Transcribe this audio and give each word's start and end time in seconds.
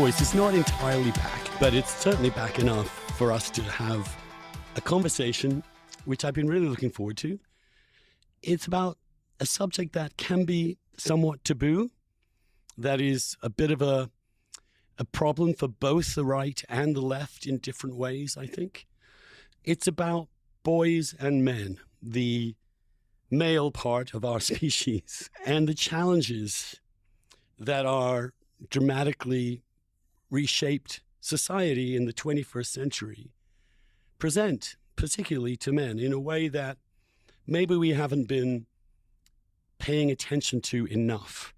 This 0.00 0.14
is. 0.16 0.20
It's 0.22 0.34
not 0.34 0.54
entirely 0.54 1.10
back, 1.10 1.50
but 1.60 1.74
it's 1.74 1.94
certainly 1.94 2.30
back 2.30 2.58
enough 2.58 2.88
for 3.18 3.30
us 3.30 3.50
to 3.50 3.62
have 3.62 4.16
a 4.76 4.80
conversation, 4.80 5.62
which 6.06 6.24
I've 6.24 6.32
been 6.32 6.48
really 6.48 6.68
looking 6.68 6.90
forward 6.90 7.18
to. 7.18 7.38
It's 8.42 8.66
about 8.66 8.96
a 9.40 9.46
subject 9.46 9.92
that 9.92 10.16
can 10.16 10.46
be 10.46 10.78
somewhat 10.96 11.44
taboo, 11.44 11.90
that 12.78 12.98
is 12.98 13.36
a 13.42 13.50
bit 13.50 13.70
of 13.70 13.82
a 13.82 14.10
a 14.98 15.04
problem 15.04 15.52
for 15.52 15.68
both 15.68 16.14
the 16.14 16.24
right 16.24 16.64
and 16.68 16.96
the 16.96 17.02
left 17.02 17.46
in 17.46 17.58
different 17.58 17.96
ways, 17.96 18.38
I 18.38 18.46
think. 18.46 18.86
It's 19.64 19.86
about 19.86 20.28
boys 20.62 21.14
and 21.20 21.44
men, 21.44 21.78
the 22.02 22.54
male 23.30 23.70
part 23.70 24.14
of 24.14 24.24
our 24.24 24.40
species, 24.52 25.28
and 25.44 25.68
the 25.68 25.74
challenges 25.74 26.80
that 27.58 27.84
are 27.84 28.32
dramatically 28.70 29.62
reshaped 30.30 31.00
society 31.20 31.96
in 31.96 32.06
the 32.06 32.12
21st 32.12 32.66
century 32.66 33.30
present, 34.18 34.76
particularly 34.96 35.56
to 35.56 35.72
men, 35.72 35.98
in 35.98 36.12
a 36.12 36.20
way 36.20 36.48
that 36.48 36.78
maybe 37.46 37.76
we 37.76 37.90
haven't 37.90 38.28
been 38.28 38.66
paying 39.78 40.10
attention 40.10 40.60
to 40.60 40.86
enough. 40.86 41.54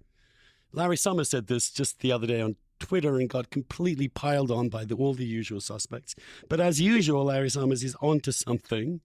Larry 0.71 0.97
Summers 0.97 1.29
said 1.29 1.47
this 1.47 1.69
just 1.69 1.99
the 1.99 2.11
other 2.11 2.25
day 2.25 2.41
on 2.41 2.55
Twitter 2.79 3.17
and 3.17 3.29
got 3.29 3.49
completely 3.49 4.07
piled 4.07 4.49
on 4.49 4.69
by 4.69 4.83
the, 4.85 4.95
all 4.95 5.13
the 5.13 5.25
usual 5.25 5.61
suspects. 5.61 6.15
But 6.49 6.59
as 6.59 6.81
usual, 6.81 7.25
Larry 7.25 7.49
Summers 7.49 7.83
is 7.83 7.95
onto 8.01 8.31
something. 8.31 9.01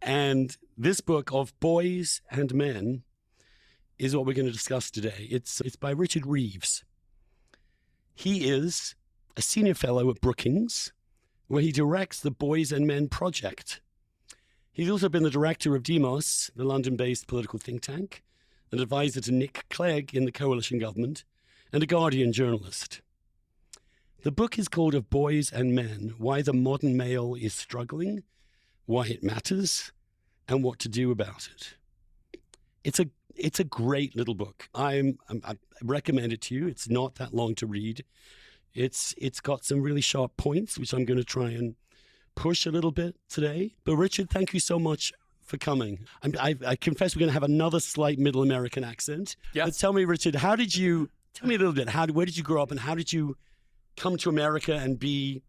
And 0.00 0.56
this 0.76 1.00
book 1.00 1.30
of 1.32 1.58
boys 1.60 2.22
and 2.30 2.54
men 2.54 3.02
is 3.98 4.16
what 4.16 4.26
we're 4.26 4.32
going 4.32 4.46
to 4.46 4.52
discuss 4.52 4.90
today. 4.90 5.28
It's, 5.30 5.60
it's 5.60 5.76
by 5.76 5.90
Richard 5.90 6.26
Reeves. 6.26 6.84
He 8.14 8.48
is 8.48 8.94
a 9.36 9.42
senior 9.42 9.74
fellow 9.74 10.10
at 10.10 10.20
Brookings, 10.20 10.92
where 11.46 11.62
he 11.62 11.72
directs 11.72 12.20
the 12.20 12.30
Boys 12.30 12.72
and 12.72 12.86
Men 12.86 13.08
Project. 13.08 13.80
He's 14.72 14.90
also 14.90 15.08
been 15.08 15.22
the 15.22 15.30
director 15.30 15.74
of 15.74 15.82
Demos, 15.82 16.50
the 16.56 16.64
London 16.64 16.96
based 16.96 17.26
political 17.26 17.58
think 17.58 17.82
tank, 17.82 18.22
an 18.70 18.80
advisor 18.80 19.20
to 19.20 19.32
Nick 19.32 19.64
Clegg 19.70 20.14
in 20.14 20.24
the 20.24 20.32
coalition 20.32 20.78
government, 20.78 21.24
and 21.72 21.82
a 21.82 21.86
Guardian 21.86 22.32
journalist. 22.32 23.00
The 24.22 24.32
book 24.32 24.58
is 24.58 24.68
called 24.68 24.94
Of 24.94 25.10
Boys 25.10 25.50
and 25.52 25.74
Men 25.74 26.14
Why 26.16 26.42
the 26.42 26.52
Modern 26.52 26.96
Male 26.96 27.34
is 27.34 27.54
Struggling, 27.54 28.22
Why 28.86 29.06
It 29.06 29.22
Matters, 29.22 29.92
and 30.48 30.62
What 30.62 30.78
to 30.80 30.88
Do 30.88 31.10
About 31.10 31.48
It. 31.54 31.74
It's 32.84 33.00
a 33.00 33.06
it's 33.34 33.60
a 33.60 33.64
great 33.64 34.14
little 34.14 34.34
book. 34.34 34.68
I'm, 34.74 35.18
I'm, 35.28 35.40
I 35.44 35.56
recommend 35.82 36.32
it 36.32 36.42
to 36.42 36.54
you. 36.54 36.68
It's 36.68 36.88
not 36.88 37.14
that 37.16 37.34
long 37.34 37.54
to 37.56 37.66
read. 37.66 38.04
It's 38.74 39.14
it's 39.18 39.40
got 39.40 39.64
some 39.64 39.82
really 39.82 40.00
sharp 40.00 40.36
points, 40.36 40.78
which 40.78 40.92
I'm 40.92 41.04
going 41.04 41.18
to 41.18 41.24
try 41.24 41.50
and 41.50 41.74
push 42.34 42.66
a 42.66 42.70
little 42.70 42.92
bit 42.92 43.16
today. 43.28 43.74
But 43.84 43.96
Richard, 43.96 44.30
thank 44.30 44.54
you 44.54 44.60
so 44.60 44.78
much 44.78 45.12
for 45.44 45.58
coming. 45.58 46.06
I, 46.40 46.56
I 46.66 46.76
confess 46.76 47.14
we're 47.14 47.20
going 47.20 47.28
to 47.28 47.34
have 47.34 47.42
another 47.42 47.80
slight 47.80 48.18
Middle 48.18 48.42
American 48.42 48.84
accent. 48.84 49.36
Yeah. 49.52 49.66
But 49.66 49.74
tell 49.74 49.92
me, 49.92 50.04
Richard, 50.04 50.36
how 50.36 50.56
did 50.56 50.74
you? 50.74 51.10
Tell 51.34 51.48
me 51.48 51.54
a 51.54 51.58
little 51.58 51.72
bit. 51.72 51.88
How 51.88 52.06
where 52.06 52.26
did 52.26 52.36
you 52.36 52.42
grow 52.42 52.62
up, 52.62 52.70
and 52.70 52.80
how 52.80 52.94
did 52.94 53.12
you 53.12 53.36
come 53.96 54.16
to 54.18 54.28
America 54.28 54.74
and 54.74 54.98
be 54.98 55.42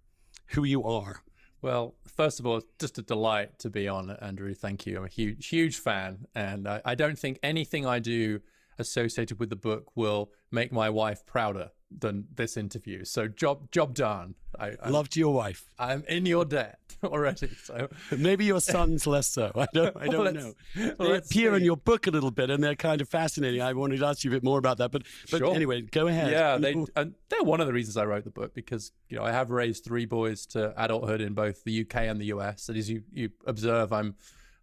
who 0.47 0.64
you 0.64 0.84
are? 0.84 1.22
Well, 1.62 1.96
first 2.06 2.40
of 2.40 2.46
all, 2.46 2.58
it's 2.58 2.68
just 2.80 2.97
a 2.97 3.02
delight 3.02 3.59
to 3.59 3.70
be 3.70 3.88
on, 3.88 4.09
Andrew. 4.22 4.53
Thank 4.53 4.86
you. 4.86 4.97
I'm 4.97 5.06
a 5.06 5.08
huge, 5.08 5.47
huge 5.47 5.78
fan, 5.78 6.26
and 6.36 6.68
I, 6.68 6.81
I 6.84 6.96
don't 6.96 7.18
think 7.18 7.40
anything 7.42 7.86
I 7.86 8.00
do 8.00 8.42
associated 8.80 9.40
with 9.40 9.50
the 9.50 9.56
book 9.56 9.92
will 9.96 10.31
make 10.52 10.72
my 10.72 10.90
wife 10.90 11.26
prouder 11.26 11.70
than 12.00 12.26
this 12.36 12.58
interview. 12.58 13.06
So 13.06 13.28
job 13.28 13.72
job 13.72 13.94
done. 13.94 14.36
I, 14.59 14.74
I 14.81 14.90
loved 14.90 15.16
your 15.16 15.34
wife. 15.34 15.66
I'm 15.80 16.04
in 16.08 16.26
your 16.28 16.46
debt 16.46 16.80
already. 17.04 17.50
So 17.64 17.90
maybe 18.16 18.46
your 18.46 18.62
sons 18.62 19.08
less 19.08 19.28
so. 19.28 19.52
I 19.56 19.66
don't. 19.74 19.98
I 19.98 20.08
don't 20.08 20.34
know. 20.34 20.53
They 21.00 21.18
appear 21.18 21.52
see. 21.52 21.58
in 21.58 21.64
your 21.64 21.78
book 21.78 22.08
a 22.08 22.12
little 22.12 22.32
bit, 22.32 22.50
and 22.50 22.64
they're 22.64 22.76
kind 22.76 23.02
of 23.02 23.09
fascinating. 23.09 23.62
I 23.62 23.74
wanted 23.74 24.00
to 24.00 24.06
ask 24.06 24.24
you 24.24 24.32
a 24.32 24.34
bit 24.34 24.44
more 24.44 24.59
about 24.59 24.78
that, 24.78 24.92
but 24.92 25.03
but 25.32 25.40
sure. 25.40 25.56
anyway, 25.56 25.82
go 25.82 26.08
ahead. 26.08 26.32
Yeah, 26.32 26.58
they 26.58 26.74
and 26.96 27.16
they're 27.30 27.44
one 27.44 27.62
of 27.62 27.68
the 27.68 27.74
reasons 27.74 27.98
I 27.98 28.06
wrote 28.06 28.24
the 28.24 28.30
book 28.30 28.53
because 28.53 28.92
you 29.09 29.18
know 29.18 29.24
I 29.24 29.32
have 29.32 29.50
raised 29.50 29.84
three 29.84 30.06
boys 30.06 30.46
to 30.48 30.74
adulthood 30.82 31.22
in 31.22 31.34
both 31.34 31.64
the 31.64 31.82
UK 31.82 31.96
and 32.03 32.20
the 32.20 32.26
US. 32.26 32.70
And 32.70 32.78
as 32.78 32.90
you 32.90 33.03
you 33.12 33.32
observe, 33.46 33.92
I'm 33.92 34.16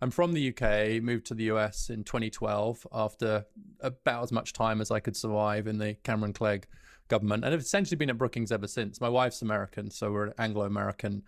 I'm 0.03 0.11
from 0.11 0.33
the 0.33 0.49
UK, 0.49 1.03
moved 1.03 1.27
to 1.27 1.35
the 1.35 1.45
US 1.45 1.91
in 1.91 2.05
2012 2.05 2.87
after 2.93 3.45
about 3.81 4.23
as 4.23 4.33
much 4.33 4.53
time 4.53 4.81
as 4.81 4.91
I 4.91 5.01
could 5.01 5.17
survive 5.17 5.67
in 5.67 5.79
the 5.79 5.95
Cameron 6.03 6.33
Clegg 6.33 6.67
government, 7.11 7.45
and 7.45 7.53
have 7.53 7.61
essentially 7.61 7.97
been 7.97 8.09
at 8.09 8.17
Brookings 8.17 8.51
ever 8.51 8.67
since. 8.67 9.01
My 9.01 9.09
wife's 9.11 9.43
American, 9.43 9.91
so 9.91 10.11
we're 10.11 10.29
an 10.29 10.35
Anglo-American 10.39 11.23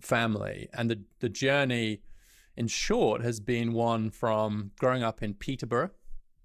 family, 0.00 0.68
and 0.72 0.90
the 0.90 1.00
the 1.20 1.28
journey, 1.28 2.00
in 2.56 2.68
short, 2.68 3.22
has 3.22 3.40
been 3.40 3.74
one 3.74 4.10
from 4.10 4.70
growing 4.78 5.02
up 5.02 5.22
in 5.22 5.34
Peterborough, 5.34 5.90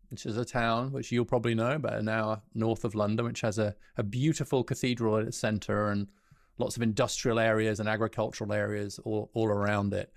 which 0.09 0.25
is 0.25 0.37
a 0.37 0.43
town 0.43 0.91
which 0.91 1.11
you'll 1.11 1.25
probably 1.25 1.55
know, 1.55 1.71
about 1.71 1.93
an 1.93 2.09
hour 2.09 2.41
north 2.53 2.83
of 2.83 2.95
London, 2.95 3.25
which 3.25 3.41
has 3.41 3.57
a, 3.57 3.75
a 3.95 4.03
beautiful 4.03 4.63
cathedral 4.63 5.17
at 5.17 5.27
its 5.27 5.37
centre 5.37 5.89
and 5.89 6.07
lots 6.57 6.75
of 6.75 6.81
industrial 6.81 7.39
areas 7.39 7.79
and 7.79 7.87
agricultural 7.87 8.51
areas 8.51 8.99
all, 9.05 9.29
all 9.33 9.47
around 9.47 9.93
it. 9.93 10.11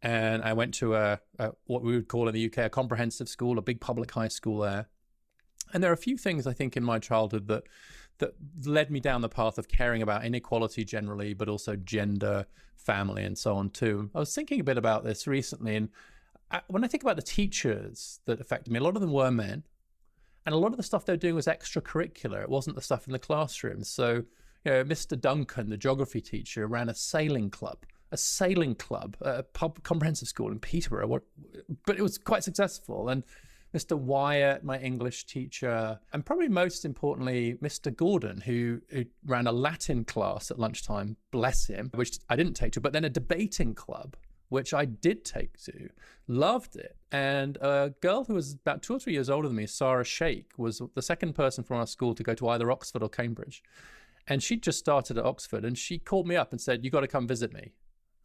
And 0.00 0.42
I 0.42 0.52
went 0.52 0.74
to 0.74 0.94
a, 0.94 1.18
a 1.38 1.52
what 1.66 1.82
we 1.82 1.94
would 1.94 2.08
call 2.08 2.28
in 2.28 2.34
the 2.34 2.46
UK 2.46 2.58
a 2.58 2.70
comprehensive 2.70 3.28
school, 3.28 3.58
a 3.58 3.62
big 3.62 3.80
public 3.80 4.10
high 4.12 4.28
school 4.28 4.60
there. 4.60 4.86
And 5.74 5.82
there 5.82 5.90
are 5.90 5.94
a 5.94 5.98
few 5.98 6.16
things 6.16 6.46
I 6.46 6.52
think 6.52 6.76
in 6.76 6.84
my 6.84 6.98
childhood 6.98 7.48
that 7.48 7.64
that 8.18 8.34
led 8.64 8.90
me 8.90 9.00
down 9.00 9.20
the 9.20 9.28
path 9.28 9.58
of 9.58 9.68
caring 9.68 10.02
about 10.02 10.24
inequality 10.24 10.84
generally, 10.84 11.34
but 11.34 11.48
also 11.48 11.76
gender, 11.76 12.46
family, 12.76 13.24
and 13.24 13.38
so 13.38 13.56
on 13.56 13.70
too. 13.70 14.10
I 14.14 14.18
was 14.18 14.34
thinking 14.34 14.60
a 14.60 14.64
bit 14.64 14.78
about 14.78 15.04
this 15.04 15.26
recently, 15.26 15.76
and 15.76 15.88
I, 16.50 16.60
when 16.68 16.84
I 16.84 16.88
think 16.88 17.02
about 17.02 17.16
the 17.16 17.22
teachers 17.22 18.20
that 18.24 18.40
affected 18.40 18.72
me, 18.72 18.78
a 18.78 18.82
lot 18.82 18.96
of 18.96 19.00
them 19.00 19.12
were 19.12 19.30
men, 19.30 19.64
and 20.46 20.54
a 20.54 20.58
lot 20.58 20.72
of 20.72 20.76
the 20.76 20.82
stuff 20.82 21.04
they 21.04 21.12
were 21.12 21.18
doing 21.18 21.34
was 21.34 21.46
extracurricular. 21.46 22.42
It 22.42 22.48
wasn't 22.48 22.76
the 22.76 22.82
stuff 22.82 23.06
in 23.06 23.12
the 23.12 23.18
classroom. 23.18 23.84
So, 23.84 24.24
you 24.64 24.72
know, 24.72 24.84
Mr. 24.84 25.20
Duncan, 25.20 25.68
the 25.68 25.76
geography 25.76 26.20
teacher, 26.22 26.66
ran 26.66 26.88
a 26.88 26.94
sailing 26.94 27.50
club. 27.50 27.84
A 28.10 28.16
sailing 28.16 28.74
club, 28.74 29.18
a 29.20 29.42
pub, 29.42 29.82
comprehensive 29.82 30.28
school 30.28 30.50
in 30.50 30.58
Peterborough, 30.58 31.20
but 31.84 31.98
it 31.98 32.02
was 32.02 32.16
quite 32.16 32.42
successful. 32.42 33.10
And 33.10 33.22
Mr. 33.74 33.96
Wyatt, 33.98 34.64
my 34.64 34.78
English 34.78 35.26
teacher, 35.26 35.98
and 36.12 36.24
probably 36.24 36.48
most 36.48 36.84
importantly, 36.84 37.58
Mr. 37.62 37.94
Gordon, 37.94 38.40
who, 38.40 38.80
who, 38.88 39.04
ran 39.26 39.46
a 39.46 39.52
Latin 39.52 40.04
class 40.04 40.50
at 40.50 40.58
lunchtime, 40.58 41.16
bless 41.30 41.66
him, 41.66 41.90
which 41.94 42.18
I 42.30 42.36
didn't 42.36 42.54
take 42.54 42.72
to, 42.72 42.80
but 42.80 42.92
then 42.92 43.04
a 43.04 43.10
debating 43.10 43.74
club, 43.74 44.16
which 44.48 44.72
I 44.72 44.86
did 44.86 45.24
take 45.24 45.58
to, 45.64 45.90
loved 46.26 46.76
it. 46.76 46.96
And 47.12 47.58
a 47.60 47.92
girl 48.00 48.24
who 48.24 48.34
was 48.34 48.54
about 48.54 48.82
two 48.82 48.94
or 48.94 48.98
three 48.98 49.12
years 49.12 49.28
older 49.28 49.48
than 49.48 49.56
me, 49.56 49.66
Sarah 49.66 50.04
Shake, 50.04 50.52
was 50.56 50.80
the 50.94 51.02
second 51.02 51.34
person 51.34 51.62
from 51.62 51.76
our 51.76 51.86
school 51.86 52.14
to 52.14 52.22
go 52.22 52.34
to 52.34 52.48
either 52.48 52.70
Oxford 52.70 53.02
or 53.02 53.10
Cambridge. 53.10 53.62
And 54.26 54.42
she 54.42 54.56
just 54.56 54.78
started 54.78 55.18
at 55.18 55.24
Oxford 55.24 55.64
and 55.64 55.76
she 55.76 55.98
called 55.98 56.26
me 56.26 56.36
up 56.36 56.52
and 56.52 56.60
said, 56.60 56.84
You 56.84 56.90
got 56.90 57.00
to 57.00 57.08
come 57.08 57.26
visit 57.26 57.52
me. 57.52 57.60
And 57.60 57.70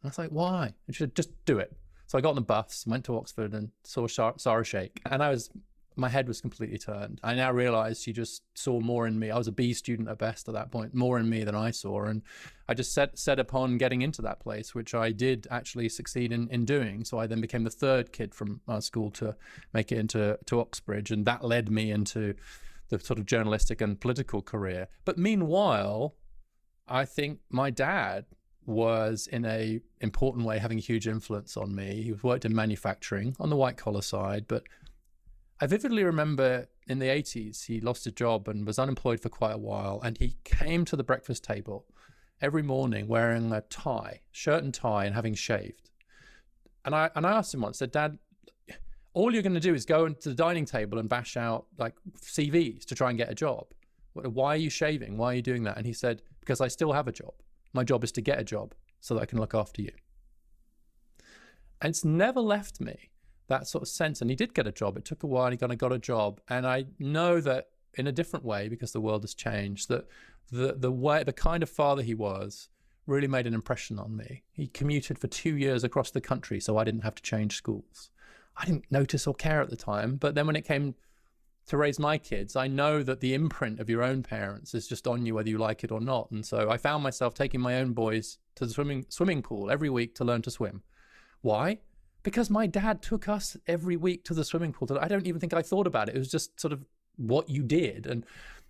I 0.04 0.08
was 0.08 0.18
like, 0.18 0.30
Why? 0.30 0.74
And 0.86 0.94
she 0.94 1.00
said, 1.00 1.14
Just 1.14 1.30
do 1.46 1.58
it. 1.58 1.74
So 2.06 2.18
I 2.18 2.20
got 2.20 2.30
on 2.30 2.34
the 2.36 2.42
bus, 2.42 2.84
went 2.86 3.04
to 3.06 3.16
Oxford, 3.16 3.54
and 3.54 3.70
saw 3.82 4.06
Sarah 4.06 4.64
Shake, 4.64 5.00
and 5.10 5.22
I 5.22 5.30
was 5.30 5.50
my 5.96 6.08
head 6.08 6.26
was 6.26 6.40
completely 6.40 6.78
turned. 6.78 7.20
I 7.22 7.34
now 7.34 7.52
realized 7.52 8.02
she 8.02 8.12
just 8.12 8.42
saw 8.54 8.80
more 8.80 9.06
in 9.06 9.18
me. 9.18 9.30
I 9.30 9.38
was 9.38 9.46
a 9.46 9.52
B 9.52 9.72
student 9.72 10.08
at 10.08 10.18
best 10.18 10.48
at 10.48 10.54
that 10.54 10.70
point, 10.70 10.94
more 10.94 11.18
in 11.18 11.28
me 11.28 11.44
than 11.44 11.54
I 11.54 11.70
saw. 11.70 12.04
And 12.04 12.22
I 12.68 12.74
just 12.74 12.92
set 12.92 13.18
set 13.18 13.38
upon 13.38 13.78
getting 13.78 14.02
into 14.02 14.22
that 14.22 14.40
place, 14.40 14.74
which 14.74 14.94
I 14.94 15.12
did 15.12 15.46
actually 15.50 15.88
succeed 15.88 16.32
in, 16.32 16.48
in 16.48 16.64
doing. 16.64 17.04
So 17.04 17.18
I 17.18 17.26
then 17.26 17.40
became 17.40 17.64
the 17.64 17.70
third 17.70 18.12
kid 18.12 18.34
from 18.34 18.60
our 18.66 18.80
school 18.80 19.10
to 19.12 19.36
make 19.72 19.92
it 19.92 19.98
into 19.98 20.38
to 20.46 20.60
Oxbridge. 20.60 21.10
And 21.10 21.24
that 21.26 21.44
led 21.44 21.70
me 21.70 21.90
into 21.90 22.34
the 22.88 22.98
sort 22.98 23.18
of 23.18 23.26
journalistic 23.26 23.80
and 23.80 24.00
political 24.00 24.42
career. 24.42 24.88
But 25.04 25.18
meanwhile, 25.18 26.16
I 26.88 27.04
think 27.04 27.38
my 27.50 27.70
dad 27.70 28.26
was 28.66 29.26
in 29.26 29.44
a 29.44 29.80
important 30.00 30.46
way 30.46 30.58
having 30.58 30.78
a 30.78 30.82
huge 30.82 31.06
influence 31.06 31.56
on 31.56 31.74
me. 31.74 32.02
He 32.02 32.12
worked 32.12 32.44
in 32.44 32.54
manufacturing 32.54 33.36
on 33.38 33.50
the 33.50 33.56
white 33.56 33.76
collar 33.76 34.02
side, 34.02 34.46
but 34.48 34.64
I 35.60 35.66
vividly 35.66 36.04
remember 36.04 36.68
in 36.88 36.98
the 36.98 37.06
80s 37.06 37.66
he 37.66 37.80
lost 37.80 38.06
a 38.06 38.12
job 38.12 38.48
and 38.48 38.66
was 38.66 38.78
unemployed 38.78 39.20
for 39.20 39.28
quite 39.28 39.54
a 39.54 39.58
while 39.58 40.00
and 40.02 40.18
he 40.18 40.36
came 40.44 40.84
to 40.86 40.96
the 40.96 41.04
breakfast 41.04 41.44
table 41.44 41.86
every 42.40 42.62
morning 42.62 43.08
wearing 43.08 43.52
a 43.52 43.60
tie, 43.62 44.20
shirt 44.32 44.64
and 44.64 44.74
tie 44.74 45.04
and 45.04 45.14
having 45.14 45.34
shaved. 45.34 45.90
And 46.84 46.94
I 46.94 47.10
and 47.14 47.26
I 47.26 47.32
asked 47.32 47.54
him 47.54 47.62
once, 47.62 47.78
said, 47.78 47.92
Dad, 47.92 48.18
all 49.14 49.32
you're 49.32 49.42
going 49.42 49.54
to 49.54 49.60
do 49.60 49.74
is 49.74 49.86
go 49.86 50.06
into 50.06 50.28
the 50.28 50.34
dining 50.34 50.66
table 50.66 50.98
and 50.98 51.08
bash 51.08 51.36
out 51.36 51.66
like 51.78 51.94
CVs 52.20 52.84
to 52.86 52.94
try 52.94 53.08
and 53.08 53.18
get 53.18 53.30
a 53.30 53.34
job. 53.34 53.66
Why 54.12 54.54
are 54.54 54.58
you 54.58 54.70
shaving? 54.70 55.16
Why 55.16 55.32
are 55.32 55.34
you 55.34 55.42
doing 55.42 55.64
that? 55.64 55.76
And 55.76 55.86
he 55.86 55.92
said, 55.92 56.22
because 56.40 56.60
I 56.60 56.68
still 56.68 56.92
have 56.92 57.08
a 57.08 57.12
job. 57.12 57.32
My 57.74 57.84
job 57.84 58.02
is 58.04 58.12
to 58.12 58.22
get 58.22 58.40
a 58.40 58.44
job 58.44 58.74
so 59.00 59.14
that 59.14 59.20
I 59.20 59.26
can 59.26 59.38
look 59.38 59.54
after 59.54 59.82
you. 59.82 59.92
And 61.82 61.90
it's 61.90 62.04
never 62.04 62.40
left 62.40 62.80
me 62.80 63.10
that 63.48 63.66
sort 63.66 63.82
of 63.82 63.88
sense. 63.88 64.20
And 64.20 64.30
he 64.30 64.36
did 64.36 64.54
get 64.54 64.66
a 64.66 64.72
job. 64.72 64.96
It 64.96 65.04
took 65.04 65.22
a 65.22 65.26
while. 65.26 65.50
He 65.50 65.56
kind 65.56 65.72
of 65.72 65.78
got 65.78 65.92
a 65.92 65.98
job. 65.98 66.40
And 66.48 66.66
I 66.66 66.86
know 66.98 67.40
that 67.40 67.66
in 67.94 68.06
a 68.06 68.12
different 68.12 68.44
way, 68.44 68.68
because 68.68 68.92
the 68.92 69.00
world 69.00 69.22
has 69.22 69.34
changed, 69.34 69.88
that 69.88 70.06
the 70.50 70.74
the 70.76 70.92
way 70.92 71.22
the 71.22 71.32
kind 71.32 71.62
of 71.62 71.70
father 71.70 72.02
he 72.02 72.14
was 72.14 72.68
really 73.06 73.28
made 73.28 73.46
an 73.46 73.54
impression 73.54 73.98
on 73.98 74.16
me. 74.16 74.42
He 74.52 74.66
commuted 74.66 75.18
for 75.18 75.26
two 75.26 75.56
years 75.56 75.84
across 75.84 76.10
the 76.10 76.20
country, 76.20 76.60
so 76.60 76.78
I 76.78 76.84
didn't 76.84 77.02
have 77.02 77.14
to 77.16 77.22
change 77.22 77.56
schools. 77.56 78.10
I 78.56 78.64
didn't 78.64 78.90
notice 78.90 79.26
or 79.26 79.34
care 79.34 79.60
at 79.60 79.68
the 79.68 79.76
time, 79.76 80.16
but 80.16 80.34
then 80.34 80.46
when 80.46 80.56
it 80.56 80.66
came 80.66 80.94
to 81.66 81.76
raise 81.76 81.98
my 81.98 82.18
kids, 82.18 82.56
I 82.56 82.66
know 82.66 83.02
that 83.02 83.20
the 83.20 83.34
imprint 83.34 83.80
of 83.80 83.88
your 83.88 84.02
own 84.02 84.22
parents 84.22 84.74
is 84.74 84.86
just 84.86 85.06
on 85.06 85.24
you 85.24 85.34
whether 85.34 85.48
you 85.48 85.58
like 85.58 85.82
it 85.82 85.90
or 85.90 86.00
not. 86.00 86.30
And 86.30 86.44
so 86.44 86.70
I 86.70 86.76
found 86.76 87.02
myself 87.02 87.34
taking 87.34 87.60
my 87.60 87.76
own 87.76 87.92
boys 87.92 88.38
to 88.56 88.66
the 88.66 88.72
swimming 88.72 89.06
swimming 89.08 89.42
pool 89.42 89.70
every 89.70 89.90
week 89.90 90.14
to 90.16 90.24
learn 90.24 90.42
to 90.42 90.50
swim. 90.50 90.82
Why? 91.40 91.78
Because 92.22 92.50
my 92.50 92.66
dad 92.66 93.02
took 93.02 93.28
us 93.28 93.56
every 93.66 93.96
week 93.96 94.24
to 94.24 94.34
the 94.34 94.44
swimming 94.44 94.72
pool. 94.72 94.98
I 95.00 95.08
don't 95.08 95.26
even 95.26 95.40
think 95.40 95.54
I 95.54 95.62
thought 95.62 95.86
about 95.86 96.08
it. 96.08 96.16
It 96.16 96.18
was 96.18 96.30
just 96.30 96.58
sort 96.60 96.72
of 96.72 96.84
what 97.16 97.48
you 97.48 97.62
did. 97.62 98.06
And 98.06 98.24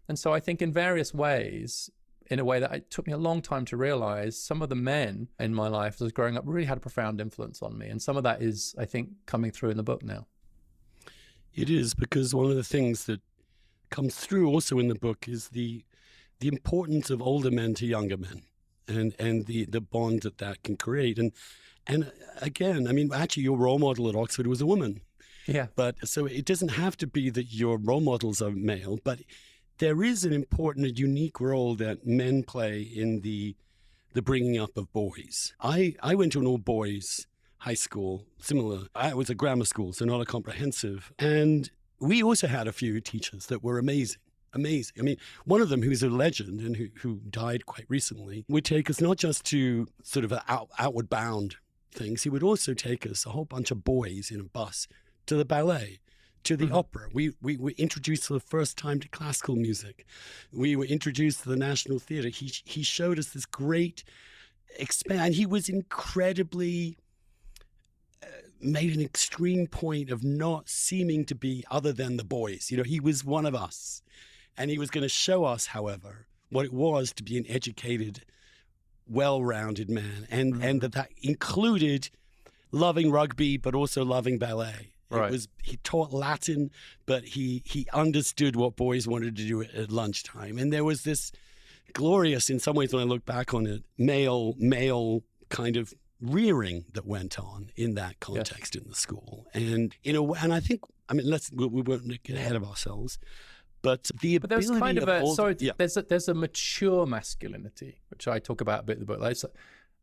and 0.09 0.19
so 0.19 0.33
I 0.33 0.41
think 0.41 0.61
in 0.61 0.73
various 0.73 1.15
ways, 1.15 1.91
in 2.27 2.39
a 2.39 2.45
way 2.45 2.61
that 2.61 2.73
it 2.73 2.91
took 2.91 3.07
me 3.07 3.13
a 3.13 3.19
long 3.19 3.43
time 3.43 3.65
to 3.67 3.77
realize, 3.77 4.39
some 4.39 4.63
of 4.63 4.69
the 4.69 4.75
men 4.75 5.29
in 5.39 5.55
my 5.55 5.69
life 5.69 6.01
as 6.01 6.13
growing 6.13 6.37
up 6.37 6.45
really 6.47 6.67
had 6.67 6.79
a 6.79 6.81
profound 6.81 7.21
influence 7.21 7.63
on 7.63 7.77
me. 7.77 7.89
And 7.89 8.01
some 8.01 8.17
of 8.17 8.23
that 8.25 8.43
is, 8.43 8.75
I 8.79 8.85
think, 8.85 9.11
coming 9.27 9.51
through 9.51 9.71
in 9.71 9.77
the 9.77 9.83
book 9.83 10.03
now. 10.03 10.27
It 11.55 11.71
is 11.71 11.95
because 11.95 12.35
one 12.35 12.51
of 12.51 12.57
the 12.57 12.65
things 12.65 13.05
that 13.07 13.21
comes 13.91 14.17
through 14.17 14.49
also 14.49 14.79
in 14.79 14.89
the 14.89 14.95
book 14.95 15.29
is 15.29 15.49
the 15.49 15.85
the 16.41 16.49
importance 16.49 17.11
of 17.11 17.23
older 17.23 17.51
men 17.51 17.75
to 17.75 17.87
younger 17.87 18.17
men 18.17 18.43
and 18.89 19.15
and 19.19 19.47
the 19.47 19.65
the 19.67 19.81
bond 19.81 20.23
that 20.23 20.39
that 20.39 20.63
can 20.63 20.77
create. 20.77 21.19
And 21.19 21.33
and 21.87 22.05
uh, 22.05 22.09
again 22.41 22.89
i 22.89 22.93
mean 22.93 23.13
actually 23.13 23.43
your 23.43 23.59
role 23.59 23.79
model 23.79 24.09
at 24.09 24.17
oxford 24.17 24.47
was 24.47 24.61
a 24.61 24.67
woman. 24.67 25.01
Yeah. 25.47 25.67
But 25.77 26.09
so 26.09 26.25
it 26.25 26.47
doesn't 26.47 26.71
have 26.71 26.97
to 26.97 27.07
be 27.07 27.29
that 27.31 27.53
your 27.53 27.77
role 27.77 28.01
models 28.01 28.41
are 28.43 28.51
male 28.51 28.99
but 29.05 29.21
there 29.79 30.03
is 30.03 30.25
an 30.25 30.33
important 30.33 30.87
and 30.87 30.99
unique 30.99 31.41
role 31.41 31.75
that 31.77 32.07
men 32.07 32.43
play 32.43 32.81
in 32.81 33.21
the 33.21 33.55
the 34.13 34.23
bringing 34.23 34.59
up 34.59 34.77
of 34.77 34.93
boys. 34.93 35.55
I 35.61 35.95
i 36.03 36.15
went 36.15 36.33
to 36.33 36.41
an 36.41 36.47
all 36.47 36.59
boys 36.59 37.27
high 37.65 37.75
school, 37.75 38.27
similar. 38.39 38.89
I 38.95 39.15
was 39.15 39.31
a 39.31 39.35
grammar 39.35 39.65
school, 39.65 39.95
so 39.95 40.05
not 40.05 40.21
a 40.21 40.27
comprehensive. 40.27 41.11
And 41.19 41.71
we 41.99 42.23
also 42.23 42.47
had 42.47 42.69
a 42.69 42.73
few 42.73 43.01
teachers 43.01 43.47
that 43.47 43.65
were 43.65 43.79
amazing. 43.79 44.21
Amazing. 44.53 44.97
I 44.99 45.03
mean, 45.03 45.17
one 45.47 45.63
of 45.63 45.71
them 45.71 45.83
who's 45.83 46.03
a 46.03 46.11
legend 46.11 46.61
and 46.61 46.77
who, 46.77 46.89
who 47.01 47.21
died 47.31 47.65
quite 47.65 47.87
recently 47.89 48.45
would 48.49 48.67
take 48.67 48.91
us 48.91 49.01
not 49.01 49.17
just 49.17 49.45
to 49.47 49.89
sort 50.03 50.27
of 50.27 50.33
out, 50.47 50.69
outward 50.79 51.09
bound 51.09 51.57
things, 51.91 52.23
he 52.25 52.29
would 52.29 52.43
also 52.43 52.75
take 52.75 53.07
us, 53.07 53.25
a 53.25 53.31
whole 53.31 53.47
bunch 53.47 53.71
of 53.71 53.83
boys 53.83 54.31
in 54.31 54.41
a 54.41 54.45
bus, 54.45 54.87
to 55.25 55.35
the 55.35 55.47
ballet, 55.47 56.01
to 56.45 56.59
the 56.59 56.67
mm-hmm. 56.67 56.75
opera. 56.75 57.09
We, 57.15 57.33
we 57.41 57.57
were 57.57 57.73
introduced 57.79 58.27
for 58.27 58.35
the 58.35 58.41
first 58.41 58.77
time 58.77 59.01
to 59.01 59.09
classical 59.09 59.57
music. 59.57 60.05
We 60.53 60.77
were 60.77 60.85
introduced 60.85 61.43
to 61.45 61.49
the 61.49 61.57
National 61.57 61.99
Theatre. 61.99 62.29
He, 62.29 62.53
he 62.65 62.83
showed 62.83 63.19
us 63.19 63.29
this 63.29 63.47
great 63.47 64.05
expand. 64.79 65.35
He 65.35 65.47
was 65.47 65.71
incredibly 65.71 66.99
made 68.65 68.95
an 68.95 69.03
extreme 69.03 69.67
point 69.67 70.11
of 70.11 70.25
not 70.25 70.69
seeming 70.69 71.25
to 71.27 71.35
be 71.35 71.65
other 71.71 71.93
than 71.93 72.17
the 72.17 72.25
boys. 72.25 72.71
You 72.71 72.77
know, 72.77 72.83
he 72.83 73.01
was 73.01 73.25
one 73.25 73.47
of 73.47 73.55
us. 73.55 74.03
And 74.57 74.71
he 74.71 74.79
was 74.79 74.91
going 74.91 75.03
to 75.03 75.09
show 75.09 75.45
us, 75.45 75.67
however, 75.67 76.27
what 76.51 76.65
it 76.65 76.73
was 76.73 77.13
to 77.15 77.25
be 77.25 77.37
an 77.37 77.45
educated, 77.49 78.23
well 79.09 79.43
rounded 79.43 79.91
man. 79.91 80.29
And, 80.31 80.55
mm-hmm. 80.55 80.63
and 80.63 80.81
that 80.81 80.93
that 80.93 81.11
included 81.23 82.11
loving 82.71 83.11
rugby, 83.11 83.57
but 83.57 83.75
also 83.75 84.05
loving 84.05 84.39
ballet. 84.39 84.93
Right. 85.11 85.29
It 85.29 85.33
was 85.33 85.49
he 85.63 85.77
taught 85.79 86.13
Latin, 86.13 86.71
but 87.07 87.25
he 87.25 87.63
he 87.65 87.87
understood 87.93 88.57
what 88.57 88.75
boys 88.75 89.07
wanted 89.07 89.37
to 89.37 89.47
do 89.47 89.63
at, 89.63 89.75
at 89.75 89.93
lunchtime. 89.93 90.59
And 90.59 90.73
there 90.73 90.83
was 90.83 91.03
this 91.03 91.31
glorious, 91.93 92.51
in 92.51 92.59
some 92.59 92.75
ways, 92.75 92.93
when 92.93 93.03
I 93.03 93.07
look 93.07 93.25
back 93.25 93.55
on 93.55 93.67
it, 93.67 93.83
male 93.99 94.55
male 94.59 95.23
kind 95.51 95.77
of 95.77 95.95
rearing 96.25 96.85
that 96.93 97.07
went 97.07 97.39
on 97.39 97.71
in 97.77 97.95
that 97.95 98.21
context 98.21 98.77
in 98.77 98.85
the 98.89 98.95
school. 98.95 99.47
And 99.55 99.95
in 100.03 100.17
a 100.17 100.23
way, 100.23 100.39
and 100.43 100.53
I 100.53 100.61
think, 100.61 100.83
I 101.09 101.15
mean, 101.15 101.29
let's 101.29 101.51
we, 101.53 101.67
we 101.67 101.83
won't 101.83 102.23
get 102.23 102.37
ahead 102.37 102.57
of 102.57 102.65
ourselves. 102.65 103.19
But 103.83 104.11
the 104.23 104.39
but 104.39 104.49
there's 104.49 104.71
kind 104.71 104.97
of, 104.97 105.09
of 105.09 105.23
a 105.23 105.27
sorry, 105.35 105.57
yeah. 105.59 105.73
there's 105.77 105.97
a, 105.99 106.03
there's 106.03 106.29
a 106.29 106.35
mature 106.35 107.05
masculinity 107.05 108.01
which 108.09 108.27
I 108.27 108.39
talk 108.39 108.63
about 108.63 108.81
a 108.81 108.83
bit 108.83 108.95
in 108.95 109.01
the 109.01 109.07
book. 109.07 109.21
Like, 109.21 109.37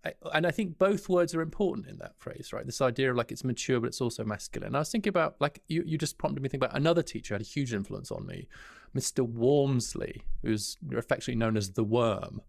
I, 0.06 0.14
and 0.34 0.46
I 0.46 0.52
think 0.52 0.78
both 0.78 1.10
words 1.10 1.34
are 1.36 1.42
important 1.42 1.88
in 1.88 1.98
that 1.98 2.14
phrase, 2.18 2.52
right? 2.54 2.66
This 2.66 2.82
idea 2.82 3.12
of 3.12 3.18
like 3.18 3.32
it's 3.32 3.44
mature, 3.44 3.80
but 3.80 3.88
it's 3.88 4.02
also 4.02 4.24
masculine. 4.24 4.68
And 4.68 4.76
I 4.76 4.80
was 4.80 4.92
thinking 4.92 5.10
about 5.10 5.36
like 5.40 5.62
you, 5.68 5.84
you 5.86 5.98
just 5.98 6.18
prompted 6.18 6.42
me 6.42 6.50
to 6.50 6.52
think 6.52 6.64
about 6.64 6.78
another 6.78 7.02
teacher 7.02 7.34
had 7.34 7.42
a 7.42 7.46
huge 7.46 7.74
influence 7.74 8.12
on 8.12 8.26
me, 8.26 8.48
Mr. 8.96 9.22
Walmsley, 9.22 10.22
who's 10.44 10.78
affectionately 10.96 11.40
known 11.40 11.58
as 11.58 11.72
the 11.72 11.84
Worm, 11.84 12.42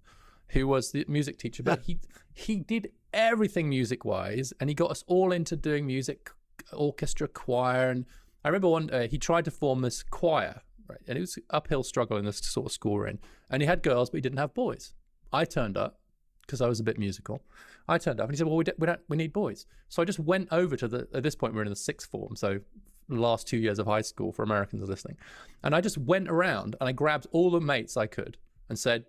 who 0.52 0.66
was 0.69 0.93
the 0.93 1.04
music 1.08 1.38
teacher, 1.38 1.62
but 1.62 1.82
he 1.87 1.99
he 2.34 2.56
did 2.56 2.90
everything 3.12 3.69
music 3.69 4.04
wise, 4.04 4.52
and 4.60 4.70
he 4.70 4.75
got 4.75 4.90
us 4.90 5.04
all 5.06 5.32
into 5.32 5.56
doing 5.56 5.87
music, 5.87 6.31
orchestra, 6.72 7.28
choir. 7.28 7.90
And 7.90 8.06
I 8.44 8.49
remember 8.49 8.69
one 8.69 8.87
day 8.87 9.08
he 9.08 9.19
tried 9.19 9.44
to 9.46 9.50
form 9.50 9.81
this 9.81 10.02
choir, 10.02 10.62
right? 10.88 11.00
And 11.06 11.19
it 11.19 11.20
was 11.20 11.38
uphill 11.50 11.82
struggle 11.82 12.16
in 12.16 12.25
this 12.25 12.38
sort 12.38 12.66
of 12.66 12.72
school 12.72 12.94
we're 12.94 13.08
in. 13.08 13.19
And 13.50 13.62
he 13.62 13.66
had 13.66 13.82
girls, 13.82 14.10
but 14.10 14.19
he 14.19 14.22
didn't 14.22 14.38
have 14.38 14.54
boys. 14.54 14.94
I 15.32 15.44
turned 15.44 15.76
up 15.76 15.99
because 16.43 16.60
I 16.60 16.69
was 16.69 16.81
a 16.81 16.84
bit 16.84 16.99
musical. 16.99 17.43
I 17.88 17.99
turned 17.99 18.20
up 18.20 18.25
and 18.25 18.34
he 18.34 18.38
said, 18.38 18.46
"Well, 18.46 18.56
we, 18.56 18.64
we 18.78 18.87
don't, 18.87 19.00
we 19.08 19.16
need 19.16 19.32
boys." 19.32 19.66
So 19.88 20.02
I 20.02 20.04
just 20.04 20.20
went 20.20 20.49
over 20.52 20.76
to 20.76 20.88
the. 20.88 21.08
At 21.14 21.22
this 21.22 21.34
point, 21.34 21.54
we're 21.54 21.62
in 21.62 21.70
the 21.70 21.76
sixth 21.76 22.10
form, 22.10 22.37
so 22.37 22.60
last 23.08 23.46
two 23.46 23.58
years 23.58 23.78
of 23.78 23.87
high 23.87 24.00
school 24.00 24.32
for 24.32 24.43
Americans 24.43 24.88
listening, 24.88 25.16
and 25.62 25.75
I 25.75 25.81
just 25.81 25.99
went 25.99 26.28
around 26.28 26.76
and 26.81 26.88
I 26.88 26.93
grabbed 26.93 27.26
all 27.32 27.50
the 27.50 27.60
mates 27.60 27.96
I 27.96 28.06
could 28.06 28.37
and 28.69 28.78
said, 28.78 29.04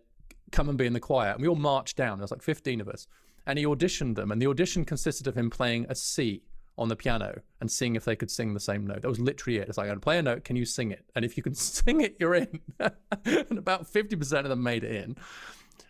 "Come 0.53 0.69
and 0.69 0.77
be 0.77 0.85
in 0.85 0.93
the 0.93 1.01
choir." 1.01 1.31
And 1.31 1.41
we 1.41 1.49
all 1.49 1.55
marched 1.55 1.97
down. 1.97 2.17
There 2.17 2.23
was 2.23 2.31
like 2.31 2.41
fifteen 2.41 2.79
of 2.79 2.87
us, 2.87 3.07
and 3.45 3.59
he 3.59 3.65
auditioned 3.65 4.15
them. 4.15 4.31
And 4.31 4.41
the 4.41 4.47
audition 4.47 4.85
consisted 4.85 5.27
of 5.27 5.35
him 5.35 5.49
playing 5.49 5.85
a 5.89 5.95
C 5.95 6.43
on 6.77 6.89
the 6.89 6.95
piano 6.95 7.41
and 7.61 7.69
seeing 7.69 7.95
if 7.95 8.05
they 8.05 8.15
could 8.15 8.31
sing 8.31 8.53
the 8.53 8.59
same 8.59 8.87
note. 8.87 9.01
That 9.01 9.07
was 9.07 9.19
literally 9.19 9.59
it. 9.59 9.67
It's 9.67 9.77
like, 9.77 9.85
I'm 9.85 9.89
going 9.89 9.99
to 9.99 10.03
play 10.03 10.17
a 10.17 10.23
note. 10.23 10.43
Can 10.43 10.55
you 10.55 10.65
sing 10.65 10.91
it? 10.91 11.05
And 11.15 11.23
if 11.23 11.37
you 11.37 11.43
can 11.43 11.53
sing 11.55 12.01
it, 12.01 12.15
you're 12.19 12.35
in. 12.35 12.59
and 12.79 13.57
about 13.57 13.91
50% 13.91 14.39
of 14.39 14.49
them 14.49 14.63
made 14.63 14.83
it 14.83 14.95
in. 14.95 15.15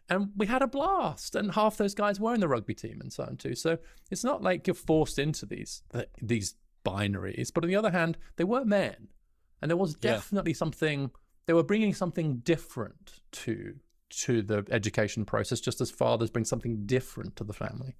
And 0.09 0.31
we 0.35 0.45
had 0.45 0.61
a 0.61 0.67
blast. 0.67 1.35
And 1.35 1.53
half 1.53 1.77
those 1.77 1.95
guys 1.95 2.19
were 2.19 2.33
in 2.33 2.41
the 2.41 2.47
rugby 2.47 2.73
team 2.73 2.99
and 3.01 3.11
so 3.11 3.23
on 3.23 3.37
too. 3.37 3.55
So 3.55 3.77
it's 4.11 4.23
not 4.23 4.43
like 4.43 4.67
you're 4.67 4.73
forced 4.73 5.19
into 5.19 5.45
these 5.45 5.83
these 6.21 6.55
binaries. 6.85 7.51
But 7.53 7.63
on 7.63 7.69
the 7.69 7.75
other 7.75 7.91
hand, 7.91 8.17
they 8.35 8.43
were 8.43 8.65
men. 8.65 9.07
And 9.61 9.71
there 9.71 9.77
was 9.77 9.95
definitely 9.95 10.51
yeah. 10.51 10.57
something, 10.57 11.11
they 11.45 11.53
were 11.53 11.63
bringing 11.63 11.93
something 11.93 12.39
different 12.39 13.21
to 13.31 13.75
to 14.21 14.41
the 14.41 14.65
education 14.71 15.25
process, 15.25 15.59
just 15.59 15.81
as 15.81 15.91
fathers 15.91 16.29
bring 16.29 16.45
something 16.45 16.85
different 16.85 17.35
to 17.37 17.43
the 17.43 17.53
family? 17.53 17.95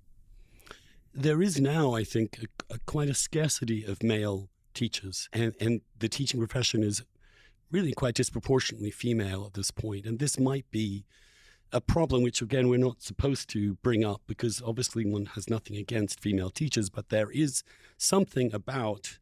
There 1.14 1.42
is 1.42 1.60
now, 1.60 1.94
I 1.94 2.04
think, 2.04 2.40
a, 2.44 2.74
a, 2.76 2.80
quite 2.86 3.10
a 3.10 3.14
scarcity 3.14 3.84
of 3.84 4.02
male 4.02 4.50
teachers, 4.74 5.30
and, 5.32 5.54
and 5.60 5.82
the 6.00 6.10
teaching 6.10 6.40
profession 6.40 6.84
is 6.84 7.04
really 7.72 7.94
quite 7.94 8.16
disproportionately 8.16 8.92
female 8.92 9.46
at 9.46 9.54
this 9.54 9.72
point. 9.72 10.06
And 10.06 10.20
this 10.20 10.40
might 10.40 10.70
be 10.72 11.06
a 11.72 11.82
problem 11.82 12.22
which, 12.22 12.42
again, 12.42 12.70
we're 12.70 12.78
not 12.78 13.02
supposed 13.02 13.50
to 13.50 13.74
bring 13.76 14.06
up 14.06 14.22
because 14.28 14.62
obviously 14.66 15.06
one 15.06 15.26
has 15.34 15.50
nothing 15.50 15.76
against 15.76 16.20
female 16.20 16.52
teachers, 16.52 16.90
but 16.90 17.10
there 17.10 17.32
is 17.32 17.64
something 17.98 18.54
about 18.54 19.18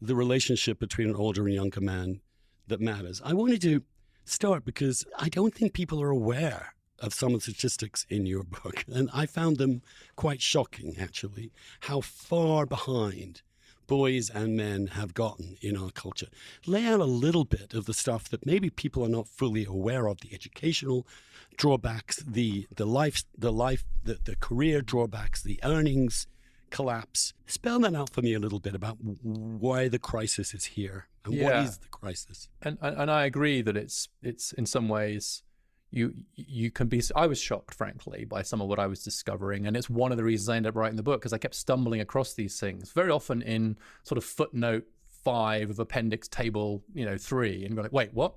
the 0.00 0.14
relationship 0.14 0.78
between 0.78 1.08
an 1.08 1.16
older 1.16 1.46
and 1.46 1.54
younger 1.54 1.80
man 1.80 2.20
that 2.68 2.80
matters. 2.80 3.22
I 3.24 3.32
wanted 3.32 3.62
to 3.62 3.82
start 4.24 4.64
because 4.64 5.04
I 5.18 5.28
don't 5.28 5.54
think 5.54 5.72
people 5.72 6.02
are 6.02 6.10
aware 6.10 6.74
of 6.98 7.12
some 7.12 7.34
of 7.34 7.44
the 7.44 7.52
statistics 7.52 8.06
in 8.08 8.26
your 8.26 8.44
book. 8.64 8.84
And 8.92 9.10
I 9.12 9.26
found 9.26 9.58
them 9.58 9.82
quite 10.16 10.40
shocking, 10.40 10.96
actually, 10.98 11.52
how 11.80 12.00
far 12.00 12.66
behind 12.66 13.42
boys 13.86 14.30
and 14.30 14.56
men 14.56 14.88
have 14.88 15.14
gotten 15.14 15.56
in 15.60 15.76
our 15.76 15.90
culture. 15.90 16.28
Lay 16.66 16.86
out 16.86 17.00
a 17.00 17.04
little 17.04 17.44
bit 17.44 17.74
of 17.74 17.84
the 17.84 17.94
stuff 17.94 18.28
that 18.30 18.46
maybe 18.46 18.70
people 18.70 19.04
are 19.04 19.10
not 19.10 19.28
fully 19.28 19.64
aware 19.64 20.08
of, 20.08 20.20
the 20.20 20.32
educational 20.34 21.06
drawbacks, 21.56 22.16
the 22.26 22.66
the 22.74 22.86
life 22.86 23.24
the 23.36 23.52
life 23.52 23.84
the, 24.02 24.18
the 24.24 24.36
career 24.36 24.80
drawbacks, 24.80 25.42
the 25.42 25.60
earnings 25.62 26.26
collapse. 26.74 27.32
Spell 27.46 27.78
that 27.80 27.94
out 27.94 28.10
for 28.10 28.20
me 28.20 28.34
a 28.34 28.38
little 28.40 28.58
bit 28.58 28.74
about 28.74 28.98
why 29.00 29.86
the 29.88 29.98
crisis 29.98 30.52
is 30.54 30.64
here 30.64 31.06
and 31.24 31.34
yeah. 31.34 31.44
what 31.44 31.56
is 31.56 31.78
the 31.78 31.88
crisis. 31.88 32.48
And, 32.62 32.78
and 32.82 32.96
and 32.98 33.10
I 33.10 33.24
agree 33.24 33.62
that 33.62 33.76
it's 33.76 34.08
it's 34.22 34.52
in 34.52 34.66
some 34.66 34.88
ways 34.88 35.42
you 35.90 36.12
you 36.34 36.72
can 36.72 36.88
be 36.88 37.00
I 37.14 37.28
was 37.28 37.40
shocked 37.40 37.74
frankly 37.74 38.24
by 38.24 38.42
some 38.42 38.60
of 38.60 38.66
what 38.66 38.80
I 38.80 38.88
was 38.88 39.04
discovering 39.04 39.66
and 39.66 39.76
it's 39.76 39.88
one 39.88 40.10
of 40.10 40.18
the 40.18 40.24
reasons 40.24 40.48
I 40.48 40.56
ended 40.56 40.70
up 40.70 40.76
writing 40.76 40.96
the 40.96 41.04
book 41.04 41.20
because 41.20 41.32
I 41.32 41.38
kept 41.38 41.54
stumbling 41.54 42.00
across 42.00 42.34
these 42.34 42.58
things 42.58 42.90
very 42.90 43.10
often 43.10 43.40
in 43.40 43.76
sort 44.02 44.18
of 44.18 44.24
footnote 44.24 44.84
5 45.22 45.70
of 45.70 45.78
appendix 45.78 46.28
table, 46.28 46.82
you 46.92 47.06
know, 47.06 47.16
3 47.16 47.64
and 47.64 47.74
you're 47.74 47.82
like, 47.84 47.92
"Wait, 47.92 48.12
what?" 48.12 48.34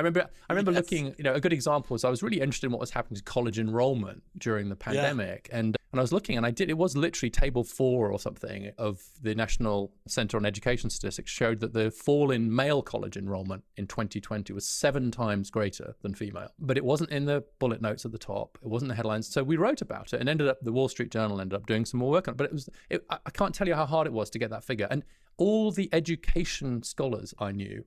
I 0.00 0.02
remember 0.02 0.30
I 0.48 0.52
remember 0.54 0.72
yes. 0.72 0.78
looking, 0.78 1.14
you 1.18 1.24
know, 1.24 1.34
a 1.34 1.40
good 1.40 1.52
example 1.52 1.94
was 1.94 2.04
I 2.04 2.10
was 2.10 2.22
really 2.22 2.40
interested 2.40 2.66
in 2.66 2.72
what 2.72 2.80
was 2.80 2.90
happening 2.90 3.18
to 3.18 3.22
college 3.22 3.58
enrollment 3.58 4.22
during 4.38 4.70
the 4.70 4.76
pandemic. 4.76 5.48
Yeah. 5.50 5.58
And 5.58 5.76
and 5.92 6.00
I 6.00 6.02
was 6.02 6.10
looking 6.12 6.38
and 6.38 6.46
I 6.46 6.50
did 6.50 6.70
it 6.70 6.78
was 6.78 6.96
literally 6.96 7.28
table 7.28 7.64
four 7.64 8.10
or 8.10 8.18
something 8.18 8.70
of 8.78 9.02
the 9.20 9.34
National 9.34 9.92
Center 10.08 10.38
on 10.38 10.46
Education 10.46 10.88
Statistics 10.88 11.30
showed 11.30 11.60
that 11.60 11.74
the 11.74 11.90
fall 11.90 12.30
in 12.30 12.54
male 12.54 12.80
college 12.80 13.18
enrollment 13.18 13.62
in 13.76 13.86
2020 13.86 14.54
was 14.54 14.66
seven 14.66 15.10
times 15.10 15.50
greater 15.50 15.94
than 16.00 16.14
female. 16.14 16.48
But 16.58 16.78
it 16.78 16.84
wasn't 16.84 17.10
in 17.10 17.26
the 17.26 17.44
bullet 17.58 17.82
notes 17.82 18.06
at 18.06 18.12
the 18.12 18.18
top. 18.18 18.56
It 18.62 18.68
wasn't 18.68 18.88
the 18.88 18.94
headlines. 18.94 19.28
So 19.28 19.42
we 19.42 19.58
wrote 19.58 19.82
about 19.82 20.14
it 20.14 20.20
and 20.20 20.30
ended 20.30 20.48
up 20.48 20.58
the 20.62 20.72
Wall 20.72 20.88
Street 20.88 21.10
Journal 21.10 21.42
ended 21.42 21.56
up 21.56 21.66
doing 21.66 21.84
some 21.84 22.00
more 22.00 22.10
work 22.10 22.26
on 22.26 22.34
it. 22.34 22.38
But 22.38 22.44
it 22.44 22.52
was 22.52 22.70
it, 22.88 23.04
I 23.10 23.30
can't 23.30 23.54
tell 23.54 23.68
you 23.68 23.74
how 23.74 23.84
hard 23.84 24.06
it 24.06 24.14
was 24.14 24.30
to 24.30 24.38
get 24.38 24.48
that 24.48 24.64
figure. 24.64 24.88
And 24.90 25.04
all 25.36 25.72
the 25.72 25.90
education 25.92 26.82
scholars 26.84 27.34
I 27.38 27.52
knew 27.52 27.84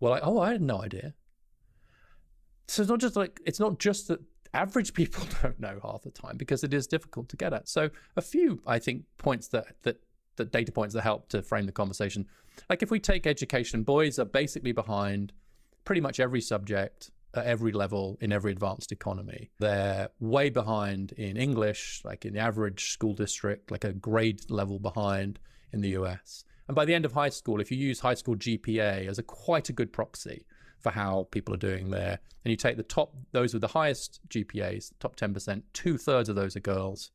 were 0.00 0.10
like, 0.10 0.22
"Oh, 0.24 0.38
I 0.38 0.52
had 0.52 0.62
no 0.62 0.82
idea." 0.82 1.14
So 2.68 2.82
it's 2.82 2.90
not 2.90 3.00
just 3.00 3.16
like 3.16 3.40
it's 3.46 3.58
not 3.58 3.78
just 3.78 4.08
that 4.08 4.20
average 4.54 4.94
people 4.94 5.24
don't 5.42 5.58
know 5.58 5.80
half 5.82 6.02
the 6.02 6.10
time 6.10 6.36
because 6.36 6.62
it 6.62 6.72
is 6.72 6.86
difficult 6.86 7.28
to 7.30 7.36
get 7.36 7.52
at. 7.52 7.68
So 7.68 7.90
a 8.16 8.22
few, 8.22 8.62
I 8.66 8.78
think, 8.78 9.04
points 9.16 9.48
that 9.48 9.66
that 9.82 9.96
that 10.36 10.52
data 10.52 10.70
points 10.70 10.94
that 10.94 11.02
help 11.02 11.28
to 11.30 11.42
frame 11.42 11.66
the 11.66 11.72
conversation. 11.72 12.26
Like 12.70 12.82
if 12.82 12.90
we 12.90 13.00
take 13.00 13.26
education, 13.26 13.82
boys 13.82 14.18
are 14.18 14.24
basically 14.24 14.72
behind 14.72 15.32
pretty 15.84 16.00
much 16.00 16.20
every 16.20 16.40
subject 16.40 17.10
at 17.34 17.44
every 17.44 17.72
level 17.72 18.18
in 18.20 18.32
every 18.32 18.52
advanced 18.52 18.92
economy. 18.92 19.50
They're 19.58 20.08
way 20.20 20.50
behind 20.50 21.12
in 21.12 21.36
English, 21.36 22.02
like 22.04 22.24
in 22.24 22.34
the 22.34 22.40
average 22.40 22.92
school 22.92 23.14
district, 23.14 23.70
like 23.70 23.84
a 23.84 23.92
grade 23.92 24.50
level 24.50 24.78
behind 24.78 25.38
in 25.72 25.80
the 25.80 25.90
US. 25.90 26.44
And 26.68 26.74
by 26.74 26.84
the 26.84 26.94
end 26.94 27.04
of 27.04 27.12
high 27.12 27.30
school, 27.30 27.60
if 27.60 27.70
you 27.70 27.78
use 27.78 28.00
high 28.00 28.14
school 28.14 28.36
GPA 28.36 29.08
as 29.08 29.18
a 29.18 29.22
quite 29.22 29.68
a 29.68 29.72
good 29.72 29.92
proxy 29.92 30.44
for 30.80 30.90
how 30.90 31.28
people 31.30 31.54
are 31.54 31.58
doing 31.58 31.90
there, 31.90 32.18
and 32.44 32.50
you 32.50 32.56
take 32.56 32.76
the 32.76 32.82
top, 32.82 33.14
those 33.32 33.52
with 33.52 33.62
the 33.62 33.68
highest 33.68 34.20
GPAs, 34.28 34.92
top 35.00 35.16
10%, 35.16 35.62
two 35.72 35.98
thirds 35.98 36.28
of 36.28 36.36
those 36.36 36.56
are 36.56 36.60
girls. 36.60 37.10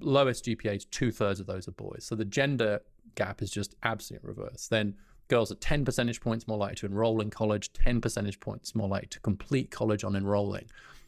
Lowest 0.00 0.44
GPAs, 0.44 0.88
two 0.90 1.10
thirds 1.10 1.40
of 1.40 1.46
those 1.46 1.68
are 1.68 1.72
boys. 1.72 2.04
So 2.04 2.14
the 2.14 2.24
gender 2.24 2.80
gap 3.14 3.42
is 3.42 3.50
just 3.50 3.74
absolute 3.82 4.22
reverse. 4.24 4.68
Then 4.68 4.94
girls 5.28 5.52
are 5.52 5.56
10 5.56 5.84
percentage 5.84 6.20
points 6.20 6.48
more 6.48 6.56
likely 6.56 6.76
to 6.76 6.86
enroll 6.86 7.20
in 7.20 7.30
college, 7.30 7.72
10 7.72 8.00
percentage 8.00 8.40
points 8.40 8.74
more 8.74 8.88
likely 8.88 9.08
to 9.08 9.20
complete 9.20 9.70
college 9.70 10.04
on 10.04 10.16
enrolling. 10.16 10.66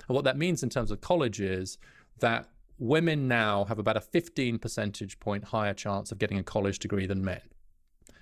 And 0.09 0.15
what 0.15 0.25
that 0.25 0.37
means 0.37 0.63
in 0.63 0.69
terms 0.69 0.91
of 0.91 1.01
college 1.01 1.41
is 1.41 1.79
that 2.19 2.49
women 2.79 3.29
now 3.29 3.65
have 3.65 3.79
about 3.79 3.97
a 3.97 4.01
15 4.01 4.59
percentage 4.59 5.19
point 5.21 5.45
higher 5.45 5.75
chance 5.75 6.13
of 6.13 6.19
getting 6.19 6.39
a 6.39 6.43
college 6.43 6.79
degree 6.79 7.07
than 7.07 7.25
men. 7.25 7.43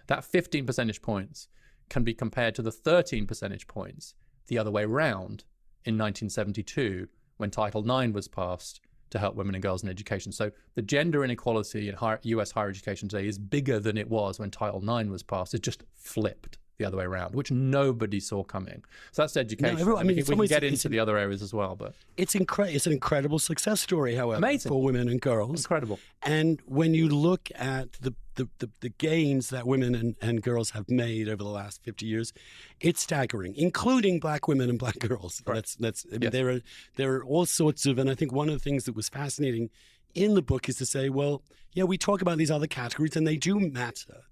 That 0.06 0.24
15 0.24 0.66
percentage 0.66 1.02
points 1.02 1.48
can 1.88 2.04
be 2.04 2.14
compared 2.14 2.54
to 2.56 2.62
the 2.62 2.72
13 2.72 3.26
percentage 3.26 3.66
points 3.66 4.14
the 4.46 4.58
other 4.58 4.70
way 4.70 4.84
round 4.84 5.44
in 5.84 5.96
1972 5.96 7.08
when 7.36 7.50
Title 7.50 7.82
IX 7.82 8.12
was 8.12 8.28
passed 8.28 8.80
to 9.10 9.18
help 9.18 9.36
women 9.36 9.54
and 9.54 9.62
girls 9.62 9.82
in 9.82 9.88
education. 9.88 10.32
So 10.32 10.50
the 10.74 10.82
gender 10.82 11.24
inequality 11.24 11.88
in 11.88 11.94
higher, 11.94 12.20
US 12.22 12.50
higher 12.50 12.68
education 12.68 13.08
today 13.08 13.26
is 13.26 13.38
bigger 13.38 13.80
than 13.80 13.96
it 13.96 14.08
was 14.08 14.38
when 14.38 14.50
Title 14.50 14.82
IX 14.82 15.08
was 15.08 15.22
passed. 15.22 15.54
It 15.54 15.62
just 15.62 15.84
flipped 15.94 16.58
the 16.78 16.84
other 16.84 16.96
way 16.96 17.04
around, 17.04 17.34
which 17.34 17.50
nobody 17.50 18.20
saw 18.20 18.44
coming. 18.44 18.84
So 19.10 19.22
that's 19.22 19.36
education. 19.36 19.84
No, 19.84 19.96
I 19.96 20.04
mean, 20.04 20.16
we 20.16 20.22
can 20.22 20.46
get 20.46 20.62
into 20.62 20.88
the 20.88 21.00
other 21.00 21.18
areas 21.18 21.42
as 21.42 21.52
well, 21.52 21.74
but 21.74 21.94
it's 22.16 22.34
incredible. 22.34 22.76
It's 22.76 22.86
an 22.86 22.92
incredible 22.92 23.40
success 23.40 23.80
story, 23.80 24.14
however, 24.14 24.38
Amazing. 24.38 24.70
for 24.70 24.82
women 24.82 25.08
and 25.08 25.20
girls. 25.20 25.60
Incredible. 25.64 25.98
And 26.22 26.60
when 26.66 26.94
you 26.94 27.08
look 27.08 27.50
at 27.54 27.92
the 27.94 28.14
the, 28.36 28.48
the, 28.60 28.70
the 28.82 28.88
gains 28.90 29.50
that 29.50 29.66
women 29.66 29.96
and, 29.96 30.14
and 30.22 30.40
girls 30.40 30.70
have 30.70 30.88
made 30.88 31.28
over 31.28 31.42
the 31.42 31.48
last 31.48 31.82
50 31.82 32.06
years, 32.06 32.32
it's 32.80 33.02
staggering, 33.02 33.52
including 33.56 34.20
black 34.20 34.46
women 34.46 34.70
and 34.70 34.78
black 34.78 35.00
girls. 35.00 35.42
Right. 35.44 35.56
That's 35.56 35.74
that's 35.74 36.06
I 36.08 36.12
mean, 36.12 36.22
yes. 36.22 36.32
there 36.32 36.50
are 36.50 36.60
there 36.94 37.14
are 37.16 37.24
all 37.24 37.46
sorts 37.46 37.84
of, 37.86 37.98
and 37.98 38.08
I 38.08 38.14
think 38.14 38.32
one 38.32 38.48
of 38.48 38.54
the 38.54 38.60
things 38.60 38.84
that 38.84 38.94
was 38.94 39.08
fascinating 39.08 39.70
in 40.14 40.34
the 40.34 40.42
book 40.42 40.68
is 40.68 40.76
to 40.76 40.86
say, 40.86 41.08
well, 41.08 41.42
yeah, 41.72 41.84
we 41.84 41.98
talk 41.98 42.22
about 42.22 42.38
these 42.38 42.50
other 42.50 42.68
categories 42.68 43.16
and 43.16 43.26
they 43.26 43.36
do 43.36 43.58
matter. 43.58 44.22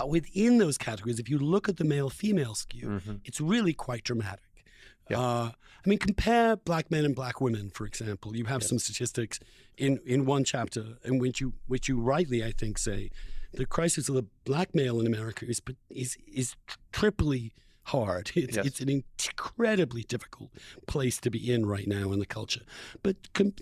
But 0.00 0.08
within 0.08 0.56
those 0.56 0.78
categories, 0.78 1.18
if 1.18 1.28
you 1.28 1.36
look 1.36 1.68
at 1.68 1.76
the 1.76 1.84
male 1.84 2.08
female 2.08 2.54
skew, 2.54 2.88
mm-hmm. 2.88 3.16
it's 3.22 3.38
really 3.38 3.74
quite 3.74 4.02
dramatic. 4.02 4.64
Yeah. 5.10 5.20
Uh, 5.20 5.50
I 5.52 5.88
mean, 5.88 5.98
compare 5.98 6.56
black 6.56 6.90
men 6.90 7.04
and 7.04 7.14
black 7.14 7.38
women, 7.38 7.68
for 7.68 7.84
example. 7.84 8.34
You 8.34 8.46
have 8.46 8.62
some 8.62 8.78
statistics 8.78 9.40
in, 9.76 10.00
in 10.06 10.24
one 10.24 10.44
chapter 10.44 10.96
in 11.04 11.18
which 11.18 11.42
you 11.42 11.52
which 11.66 11.86
you 11.86 12.00
rightly, 12.00 12.42
I 12.42 12.52
think, 12.52 12.78
say 12.78 13.10
the 13.52 13.66
crisis 13.66 14.08
of 14.08 14.14
the 14.14 14.24
black 14.46 14.74
male 14.74 14.98
in 15.00 15.06
America 15.06 15.44
is 15.46 15.60
is 15.90 16.16
is 16.26 16.56
triply 16.92 17.52
hard. 17.82 18.30
It's, 18.36 18.56
yes. 18.56 18.64
it's 18.64 18.80
an 18.80 18.88
incredibly 18.88 20.04
difficult 20.04 20.50
place 20.86 21.18
to 21.18 21.30
be 21.30 21.52
in 21.52 21.66
right 21.66 21.86
now 21.86 22.10
in 22.12 22.20
the 22.20 22.26
culture. 22.38 22.62
But 23.02 23.34
com- 23.34 23.52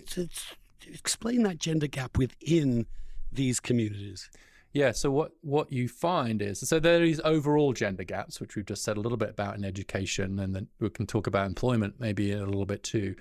explain 0.87 1.43
that 1.43 1.57
gender 1.57 1.87
gap 1.87 2.17
within 2.17 2.85
these 3.29 3.59
communities. 3.59 4.29
Yeah. 4.73 4.91
So 4.91 5.09
what 5.09 5.31
what 5.41 5.71
you 5.71 5.87
find 5.87 6.41
is 6.41 6.59
so 6.67 6.79
there 6.79 6.99
these 6.99 7.21
overall 7.23 7.73
gender 7.73 8.03
gaps, 8.03 8.39
which 8.39 8.55
we've 8.55 8.65
just 8.65 8.83
said 8.83 8.97
a 8.97 9.01
little 9.01 9.17
bit 9.17 9.29
about 9.29 9.55
in 9.55 9.65
education, 9.65 10.39
and 10.39 10.55
then 10.55 10.67
we 10.79 10.89
can 10.89 11.07
talk 11.07 11.27
about 11.27 11.47
employment 11.47 11.95
maybe 11.99 12.31
a 12.31 12.45
little 12.45 12.65
bit 12.65 12.83
too. 12.83 13.15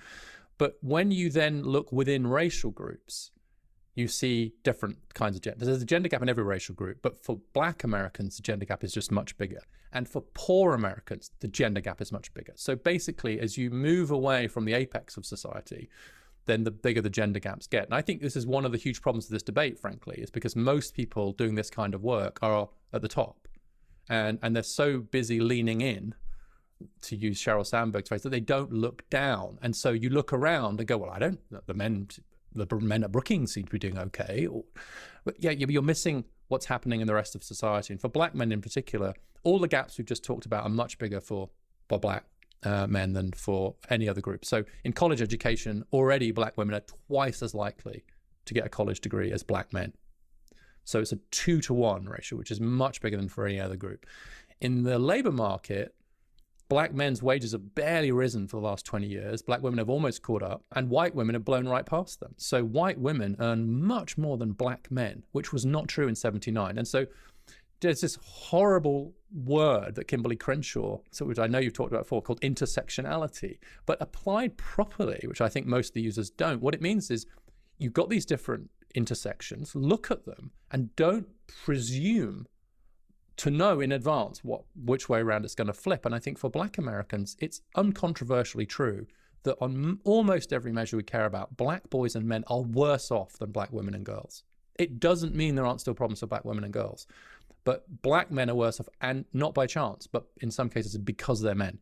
But 0.59 0.76
when 0.81 1.11
you 1.11 1.31
then 1.31 1.62
look 1.62 1.93
within 1.93 2.26
racial 2.26 2.71
groups, 2.71 3.31
you 3.95 4.09
see 4.09 4.55
different 4.62 4.99
kinds 5.14 5.37
of 5.37 5.43
gender. 5.43 5.64
There's 5.64 5.83
a 5.83 5.87
gender 5.87 6.09
gap 6.09 6.23
in 6.23 6.28
every 6.28 6.45
racial 6.45 6.75
group, 6.75 6.99
but 7.00 7.23
for 7.25 7.40
Black 7.52 7.83
Americans, 7.85 8.37
the 8.37 8.43
gender 8.43 8.64
gap 8.64 8.85
is 8.85 8.93
just 8.93 9.11
much 9.11 9.38
bigger, 9.38 9.62
and 9.93 10.09
for 10.09 10.21
poor 10.35 10.75
Americans, 10.75 11.31
the 11.40 11.49
gender 11.49 11.81
gap 11.81 12.00
is 12.00 12.12
much 12.12 12.33
bigger. 12.35 12.52
So 12.57 12.76
basically, 12.76 13.40
as 13.40 13.57
you 13.57 13.71
move 13.71 14.11
away 14.11 14.49
from 14.49 14.67
the 14.67 14.75
apex 14.75 15.17
of 15.17 15.25
society, 15.25 15.88
then 16.49 16.64
the 16.64 16.73
bigger 16.73 17.00
the 17.00 17.11
gender 17.11 17.38
gaps 17.38 17.69
get. 17.69 17.85
And 17.85 17.95
I 17.95 18.02
think 18.02 18.21
this 18.21 18.35
is 18.35 18.47
one 18.47 18.64
of 18.64 18.73
the 18.73 18.78
huge 18.78 19.00
problems 19.00 19.26
of 19.26 19.31
this 19.31 19.43
debate, 19.43 19.78
frankly, 19.78 20.17
is 20.19 20.31
because 20.31 20.57
most 20.57 20.95
people 20.95 21.33
doing 21.33 21.55
this 21.55 21.71
kind 21.71 21.95
of 21.95 22.02
work 22.02 22.40
are 22.43 22.69
at 22.93 23.02
the 23.02 23.09
top. 23.09 23.47
And 24.09 24.38
and 24.43 24.57
they're 24.57 24.62
so 24.64 24.99
busy 24.99 25.38
leaning 25.38 25.81
in, 25.81 26.14
to 27.02 27.17
use 27.17 27.40
Sheryl 27.40 27.67
Sandberg's 27.67 28.09
phrase, 28.09 28.23
that 28.23 28.31
they 28.31 28.40
don't 28.40 28.73
look 28.73 29.09
down. 29.11 29.59
And 29.62 29.76
so 29.76 29.90
you 29.90 30.11
look 30.11 30.33
around 30.33 30.81
and 30.81 30.88
go, 30.88 30.97
Well, 30.97 31.11
I 31.11 31.19
don't 31.19 31.40
the 31.67 31.75
men 31.75 32.09
the 32.55 32.67
men 32.76 33.05
at 33.05 33.12
Brookings 33.12 33.52
seem 33.52 33.64
to 33.67 33.71
be 33.71 33.78
doing 33.78 33.99
okay. 33.99 34.47
Or, 34.47 34.64
but 35.25 35.37
yeah, 35.38 35.50
you're 35.50 35.83
missing 35.83 36.25
what's 36.49 36.67
happening 36.67 37.00
in 37.00 37.07
the 37.07 37.14
rest 37.14 37.35
of 37.35 37.45
society. 37.45 37.93
And 37.93 38.00
for 38.00 38.09
black 38.09 38.35
men 38.35 38.52
in 38.52 38.61
particular, 38.61 39.14
all 39.45 39.59
the 39.59 39.69
gaps 39.69 39.99
we've 39.99 40.07
just 40.07 40.25
talked 40.25 40.47
about 40.47 40.64
are 40.64 40.71
much 40.71 40.99
bigger 40.99 41.21
for, 41.21 41.50
for 41.88 42.00
black 42.00 42.25
uh, 42.65 42.87
men 42.87 43.12
than 43.12 43.33
for 43.33 43.75
any 43.91 44.09
other 44.09 44.21
group. 44.21 44.45
So 44.45 44.65
in 44.85 44.93
college 44.93 45.23
education, 45.23 45.85
already 45.93 46.31
black 46.33 46.57
women 46.57 46.75
are 46.75 46.85
twice 47.09 47.43
as 47.43 47.55
likely 47.55 48.05
to 48.47 48.55
get 48.55 48.67
a 48.67 48.69
college 48.69 49.00
degree 49.00 49.31
as 49.33 49.43
black 49.43 49.73
men. 49.73 49.93
So 50.85 51.00
it's 51.00 51.12
a 51.12 51.19
two 51.31 51.61
to 51.62 51.75
one 51.75 52.07
ratio, 52.07 52.38
which 52.38 52.50
is 52.50 52.61
much 52.61 53.00
bigger 53.00 53.17
than 53.17 53.29
for 53.29 53.47
any 53.47 53.61
other 53.61 53.77
group. 53.77 54.07
In 54.61 54.83
the 54.83 54.99
labor 54.99 55.31
market, 55.31 55.95
black 56.69 56.95
men's 56.95 57.23
wages 57.23 57.53
have 57.53 57.75
barely 57.75 58.11
risen 58.11 58.49
for 58.49 58.57
the 58.57 58.67
last 58.67 58.87
20 58.87 59.07
years. 59.07 59.43
Black 59.43 59.62
women 59.62 59.79
have 59.79 59.91
almost 59.91 60.23
caught 60.23 60.43
up, 60.43 60.65
and 60.75 60.88
white 60.88 61.15
women 61.15 61.35
have 61.35 61.45
blown 61.45 61.69
right 61.69 61.85
past 61.85 62.21
them. 62.21 62.35
So 62.38 62.65
white 62.65 62.99
women 62.99 63.37
earn 63.38 63.83
much 63.83 64.17
more 64.19 64.37
than 64.38 64.53
black 64.53 64.91
men, 64.91 65.25
which 65.33 65.53
was 65.53 65.67
not 65.67 65.88
true 65.88 66.09
in 66.09 66.15
79. 66.15 66.79
And 66.79 66.88
so 66.88 67.07
there's 67.81 68.00
this 68.00 68.19
horrible 68.23 69.15
word 69.32 69.94
that 69.94 70.08
Kimberlé 70.08 70.38
Crenshaw, 70.38 70.99
so 71.11 71.25
which 71.25 71.38
I 71.38 71.47
know 71.47 71.58
you've 71.58 71.73
talked 71.73 71.92
about 71.92 72.04
before, 72.04 72.23
called 72.23 72.40
intersectionality. 72.40 73.58
But 73.87 74.00
applied 74.00 74.56
properly, 74.56 75.20
which 75.26 75.40
I 75.40 75.49
think 75.49 75.66
most 75.66 75.88
of 75.88 75.94
the 75.94 76.02
users 76.02 76.30
don't, 76.30 76.62
what 76.62 76.75
it 76.75 76.82
means 76.82 77.11
is 77.11 77.26
you've 77.78 77.92
got 77.92 78.11
these 78.11 78.26
different 78.26 78.70
intersections, 78.94 79.75
look 79.75 80.11
at 80.11 80.25
them, 80.25 80.50
and 80.70 80.94
don't 80.97 81.28
presume 81.64 82.47
to 83.37 83.50
know 83.50 83.80
in 83.80 83.92
advance 83.92 84.42
what 84.42 84.62
which 84.75 85.08
way 85.08 85.20
around 85.20 85.44
it's 85.44 85.54
going 85.54 85.68
to 85.68 85.73
flip. 85.73 86.04
And 86.04 86.14
I 86.14 86.18
think 86.18 86.38
for 86.38 86.50
Black 86.50 86.76
Americans, 86.76 87.37
it's 87.38 87.61
uncontroversially 87.76 88.68
true 88.68 89.06
that 89.44 89.56
on 89.61 90.00
almost 90.04 90.52
every 90.52 90.73
measure 90.73 90.97
we 90.97 91.04
care 91.04 91.25
about, 91.25 91.56
Black 91.56 91.88
boys 91.88 92.16
and 92.16 92.26
men 92.26 92.44
are 92.49 92.62
worse 92.62 93.11
off 93.11 93.38
than 93.38 93.52
Black 93.52 93.73
women 93.73 93.94
and 93.94 94.04
girls. 94.04 94.42
It 94.78 95.00
doesn't 95.00 95.35
mean 95.35 95.54
there 95.54 95.66
aren't 95.66 95.80
still 95.80 95.94
problems 95.94 96.20
for 96.20 96.26
Black 96.26 96.44
women 96.44 96.64
and 96.64 96.73
girls. 96.73 97.06
But 97.65 98.03
black 98.03 98.31
men 98.31 98.49
are 98.49 98.55
worse 98.55 98.81
off, 98.81 98.88
and 99.00 99.25
not 99.33 99.55
by 99.55 99.67
chance, 99.67 100.07
but 100.07 100.27
in 100.41 100.50
some 100.50 100.71
cases 100.71 100.97
because 100.97 101.43
they're 101.43 101.55
men. 101.55 101.79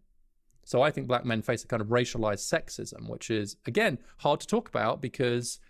So 0.64 0.82
I 0.82 0.90
think 0.90 1.06
black 1.06 1.24
men 1.24 1.42
face 1.42 1.62
a 1.62 1.68
kind 1.68 1.80
of 1.80 1.88
racialized 1.88 2.52
sexism, 2.52 3.08
which 3.08 3.30
is, 3.30 3.56
again, 3.66 3.98
hard 4.18 4.40
to 4.40 4.48
talk 4.48 4.68
about 4.68 5.00
because 5.00 5.60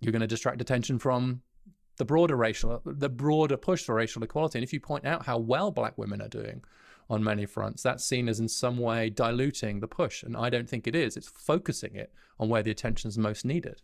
you're 0.00 0.12
going 0.12 0.20
to 0.20 0.26
distract 0.26 0.62
attention 0.62 0.98
from 0.98 1.42
the 1.98 2.04
broader 2.04 2.36
racial, 2.36 2.80
the 2.84 3.10
broader 3.10 3.56
push 3.56 3.84
for 3.84 3.94
racial 3.94 4.22
equality. 4.22 4.58
And 4.58 4.64
if 4.64 4.72
you 4.72 4.80
point 4.80 5.04
out 5.04 5.26
how 5.26 5.38
well 5.38 5.70
black 5.70 5.98
women 5.98 6.22
are 6.22 6.28
doing 6.28 6.64
on 7.10 7.22
many 7.22 7.44
fronts, 7.44 7.82
that's 7.82 8.04
seen 8.04 8.28
as 8.28 8.40
in 8.40 8.48
some 8.48 8.78
way 8.78 9.10
diluting 9.10 9.80
the 9.80 9.88
push. 9.88 10.22
And 10.22 10.36
I 10.36 10.48
don't 10.48 10.68
think 10.68 10.86
it 10.86 10.96
is. 10.96 11.16
It's 11.16 11.28
focusing 11.28 11.94
it 11.94 12.12
on 12.40 12.48
where 12.48 12.62
the 12.62 12.70
attention 12.70 13.08
is 13.08 13.18
most 13.18 13.44
needed. 13.44 13.82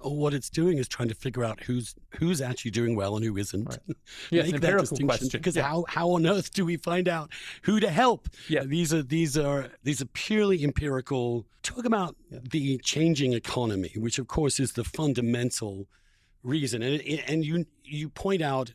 What 0.00 0.34
it's 0.34 0.50
doing 0.50 0.78
is 0.78 0.88
trying 0.88 1.08
to 1.08 1.14
figure 1.14 1.44
out 1.44 1.60
who's 1.60 1.94
who's 2.18 2.40
actually 2.40 2.70
doing 2.70 2.96
well 2.96 3.16
and 3.16 3.24
who 3.24 3.36
isn't. 3.36 3.64
Right. 3.64 3.78
Yeah, 4.30 4.42
it's 4.42 4.50
an 4.50 4.56
empirical 4.56 4.98
question. 4.98 5.28
Because 5.32 5.56
yeah. 5.56 5.62
how, 5.62 5.84
how 5.88 6.10
on 6.10 6.26
earth 6.26 6.52
do 6.52 6.64
we 6.64 6.76
find 6.76 7.08
out 7.08 7.30
who 7.62 7.80
to 7.80 7.90
help? 7.90 8.28
Yeah. 8.48 8.64
These 8.64 8.92
are 8.92 9.02
these 9.02 9.36
are 9.36 9.70
these 9.82 10.00
are 10.00 10.06
purely 10.06 10.64
empirical. 10.64 11.46
Talk 11.62 11.84
about 11.84 12.16
yeah. 12.30 12.38
the 12.50 12.78
changing 12.78 13.32
economy, 13.32 13.92
which 13.96 14.18
of 14.18 14.26
course 14.26 14.58
is 14.58 14.72
the 14.72 14.84
fundamental 14.84 15.86
reason. 16.42 16.82
And 16.82 17.00
and 17.26 17.44
you 17.44 17.66
you 17.84 18.08
point 18.08 18.42
out 18.42 18.74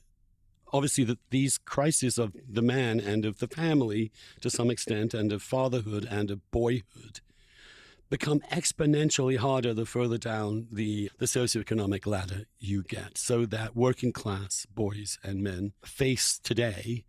obviously 0.74 1.04
that 1.06 1.20
these 1.30 1.58
crises 1.58 2.18
of 2.18 2.36
the 2.48 2.62
man 2.62 3.00
and 3.00 3.26
of 3.26 3.40
the 3.40 3.48
family 3.48 4.12
to 4.42 4.50
some 4.50 4.70
extent 4.70 5.14
and 5.14 5.32
of 5.32 5.42
fatherhood 5.42 6.08
and 6.10 6.32
of 6.32 6.52
boyhood 6.52 7.20
become 8.12 8.42
exponentially 8.52 9.38
harder 9.38 9.74
the 9.74 9.86
further 9.86 10.18
down 10.18 10.68
the, 10.70 11.10
the 11.18 11.26
socioeconomic 11.26 12.06
ladder 12.06 12.44
you 12.60 12.84
get. 12.84 13.18
So 13.18 13.46
that 13.48 13.74
working 13.74 14.12
class 14.12 14.68
boys 14.68 15.18
and 15.24 15.42
men 15.42 15.72
face 15.84 16.38
today 16.38 17.06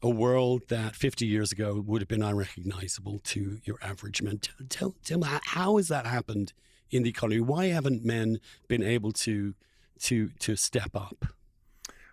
a 0.00 0.08
world 0.08 0.62
that 0.68 0.94
50 0.94 1.26
years 1.26 1.50
ago 1.50 1.82
would 1.84 2.00
have 2.00 2.08
been 2.08 2.22
unrecognizable 2.22 3.18
to 3.24 3.58
your 3.64 3.78
average 3.82 4.22
man. 4.22 4.38
Tell, 4.68 4.94
tell 5.04 5.18
me, 5.18 5.26
how 5.44 5.76
has 5.76 5.88
that 5.88 6.06
happened 6.06 6.52
in 6.88 7.02
the 7.02 7.10
economy? 7.10 7.40
Why 7.40 7.66
haven't 7.66 8.04
men 8.04 8.38
been 8.68 8.82
able 8.82 9.10
to, 9.12 9.54
to, 10.02 10.28
to 10.38 10.54
step 10.54 10.94
up? 10.94 11.26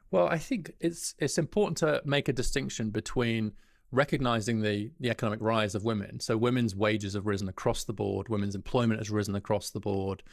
Well, 0.09 0.27
I 0.27 0.39
think 0.39 0.73
it's 0.79 1.15
it's 1.19 1.37
important 1.37 1.77
to 1.77 2.01
make 2.03 2.27
a 2.27 2.33
distinction 2.33 2.89
between 2.89 3.53
recognizing 3.91 4.61
the, 4.61 4.91
the 4.99 5.09
economic 5.09 5.41
rise 5.41 5.75
of 5.75 5.83
women. 5.83 6.19
So 6.19 6.37
women's 6.37 6.75
wages 6.75 7.13
have 7.13 7.25
risen 7.25 7.49
across 7.49 7.83
the 7.83 7.93
board, 7.93 8.29
women's 8.29 8.55
employment 8.55 8.99
has 8.99 9.09
risen 9.09 9.35
across 9.35 9.69
the 9.69 9.79
board. 9.79 10.23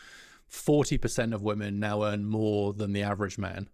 40% 0.50 1.34
of 1.34 1.42
women 1.42 1.78
now 1.78 2.04
earn 2.04 2.24
more 2.24 2.72
than 2.72 2.92
the 2.92 3.02
average 3.02 3.36
man 3.36 3.68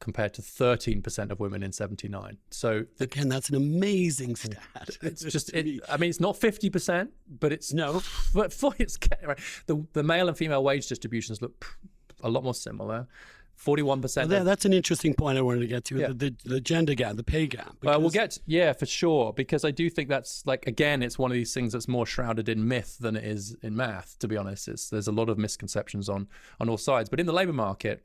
compared 0.00 0.32
to 0.34 0.42
13% 0.42 1.30
of 1.30 1.40
women 1.40 1.62
in 1.62 1.72
79. 1.72 2.38
So 2.50 2.84
again, 3.00 3.28
that's 3.28 3.48
an 3.48 3.56
amazing 3.56 4.36
stat. 4.36 4.96
It's 5.02 5.22
just, 5.22 5.52
it, 5.54 5.80
I 5.88 5.96
mean, 5.96 6.10
it's 6.10 6.20
not 6.20 6.38
50%, 6.38 7.08
but 7.40 7.52
it's 7.52 7.72
no, 7.72 8.02
but 8.34 8.52
for 8.52 8.74
it's, 8.78 8.98
the, 9.66 9.86
the 9.92 10.02
male 10.02 10.28
and 10.28 10.36
female 10.36 10.62
wage 10.62 10.86
distributions 10.86 11.42
look 11.42 11.78
a 12.22 12.28
lot 12.28 12.44
more 12.44 12.54
similar. 12.54 13.06
Forty-one 13.58 14.00
percent. 14.00 14.30
Well, 14.30 14.44
that's 14.44 14.64
an 14.64 14.72
interesting 14.72 15.14
point 15.14 15.36
I 15.36 15.40
wanted 15.42 15.60
to 15.60 15.66
get 15.66 15.84
to 15.86 15.98
yeah. 15.98 16.06
the, 16.06 16.14
the, 16.14 16.36
the, 16.44 16.60
gender 16.60 16.94
gap, 16.94 17.16
the 17.16 17.24
pay 17.24 17.48
gap. 17.48 17.70
Uh, 17.70 17.72
well, 17.82 18.00
we'll 18.00 18.10
get 18.10 18.38
yeah 18.46 18.72
for 18.72 18.86
sure 18.86 19.32
because 19.32 19.64
I 19.64 19.72
do 19.72 19.90
think 19.90 20.08
that's 20.08 20.46
like 20.46 20.68
again, 20.68 21.02
it's 21.02 21.18
one 21.18 21.32
of 21.32 21.34
these 21.34 21.52
things 21.52 21.72
that's 21.72 21.88
more 21.88 22.06
shrouded 22.06 22.48
in 22.48 22.68
myth 22.68 22.98
than 23.00 23.16
it 23.16 23.24
is 23.24 23.56
in 23.60 23.74
math. 23.74 24.16
To 24.20 24.28
be 24.28 24.36
honest, 24.36 24.68
it's, 24.68 24.88
there's 24.90 25.08
a 25.08 25.12
lot 25.12 25.28
of 25.28 25.38
misconceptions 25.38 26.08
on 26.08 26.28
on 26.60 26.68
all 26.68 26.78
sides. 26.78 27.08
But 27.08 27.18
in 27.18 27.26
the 27.26 27.32
labour 27.32 27.52
market, 27.52 28.04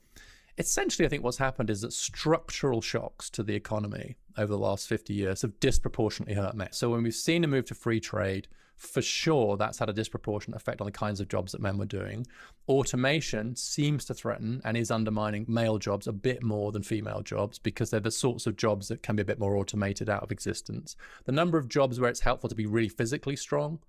essentially, 0.58 1.06
I 1.06 1.10
think 1.10 1.24
what's 1.24 1.38
happened 1.38 1.70
is 1.70 1.82
that 1.82 1.94
structural 1.94 2.82
shocks 2.82 3.30
to 3.32 3.44
the 3.44 3.56
economy 3.56 4.16
over 4.38 4.52
the 4.52 4.58
last 4.58 4.88
fifty 4.88 5.14
years 5.14 5.42
have 5.42 5.60
disproportionately 5.60 6.36
hurt 6.36 6.56
men. 6.56 6.72
So 6.72 6.90
when 6.90 7.04
we've 7.04 7.14
seen 7.14 7.44
a 7.44 7.48
move 7.48 7.66
to 7.66 7.76
free 7.76 8.00
trade 8.00 8.48
for 8.76 9.02
sure 9.02 9.56
that's 9.56 9.80
had 9.80 9.90
a 9.90 9.94
disproportionate 9.94 10.60
effect 10.60 10.82
on 10.82 10.86
the 10.86 10.92
kinds 10.92 11.20
of 11.20 11.28
jobs 11.28 11.52
that 11.52 11.62
men 11.62 11.78
were 11.78 11.86
doing. 11.86 12.26
Automation 12.68 13.56
seems 13.56 14.04
to 14.06 14.14
threaten 14.14 14.62
and 14.66 14.76
is 14.76 14.92
undermining 14.92 15.46
male 15.48 15.78
jobs 15.78 16.08
a 16.08 16.12
bit 16.12 16.44
more 16.44 16.72
than 16.72 16.84
female 16.84 17.22
jobs 17.22 17.60
because 17.60 17.90
they're 17.90 18.00
the 18.00 18.12
sorts 18.12 18.48
of 18.48 18.58
jobs 18.58 18.88
that 18.88 19.04
can 19.04 19.16
be 19.16 19.22
a 19.22 19.26
bit 19.26 19.40
more 19.40 19.56
automated 19.56 20.10
out 20.10 20.24
of 20.24 20.32
existence. 20.32 20.96
The 21.26 21.32
number 21.32 21.58
of 21.58 21.70
jobs 21.70 22.00
where 22.00 22.10
it's 22.10 22.20
helpful 22.22 22.50
to 22.50 22.56
be 22.56 22.66
really 22.66 22.90
physically 22.90 23.36
strong 23.36 23.80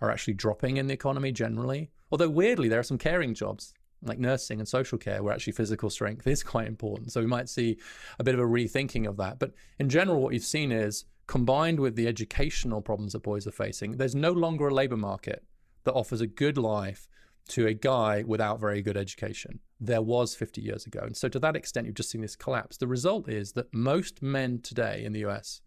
are 0.00 0.10
actually 0.10 0.34
dropping 0.34 0.78
in 0.78 0.86
the 0.86 0.94
economy 0.94 1.32
generally. 1.32 1.90
Although 2.10 2.30
weirdly, 2.30 2.68
there 2.68 2.80
are 2.80 2.84
some 2.84 2.98
caring 2.98 3.34
jobs 3.34 3.74
like 4.02 4.18
nursing 4.18 4.58
and 4.58 4.68
social 4.68 4.98
care 4.98 5.22
where 5.22 5.32
actually 5.32 5.52
physical 5.52 5.90
strength 5.90 6.26
is 6.26 6.42
quite 6.54 6.66
important. 6.66 7.12
So 7.12 7.20
we 7.20 7.26
might 7.26 7.48
see 7.48 7.78
a 8.18 8.24
bit 8.24 8.34
of 8.34 8.40
a 8.40 8.44
rethinking 8.44 9.08
of 9.08 9.16
that. 9.18 9.38
But 9.38 9.52
in 9.78 9.88
general, 9.88 10.20
what 10.20 10.34
you've 10.34 10.44
seen 10.44 10.72
is 10.72 11.04
combined 11.26 11.78
with 11.78 11.94
the 11.94 12.08
educational 12.08 12.80
problems 12.80 13.12
that 13.12 13.22
boys 13.22 13.46
are 13.46 13.52
facing, 13.52 13.92
there's 13.92 14.16
no 14.16 14.32
longer 14.32 14.68
a 14.68 14.74
labor 14.74 14.96
market 14.96 15.44
that 15.84 15.92
offers 15.92 16.20
a 16.20 16.26
good 16.26 16.58
life 16.58 17.08
to 17.48 17.66
a 17.66 17.74
guy 17.74 18.24
without 18.26 18.60
very 18.60 18.82
good 18.82 18.96
education. 18.96 19.60
There 19.80 20.02
was 20.02 20.34
50 20.34 20.60
years 20.60 20.86
ago. 20.86 21.00
And 21.02 21.16
so, 21.16 21.28
to 21.28 21.38
that 21.38 21.56
extent, 21.56 21.86
you've 21.86 21.96
just 21.96 22.10
seen 22.10 22.20
this 22.20 22.36
collapse. 22.36 22.76
The 22.76 22.86
result 22.86 23.28
is 23.28 23.52
that 23.52 23.72
most 23.72 24.22
men 24.22 24.60
today 24.60 25.04
in 25.04 25.12
the 25.12 25.24
US 25.26 25.60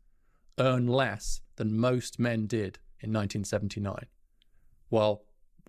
earn 0.60 0.88
less 0.88 1.42
than 1.56 1.78
most 1.78 2.20
men 2.20 2.46
did 2.46 2.80
in 3.00 3.12
1979, 3.12 4.06
while 4.90 5.24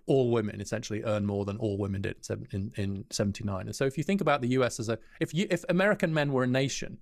all 0.07 0.31
women 0.31 0.61
essentially 0.61 1.03
earn 1.03 1.25
more 1.25 1.45
than 1.45 1.57
all 1.57 1.77
women 1.77 2.01
did 2.01 2.15
in, 2.51 2.71
in 2.75 3.05
79. 3.09 3.65
And 3.65 3.75
so, 3.75 3.85
if 3.85 3.97
you 3.97 4.03
think 4.03 4.21
about 4.21 4.41
the 4.41 4.49
US 4.49 4.79
as 4.79 4.89
a, 4.89 4.99
if 5.19 5.33
you, 5.33 5.47
if 5.49 5.65
American 5.69 6.13
men 6.13 6.31
were 6.31 6.43
a 6.43 6.47
nation, 6.47 6.99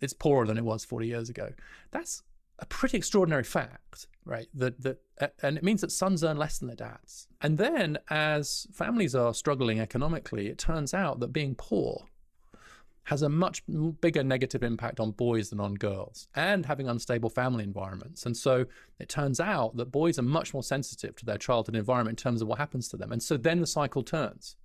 it's 0.00 0.12
poorer 0.12 0.46
than 0.46 0.58
it 0.58 0.64
was 0.64 0.84
40 0.84 1.06
years 1.06 1.28
ago. 1.28 1.52
That's 1.90 2.22
a 2.58 2.66
pretty 2.66 2.96
extraordinary 2.96 3.44
fact, 3.44 4.06
right? 4.24 4.46
That 4.54 4.82
that 4.82 4.98
and 5.42 5.56
it 5.56 5.64
means 5.64 5.80
that 5.80 5.92
sons 5.92 6.24
earn 6.24 6.36
less 6.36 6.58
than 6.58 6.68
their 6.68 6.76
dads. 6.76 7.28
And 7.40 7.58
then 7.58 7.98
as 8.10 8.66
families 8.72 9.14
are 9.14 9.34
struggling 9.34 9.80
economically, 9.80 10.48
it 10.48 10.58
turns 10.58 10.94
out 10.94 11.20
that 11.20 11.32
being 11.32 11.54
poor 11.54 12.06
has 13.04 13.22
a 13.22 13.28
much 13.28 13.62
bigger 14.00 14.22
negative 14.22 14.62
impact 14.62 15.00
on 15.00 15.10
boys 15.10 15.50
than 15.50 15.60
on 15.60 15.74
girls 15.74 16.28
and 16.34 16.66
having 16.66 16.88
unstable 16.88 17.30
family 17.30 17.64
environments. 17.64 18.24
And 18.24 18.36
so 18.36 18.66
it 19.00 19.08
turns 19.08 19.40
out 19.40 19.76
that 19.76 19.90
boys 19.90 20.18
are 20.18 20.22
much 20.22 20.54
more 20.54 20.62
sensitive 20.62 21.16
to 21.16 21.24
their 21.24 21.38
childhood 21.38 21.74
environment 21.74 22.20
in 22.20 22.22
terms 22.22 22.42
of 22.42 22.48
what 22.48 22.58
happens 22.58 22.88
to 22.88 22.96
them. 22.96 23.10
And 23.10 23.22
so 23.22 23.36
then 23.36 23.60
the 23.60 23.66
cycle 23.66 24.02
turns 24.02 24.56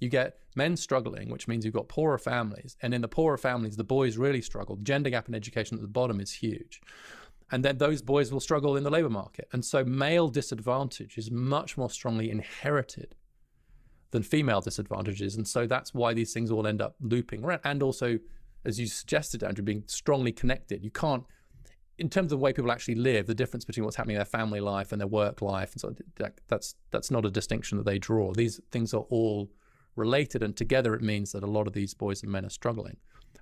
you 0.00 0.08
get 0.08 0.38
men 0.54 0.76
struggling, 0.76 1.30
which 1.30 1.48
means 1.48 1.64
you've 1.64 1.74
got 1.74 1.88
poorer 1.88 2.18
families. 2.18 2.76
And 2.82 2.94
in 2.94 3.00
the 3.00 3.08
poorer 3.08 3.38
families, 3.38 3.76
the 3.76 3.84
boys 3.84 4.16
really 4.16 4.42
struggle. 4.42 4.76
The 4.76 4.84
gender 4.84 5.10
gap 5.10 5.28
in 5.28 5.34
education 5.34 5.76
at 5.76 5.82
the 5.82 5.88
bottom 5.88 6.20
is 6.20 6.32
huge. 6.32 6.80
And 7.50 7.64
then 7.64 7.78
those 7.78 8.02
boys 8.02 8.32
will 8.32 8.40
struggle 8.40 8.76
in 8.76 8.84
the 8.84 8.90
labor 8.90 9.10
market. 9.10 9.48
And 9.52 9.64
so 9.64 9.84
male 9.84 10.28
disadvantage 10.28 11.18
is 11.18 11.30
much 11.30 11.76
more 11.76 11.90
strongly 11.90 12.30
inherited 12.30 13.14
than 14.14 14.22
female 14.22 14.60
disadvantages. 14.60 15.34
And 15.34 15.46
so 15.46 15.66
that's 15.66 15.92
why 15.92 16.14
these 16.14 16.32
things 16.32 16.52
all 16.52 16.68
end 16.68 16.80
up 16.80 16.94
looping 17.00 17.44
around. 17.44 17.62
And 17.64 17.82
also, 17.82 18.20
as 18.64 18.78
you 18.78 18.86
suggested, 18.86 19.42
Andrew, 19.42 19.64
being 19.64 19.82
strongly 19.86 20.30
connected. 20.30 20.84
You 20.84 20.92
can't, 20.92 21.24
in 21.98 22.08
terms 22.08 22.26
of 22.30 22.38
the 22.38 22.44
way 22.44 22.52
people 22.52 22.70
actually 22.70 22.94
live, 22.94 23.26
the 23.26 23.34
difference 23.34 23.64
between 23.64 23.84
what's 23.84 23.96
happening 23.96 24.14
in 24.14 24.20
their 24.20 24.24
family 24.24 24.60
life 24.60 24.92
and 24.92 25.00
their 25.00 25.08
work 25.08 25.42
life, 25.42 25.72
and 25.72 25.80
so 25.80 25.96
that, 26.16 26.40
that's 26.46 26.76
that's 26.92 27.10
not 27.10 27.26
a 27.26 27.30
distinction 27.30 27.76
that 27.78 27.86
they 27.86 27.98
draw. 27.98 28.32
These 28.32 28.60
things 28.70 28.94
are 28.94 29.04
all 29.10 29.50
related, 29.96 30.44
and 30.44 30.56
together 30.56 30.94
it 30.94 31.02
means 31.02 31.32
that 31.32 31.42
a 31.42 31.48
lot 31.48 31.66
of 31.66 31.72
these 31.72 31.92
boys 31.92 32.22
and 32.22 32.30
men 32.30 32.46
are 32.46 32.50
struggling. 32.50 32.98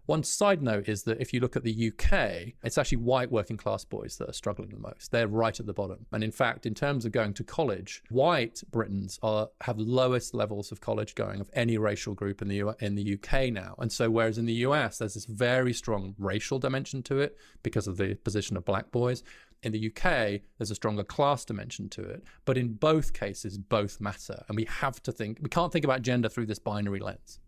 One 0.07 0.23
side 0.23 0.63
note 0.63 0.89
is 0.89 1.05
that 1.05 1.21
if 1.21 1.33
you 1.33 1.41
look 1.41 1.57
at 1.57 1.65
the 1.65 1.93
UK, 1.93 2.55
it's 2.63 2.79
actually 2.79 2.99
white 2.99 3.31
working 3.31 3.57
class 3.57 3.85
boys 3.85 4.17
that 4.17 4.29
are 4.29 4.35
struggling 4.35 4.71
the 4.71 4.79
most. 4.79 5.11
They're 5.11 5.29
right 5.29 5.59
at 5.59 5.67
the 5.67 5.73
bottom. 5.73 6.07
And 6.13 6.25
in 6.25 6.33
fact, 6.33 6.67
in 6.67 6.75
terms 6.75 7.05
of 7.05 7.13
going 7.13 7.35
to 7.35 7.45
college, 7.45 8.03
white 8.11 8.63
Britons 8.71 9.19
are 9.23 9.49
have 9.63 9.79
lowest 9.79 10.35
levels 10.35 10.73
of 10.73 10.81
college 10.81 11.15
going 11.15 11.41
of 11.41 11.51
any 11.55 11.79
racial 11.79 12.15
group 12.15 12.43
in 12.43 12.49
the 12.49 12.57
U- 12.57 12.75
in 12.81 12.95
the 12.95 13.15
UK 13.15 13.53
now. 13.53 13.75
And 13.79 13.93
so 13.93 14.11
whereas 14.11 14.39
in 14.39 14.47
the 14.47 14.53
US 14.67 14.99
there's 14.99 15.15
this 15.15 15.27
very 15.27 15.73
strong 15.73 16.15
racial 16.19 16.59
dimension 16.59 17.03
to 17.05 17.19
it 17.19 17.37
because 17.63 17.87
of 17.87 17.97
the 17.97 18.15
position 18.15 18.57
of 18.57 18.65
black 18.65 18.91
boys, 18.91 19.23
in 19.63 19.73
the 19.73 19.87
UK, 19.87 20.41
there's 20.59 20.71
a 20.71 20.75
stronger 20.75 21.05
class 21.05 21.45
dimension 21.45 21.89
to 21.91 22.03
it. 22.03 22.25
But 22.45 22.59
in 22.59 22.75
both 22.75 23.13
cases, 23.13 23.59
both 23.59 24.01
matter. 24.01 24.45
And 24.49 24.57
we 24.57 24.65
have 24.65 25.03
to 25.05 25.13
think, 25.13 25.39
we 25.41 25.49
can't 25.49 25.73
think 25.73 25.85
about 25.85 26.03
gender 26.03 26.29
through 26.29 26.47
this 26.47 26.59
binary 26.59 27.01
lens. 27.01 27.39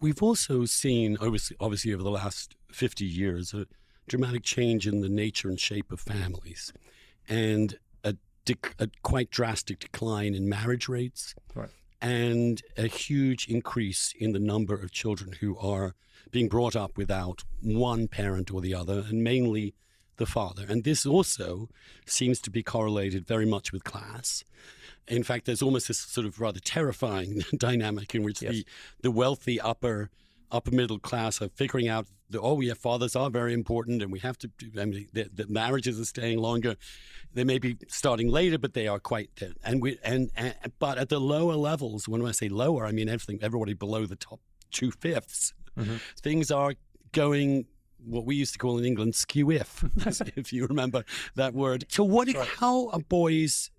We've 0.00 0.22
also 0.22 0.64
seen, 0.64 1.16
obviously, 1.20 1.56
obviously 1.60 1.92
over 1.92 2.02
the 2.02 2.10
last 2.10 2.54
50 2.70 3.04
years, 3.04 3.52
a 3.52 3.66
dramatic 4.08 4.42
change 4.42 4.86
in 4.86 5.00
the 5.00 5.08
nature 5.08 5.48
and 5.48 5.58
shape 5.58 5.92
of 5.92 6.00
families 6.00 6.72
and 7.28 7.78
a, 8.04 8.14
a 8.78 8.88
quite 9.02 9.30
drastic 9.30 9.78
decline 9.80 10.34
in 10.34 10.48
marriage 10.48 10.88
rates. 10.88 11.34
Right. 11.54 11.70
And 12.00 12.62
a 12.76 12.86
huge 12.86 13.48
increase 13.48 14.14
in 14.18 14.32
the 14.32 14.38
number 14.38 14.74
of 14.74 14.92
children 14.92 15.32
who 15.40 15.58
are 15.58 15.94
being 16.30 16.48
brought 16.48 16.76
up 16.76 16.96
without 16.96 17.42
one 17.60 18.06
parent 18.06 18.52
or 18.52 18.60
the 18.60 18.74
other, 18.74 19.04
and 19.08 19.24
mainly 19.24 19.74
the 20.16 20.26
father. 20.26 20.64
And 20.68 20.84
this 20.84 21.06
also 21.06 21.68
seems 22.06 22.40
to 22.42 22.50
be 22.50 22.62
correlated 22.62 23.26
very 23.26 23.46
much 23.46 23.72
with 23.72 23.84
class. 23.84 24.44
In 25.08 25.22
fact, 25.22 25.46
there's 25.46 25.62
almost 25.62 25.88
this 25.88 25.98
sort 25.98 26.26
of 26.26 26.40
rather 26.40 26.60
terrifying 26.60 27.42
dynamic 27.56 28.14
in 28.14 28.22
which 28.22 28.42
yes. 28.42 28.52
the, 28.52 28.66
the 29.02 29.10
wealthy 29.10 29.60
upper 29.60 30.10
upper 30.50 30.70
middle 30.70 30.98
class 30.98 31.42
are 31.42 31.50
figuring 31.50 31.88
out 31.88 32.06
that 32.30 32.40
oh 32.40 32.58
yeah 32.62 32.72
fathers 32.72 33.14
are 33.14 33.28
very 33.28 33.52
important 33.52 34.00
and 34.00 34.10
we 34.10 34.18
have 34.18 34.38
to 34.38 34.50
I 34.80 34.86
mean 34.86 35.06
the, 35.12 35.24
the 35.24 35.46
marriages 35.46 36.00
are 36.00 36.06
staying 36.06 36.38
longer 36.38 36.76
they 37.34 37.44
may 37.44 37.58
be 37.58 37.76
starting 37.88 38.30
later 38.30 38.56
but 38.56 38.72
they 38.72 38.88
are 38.88 38.98
quite 38.98 39.28
and 39.62 39.82
we 39.82 39.98
and, 40.02 40.30
and 40.36 40.54
but 40.78 40.96
at 40.96 41.10
the 41.10 41.20
lower 41.20 41.54
levels 41.54 42.08
when 42.08 42.24
I 42.24 42.30
say 42.30 42.48
lower 42.48 42.86
I 42.86 42.92
mean 42.92 43.10
everything 43.10 43.40
everybody 43.42 43.74
below 43.74 44.06
the 44.06 44.16
top 44.16 44.40
two 44.70 44.90
fifths 44.90 45.52
mm-hmm. 45.76 45.96
things 46.22 46.50
are 46.50 46.72
going 47.12 47.66
what 48.04 48.24
we 48.24 48.36
used 48.36 48.52
to 48.52 48.58
call 48.58 48.78
in 48.78 48.84
England 48.84 49.14
skew 49.14 49.50
if, 49.50 49.84
if 50.36 50.52
you 50.52 50.66
remember 50.66 51.04
that 51.34 51.54
word. 51.54 51.84
So, 51.88 52.04
what? 52.04 52.28
Right. 52.28 52.46
How 52.46 52.88
are 52.90 53.00
boys? 53.00 53.70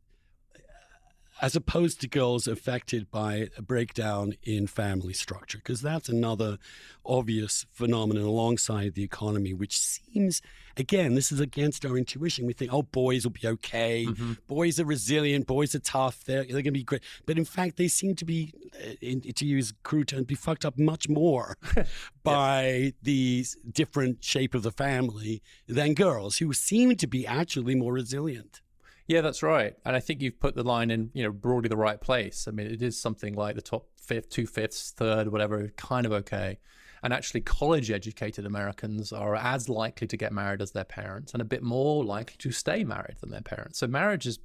As 1.42 1.56
opposed 1.56 2.02
to 2.02 2.08
girls 2.08 2.48
affected 2.48 3.10
by 3.10 3.48
a 3.58 3.62
breakdown 3.62 4.34
in 4.44 4.68
family 4.68 5.14
structure, 5.14 5.58
because 5.58 5.82
that's 5.82 6.10
another 6.10 6.58
obvious 7.06 7.66
phenomenon 7.72 8.24
alongside 8.24 8.94
the 8.94 9.04
economy, 9.04 9.54
which 9.54 9.78
seems, 9.78 10.42
again, 10.76 11.16
this 11.16 11.32
is 11.32 11.40
against 11.40 11.86
our 11.86 11.98
intuition. 11.98 12.46
We 12.46 12.54
think, 12.54 12.74
oh, 12.74 12.84
boys 12.84 13.24
will 13.24 13.32
be 13.32 13.48
okay. 13.48 14.06
Mm-hmm. 14.06 14.34
Boys 14.48 14.80
are 14.80 14.86
resilient. 14.86 15.48
Boys 15.48 15.74
are 15.74 15.80
tough. 15.80 16.24
They're, 16.26 16.44
they're 16.44 16.54
going 16.54 16.66
to 16.66 16.72
be 16.72 16.84
great. 16.84 17.04
But 17.26 17.38
in 17.38 17.46
fact, 17.46 17.78
they 17.78 17.88
seem 17.88 18.16
to 18.16 18.26
be, 18.26 18.54
uh, 18.76 18.96
in, 19.02 19.22
to 19.22 19.46
use 19.46 19.74
crude 19.84 20.10
terms, 20.10 20.26
be 20.26 20.36
fucked 20.36 20.66
up 20.66 20.78
much 20.78 21.08
more 21.08 21.58
by 22.24 22.94
the 23.02 23.46
different 23.72 24.24
shape 24.24 24.54
of 24.54 24.64
the 24.64 24.72
family 24.72 25.42
than 25.68 25.94
girls 25.94 26.38
who 26.38 26.52
seem 26.54 26.96
to 26.98 27.08
be 27.08 27.26
actually 27.26 27.76
more 27.76 27.94
resilient. 27.94 28.62
Yeah, 29.10 29.22
that's 29.22 29.42
right. 29.42 29.76
And 29.86 29.96
I 29.96 30.00
think 30.02 30.22
you've 30.22 30.40
put 30.40 30.54
the 30.54 30.62
line 30.62 30.92
in, 30.92 31.10
you 31.16 31.24
know, 31.24 31.32
broadly 31.32 31.68
the 31.68 31.76
right 31.76 32.00
place. 32.00 32.48
I 32.48 32.52
mean, 32.52 32.68
it 32.68 32.84
is 32.84 33.02
something 33.02 33.34
like 33.34 33.56
the 33.56 33.62
top 33.62 33.88
fifth, 34.00 34.30
two 34.30 34.46
fifths, 34.46 34.92
third, 34.92 35.32
whatever, 35.32 35.68
kind 35.78 36.06
of 36.06 36.12
okay. 36.12 36.60
And 37.02 37.12
actually, 37.12 37.42
college 37.42 37.90
educated 37.90 38.46
Americans 38.46 39.12
are 39.12 39.36
as 39.36 39.68
likely 39.68 40.06
to 40.06 40.16
get 40.16 40.32
married 40.32 40.62
as 40.62 40.74
their 40.74 40.84
parents 40.84 41.34
and 41.34 41.42
a 41.42 41.46
bit 41.46 41.64
more 41.64 42.06
likely 42.06 42.36
to 42.38 42.52
stay 42.52 42.84
married 42.84 43.18
than 43.20 43.32
their 43.32 43.42
parents. 43.42 43.80
So 43.80 43.88
marriage 43.88 44.28
is 44.28 44.38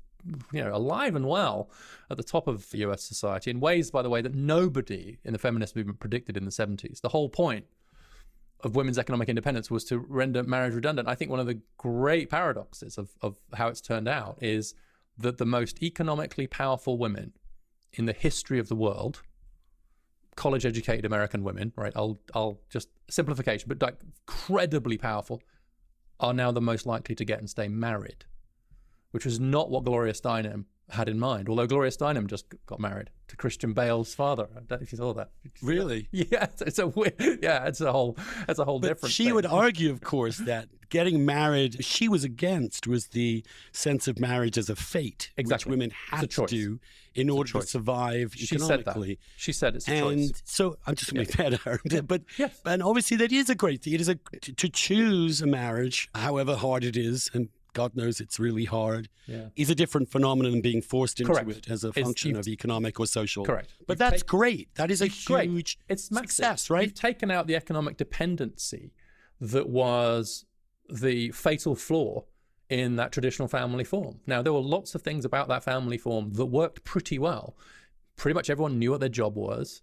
you 0.51 0.65
know, 0.65 0.75
alive 0.75 1.15
and 1.15 1.29
well 1.29 1.69
at 2.11 2.17
the 2.17 2.23
top 2.23 2.49
of 2.49 2.67
US 2.73 3.03
society 3.03 3.51
in 3.51 3.61
ways, 3.61 3.91
by 3.91 4.01
the 4.01 4.09
way, 4.09 4.23
that 4.23 4.35
nobody 4.35 5.19
in 5.25 5.35
the 5.35 5.39
feminist 5.39 5.77
movement 5.77 6.01
predicted 6.01 6.39
in 6.39 6.47
the 6.47 6.51
70s. 6.51 7.03
The 7.03 7.11
whole 7.11 7.29
point 7.29 7.67
of 8.65 8.75
women's 8.75 8.99
economic 8.99 9.29
independence 9.29 9.71
was 9.71 9.85
to 9.85 9.99
render 9.99 10.43
marriage 10.43 10.75
redundant. 10.75 11.07
I 11.07 11.15
think 11.15 11.31
one 11.31 11.39
of 11.39 11.47
the 11.47 11.61
great 11.77 12.31
paradoxes 12.31 12.97
of, 12.97 13.11
of 13.21 13.37
how 13.53 13.69
it's 13.69 13.83
turned 13.83 14.09
out 14.09 14.39
is 14.41 14.75
that 15.19 15.39
the 15.39 15.47
most 15.47 15.83
economically 15.83 16.47
powerful 16.47 16.99
women 16.99 17.35
in 17.93 18.07
the 18.07 18.13
history 18.13 18.59
of 18.59 18.69
the 18.69 18.75
world, 18.75 19.23
college 20.35 20.65
educated 20.65 21.05
American 21.05 21.45
women, 21.45 21.73
right? 21.77 21.93
I'll 21.95 22.19
I'll 22.35 22.59
just 22.71 22.89
simplification, 23.09 23.69
but 23.69 23.81
like 23.83 23.99
incredibly 24.03 24.99
powerful, 24.99 25.43
are 26.19 26.33
now 26.33 26.51
the 26.51 26.61
most 26.61 26.87
likely 26.87 27.15
to 27.15 27.25
get 27.25 27.39
and 27.39 27.49
stay 27.49 27.69
married, 27.69 28.25
which 29.11 29.27
was 29.27 29.39
not 29.39 29.71
what 29.71 29.85
Gloria 29.85 30.15
Steinem 30.15 30.65
had 30.91 31.09
in 31.09 31.19
mind. 31.19 31.49
Although 31.49 31.67
Gloria 31.67 31.91
Steinem 31.91 32.27
just 32.27 32.47
got 32.67 32.79
married 32.81 33.11
to 33.29 33.37
Christian 33.37 33.73
Bale's 33.73 34.15
father. 34.15 34.49
I 34.53 34.61
don't 34.61 34.71
know 34.71 34.79
if 34.83 34.93
you 34.93 34.99
saw 34.99 35.15
that. 35.15 35.31
Really? 35.63 36.09
Yeah, 36.15 36.47
it's 36.61 36.79
a 36.79 36.93
yeah, 37.43 37.67
it's 37.67 37.81
a 37.81 37.93
whole 37.93 38.17
it's 38.49 38.59
a 38.59 38.65
whole 38.65 38.79
but 38.79 38.89
different. 38.89 39.13
She 39.13 39.25
thing. 39.25 39.35
would 39.35 39.47
argue, 39.47 39.91
of 39.91 40.01
course, 40.13 40.39
that 40.39 40.69
getting 40.89 41.25
married 41.27 41.85
she 41.85 42.09
was 42.09 42.25
against 42.25 42.87
was 42.87 43.09
the 43.09 43.45
sense 43.73 44.07
of 44.07 44.19
marriage 44.21 44.57
as 44.57 44.71
a 44.71 44.77
fate, 44.77 45.33
exactly. 45.37 45.71
which 45.71 45.71
women 45.71 45.91
had 46.11 46.31
to 46.31 46.47
do 46.47 46.79
in 47.15 47.29
order 47.31 47.53
to 47.53 47.63
survive 47.63 48.33
she 48.35 48.55
economically. 48.57 49.09
Said 49.09 49.19
that. 49.19 49.19
She 49.37 49.53
said 49.53 49.77
it's 49.77 49.89
a 49.89 49.93
and 49.93 50.31
choice. 50.31 50.43
so 50.45 50.77
I'm 50.87 50.95
just 50.95 51.13
going 51.13 51.27
to 51.27 51.51
yeah. 51.51 51.57
her. 51.65 51.81
But 52.03 52.23
yes. 52.39 52.61
and 52.65 52.83
obviously 52.83 53.17
that 53.19 53.33
is 53.33 53.51
a 53.51 53.55
great 53.55 53.83
thing. 53.83 53.95
It 53.95 54.01
is 54.01 54.09
a 54.09 54.17
to 54.41 54.69
choose 54.69 55.43
a 55.43 55.47
marriage, 55.47 56.09
however 56.15 56.57
hard 56.57 56.85
it 56.85 56.97
is, 56.97 57.31
and 57.35 57.49
God 57.75 57.95
knows 57.95 58.21
it's 58.21 58.39
really 58.39 58.65
hard, 58.65 59.09
yeah. 59.27 59.49
is 59.57 59.69
a 59.69 59.75
different 59.75 60.11
phenomenon 60.11 60.53
than 60.53 60.61
being 60.63 60.81
forced 60.81 61.21
into 61.21 61.33
Correct. 61.33 61.51
it 61.51 61.71
as 61.71 61.85
a 61.85 61.93
function 61.93 62.37
of 62.37 62.49
economic 62.49 62.99
or 62.99 63.07
social. 63.07 63.45
Correct. 63.45 63.75
But 63.87 63.95
you've 63.95 63.99
that's 63.99 64.23
take, 64.23 64.27
great. 64.27 64.75
That 64.77 64.91
is 64.91 65.03
a 65.03 65.07
huge 65.07 65.27
great. 65.27 65.77
it's 65.89 66.05
success, 66.09 66.71
right? 66.71 66.85
You've 66.85 66.95
taken 66.95 67.31
out 67.31 67.47
the 67.47 67.57
economic 67.57 67.99
dependency 67.99 68.93
that 69.41 69.69
was 69.69 70.47
the 70.89 71.31
fatal 71.33 71.75
flaw 71.75 72.25
in 72.71 72.97
that 72.97 73.13
traditional 73.13 73.49
family 73.49 73.85
form. 73.85 74.21
Now, 74.27 74.43
there 74.43 74.53
were 74.53 74.61
lots 74.61 74.95
of 74.95 75.03
things 75.03 75.25
about 75.25 75.49
that 75.49 75.63
family 75.63 75.99
form 75.99 76.33
that 76.35 76.47
worked 76.47 76.85
pretty 76.85 77.19
well. 77.19 77.57
Pretty 78.17 78.35
much 78.35 78.49
everyone 78.49 78.79
knew 78.79 78.93
what 78.93 79.01
their 79.01 79.09
job 79.09 79.37
was. 79.37 79.83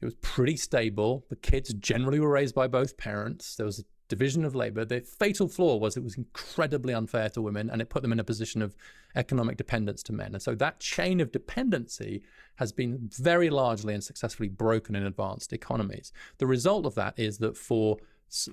It 0.00 0.04
was 0.04 0.14
pretty 0.22 0.56
stable. 0.56 1.26
The 1.28 1.36
kids 1.36 1.74
generally 1.74 2.20
were 2.20 2.30
raised 2.30 2.54
by 2.54 2.68
both 2.68 2.96
parents. 2.96 3.56
There 3.56 3.66
was 3.66 3.80
a 3.80 3.84
division 4.10 4.44
of 4.44 4.54
labor. 4.54 4.84
The 4.84 5.00
fatal 5.00 5.48
flaw 5.48 5.76
was 5.76 5.96
it 5.96 6.04
was 6.04 6.18
incredibly 6.18 6.92
unfair 6.92 7.30
to 7.30 7.40
women 7.40 7.70
and 7.70 7.80
it 7.80 7.88
put 7.88 8.02
them 8.02 8.12
in 8.12 8.20
a 8.20 8.24
position 8.24 8.60
of 8.60 8.76
economic 9.16 9.56
dependence 9.56 10.02
to 10.02 10.12
men. 10.12 10.34
And 10.34 10.42
so 10.42 10.54
that 10.56 10.80
chain 10.80 11.20
of 11.20 11.32
dependency 11.32 12.22
has 12.56 12.72
been 12.72 13.08
very 13.14 13.48
largely 13.48 13.94
and 13.94 14.04
successfully 14.04 14.50
broken 14.50 14.94
in 14.94 15.06
advanced 15.06 15.54
economies. 15.54 16.12
The 16.36 16.46
result 16.46 16.84
of 16.84 16.94
that 16.96 17.18
is 17.18 17.38
that 17.38 17.56
for 17.56 17.96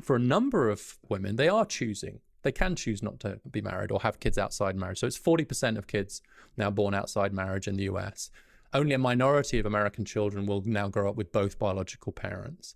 for 0.01 0.15
a 0.15 0.19
number 0.19 0.69
of 0.69 0.97
women, 1.07 1.35
they 1.35 1.49
are 1.49 1.65
choosing. 1.65 2.19
They 2.41 2.51
can 2.51 2.75
choose 2.75 3.03
not 3.03 3.19
to 3.19 3.39
be 3.51 3.61
married 3.61 3.91
or 3.91 3.99
have 4.01 4.19
kids 4.19 4.37
outside 4.37 4.75
marriage. 4.75 4.99
So 4.99 5.07
it's 5.07 5.19
40% 5.19 5.77
of 5.77 5.85
kids 5.85 6.21
now 6.55 6.71
born 6.71 6.95
outside 6.95 7.33
marriage 7.33 7.67
in 7.67 7.75
the 7.75 7.83
US. 7.83 8.31
Only 8.73 8.93
a 8.93 8.99
minority 8.99 9.59
of 9.59 9.65
American 9.65 10.03
children 10.03 10.45
will 10.45 10.63
now 10.65 10.87
grow 10.87 11.09
up 11.09 11.15
with 11.15 11.31
both 11.31 11.59
biological 11.59 12.11
parents 12.11 12.75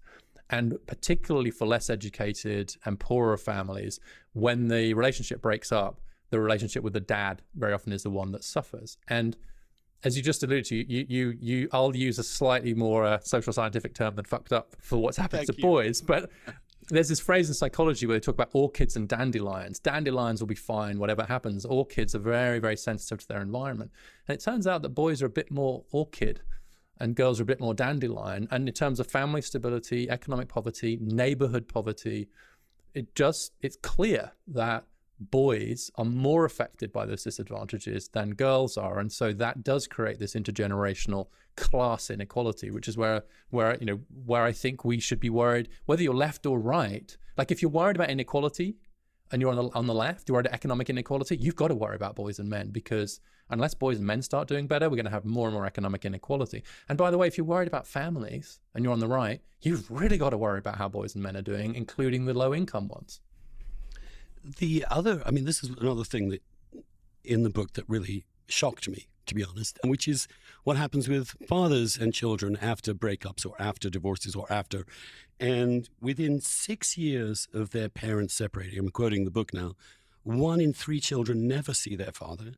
and 0.52 0.78
particularly 0.86 1.50
for 1.50 1.66
less 1.66 1.90
educated 1.90 2.76
and 2.86 3.00
poorer 3.00 3.38
families, 3.38 4.00
when 4.34 4.68
the 4.68 4.94
relationship 4.94 5.42
breaks 5.42 5.72
up, 5.72 6.02
the 6.30 6.40
relationship 6.40 6.84
with 6.84 6.94
the 6.94 7.00
dad 7.00 7.42
very 7.56 7.74
often 7.74 7.94
is 7.94 8.04
the 8.04 8.10
one 8.10 8.32
that 8.34 8.44
suffers. 8.44 8.98
And 9.08 9.38
as 10.04 10.18
you 10.18 10.24
just 10.24 10.44
alluded 10.44 10.66
to, 10.66 10.76
you 10.76 11.06
you 11.08 11.38
you 11.40 11.70
I'll 11.72 11.96
use 11.96 12.20
a 12.20 12.24
slightly 12.24 12.74
more 12.74 13.06
uh, 13.06 13.20
social 13.22 13.54
scientific 13.54 13.94
term 13.94 14.16
than 14.16 14.26
fucked 14.26 14.52
up 14.52 14.76
for 14.82 14.98
what's 14.98 15.18
happened 15.18 15.48
Thank 15.48 15.58
to 15.58 15.58
you. 15.58 15.62
boys, 15.62 16.02
but 16.02 16.30
there's 16.90 17.08
this 17.08 17.20
phrase 17.20 17.48
in 17.48 17.54
psychology 17.54 18.06
where 18.06 18.18
they 18.18 18.20
talk 18.20 18.36
about 18.36 18.50
orchids 18.54 18.96
and 18.96 19.08
dandelions. 19.08 19.80
Dandelions 19.80 20.42
will 20.42 20.48
be 20.48 20.56
fine, 20.56 21.00
whatever 21.00 21.24
happens. 21.24 21.64
Orchids 21.64 22.16
are 22.16 22.20
very, 22.20 22.60
very 22.60 22.76
sensitive 22.76 23.20
to 23.20 23.28
their 23.28 23.42
environment. 23.42 23.92
And 24.28 24.36
it 24.36 24.44
turns 24.44 24.68
out 24.68 24.82
that 24.82 24.90
boys 24.90 25.22
are 25.22 25.28
a 25.28 25.30
bit 25.30 25.52
more 25.52 25.86
orchid 25.92 26.42
and 27.02 27.16
girls 27.16 27.40
are 27.40 27.44
a 27.44 27.48
bit 27.48 27.60
more 27.60 27.74
dandelion. 27.74 28.48
And 28.52 28.68
in 28.68 28.74
terms 28.74 29.00
of 29.00 29.08
family 29.08 29.42
stability, 29.42 30.10
economic 30.10 30.48
poverty, 30.48 31.00
neighborhood 31.02 31.68
poverty, 31.68 32.30
it 32.94 33.16
just 33.16 33.54
it's 33.62 33.76
clear 33.78 34.32
that 34.48 34.86
boys 35.20 35.92
are 35.96 36.06
more 36.06 36.46
affected 36.46 36.92
by 36.92 37.06
those 37.06 37.24
disadvantages 37.24 38.08
than 38.10 38.32
girls 38.34 38.76
are 38.76 38.98
and 38.98 39.12
so 39.12 39.32
that 39.32 39.64
does 39.64 39.86
create 39.86 40.18
this 40.18 40.34
intergenerational 40.34 41.28
class 41.56 42.10
inequality 42.10 42.72
which 42.72 42.88
is 42.88 42.98
where 42.98 43.22
where 43.52 43.78
you 43.78 43.86
know 43.86 44.00
where 44.26 44.44
i 44.44 44.52
think 44.52 44.84
we 44.84 45.00
should 45.00 45.20
be 45.20 45.30
worried 45.30 45.70
whether 45.86 46.02
you're 46.02 46.16
left 46.16 46.48
or 46.48 46.58
right 46.58 47.18
like 47.38 47.52
if 47.52 47.62
you're 47.62 47.70
worried 47.70 47.96
about 47.96 48.10
inequality 48.10 48.78
and 49.32 49.42
you're 49.42 49.52
on 49.52 49.56
the 49.58 49.70
on 49.74 49.88
the 49.88 49.94
left 49.94 50.28
you're 50.28 50.40
about 50.40 50.54
economic 50.54 50.90
inequality 50.90 51.38
you've 51.38 51.56
got 51.56 51.70
to 51.70 51.76
worry 51.76 51.96
about 51.96 52.16
boys 52.16 52.40
and 52.40 52.50
men 52.50 52.70
because 52.70 53.20
unless 53.52 53.74
boys 53.74 53.98
and 53.98 54.08
men 54.08 54.22
start 54.22 54.48
doing 54.48 54.66
better, 54.66 54.90
we're 54.90 54.96
going 54.96 55.06
to 55.06 55.12
have 55.12 55.26
more 55.26 55.48
and 55.48 55.54
more 55.54 55.66
economic 55.66 56.06
inequality. 56.06 56.64
And 56.90 56.98
by 56.98 57.12
the 57.12 57.18
way, 57.18 57.28
if 57.28 57.38
you're 57.38 57.46
worried 57.46 57.68
about 57.68 57.86
families 57.86 58.60
and 58.74 58.84
you're 58.84 58.94
on 58.94 59.00
the 59.00 59.08
right, 59.08 59.42
you've 59.62 59.92
really 59.92 60.18
got 60.18 60.32
to 60.32 60.38
worry 60.38 60.58
about 60.58 60.78
how 60.78 60.88
boys 60.88 61.14
and 61.14 61.24
men 61.24 61.38
are 61.38 61.42
doing, 61.42 61.76
including 61.76 62.26
the 62.26 62.34
low 62.34 62.56
income 62.56 62.88
ones. 62.88 63.20
The 64.58 64.86
other, 64.90 65.22
I 65.26 65.32
mean, 65.32 65.46
this 65.46 65.64
is 65.64 65.70
another 65.70 66.04
thing 66.04 66.30
that 66.30 66.42
in 67.24 67.44
the 67.44 67.50
book 67.50 67.74
that 67.74 67.84
really 67.88 68.26
shocked 68.48 68.90
me, 68.90 69.08
to 69.28 69.36
be 69.36 69.44
honest, 69.44 69.78
which 69.84 70.08
is 70.08 70.28
what 70.64 70.78
happens 70.78 71.10
with 71.10 71.36
fathers 71.48 71.98
and 71.98 72.14
children 72.14 72.58
after 72.62 72.94
breakups 72.94 73.46
or 73.46 73.60
after 73.60 73.90
divorces 73.90 74.36
or 74.36 74.52
after. 74.52 74.86
And 75.40 75.90
within 76.00 76.40
six 76.40 76.98
years 76.98 77.48
of 77.54 77.72
their 77.72 77.90
parents 77.90 78.34
separating, 78.34 78.80
I'm 78.80 78.90
quoting 78.90 79.26
the 79.26 79.32
book 79.32 79.54
now, 79.54 79.74
one 80.24 80.62
in 80.62 80.74
three 80.74 81.00
children 81.00 81.48
never 81.48 81.74
see 81.74 81.96
their 81.96 82.12
father 82.12 82.54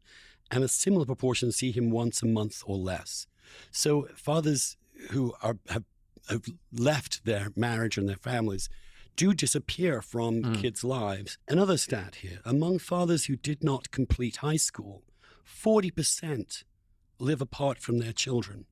and 0.52 0.64
a 0.64 0.68
similar 0.68 1.06
proportion 1.06 1.52
see 1.52 1.72
him 1.72 1.90
once 1.90 2.22
a 2.22 2.28
month 2.28 2.62
or 2.66 2.78
less. 2.78 3.28
So 3.72 4.08
fathers 4.16 4.78
who 5.12 5.34
are 5.42 5.58
have, 5.70 5.84
have 6.30 6.46
left 6.72 7.26
their 7.26 7.50
marriage 7.56 7.98
and 7.98 8.08
their 8.08 8.18
families 8.18 8.70
do 9.16 9.34
disappear 9.34 10.02
from 10.02 10.42
mm. 10.42 10.62
kids' 10.62 10.84
lives. 10.84 11.38
Another 11.48 11.78
stat 11.78 12.16
here 12.16 12.40
among 12.46 12.80
fathers 12.80 13.26
who 13.26 13.36
did 13.36 13.64
not 13.64 13.92
complete 13.92 14.38
high 14.38 14.58
school, 14.58 15.04
40% 15.46 16.64
live 17.24 17.42
apart 17.42 17.80
from 17.80 18.00
their 18.00 18.14
children, 18.14 18.66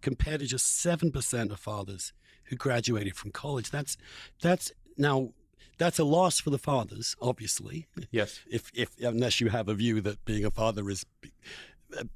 compared 0.00 0.40
to 0.40 0.46
just 0.46 0.84
7% 0.84 1.50
of 1.50 1.60
fathers 1.60 2.12
who 2.44 2.56
graduated 2.56 3.16
from 3.16 3.30
college. 3.30 3.70
That's, 3.70 3.96
that's 4.40 4.72
now 4.96 5.30
that's 5.78 5.98
a 5.98 6.04
loss 6.04 6.38
for 6.38 6.50
the 6.50 6.58
fathers, 6.58 7.16
obviously. 7.22 7.86
Yes. 8.10 8.40
If, 8.50 8.70
if 8.74 8.90
unless 9.00 9.40
you 9.40 9.48
have 9.48 9.66
a 9.68 9.74
view 9.74 10.02
that 10.02 10.22
being 10.26 10.44
a 10.44 10.50
father 10.50 10.88
is 10.90 11.06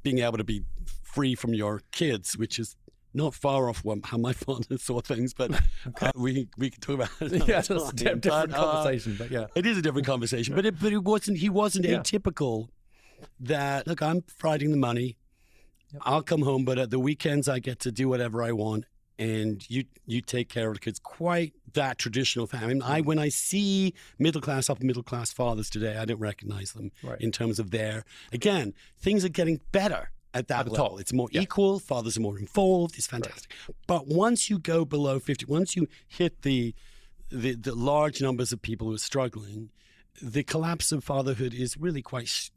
being 0.03 0.19
able 0.19 0.37
to 0.37 0.45
be 0.45 0.63
free 1.03 1.35
from 1.35 1.55
your 1.55 1.81
kids, 1.91 2.37
which 2.37 2.59
is 2.59 2.77
not 3.15 3.33
far 3.33 3.71
off 3.71 3.83
how 4.05 4.19
my 4.19 4.33
father 4.47 4.77
saw 4.77 5.01
things, 5.01 5.33
but 5.33 5.53
okay. 5.87 6.07
uh, 6.07 6.13
we 6.15 6.49
we 6.59 6.69
can 6.69 6.81
talk 6.81 6.95
about 6.97 7.11
it. 7.21 7.47
Yeah, 7.49 7.61
it's 7.61 7.71
a 7.71 7.93
different 7.93 8.23
but, 8.23 8.53
uh, 8.53 8.63
conversation, 8.63 9.17
but 9.19 9.31
yeah, 9.31 9.47
it 9.55 9.65
is 9.65 9.79
a 9.79 9.83
different 9.83 10.07
conversation. 10.07 10.55
But 10.55 10.67
it, 10.67 10.79
but 10.79 10.93
it 10.93 11.03
wasn't. 11.03 11.39
He 11.39 11.49
wasn't 11.49 11.87
yeah. 11.87 11.99
atypical. 11.99 12.69
That 13.41 13.87
look, 13.87 14.03
I'm 14.03 14.23
providing 14.23 14.73
the 14.73 14.77
money. 14.77 15.17
Yep. 15.95 16.03
I'll 16.05 16.23
come 16.23 16.43
home, 16.43 16.65
but 16.65 16.79
at 16.79 16.91
the 16.91 16.99
weekends 16.99 17.49
I 17.49 17.59
get 17.61 17.79
to 17.81 17.93
do 17.93 18.09
whatever 18.09 18.43
I 18.43 18.53
want, 18.53 18.85
and 19.19 19.65
you 19.71 19.85
you 20.07 20.21
take 20.21 20.49
care 20.49 20.69
of 20.69 20.75
the 20.75 20.81
kids. 20.81 20.99
Quite 20.99 21.53
that 21.75 21.99
traditional 21.99 22.47
family. 22.47 22.81
I 22.83 23.01
when 23.01 23.19
I 23.19 23.29
see 23.31 23.95
middle 24.19 24.41
class, 24.41 24.69
upper 24.69 24.85
middle 24.85 25.03
class 25.05 25.33
fathers 25.33 25.71
today, 25.71 25.97
I 25.97 26.05
don't 26.05 26.21
recognize 26.21 26.73
them 26.73 26.91
right. 27.03 27.21
in 27.21 27.31
terms 27.33 27.59
of 27.59 27.71
their. 27.71 28.05
Again, 28.33 28.75
things 28.99 29.25
are 29.25 29.29
getting 29.31 29.61
better 29.73 30.11
at 30.35 30.49
that 30.49 30.65
the 30.65 30.73
level. 30.73 30.89
top. 30.91 31.01
It's 31.01 31.13
more 31.13 31.29
Yeah. 31.31 31.43
equal. 31.43 31.79
Fathers 31.79 32.17
are 32.17 32.21
more 32.21 32.39
involved. 32.39 32.97
It's 32.99 33.07
fantastic. 33.07 33.53
But 33.87 34.09
once 34.09 34.51
you 34.51 34.59
go 34.59 34.85
below 34.85 35.21
fifty, 35.21 35.47
once 35.47 35.77
you 35.77 35.87
hit 36.09 36.43
the, 36.43 36.75
the 37.31 37.55
the 37.55 37.75
large 37.75 38.21
numbers 38.21 38.53
of 38.53 38.61
people 38.61 38.89
who 38.89 38.95
are 38.95 38.99
struggling, 38.99 39.71
the 40.21 40.43
collapse 40.43 40.91
of 40.91 41.05
fatherhood 41.05 41.55
is 41.55 41.77
really 41.77 42.03
quite 42.03 42.27
sh- 42.27 42.51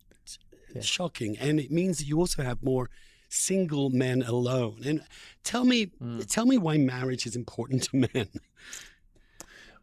shocking, 0.81 1.37
and 1.37 1.59
it 1.59 1.71
means 1.71 1.99
that 1.99 2.05
you 2.07 2.17
also 2.19 2.41
have 2.43 2.63
more 2.63 2.89
single 3.29 3.89
men 3.89 4.21
alone. 4.23 4.81
And 4.85 5.01
tell 5.43 5.65
me, 5.65 5.85
Hmm. 5.99 6.19
tell 6.21 6.45
me 6.45 6.57
why 6.57 6.77
marriage 6.77 7.25
is 7.25 7.35
important 7.35 7.83
to 7.83 8.07
men. 8.13 8.27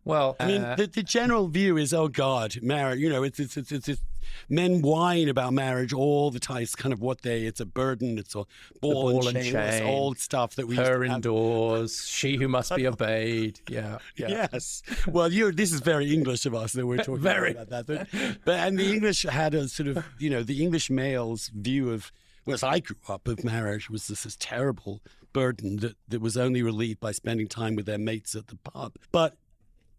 Well, 0.06 0.36
I 0.38 0.46
mean, 0.46 0.62
uh, 0.62 0.76
the, 0.76 0.86
the 0.86 1.02
general 1.02 1.48
view 1.48 1.78
is, 1.78 1.94
oh 1.94 2.08
God, 2.08 2.58
marriage. 2.60 2.98
You 2.98 3.08
know, 3.08 3.22
it's 3.22 3.40
it's, 3.40 3.56
it's 3.56 3.72
it's 3.72 3.88
it's 3.88 4.02
men 4.50 4.82
whine 4.82 5.30
about 5.30 5.54
marriage 5.54 5.94
all 5.94 6.30
the 6.30 6.38
time. 6.38 6.60
It's 6.62 6.76
kind 6.76 6.92
of 6.92 7.00
what 7.00 7.22
they. 7.22 7.44
It's 7.44 7.58
a 7.58 7.64
burden. 7.64 8.18
It's 8.18 8.34
a 8.34 8.44
ball, 8.82 9.12
ball 9.12 9.28
and 9.28 9.38
chain. 9.42 9.52
Chain, 9.52 9.82
old 9.86 10.18
stuff 10.18 10.56
that 10.56 10.66
we. 10.68 10.76
her 10.76 11.04
indoors, 11.04 12.06
she 12.06 12.36
who 12.36 12.48
must 12.48 12.76
be 12.76 12.86
obeyed. 12.92 13.60
Yeah, 13.70 13.96
yeah. 14.16 14.48
Yes. 14.52 14.82
Well, 15.08 15.32
you 15.32 15.50
this 15.52 15.72
is 15.72 15.80
very 15.80 16.12
English 16.12 16.44
of 16.44 16.54
us 16.54 16.74
that 16.74 16.86
we're 16.86 16.98
talking 16.98 17.18
Very. 17.32 17.52
about 17.52 17.70
that. 17.70 17.86
But, 17.86 18.08
but 18.44 18.58
and 18.60 18.78
the 18.78 18.92
English 18.92 19.22
had 19.22 19.54
a 19.54 19.68
sort 19.68 19.88
of 19.88 20.04
you 20.18 20.28
know 20.28 20.42
the 20.42 20.62
English 20.62 20.90
male's 20.90 21.48
view 21.48 21.90
of 21.90 22.12
well, 22.46 22.54
as 22.54 22.62
I 22.62 22.80
grew 22.80 22.96
up 23.08 23.26
of 23.28 23.44
marriage 23.44 23.88
was 23.90 24.08
this, 24.08 24.24
this 24.24 24.36
terrible 24.38 25.00
burden 25.32 25.76
that, 25.78 25.96
that 26.08 26.20
was 26.20 26.36
only 26.36 26.62
relieved 26.62 27.00
by 27.00 27.12
spending 27.12 27.48
time 27.48 27.74
with 27.74 27.86
their 27.86 27.98
mates 27.98 28.34
at 28.34 28.48
the 28.48 28.56
pub. 28.56 28.96
But 29.12 29.36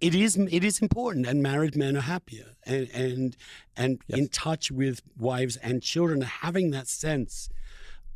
it 0.02 0.14
is 0.14 0.36
it 0.38 0.64
is 0.64 0.80
important, 0.80 1.26
and 1.26 1.42
married 1.42 1.76
men 1.76 1.96
are 1.98 2.02
happier 2.02 2.52
and 2.66 2.90
and 2.94 3.38
and 3.78 4.00
in 4.10 4.28
touch 4.28 4.70
with 4.72 5.02
wives 5.18 5.56
and 5.58 5.82
children, 5.82 6.22
having 6.22 6.72
that 6.72 6.88
sense 6.88 7.50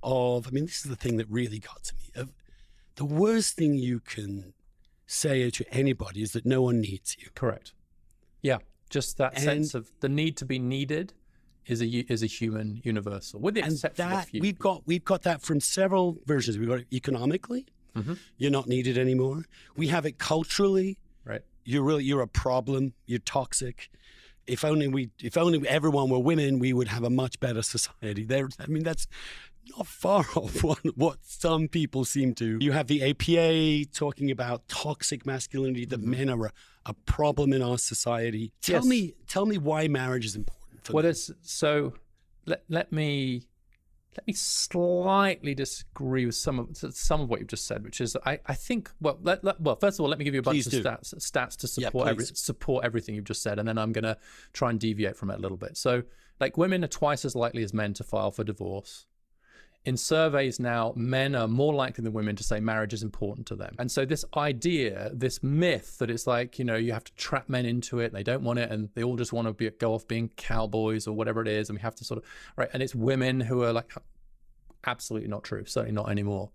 of. 0.04 0.48
I 0.48 0.52
mean, 0.52 0.66
this 0.66 0.84
is 0.84 0.90
the 0.90 0.96
thing 0.96 1.18
that 1.18 1.28
really 1.30 1.60
got 1.60 1.84
to 1.86 1.96
me. 1.96 2.22
Of 2.22 2.34
the 2.96 3.06
worst 3.06 3.56
thing 3.56 3.76
you 3.76 4.02
can 4.02 4.54
say 5.08 5.50
to 5.50 5.74
anybody 5.74 6.22
is 6.22 6.34
that 6.34 6.46
no 6.46 6.62
one 6.62 6.82
needs 6.82 7.16
you. 7.18 7.30
Correct. 7.34 7.74
Yeah, 8.42 8.58
just 8.90 9.18
that 9.18 9.34
And- 9.36 9.44
sense 9.44 9.74
of 9.74 9.90
the 10.02 10.10
need 10.10 10.38
to 10.38 10.46
be 10.46 10.60
needed 10.60 11.14
is 11.70 11.82
a 11.82 11.86
is 11.88 12.22
a 12.24 12.26
human 12.26 12.82
universal, 12.84 13.40
with 13.40 13.54
the 13.56 13.62
And 13.62 13.74
exception 13.74 14.12
of 14.12 14.26
few. 14.26 14.42
we've 14.42 14.60
got 14.60 14.84
we've 14.86 15.06
got 15.06 15.22
that 15.24 15.42
from 15.42 15.60
several 15.60 16.18
versions. 16.26 16.58
We've 16.58 16.68
got 16.68 16.80
it 16.80 16.88
economically. 16.92 17.66
Mm-hmm. 17.96 18.14
You're 18.38 18.52
not 18.52 18.68
needed 18.68 18.98
anymore. 18.98 19.44
We 19.76 19.88
have 19.88 20.06
it 20.06 20.18
culturally. 20.18 20.98
right. 21.26 21.42
You're 21.66 21.84
really 21.84 22.04
you're 22.04 22.22
a 22.22 22.28
problem. 22.28 22.94
You're 23.06 23.20
toxic. 23.20 23.90
If 24.48 24.66
only 24.66 24.88
we 24.88 25.10
if 25.22 25.38
only 25.38 25.68
everyone 25.68 26.10
were 26.10 26.20
women, 26.20 26.60
we 26.60 26.74
would 26.74 26.88
have 26.88 27.04
a 27.04 27.10
much 27.10 27.40
better 27.40 27.62
society. 27.62 28.24
There, 28.26 28.48
I 28.60 28.68
mean, 28.68 28.84
that's 28.84 29.08
not 29.78 29.86
far 29.86 30.26
off 30.36 30.64
what, 30.64 30.80
what 30.96 31.18
some 31.22 31.68
people 31.68 32.04
seem 32.06 32.34
to. 32.36 32.58
You 32.60 32.72
have 32.72 32.88
the 32.88 33.00
APA 33.12 33.92
talking 33.94 34.32
about 34.32 34.68
toxic 34.68 35.26
masculinity 35.28 35.86
that 35.86 36.02
men 36.02 36.28
are 36.32 36.48
a, 36.48 36.52
a 36.88 36.94
problem 37.06 37.54
in 37.54 37.62
our 37.62 37.78
society. 37.78 38.52
Tell 38.64 38.78
Yes. 38.78 38.86
me, 38.86 39.14
tell 39.28 39.46
me 39.46 39.60
why 39.60 39.88
marriage 39.88 40.26
is 40.26 40.36
important. 40.36 40.59
For 40.90 40.96
Well, 40.96 41.04
there's 41.04 41.32
so 41.42 41.94
let 42.46 42.64
let 42.70 42.92
me 42.92 43.44
let 44.18 44.26
me 44.28 44.34
slightly 44.34 45.54
disagree 45.56 46.26
with 46.26 46.36
some 46.36 46.60
of 46.60 46.76
some 46.96 47.22
of 47.22 47.30
what 47.30 47.40
you've 47.40 47.50
just 47.50 47.68
said, 47.68 47.84
which 47.84 48.02
is 48.02 48.18
I, 48.26 48.40
I 48.46 48.54
think 48.56 48.92
well 49.00 49.18
let, 49.22 49.44
let- 49.44 49.62
well 49.62 49.76
first 49.76 50.00
of 50.00 50.04
all 50.04 50.10
let 50.10 50.20
me 50.20 50.26
give 50.26 50.34
you 50.34 50.40
a 50.40 50.44
bunch 50.44 50.56
Please 50.56 50.68
of 50.68 50.72
do. 50.72 50.84
stats 50.84 51.14
stats 51.16 51.56
to 51.58 51.82
Yeah, 51.82 51.88
support 51.88 52.08
every, 52.08 52.26
support 52.26 52.86
everything 52.86 53.16
you've 53.16 53.26
just 53.26 53.44
said, 53.44 53.60
and 53.60 53.68
then 53.68 53.78
I'm 53.78 53.92
gonna 53.92 54.18
try 54.54 54.70
and 54.72 54.80
deviate 54.80 55.16
from 55.16 55.30
it 55.32 55.36
a 55.36 55.42
little 55.42 55.58
bit. 55.58 55.78
So 55.78 56.04
like 56.40 56.58
women 56.58 56.84
are 56.84 56.88
twice 56.88 57.24
as 57.26 57.36
likely 57.36 57.64
as 57.64 57.74
men 57.74 57.94
to 57.96 58.04
file 58.04 58.32
for 58.32 58.44
divorce. 58.44 59.06
In 59.86 59.96
surveys 59.96 60.60
now, 60.60 60.94
men 60.96 61.36
are 61.36 61.48
more 61.48 61.74
likely 61.74 62.04
than 62.04 62.12
women 62.12 62.36
to 62.36 62.44
say 62.44 62.60
marriage 62.60 62.94
is 62.94 63.02
important 63.02 63.48
to 63.48 63.56
them. 63.56 63.76
And 63.80 63.90
so, 63.90 64.06
this 64.06 64.26
idea, 64.36 65.10
this 65.14 65.42
myth 65.42 65.98
that 66.00 66.10
it's 66.10 66.28
like, 66.28 66.60
you 66.60 66.66
know, 66.66 66.76
you 66.76 66.92
have 66.92 67.06
to 67.06 67.14
trap 67.14 67.48
men 67.48 67.66
into 67.66 68.00
it, 68.00 68.12
they 68.12 68.24
don't 68.24 68.44
want 68.44 68.60
it, 68.60 68.70
and 68.70 68.90
they 68.94 69.04
all 69.04 69.16
just 69.16 69.32
want 69.32 69.48
to 69.48 69.54
be, 69.54 69.70
go 69.70 69.94
off 69.94 70.06
being 70.08 70.30
cowboys 70.36 71.08
or 71.08 71.14
whatever 71.14 71.42
it 71.42 71.48
is, 71.48 71.70
and 71.70 71.78
we 71.78 71.82
have 71.82 71.96
to 71.96 72.04
sort 72.04 72.18
of, 72.18 72.30
right? 72.58 72.70
And 72.74 72.84
it's 72.84 72.94
women 72.94 73.40
who 73.40 73.64
are 73.64 73.72
like, 73.72 73.94
absolutely 74.86 75.30
not 75.30 75.44
true, 75.44 75.64
certainly 75.66 75.94
not 75.94 76.10
anymore. 76.10 76.50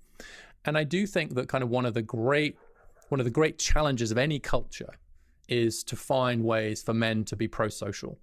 And 0.67 0.77
I 0.77 0.85
do 0.85 1.07
think 1.07 1.35
that 1.35 1.49
kind 1.49 1.65
of 1.65 1.71
one 1.71 1.87
of 1.87 1.95
the 1.95 2.03
great, 2.03 2.59
one 3.09 3.21
of 3.21 3.25
the 3.25 3.31
great 3.31 3.59
challenges 3.59 4.11
of 4.11 4.19
any 4.19 4.39
culture 4.39 4.95
is 5.49 5.83
to 5.85 5.97
find 5.97 6.45
ways 6.45 6.83
for 6.83 6.95
men 6.95 7.25
to 7.25 7.37
be 7.37 7.49
pro 7.49 7.69
social. 7.69 8.19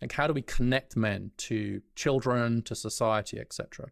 Like, 0.00 0.12
how 0.12 0.26
do 0.26 0.32
we 0.32 0.42
connect 0.42 0.96
men 0.96 1.30
to 1.38 1.82
children, 1.94 2.62
to 2.62 2.74
society, 2.74 3.38
etc.? 3.38 3.90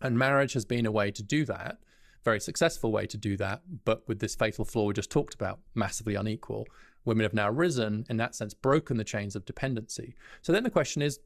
And 0.00 0.18
marriage 0.18 0.54
has 0.54 0.64
been 0.64 0.86
a 0.86 0.92
way 0.92 1.10
to 1.10 1.22
do 1.22 1.44
that, 1.44 1.78
very 2.24 2.40
successful 2.40 2.92
way 2.92 3.06
to 3.06 3.16
do 3.16 3.36
that, 3.36 3.62
but 3.84 4.06
with 4.08 4.20
this 4.20 4.34
fatal 4.34 4.64
flaw 4.64 4.84
we 4.84 4.94
just 4.94 5.10
talked 5.10 5.34
about, 5.34 5.60
massively 5.74 6.14
unequal. 6.14 6.66
Women 7.04 7.22
have 7.24 7.34
now 7.34 7.50
risen, 7.50 8.04
in 8.10 8.18
that 8.18 8.34
sense, 8.34 8.52
broken 8.52 8.98
the 8.98 9.04
chains 9.04 9.34
of 9.34 9.44
dependency. 9.46 10.14
So 10.42 10.52
then 10.52 10.64
the 10.64 10.70
question 10.70 11.02
is 11.02 11.20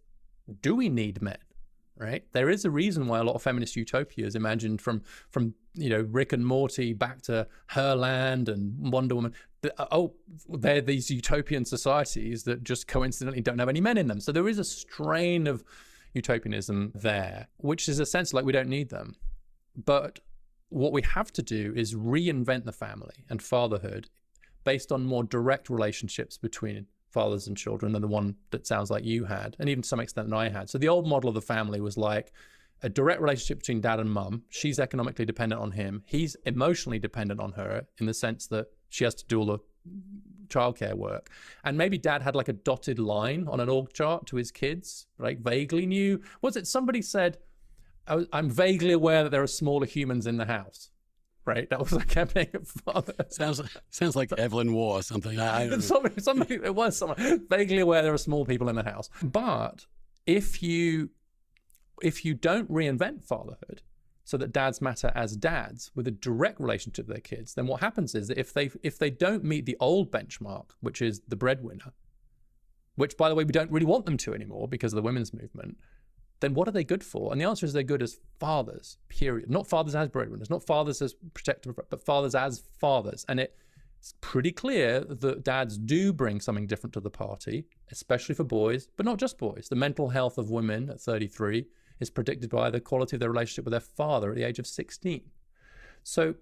do 0.61 0.75
we 0.75 0.89
need 0.89 1.23
men? 1.23 1.39
Right? 1.97 2.25
There 2.33 2.51
is 2.51 2.65
a 2.65 2.71
reason 2.71 3.07
why 3.07 3.21
a 3.21 3.23
lot 3.23 3.37
of 3.37 3.43
feminist 3.43 3.77
utopias 3.77 4.35
imagined 4.35 4.81
from 4.81 5.03
from 5.31 5.55
you 5.75 5.89
know 5.89 6.07
Rick 6.11 6.33
and 6.33 6.45
Morty 6.45 6.93
back 6.93 7.23
to 7.23 7.47
Herland 7.71 8.49
and 8.49 8.93
Wonder 8.93 9.15
Woman. 9.15 9.33
th- 9.63 9.75
uh, 9.79 9.87
Oh, 9.93 10.15
they're 10.49 10.81
these 10.81 11.09
utopian 11.09 11.65
societies 11.65 12.43
that 12.45 12.65
just 12.65 12.89
coincidentally 12.89 13.43
don't 13.43 13.61
have 13.61 13.69
any 13.69 13.81
men 13.81 13.97
in 13.97 14.09
them. 14.09 14.19
So 14.19 14.33
there 14.33 14.49
is 14.49 14.59
a 14.59 14.65
strain 14.65 15.47
of 15.47 15.63
utopianism 16.15 16.93
there, 16.95 17.49
which 17.59 17.89
is 17.89 17.99
a 17.99 18.07
sense 18.07 18.33
like 18.33 18.45
we 18.45 18.53
don't 18.53 18.69
need 18.69 18.89
them. 18.89 19.17
But 19.77 20.21
what 20.69 20.93
we 20.93 21.03
have 21.03 21.33
to 21.33 21.43
do 21.43 21.73
is 21.77 21.95
reinvent 21.95 22.65
the 22.65 22.73
family 22.73 23.25
and 23.29 23.43
fatherhood 23.43 24.09
based 24.65 24.91
on 24.91 25.05
more 25.05 25.25
direct 25.25 25.69
relationships 25.69 26.39
between 26.39 26.87
fathers 27.11 27.47
and 27.47 27.57
children 27.57 27.93
than 27.93 28.03
the 28.03 28.09
one 28.09 28.35
that 28.51 28.67
sounds 28.67 28.91
like 28.91 29.05
you 29.05 29.25
had, 29.25 29.57
and 29.59 29.69
even 29.69 29.83
to 29.83 29.89
some 29.89 30.01
extent 30.01 30.29
that 30.29 30.37
I 30.37 30.49
had. 30.49 30.69
So 30.69 30.79
the 30.79 30.89
old 30.89 31.07
model 31.07 31.29
of 31.29 31.35
the 31.35 31.43
family 31.43 31.81
was 31.81 31.97
like 31.97 32.33
a 32.83 32.89
direct 32.89 33.21
relationship 33.21 33.61
between 33.61 33.81
dad 33.81 34.01
and 34.01 34.11
mum. 34.11 34.43
She's 34.49 34.81
economically 34.81 35.25
dependent 35.25 35.61
on 35.61 35.73
him. 35.73 36.03
He's 36.07 36.37
emotionally 36.45 36.99
dependent 36.99 37.41
on 37.41 37.53
her 37.53 37.87
in 37.99 38.07
the 38.07 38.15
sense 38.15 38.47
that 38.49 38.67
she 38.89 39.05
has 39.05 39.15
to 39.15 39.27
do 39.27 39.39
all 39.39 39.47
the 39.47 39.59
childcare 40.49 40.95
work. 40.95 41.31
And 41.65 41.77
maybe 41.79 41.99
dad 41.99 42.23
had 42.23 42.35
like 42.37 42.49
a 42.49 42.53
dotted 42.53 42.99
line 42.99 43.47
on 43.49 43.61
an 43.61 43.69
org 43.69 43.93
chart 43.93 44.27
to 44.27 44.37
his 44.37 44.51
kids, 44.51 45.07
like 45.19 45.41
vaguely 45.41 45.87
knew. 45.87 46.21
Was 46.43 46.57
it 46.57 46.67
somebody 46.67 47.03
said, 47.03 47.39
I 48.07 48.17
was- 48.17 48.27
I'm 48.33 48.51
vaguely 48.51 48.93
aware 48.93 49.23
that 49.23 49.31
there 49.31 49.43
are 49.43 49.47
smaller 49.47 49.87
humans 49.87 50.27
in 50.27 50.37
the 50.37 50.45
house, 50.47 50.91
right? 51.45 51.69
That 51.71 51.81
was 51.81 51.93
like 51.93 52.09
campaign 52.21 52.49
father. 52.85 53.15
sounds 53.29 53.61
sounds 53.91 54.15
like 54.17 54.31
Evelyn 54.33 54.73
Waugh 54.73 54.97
or 54.99 55.03
something. 55.03 55.39
I, 55.41 55.57
I 55.57 55.61
don't 55.67 55.71
know. 55.71 55.79
somebody, 55.81 56.21
somebody, 56.21 56.55
it 56.57 56.75
was 56.75 56.97
someone 56.97 57.47
vaguely 57.49 57.79
aware 57.79 58.03
there 58.03 58.13
are 58.15 58.19
small 58.19 58.45
people 58.45 58.69
in 58.69 58.77
the 58.77 58.85
house. 58.85 59.09
But 59.23 59.87
if 60.27 60.63
you 60.63 61.11
if 62.03 62.25
you 62.25 62.35
don't 62.35 62.71
reinvent 62.71 63.25
fatherhood 63.25 63.81
so 64.25 64.37
that 64.39 64.53
dads 64.53 64.81
matter 64.81 65.13
as 65.15 65.37
dads 65.37 65.91
with 65.95 66.07
a 66.07 66.11
direct 66.11 66.59
relationship 66.59 67.07
to 67.07 67.13
their 67.13 67.21
kids, 67.21 67.55
then 67.55 67.67
what 67.67 67.81
happens 67.81 68.15
is 68.15 68.29
that 68.29 68.39
if 68.39 68.53
they 68.53 68.71
if 68.83 68.99
they 68.99 69.11
don't 69.11 69.45
meet 69.45 69.67
the 69.67 69.77
old 69.81 70.11
benchmark, 70.11 70.71
which 70.81 71.03
is 71.03 71.21
the 71.29 71.37
breadwinner, 71.37 71.93
which 72.97 73.17
by 73.17 73.29
the 73.29 73.35
way 73.35 73.45
we 73.45 73.53
don't 73.53 73.71
really 73.71 73.87
want 73.87 74.07
them 74.07 74.17
to 74.17 74.35
anymore 74.35 74.67
because 74.67 74.93
of 74.93 74.97
the 74.97 75.03
women's 75.03 75.35
movement, 75.35 75.77
then 76.41 76.55
what 76.55 76.67
are 76.69 76.73
they 76.73 76.85
good 76.85 77.05
for? 77.05 77.33
And 77.33 77.41
the 77.41 77.47
answer 77.47 77.67
is 77.67 77.73
they're 77.73 77.83
good 77.83 78.03
as 78.03 78.19
fathers, 78.41 78.99
period. 79.09 79.51
Not 79.51 79.67
fathers 79.67 79.95
as 79.95 80.09
breadwinners, 80.09 80.51
not 80.51 80.65
fathers 80.67 81.03
as 81.03 81.15
protective, 81.35 81.75
but 81.89 82.05
fathers 82.05 82.35
as 82.35 82.63
fathers. 82.79 83.25
And 83.29 83.41
it, 83.41 83.57
it's 83.99 84.15
pretty 84.21 84.53
clear 84.53 85.01
that 85.01 85.45
dads 85.45 85.79
do 85.79 86.13
bring 86.13 86.41
something 86.41 86.67
different 86.67 86.93
to 86.95 87.01
the 87.01 87.11
party, 87.11 87.67
especially 87.91 88.35
for 88.35 88.45
boys, 88.45 88.89
but 88.97 89.07
not 89.07 89.19
just 89.19 89.39
boys. 89.39 89.69
The 89.69 89.77
mental 89.77 90.09
health 90.09 90.37
of 90.37 90.51
women 90.51 90.91
at 90.91 91.01
33 91.01 91.67
is 92.01 92.11
predicted 92.11 92.51
by 92.51 92.71
the 92.71 92.81
quality 92.81 93.17
of 93.17 93.21
their 93.21 93.31
relationship 93.31 93.65
with 93.65 93.73
their 93.73 93.81
father 93.81 94.31
at 94.31 94.37
the 94.37 94.45
age 94.45 94.59
of 94.59 94.67
16. 94.67 95.23
So 96.03 96.35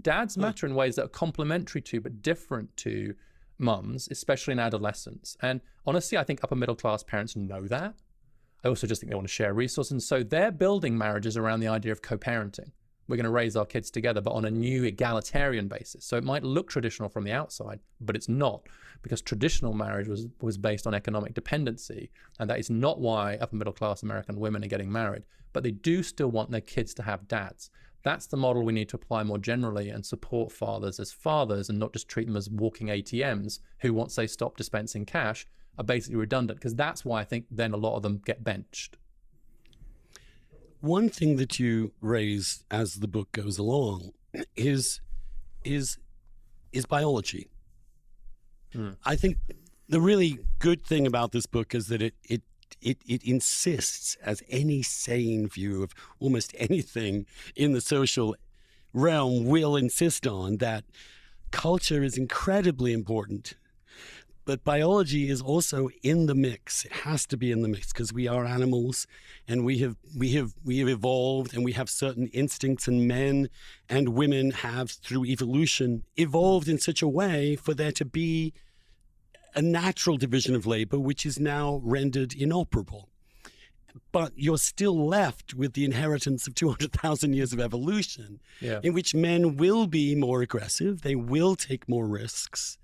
dads 0.00 0.34
hmm. 0.34 0.42
matter 0.42 0.66
in 0.66 0.74
ways 0.74 0.96
that 0.96 1.04
are 1.04 1.08
complementary 1.08 1.80
to 1.82 2.00
but 2.00 2.22
different 2.22 2.76
to 2.78 3.14
mums, 3.58 4.08
especially 4.10 4.52
in 4.52 4.58
adolescence. 4.58 5.36
And 5.42 5.60
honestly, 5.86 6.16
I 6.16 6.24
think 6.24 6.40
upper 6.42 6.54
middle 6.54 6.76
class 6.76 7.02
parents 7.02 7.36
know 7.36 7.66
that. 7.66 7.94
I 8.64 8.68
also 8.68 8.86
just 8.86 9.00
think 9.00 9.10
they 9.10 9.16
want 9.16 9.28
to 9.28 9.32
share 9.32 9.54
resources. 9.54 9.92
And 9.92 10.02
so 10.02 10.22
they're 10.22 10.50
building 10.50 10.98
marriages 10.98 11.36
around 11.36 11.60
the 11.60 11.68
idea 11.68 11.92
of 11.92 12.02
co 12.02 12.16
parenting. 12.16 12.72
We're 13.08 13.16
going 13.16 13.24
to 13.24 13.30
raise 13.30 13.56
our 13.56 13.64
kids 13.64 13.90
together, 13.90 14.20
but 14.20 14.32
on 14.32 14.44
a 14.44 14.50
new 14.50 14.84
egalitarian 14.84 15.66
basis. 15.66 16.04
So 16.04 16.16
it 16.16 16.24
might 16.24 16.42
look 16.42 16.68
traditional 16.68 17.08
from 17.08 17.24
the 17.24 17.32
outside, 17.32 17.80
but 18.00 18.14
it's 18.14 18.28
not 18.28 18.68
because 19.02 19.22
traditional 19.22 19.72
marriage 19.72 20.08
was, 20.08 20.26
was 20.42 20.58
based 20.58 20.86
on 20.86 20.94
economic 20.94 21.34
dependency. 21.34 22.10
And 22.38 22.50
that 22.50 22.58
is 22.58 22.68
not 22.68 23.00
why 23.00 23.36
upper 23.40 23.56
middle 23.56 23.72
class 23.72 24.02
American 24.02 24.38
women 24.38 24.62
are 24.62 24.68
getting 24.68 24.92
married. 24.92 25.24
But 25.54 25.62
they 25.62 25.70
do 25.70 26.02
still 26.02 26.30
want 26.30 26.50
their 26.50 26.60
kids 26.60 26.92
to 26.94 27.02
have 27.02 27.28
dads. 27.28 27.70
That's 28.02 28.26
the 28.26 28.36
model 28.36 28.62
we 28.64 28.72
need 28.72 28.88
to 28.90 28.96
apply 28.96 29.22
more 29.24 29.38
generally 29.38 29.88
and 29.88 30.04
support 30.04 30.52
fathers 30.52 31.00
as 31.00 31.10
fathers 31.10 31.68
and 31.68 31.78
not 31.78 31.92
just 31.92 32.08
treat 32.08 32.26
them 32.26 32.36
as 32.36 32.50
walking 32.50 32.88
ATMs 32.88 33.60
who, 33.80 33.92
once 33.94 34.14
they 34.14 34.26
stop 34.26 34.56
dispensing 34.56 35.04
cash, 35.04 35.46
are 35.78 35.84
basically 35.84 36.16
redundant 36.16 36.58
because 36.58 36.74
that's 36.74 37.04
why 37.04 37.20
I 37.20 37.24
think 37.24 37.46
then 37.50 37.72
a 37.72 37.76
lot 37.76 37.96
of 37.96 38.02
them 38.02 38.20
get 38.24 38.44
benched. 38.44 38.96
One 40.80 41.08
thing 41.08 41.36
that 41.36 41.58
you 41.58 41.92
raise 42.00 42.64
as 42.70 42.94
the 42.94 43.08
book 43.08 43.32
goes 43.32 43.58
along 43.58 44.12
is 44.56 45.00
is 45.64 45.98
is 46.72 46.86
biology. 46.86 47.48
Hmm. 48.72 48.90
I 49.04 49.16
think 49.16 49.38
the 49.88 50.00
really 50.00 50.38
good 50.58 50.84
thing 50.84 51.06
about 51.06 51.32
this 51.32 51.46
book 51.46 51.74
is 51.74 51.88
that 51.88 52.02
it 52.02 52.14
it 52.24 52.42
it, 52.80 52.98
it 53.06 53.24
insists, 53.24 54.16
as 54.22 54.42
any 54.48 54.82
sane 54.82 55.48
view 55.48 55.82
of 55.82 55.92
almost 56.20 56.54
anything 56.58 57.26
in 57.56 57.72
the 57.72 57.80
social 57.80 58.36
realm 58.92 59.46
will 59.46 59.76
insist 59.76 60.26
on, 60.26 60.58
that 60.58 60.84
culture 61.50 62.02
is 62.02 62.16
incredibly 62.16 62.92
important. 62.92 63.54
But 64.48 64.64
biology 64.64 65.28
is 65.28 65.42
also 65.42 65.90
in 66.02 66.24
the 66.24 66.34
mix. 66.34 66.86
It 66.86 66.92
has 67.04 67.26
to 67.26 67.36
be 67.36 67.52
in 67.52 67.60
the 67.60 67.68
mix 67.68 67.92
because 67.92 68.14
we 68.14 68.26
are 68.26 68.46
animals 68.46 69.06
and 69.46 69.62
we 69.62 69.80
have 69.80 69.96
we 70.16 70.32
have 70.32 70.54
we 70.64 70.78
have 70.78 70.88
evolved 70.88 71.52
and 71.52 71.66
we 71.66 71.72
have 71.72 71.90
certain 71.90 72.28
instincts 72.28 72.88
and 72.88 73.06
men 73.06 73.50
and 73.90 74.14
women 74.14 74.52
have 74.52 74.90
through 74.90 75.26
evolution 75.26 76.04
evolved 76.16 76.66
in 76.66 76.78
such 76.78 77.02
a 77.02 77.06
way 77.06 77.56
for 77.56 77.74
there 77.74 77.92
to 77.92 78.06
be 78.06 78.54
a 79.54 79.60
natural 79.60 80.16
division 80.16 80.54
of 80.54 80.64
labor 80.64 80.98
which 80.98 81.26
is 81.26 81.38
now 81.38 81.82
rendered 81.84 82.32
inoperable 82.32 83.10
but 84.12 84.32
you're 84.34 84.56
still 84.56 85.06
left 85.06 85.52
with 85.52 85.74
the 85.74 85.84
inheritance 85.84 86.46
of 86.46 86.54
200,000 86.54 87.34
years 87.34 87.52
of 87.52 87.60
evolution, 87.60 88.40
Yeah. 88.60 88.80
in 88.82 88.94
which 88.94 89.14
men 89.14 89.56
will 89.56 89.86
be 89.86 90.14
more 90.14 90.40
aggressive, 90.40 91.02
they 91.02 91.16
will 91.16 91.56
take 91.56 91.86
more 91.88 92.06
risks, 92.06 92.78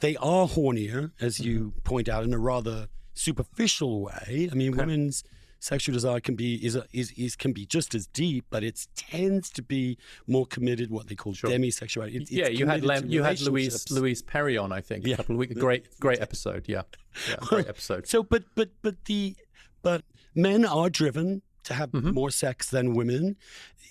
they 0.00 0.16
are 0.16 0.46
hornier, 0.46 1.12
as 1.20 1.40
you 1.40 1.58
mm-hmm. 1.60 1.78
point 1.80 2.08
out, 2.08 2.24
in 2.24 2.32
a 2.32 2.38
rather 2.38 2.88
superficial 3.14 4.02
way. 4.02 4.48
I 4.50 4.54
mean, 4.54 4.76
women's 4.76 5.24
sexual 5.60 5.92
desire 5.92 6.20
can 6.20 6.34
be 6.34 6.54
is, 6.64 6.76
is 6.92 7.12
is 7.12 7.36
can 7.36 7.52
be 7.52 7.66
just 7.66 7.94
as 7.94 8.06
deep, 8.06 8.46
but 8.50 8.64
it 8.64 8.86
tends 8.96 9.50
to 9.50 9.62
be 9.62 9.98
more 10.26 10.46
committed, 10.46 10.90
what 10.90 11.08
they 11.08 11.14
call 11.14 11.34
demisexuality. 11.34 12.22
It- 12.22 12.32
yeah, 12.32 12.48
you 12.48 12.66
had 12.66 12.84
Lem, 12.84 13.08
you 13.08 13.22
had 13.22 13.40
Louise. 13.40 13.90
Louise 13.90 14.22
Perry 14.22 14.56
on, 14.56 14.72
I 14.72 14.80
think, 14.80 15.06
Yeah. 15.06 15.14
a 15.14 15.16
couple 15.18 15.36
of 15.36 15.38
weeks. 15.38 15.54
Great, 15.54 15.86
great 16.00 16.20
episode. 16.20 16.64
Yeah, 16.66 16.82
yeah, 17.28 17.36
great 17.40 17.68
episode. 17.68 18.06
So, 18.06 18.22
but 18.22 18.44
but 18.54 18.70
but 18.82 19.04
the 19.04 19.36
but 19.82 20.02
men 20.34 20.64
are 20.64 20.90
driven 20.90 21.42
to 21.64 21.74
have 21.74 21.90
Mm-hmm. 21.90 22.12
more 22.12 22.30
sex 22.30 22.70
than 22.70 22.94
women. 22.94 23.36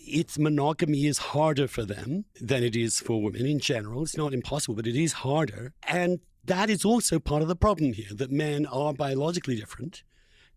It's 0.08 0.39
monogamy 0.39 1.05
is 1.05 1.17
harder 1.34 1.67
for 1.67 1.84
them 1.84 2.25
than 2.41 2.63
it 2.63 2.75
is 2.75 2.99
for 2.99 3.21
women 3.21 3.45
in 3.45 3.60
general. 3.60 4.03
It's 4.03 4.17
not 4.17 4.34
impossible, 4.34 4.75
but 4.75 4.88
it 4.88 4.95
is 4.95 5.13
harder, 5.13 5.73
and 5.88 6.19
that 6.45 6.69
is 6.69 6.84
also 6.86 7.19
part 7.19 7.41
of 7.41 7.47
the 7.47 7.55
problem 7.55 7.93
here. 7.93 8.12
That 8.12 8.32
men 8.32 8.65
are 8.65 8.93
biologically 8.93 9.55
different. 9.55 10.03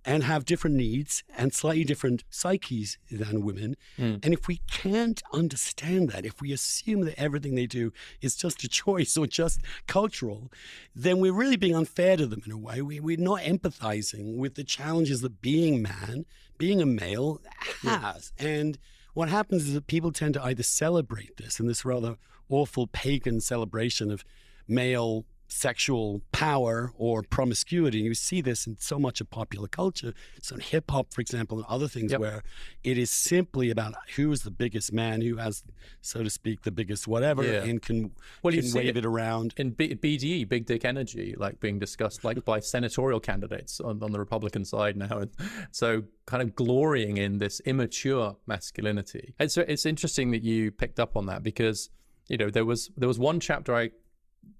And 0.04 0.24
have 0.24 0.44
different 0.44 0.74
needs 0.74 1.22
and 1.36 1.54
slightly 1.54 1.84
different 1.84 2.24
psyches 2.28 2.98
than 3.08 3.44
women. 3.44 3.76
Hmm. 3.96 4.16
And 4.24 4.34
if 4.34 4.48
we 4.48 4.60
can't 4.68 5.22
understand 5.32 6.10
that, 6.10 6.26
if 6.26 6.40
we 6.40 6.52
assume 6.52 7.02
that 7.02 7.16
everything 7.16 7.54
they 7.54 7.66
do 7.66 7.92
is 8.20 8.34
just 8.34 8.64
a 8.64 8.68
choice 8.68 9.16
or 9.16 9.28
just 9.28 9.60
cultural, 9.86 10.50
then 10.92 11.20
we're 11.20 11.32
really 11.32 11.56
being 11.56 11.76
unfair 11.76 12.16
to 12.16 12.26
them 12.26 12.42
in 12.44 12.50
a 12.50 12.58
way. 12.58 12.82
We, 12.82 12.98
we're 12.98 13.16
not 13.16 13.42
empathizing 13.42 14.36
with 14.38 14.56
the 14.56 14.64
challenges 14.64 15.20
that 15.20 15.40
being 15.40 15.82
man, 15.82 16.26
being 16.58 16.82
a 16.82 16.86
male, 16.86 17.40
has. 17.82 18.32
And 18.38 18.78
what 19.14 19.28
happens 19.28 19.68
is 19.68 19.74
that 19.74 19.86
people 19.86 20.10
tend 20.10 20.34
to 20.34 20.42
either 20.42 20.62
celebrate 20.62 21.36
this 21.36 21.60
in 21.60 21.68
this 21.68 21.84
rather 21.84 22.16
awful 22.48 22.86
pagan 22.88 23.40
celebration 23.40 24.10
of 24.10 24.24
male 24.66 25.24
sexual 25.52 26.22
power 26.32 26.92
or 26.96 27.22
promiscuity. 27.22 27.98
You 27.98 28.14
see 28.14 28.40
this 28.40 28.66
in 28.66 28.76
so 28.78 28.98
much 28.98 29.20
of 29.20 29.30
popular 29.30 29.68
culture. 29.68 30.14
So 30.40 30.54
in 30.56 30.60
hip 30.60 30.90
hop, 30.90 31.12
for 31.12 31.20
example, 31.20 31.58
and 31.58 31.66
other 31.68 31.88
things 31.88 32.12
Yep. 32.12 32.20
where 32.20 32.42
it 32.82 32.96
is 32.98 33.10
simply 33.10 33.70
about 33.70 33.94
who 34.16 34.32
is 34.32 34.42
the 34.42 34.50
biggest 34.50 34.92
man, 34.92 35.20
who 35.20 35.36
has, 35.36 35.62
so 36.00 36.22
to 36.22 36.30
speak, 36.30 36.62
the 36.62 36.70
biggest 36.70 37.06
whatever, 37.06 37.44
Yeah. 37.44 37.64
and 37.64 37.80
can, 37.82 38.12
Well, 38.42 38.52
can 38.54 38.72
wave 38.72 38.88
it- 38.88 38.96
it 38.98 39.04
around. 39.06 39.54
in 39.56 39.70
B- 39.70 39.94
BDE, 39.94 40.44
big 40.44 40.66
dick 40.66 40.84
energy, 40.84 41.34
like 41.36 41.60
being 41.60 41.78
discussed 41.78 42.24
like 42.24 42.44
by 42.44 42.58
senatorial 42.74 43.20
candidates 43.20 43.80
on, 43.80 44.02
on 44.02 44.12
the 44.12 44.18
Republican 44.18 44.64
side 44.64 44.96
now, 44.96 45.18
and 45.18 45.30
so 45.70 46.04
kind 46.26 46.42
of 46.42 46.54
glorying 46.54 47.16
in 47.18 47.38
this 47.38 47.60
immature 47.60 48.36
masculinity. 48.46 49.34
And 49.38 49.50
so 49.50 49.62
it's 49.68 49.84
interesting 49.86 50.30
that 50.30 50.42
you 50.42 50.70
picked 50.70 50.98
up 51.00 51.16
on 51.16 51.26
that 51.26 51.42
because 51.42 51.90
you 52.28 52.36
know 52.36 52.48
there 52.50 52.64
was 52.64 52.90
there 52.96 53.08
was 53.08 53.18
one 53.18 53.40
chapter 53.40 53.74
I 53.74 53.90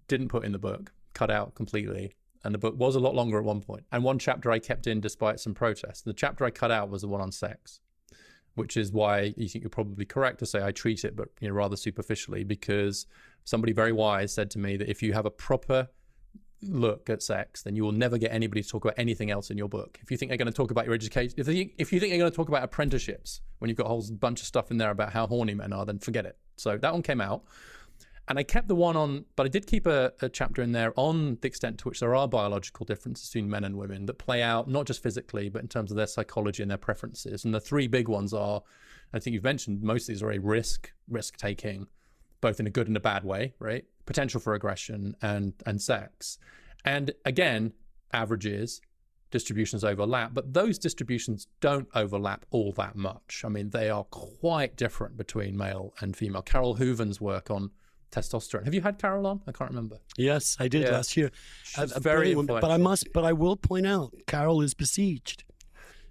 didn't 0.09 0.29
put 0.29 0.45
in 0.45 0.53
the 0.53 0.59
book, 0.59 0.93
cut 1.15 1.31
out 1.31 1.55
completely. 1.55 2.15
And 2.45 2.53
the 2.53 2.59
book 2.59 2.75
was 2.77 2.97
a 2.97 3.01
lot 3.01 3.15
longer 3.15 3.39
at 3.39 3.45
one 3.45 3.61
point. 3.61 3.85
And 3.93 4.03
one 4.03 4.19
chapter 4.19 4.51
I 4.51 4.59
kept 4.59 4.87
in 4.87 5.01
despite 5.01 5.39
some 5.39 5.55
protests. 5.55 6.03
The 6.03 6.13
chapter 6.13 6.45
I 6.45 6.51
cut 6.51 6.71
out 6.73 6.91
was 6.91 7.03
the 7.03 7.09
one 7.09 7.21
on 7.21 7.31
sex, 7.31 7.81
which 8.55 8.77
is 8.77 8.91
why 8.93 9.33
you 9.37 9.49
think 9.49 9.63
you're 9.63 9.71
probably 9.71 10.05
correct 10.05 10.41
to 10.41 10.47
say 10.47 10.63
I 10.63 10.73
treat 10.73 11.05
it, 11.05 11.15
but 11.15 11.29
you 11.41 11.49
know, 11.49 11.55
rather 11.55 11.77
superficially, 11.77 12.43
because 12.43 13.07
somebody 13.45 13.73
very 13.73 13.93
wise 13.93 14.33
said 14.33 14.51
to 14.53 14.59
me 14.59 14.77
that 14.77 14.91
if 14.91 15.03
you 15.03 15.13
have 15.13 15.27
a 15.27 15.31
proper 15.31 15.89
look 16.63 17.11
at 17.11 17.23
sex, 17.23 17.63
then 17.63 17.77
you 17.77 17.85
will 17.85 17.93
never 17.93 18.19
get 18.19 18.33
anybody 18.33 18.63
to 18.63 18.69
talk 18.69 18.85
about 18.85 18.95
anything 18.99 19.31
else 19.31 19.51
in 19.51 19.59
your 19.59 19.69
book. 19.69 19.99
If 20.03 20.11
you 20.11 20.17
think 20.17 20.31
they're 20.31 20.39
going 20.39 20.47
to 20.47 20.53
talk 20.53 20.71
about 20.71 20.85
your 20.85 20.95
education, 20.95 21.35
if, 21.37 21.47
they, 21.47 21.73
if 21.79 21.93
you 21.93 22.01
think 22.01 22.13
they're 22.13 22.19
going 22.19 22.31
to 22.31 22.37
talk 22.37 22.49
about 22.49 22.63
apprenticeships 22.63 23.41
when 23.59 23.69
you've 23.69 23.79
got 23.79 23.87
a 23.87 23.89
whole 23.89 24.05
bunch 24.19 24.41
of 24.41 24.47
stuff 24.47 24.71
in 24.71 24.79
there 24.79 24.91
about 24.91 25.13
how 25.13 25.27
horny 25.27 25.55
men 25.55 25.73
are, 25.73 25.85
then 25.85 25.99
forget 25.99 26.27
it. 26.27 26.39
So 26.57 26.77
that 26.77 26.93
one 26.93 27.03
came 27.03 27.21
out. 27.21 27.45
And 28.33 28.39
I 28.39 28.45
kept 28.45 28.67
the 28.67 28.75
one 28.75 28.97
on, 28.97 29.27
but 29.37 29.45
I 29.45 29.51
did 29.51 29.67
keep 29.67 29.87
a, 29.87 30.11
a 30.23 30.29
chapter 30.31 30.63
in 30.63 30.73
there 30.73 30.95
on 30.97 31.37
the 31.43 31.49
extent 31.49 31.77
to 31.81 31.89
which 31.91 32.01
there 32.01 32.15
are 32.15 32.27
biological 32.27 32.87
differences 32.87 33.29
between 33.29 33.51
men 33.51 33.63
and 33.63 33.77
women 33.77 34.07
that 34.07 34.15
play 34.15 34.43
out 34.43 34.69
not 34.69 34.87
just 34.87 35.03
physically, 35.03 35.51
but 35.51 35.61
in 35.61 35.69
terms 35.69 35.91
of 35.91 35.99
their 35.99 36.07
psychology 36.07 36.63
and 36.63 36.71
their 36.71 36.79
preferences. 36.79 37.45
And 37.45 37.55
the 37.55 37.61
three 37.61 37.89
big 37.89 38.09
ones 38.09 38.33
are, 38.33 38.63
I 39.13 39.19
think 39.19 39.35
you've 39.35 39.45
mentioned, 39.45 39.83
most 39.83 40.05
of 40.05 40.07
these 40.15 40.23
are 40.23 40.33
a 40.33 40.39
risk, 40.39 40.91
risk 41.11 41.37
taking, 41.37 41.89
both 42.41 42.59
in 42.59 42.67
a 42.67 42.71
good 42.71 42.89
and 42.89 42.97
a 42.97 43.01
bad 43.01 43.23
way, 43.23 43.53
right? 43.59 43.85
Potential 44.07 44.41
for 44.41 44.55
aggression 44.55 45.15
and 45.21 45.53
and 45.67 45.83
sex. 45.83 46.39
And 46.87 47.13
again, 47.27 47.75
averages, 48.15 48.81
distributions 49.31 49.85
overlap, 49.85 50.33
but 50.33 50.55
those 50.55 50.79
distributions 50.79 51.49
don't 51.61 51.89
overlap 51.95 52.47
all 52.51 52.73
that 52.79 52.97
much. 52.97 53.43
I 53.45 53.51
mean, 53.51 53.69
they 53.69 53.91
are 53.91 54.05
quite 54.05 54.75
different 54.77 55.19
between 55.19 55.55
male 55.55 55.93
and 56.01 56.17
female. 56.17 56.41
Carole 56.41 56.77
Hooven's 56.77 57.21
work 57.21 57.51
on 57.51 57.73
testosterone. 58.13 58.65
Have 58.65 58.75
you 58.75 58.83
had 58.83 58.99
Carole 58.99 59.27
on? 59.27 59.41
I 59.47 59.53
can't 59.53 59.71
remember. 59.71 59.97
Yes, 60.17 60.57
I 60.61 60.69
did 60.69 60.83
Yeah. 60.83 60.93
last 60.93 61.17
year. 61.17 61.31
She's 61.65 61.93
A- 61.93 61.97
a 61.97 62.01
very 62.01 62.19
brilliant 62.33 62.37
woman. 62.49 62.61
But 62.61 62.71
I 62.71 62.77
must, 62.77 63.09
but 63.13 63.25
I 63.25 63.33
will 63.33 63.57
point 63.57 63.87
out, 63.87 64.15
Carole 64.27 64.63
is 64.63 64.75
besieged, 64.75 65.45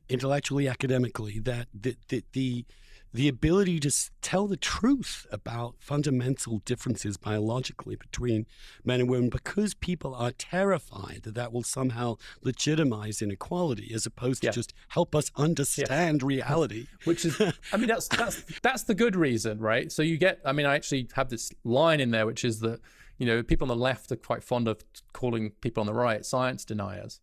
intellectually, 0.09 0.67
academically, 0.67 1.39
that 1.39 1.67
the 1.73 1.95
the 2.09 2.23
the, 2.33 2.65
the 3.13 3.27
ability 3.27 3.79
to 3.81 3.91
tell 4.21 4.47
the 4.47 4.55
truth 4.57 5.25
about 5.31 5.75
fundamental 5.79 6.59
differences 6.65 7.17
biologically 7.17 7.95
between 7.95 8.45
men 8.85 9.01
and 9.01 9.09
women, 9.09 9.29
because 9.29 9.73
people 9.73 10.15
are 10.15 10.31
terrified 10.31 11.21
that 11.23 11.35
that 11.35 11.51
will 11.51 11.63
somehow 11.63 12.15
legitimize 12.41 13.21
inequality, 13.21 13.91
as 13.93 14.05
opposed 14.05 14.41
to 14.41 14.47
Yeah. 14.47 14.51
just 14.51 14.73
help 14.89 15.15
us 15.15 15.31
understand 15.35 16.23
reality. 16.35 16.87
which 17.05 17.25
is 17.25 17.39
i 17.73 17.77
mean 17.77 17.87
that's 17.87 18.07
that's 18.07 18.43
that's 18.61 18.83
the 18.83 18.93
good 18.95 19.15
reason 19.15 19.59
right 19.59 19.91
so 19.91 20.01
you 20.01 20.17
get 20.17 20.39
i 20.45 20.51
mean 20.51 20.65
i 20.65 20.75
actually 20.75 21.07
have 21.13 21.29
this 21.29 21.51
line 21.63 21.99
in 21.99 22.11
there 22.11 22.25
which 22.25 22.43
is 22.45 22.59
that 22.59 22.79
you 23.17 23.25
know 23.25 23.41
people 23.43 23.69
on 23.69 23.77
the 23.77 23.81
left 23.83 24.11
are 24.11 24.15
quite 24.15 24.43
fond 24.43 24.67
of 24.67 24.83
calling 25.13 25.51
people 25.61 25.81
on 25.81 25.87
the 25.87 25.93
right 25.93 26.25
science 26.25 26.63
deniers 26.65 27.19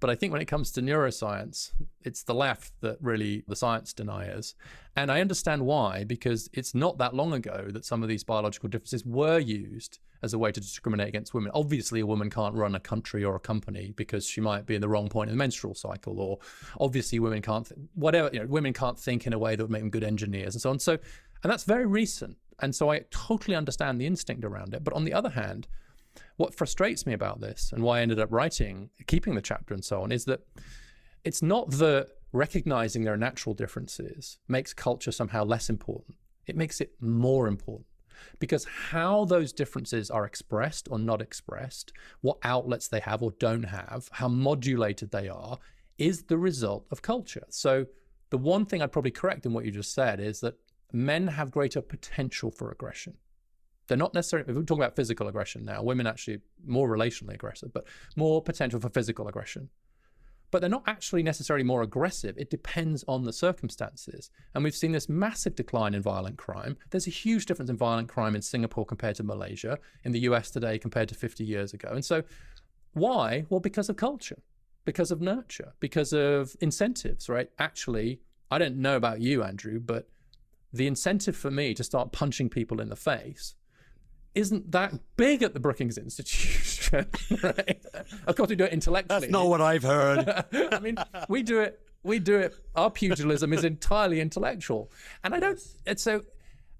but 0.00 0.10
i 0.10 0.14
think 0.14 0.32
when 0.32 0.42
it 0.42 0.46
comes 0.46 0.70
to 0.70 0.80
neuroscience 0.80 1.72
it's 2.02 2.22
the 2.22 2.34
left 2.34 2.72
that 2.80 2.96
really 3.00 3.44
the 3.48 3.56
science 3.56 3.92
deniers 3.92 4.54
and 4.96 5.10
i 5.10 5.20
understand 5.20 5.64
why 5.64 6.04
because 6.04 6.48
it's 6.52 6.74
not 6.74 6.98
that 6.98 7.14
long 7.14 7.32
ago 7.32 7.66
that 7.70 7.84
some 7.84 8.02
of 8.02 8.08
these 8.08 8.24
biological 8.24 8.68
differences 8.68 9.04
were 9.04 9.38
used 9.38 9.98
as 10.22 10.34
a 10.34 10.38
way 10.38 10.50
to 10.50 10.60
discriminate 10.60 11.08
against 11.08 11.34
women. 11.34 11.50
Obviously, 11.54 12.00
a 12.00 12.06
woman 12.06 12.30
can't 12.30 12.54
run 12.54 12.74
a 12.74 12.80
country 12.80 13.24
or 13.24 13.36
a 13.36 13.40
company 13.40 13.92
because 13.96 14.26
she 14.26 14.40
might 14.40 14.66
be 14.66 14.74
in 14.74 14.80
the 14.80 14.88
wrong 14.88 15.08
point 15.08 15.30
in 15.30 15.36
the 15.36 15.38
menstrual 15.38 15.74
cycle, 15.74 16.20
or 16.20 16.38
obviously, 16.80 17.18
women 17.18 17.42
can't, 17.42 17.66
th- 17.66 17.78
whatever, 17.94 18.30
you 18.32 18.40
know, 18.40 18.46
women 18.46 18.72
can't 18.72 18.98
think 18.98 19.26
in 19.26 19.32
a 19.32 19.38
way 19.38 19.54
that 19.54 19.62
would 19.62 19.70
make 19.70 19.82
them 19.82 19.90
good 19.90 20.04
engineers 20.04 20.54
and 20.54 20.62
so 20.62 20.70
on. 20.70 20.78
So, 20.78 20.92
and 21.42 21.52
that's 21.52 21.64
very 21.64 21.86
recent. 21.86 22.36
And 22.60 22.74
so 22.74 22.90
I 22.90 23.04
totally 23.10 23.54
understand 23.54 24.00
the 24.00 24.06
instinct 24.06 24.44
around 24.44 24.74
it. 24.74 24.82
But 24.82 24.94
on 24.94 25.04
the 25.04 25.12
other 25.12 25.30
hand, 25.30 25.68
what 26.38 26.54
frustrates 26.54 27.04
me 27.04 27.12
about 27.12 27.40
this 27.40 27.72
and 27.72 27.82
why 27.82 27.98
I 27.98 28.02
ended 28.02 28.20
up 28.20 28.32
writing, 28.32 28.90
keeping 29.06 29.34
the 29.34 29.42
chapter 29.42 29.74
and 29.74 29.84
so 29.84 30.02
on, 30.02 30.12
is 30.12 30.24
that 30.24 30.40
it's 31.24 31.42
not 31.42 31.70
that 31.72 32.08
recognizing 32.32 33.02
there 33.02 33.14
are 33.14 33.18
natural 33.18 33.54
differences 33.54 34.38
makes 34.46 34.72
culture 34.72 35.12
somehow 35.12 35.44
less 35.44 35.68
important. 35.68 36.16
It 36.46 36.56
makes 36.56 36.80
it 36.80 36.92
more 37.00 37.48
important 37.48 37.86
because 38.38 38.64
how 38.64 39.24
those 39.24 39.52
differences 39.52 40.10
are 40.10 40.24
expressed 40.24 40.88
or 40.90 40.98
not 40.98 41.20
expressed, 41.20 41.92
what 42.20 42.38
outlets 42.44 42.86
they 42.86 43.00
have 43.00 43.20
or 43.22 43.32
don't 43.40 43.64
have, 43.64 44.08
how 44.12 44.28
modulated 44.28 45.10
they 45.10 45.28
are, 45.28 45.58
is 45.98 46.22
the 46.24 46.38
result 46.38 46.86
of 46.92 47.02
culture. 47.02 47.44
So, 47.50 47.86
the 48.30 48.38
one 48.38 48.64
thing 48.64 48.80
I'd 48.82 48.92
probably 48.92 49.10
correct 49.10 49.46
in 49.46 49.52
what 49.54 49.64
you 49.64 49.70
just 49.70 49.92
said 49.92 50.20
is 50.20 50.40
that 50.40 50.54
men 50.92 51.28
have 51.28 51.50
greater 51.50 51.80
potential 51.80 52.50
for 52.50 52.70
aggression. 52.70 53.16
They're 53.88 53.98
not 53.98 54.14
necessarily, 54.14 54.52
we're 54.52 54.62
talking 54.62 54.82
about 54.82 54.96
physical 54.96 55.26
aggression 55.28 55.64
now, 55.64 55.82
women 55.82 56.06
actually 56.06 56.40
more 56.64 56.88
relationally 56.88 57.34
aggressive, 57.34 57.72
but 57.72 57.86
more 58.16 58.42
potential 58.42 58.78
for 58.80 58.90
physical 58.90 59.26
aggression. 59.28 59.70
but 60.50 60.60
they're 60.60 60.70
not 60.70 60.84
actually 60.86 61.22
necessarily 61.22 61.64
more 61.64 61.82
aggressive. 61.82 62.36
It 62.38 62.50
depends 62.50 63.04
on 63.06 63.24
the 63.24 63.32
circumstances. 63.32 64.30
And 64.54 64.64
we've 64.64 64.74
seen 64.74 64.92
this 64.92 65.08
massive 65.08 65.54
decline 65.54 65.94
in 65.94 66.02
violent 66.02 66.38
crime. 66.38 66.76
There's 66.90 67.06
a 67.06 67.10
huge 67.10 67.46
difference 67.46 67.70
in 67.70 67.76
violent 67.76 68.08
crime 68.08 68.34
in 68.34 68.42
Singapore 68.42 68.86
compared 68.86 69.16
to 69.16 69.22
Malaysia, 69.22 69.78
in 70.04 70.12
the 70.12 70.20
US 70.20 70.50
today 70.50 70.78
compared 70.78 71.08
to 71.10 71.14
50 71.14 71.44
years 71.44 71.74
ago. 71.74 71.90
And 71.92 72.04
so, 72.04 72.22
why? 72.94 73.44
Well, 73.50 73.60
because 73.60 73.88
of 73.88 73.96
culture, 73.96 74.38
because 74.84 75.10
of 75.10 75.20
nurture, 75.20 75.74
because 75.80 76.12
of 76.12 76.56
incentives, 76.60 77.28
right? 77.28 77.50
Actually, 77.58 78.20
I 78.50 78.58
don't 78.58 78.76
know 78.76 78.96
about 78.96 79.20
you, 79.20 79.42
Andrew, 79.42 79.78
but 79.78 80.08
the 80.72 80.86
incentive 80.86 81.36
for 81.36 81.50
me 81.50 81.74
to 81.74 81.84
start 81.84 82.12
punching 82.12 82.48
people 82.48 82.80
in 82.80 82.88
the 82.88 82.96
face 82.96 83.54
isn't 84.34 84.70
that 84.72 84.94
big 85.16 85.42
at 85.42 85.54
the 85.54 85.60
Brookings 85.60 85.98
Institution, 85.98 87.06
right? 87.42 87.80
Of 88.26 88.36
course, 88.36 88.48
we 88.48 88.56
do 88.56 88.64
it 88.64 88.72
intellectually. 88.72 89.20
That's 89.20 89.32
not 89.32 89.46
what 89.48 89.60
I've 89.60 89.82
heard. 89.82 90.44
I 90.72 90.78
mean, 90.80 90.96
we 91.28 91.42
do 91.42 91.60
it. 91.60 91.80
We 92.02 92.18
do 92.18 92.36
it. 92.38 92.54
Our 92.76 92.90
pugilism 92.90 93.52
is 93.52 93.64
entirely 93.64 94.20
intellectual, 94.20 94.90
and 95.24 95.34
I 95.34 95.40
don't. 95.40 95.60
And 95.86 95.98
so, 95.98 96.22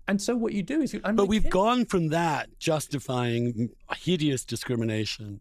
and 0.07 0.23
so, 0.23 0.37
what 0.37 0.53
you 0.53 0.63
do 0.63 0.81
is 0.81 0.95
you. 0.95 1.01
But 1.01 1.27
we've 1.27 1.51
gone 1.51 1.85
from 1.85 2.09
that 2.09 2.59
justifying 2.59 3.71
hideous 3.97 4.45
discrimination 4.45 5.41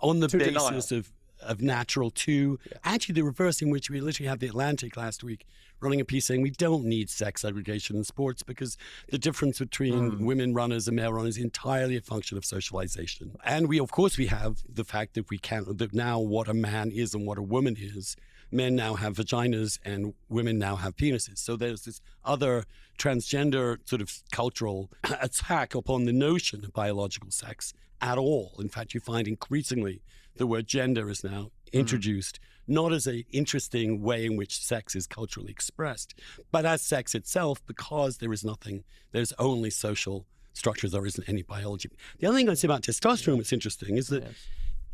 on 0.00 0.20
the 0.20 0.28
basis 0.28 0.92
of 0.92 1.10
of 1.40 1.60
natural 1.60 2.10
to 2.10 2.58
yeah. 2.70 2.78
actually 2.84 3.14
the 3.14 3.22
reverse, 3.22 3.62
in 3.62 3.70
which 3.70 3.90
we 3.90 4.00
literally 4.00 4.28
have 4.28 4.40
the 4.40 4.46
Atlantic 4.46 4.96
last 4.96 5.22
week 5.22 5.46
running 5.80 6.00
a 6.00 6.04
piece 6.04 6.26
saying 6.26 6.42
we 6.42 6.50
don't 6.50 6.84
need 6.84 7.08
sex 7.08 7.42
segregation 7.42 7.96
in 7.96 8.04
sports 8.04 8.42
because 8.42 8.76
the 9.10 9.18
difference 9.18 9.58
between 9.58 10.12
mm. 10.12 10.20
women 10.20 10.52
runners 10.52 10.88
and 10.88 10.96
male 10.96 11.12
runners 11.12 11.36
is 11.36 11.44
entirely 11.44 11.96
a 11.96 12.00
function 12.00 12.36
of 12.36 12.44
socialization. 12.44 13.36
And 13.44 13.68
we, 13.68 13.78
of 13.78 13.90
course, 13.90 14.18
we 14.18 14.26
have 14.26 14.62
the 14.68 14.84
fact 14.84 15.14
that 15.14 15.30
we 15.30 15.38
can't, 15.38 15.78
that 15.78 15.94
now 15.94 16.18
what 16.18 16.48
a 16.48 16.54
man 16.54 16.90
is 16.90 17.14
and 17.14 17.26
what 17.26 17.38
a 17.38 17.42
woman 17.42 17.76
is, 17.78 18.16
men 18.50 18.74
now 18.74 18.94
have 18.94 19.14
vaginas 19.16 19.78
and 19.84 20.14
women 20.28 20.58
now 20.58 20.76
have 20.76 20.96
penises. 20.96 21.38
So 21.38 21.56
there's 21.56 21.82
this 21.82 22.00
other 22.24 22.64
transgender 22.98 23.78
sort 23.84 24.02
of 24.02 24.12
cultural 24.32 24.90
attack 25.20 25.74
upon 25.74 26.04
the 26.04 26.12
notion 26.12 26.64
of 26.64 26.72
biological 26.72 27.30
sex 27.30 27.72
at 28.00 28.18
all. 28.18 28.54
In 28.58 28.68
fact, 28.68 28.94
you 28.94 29.00
find 29.00 29.28
increasingly 29.28 30.02
the 30.38 30.46
word 30.46 30.66
gender 30.66 31.10
is 31.10 31.22
now 31.22 31.50
mm. 31.66 31.72
introduced 31.72 32.40
not 32.68 32.92
as 32.92 33.06
an 33.06 33.24
interesting 33.32 34.02
way 34.02 34.26
in 34.26 34.36
which 34.36 34.62
sex 34.62 34.94
is 34.94 35.06
culturally 35.06 35.50
expressed, 35.50 36.14
but 36.52 36.66
as 36.66 36.82
sex 36.82 37.14
itself, 37.14 37.64
because 37.66 38.18
there 38.18 38.32
is 38.32 38.44
nothing, 38.44 38.84
there's 39.10 39.32
only 39.38 39.70
social 39.70 40.26
structures, 40.52 40.92
there 40.92 41.06
isn't 41.06 41.28
any 41.28 41.42
biology. 41.42 41.88
The 42.18 42.26
other 42.26 42.36
thing 42.36 42.48
I'd 42.48 42.58
say 42.58 42.68
about 42.68 42.82
testosterone 42.82 43.38
that's 43.38 43.54
interesting 43.54 43.96
is 43.96 44.08
that 44.08 44.22
yes. 44.22 44.46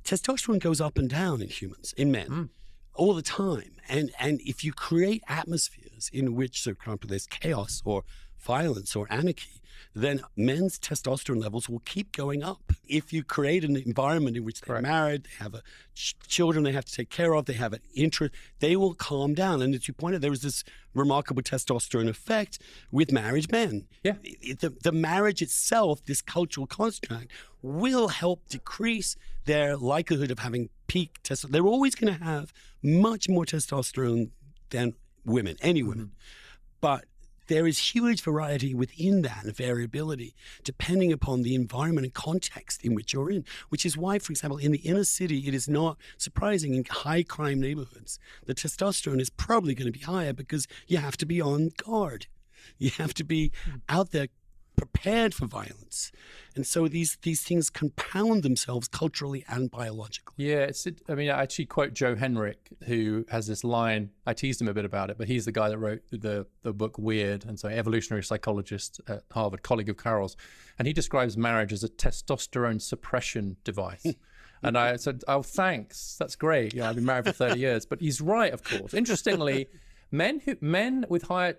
testosterone 0.05 0.61
goes 0.61 0.81
up 0.81 0.97
and 0.97 1.11
down 1.11 1.43
in 1.43 1.49
humans, 1.49 1.93
in 1.97 2.13
men. 2.13 2.29
Mm. 2.29 2.49
All 2.97 3.15
the 3.15 3.23
time, 3.23 3.73
and 3.89 4.13
and 4.21 4.41
if 4.43 4.63
you 4.63 4.73
create 4.73 5.25
atmospheres 5.27 6.09
in 6.13 6.37
which, 6.37 6.65
there's 7.09 7.27
chaos 7.27 7.83
or 7.85 8.05
violence 8.39 8.95
or 8.95 9.09
anarchy, 9.11 9.61
then 9.95 10.23
men's 10.37 10.79
testosterone 10.79 11.41
levels 11.41 11.69
will 11.69 11.81
keep 11.81 12.13
going 12.13 12.43
up. 12.43 12.73
If 12.87 13.13
you 13.13 13.23
create 13.23 13.65
an 13.65 13.77
environment 13.77 14.37
in 14.37 14.45
which 14.45 14.61
they're 14.61 14.81
married, 14.81 15.25
they 15.25 15.45
have 15.45 15.55
a, 15.55 15.63
ch- 15.95 16.17
children 16.27 16.65
they 16.65 16.73
have 16.73 16.85
to 16.85 16.93
take 16.93 17.11
care 17.11 17.35
of, 17.35 17.47
they 17.47 17.55
have 17.55 17.73
an 17.73 17.81
interest, 17.95 18.35
they 18.61 18.77
will 18.77 18.95
calm 18.95 19.35
down. 19.35 19.63
And 19.63 19.75
as 19.75 19.89
you 19.89 19.95
pointed, 19.95 20.23
there 20.23 20.31
was 20.31 20.43
this 20.43 20.65
remarkable 20.95 21.43
testosterone 21.43 22.09
effect 22.09 22.59
with 22.91 23.13
married 23.13 23.51
men. 23.51 23.87
Yeah. 24.03 24.15
The, 24.23 24.75
the 24.83 24.93
marriage 24.93 25.43
itself, 25.43 26.05
this 26.05 26.23
cultural 26.23 26.67
construct, 26.67 27.29
will 27.63 28.09
help 28.09 28.47
decrease 28.49 29.17
their 29.45 29.77
likelihood 29.77 30.31
of 30.31 30.41
having 30.41 30.69
peak 30.87 31.23
testosterone. 31.23 31.51
They're 31.53 31.67
always 31.67 31.95
going 31.95 32.13
to 32.15 32.25
have 32.25 32.53
much 32.83 33.29
more 33.29 33.45
testosterone 33.45 34.31
than 34.71 34.95
women, 35.25 35.57
any 35.61 35.83
women. 35.83 36.07
Mm-hmm. 36.07 36.77
But 36.81 37.05
there 37.47 37.67
is 37.67 37.95
huge 37.95 38.23
variety 38.23 38.75
within 38.75 39.23
that 39.23 39.45
variability 39.45 40.35
depending 40.63 41.13
upon 41.13 41.43
the 41.43 41.55
environment 41.55 42.05
and 42.05 42.15
context 42.15 42.85
in 42.85 42.95
which 42.95 43.13
you're 43.13 43.31
in, 43.31 43.45
which 43.69 43.85
is 43.85 43.97
why, 43.97 44.19
for 44.19 44.33
example, 44.33 44.59
in 44.59 44.73
the 44.73 44.79
inner 44.79 45.05
city, 45.05 45.47
it 45.47 45.55
is 45.55 45.69
not 45.69 45.99
surprising 46.17 46.75
in 46.75 46.85
high 46.85 47.23
crime 47.23 47.61
neighborhoods, 47.61 48.19
the 48.47 48.55
testosterone 48.55 49.21
is 49.21 49.31
probably 49.31 49.75
going 49.75 49.91
to 49.91 49.99
be 49.99 50.05
higher 50.05 50.33
because 50.33 50.67
you 50.87 50.99
have 50.99 51.17
to 51.17 51.27
be 51.27 51.41
on 51.41 51.71
guard. 51.77 52.27
You 52.79 52.91
have 52.91 53.15
to 53.15 53.25
be 53.25 53.53
hmm. 53.65 53.77
out 53.89 54.11
there 54.11 54.29
prepared 54.77 55.35
for 55.35 55.47
violence. 55.47 56.13
And 56.57 56.67
so 56.67 56.87
these 56.87 57.19
these 57.23 57.43
things 57.43 57.69
compound 57.69 58.43
themselves 58.43 58.87
culturally 58.87 59.45
and 59.49 59.71
biologically. 59.71 60.45
Yeah, 60.47 60.65
it's. 60.65 60.87
I 61.09 61.15
mean, 61.15 61.29
I 61.31 61.43
actually 61.43 61.67
quote 61.67 61.95
Joe 61.95 62.15
Henrich, 62.15 62.57
who 62.87 63.25
has 63.29 63.47
this 63.47 63.65
line. 63.65 64.11
I 64.27 64.35
teased 64.35 64.61
him 64.61 64.69
a 64.69 64.75
bit 64.75 64.85
about 64.85 65.11
it, 65.11 65.19
but 65.19 65.27
he's 65.27 65.47
the 65.47 65.53
guy 65.53 65.69
that 65.69 65.79
wrote 65.79 66.03
the 66.11 66.47
the 66.63 66.73
book 66.73 66.97
Weird, 66.97 67.45
and 67.45 67.59
so 67.59 67.69
evolutionary 67.69 68.23
psychologist 68.23 69.01
at 69.09 69.25
Harvard, 69.33 69.63
colleague 69.63 69.89
of 69.89 69.97
Carole's, 69.97 70.37
and 70.79 70.87
he 70.87 70.93
describes 70.93 71.37
marriage 71.37 71.73
as 71.73 71.83
a 71.83 71.89
testosterone 71.89 72.81
suppression 72.81 73.57
device. 73.65 74.07
and 74.63 74.79
I 74.79 74.95
said, 74.97 75.25
"Oh, 75.27 75.43
thanks. 75.43 76.17
That's 76.19 76.37
great. 76.37 76.73
Yeah, 76.73 76.89
I've 76.89 76.95
been 76.95 77.05
married 77.05 77.25
for 77.25 77.33
thirty 77.33 77.61
years." 77.61 77.85
But 77.85 78.01
he's 78.01 78.21
right, 78.21 78.53
of 78.53 78.63
course. 78.63 78.95
Interestingly, 78.95 79.67
men 80.13 80.41
who 80.45 80.57
men 80.61 81.05
with 81.09 81.25
higher 81.25 81.59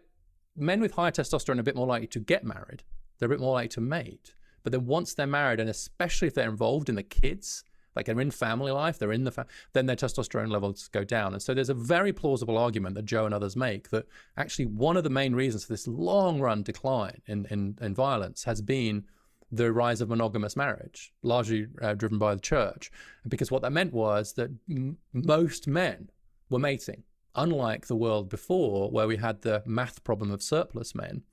men 0.55 0.79
with 0.79 0.93
higher 0.93 1.11
testosterone 1.11 1.57
are 1.57 1.61
a 1.61 1.63
bit 1.63 1.75
more 1.75 1.87
likely 1.87 2.07
to 2.07 2.19
get 2.19 2.45
married 2.45 2.83
they're 3.17 3.27
a 3.27 3.29
bit 3.29 3.39
more 3.39 3.53
likely 3.53 3.69
to 3.69 3.81
mate. 3.81 4.33
But 4.63 4.71
then 4.71 4.85
once 4.85 5.13
they're 5.13 5.27
married, 5.27 5.59
and 5.59 5.69
especially 5.69 6.27
if 6.27 6.33
they're 6.33 6.49
involved 6.49 6.89
in 6.89 6.95
the 6.95 7.03
kids, 7.03 7.63
like 7.95 8.07
they're 8.07 8.19
in 8.19 8.31
family 8.31 8.71
life, 8.71 8.99
they're 8.99 9.11
in 9.11 9.23
the 9.23 9.31
fa- 9.31 9.45
then 9.73 9.85
their 9.85 9.95
testosterone 9.95 10.51
levels 10.51 10.87
go 10.89 11.03
down. 11.03 11.33
And 11.33 11.41
so 11.41 11.53
there's 11.53 11.69
a 11.69 11.73
very 11.73 12.11
plausible 12.11 12.57
argument 12.57 12.95
that 12.95 13.05
Joe 13.05 13.25
and 13.25 13.33
others 13.33 13.55
make 13.55 13.89
that 13.89 14.05
actually 14.37 14.65
one 14.65 14.97
of 14.97 15.03
the 15.03 15.09
main 15.09 15.33
reasons 15.33 15.65
for 15.65 15.73
this 15.73 15.87
long 15.87 16.39
run 16.41 16.63
decline 16.63 17.21
in, 17.27 17.45
in, 17.49 17.77
in 17.79 17.93
violence 17.93 18.43
has 18.43 18.61
been 18.61 19.05
the 19.51 19.71
rise 19.71 20.01
of 20.01 20.09
monogamous 20.09 20.55
marriage, 20.55 21.13
largely 21.21 21.67
uh, 21.81 21.93
driven 21.93 22.17
by 22.17 22.33
the 22.35 22.41
church. 22.41 22.91
Because 23.27 23.51
what 23.51 23.61
that 23.61 23.71
meant 23.71 23.93
was 23.93 24.33
that 24.33 24.49
m- 24.69 24.97
most 25.13 25.67
men 25.67 26.09
were 26.49 26.59
mating, 26.59 27.03
unlike 27.35 27.87
the 27.87 27.95
world 27.95 28.29
before, 28.29 28.89
where 28.89 29.07
we 29.07 29.17
had 29.17 29.43
the 29.43 29.63
math 29.65 30.03
problem 30.03 30.31
of 30.31 30.41
surplus 30.41 30.95
men 30.95 31.23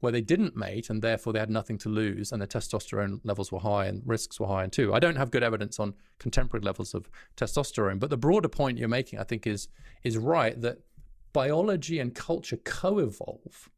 where 0.00 0.12
they 0.12 0.20
didn't 0.20 0.56
mate 0.56 0.90
and 0.90 1.02
therefore 1.02 1.32
they 1.32 1.38
had 1.38 1.50
nothing 1.50 1.78
to 1.78 1.88
lose 1.88 2.32
and 2.32 2.40
their 2.40 2.48
testosterone 2.48 3.20
levels 3.22 3.52
were 3.52 3.60
high 3.60 3.86
and 3.86 4.02
risks 4.04 4.40
were 4.40 4.46
high 4.46 4.64
and 4.64 4.72
too. 4.72 4.92
I 4.92 4.98
don't 4.98 5.16
have 5.16 5.30
good 5.30 5.42
evidence 5.42 5.78
on 5.78 5.94
contemporary 6.18 6.64
levels 6.64 6.94
of 6.94 7.10
testosterone, 7.36 7.98
but 7.98 8.10
the 8.10 8.16
broader 8.16 8.48
point 8.48 8.78
you're 8.78 8.88
making, 8.88 9.18
I 9.18 9.24
think, 9.24 9.46
is 9.46 9.68
is 10.02 10.16
right 10.16 10.60
that 10.60 10.78
biology 11.32 11.98
and 11.98 12.14
culture 12.14 12.56
co-evolve. 12.56 13.70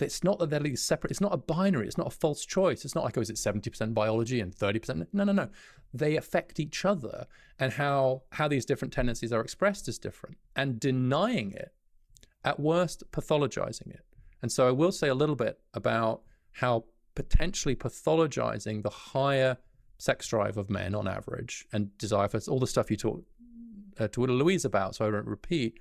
It's 0.00 0.22
not 0.22 0.38
that 0.38 0.50
they're 0.50 0.76
separate. 0.76 1.10
It's 1.10 1.20
not 1.20 1.34
a 1.34 1.38
binary. 1.38 1.86
It's 1.86 1.98
not 1.98 2.06
a 2.06 2.10
false 2.10 2.44
choice. 2.44 2.84
It's 2.84 2.94
not 2.94 3.04
like, 3.04 3.18
oh, 3.18 3.20
is 3.20 3.30
it 3.30 3.36
70% 3.36 3.94
biology 3.94 4.40
and 4.40 4.54
30%? 4.54 5.06
No, 5.12 5.24
no, 5.24 5.32
no. 5.32 5.48
They 5.92 6.16
affect 6.16 6.60
each 6.60 6.84
other, 6.84 7.26
and 7.58 7.72
how 7.72 8.22
how 8.32 8.46
these 8.46 8.64
different 8.64 8.92
tendencies 8.92 9.32
are 9.32 9.40
expressed 9.40 9.88
is 9.88 9.98
different. 9.98 10.36
And 10.54 10.78
denying 10.78 11.52
it, 11.52 11.72
at 12.44 12.60
worst, 12.60 13.02
pathologizing 13.10 13.90
it, 13.90 14.04
and 14.42 14.50
so 14.50 14.68
I 14.68 14.70
will 14.70 14.92
say 14.92 15.08
a 15.08 15.14
little 15.14 15.36
bit 15.36 15.58
about 15.74 16.22
how 16.52 16.84
potentially 17.14 17.74
pathologizing 17.74 18.82
the 18.82 18.90
higher 18.90 19.56
sex 19.98 20.28
drive 20.28 20.56
of 20.56 20.70
men 20.70 20.94
on 20.94 21.08
average 21.08 21.66
and 21.72 21.96
desire 21.98 22.28
for 22.28 22.40
all 22.48 22.60
the 22.60 22.66
stuff 22.66 22.90
you 22.90 22.96
talked 22.96 23.26
uh, 23.98 24.08
to 24.08 24.26
Louise 24.26 24.64
about, 24.64 24.94
so 24.94 25.04
I 25.04 25.10
won't 25.10 25.26
repeat. 25.26 25.78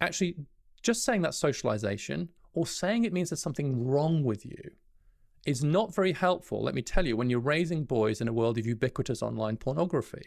Actually, 0.00 0.36
just 0.82 1.04
saying 1.04 1.22
that 1.22 1.34
socialization 1.34 2.28
or 2.54 2.66
saying 2.66 3.04
it 3.04 3.12
means 3.12 3.30
there's 3.30 3.42
something 3.42 3.84
wrong 3.84 4.22
with 4.22 4.44
you 4.44 4.70
is 5.44 5.64
not 5.64 5.94
very 5.94 6.12
helpful, 6.12 6.62
let 6.62 6.74
me 6.74 6.82
tell 6.82 7.06
you, 7.06 7.16
when 7.16 7.28
you're 7.28 7.40
raising 7.40 7.84
boys 7.84 8.20
in 8.20 8.28
a 8.28 8.32
world 8.32 8.58
of 8.58 8.66
ubiquitous 8.66 9.22
online 9.22 9.56
pornography. 9.56 10.22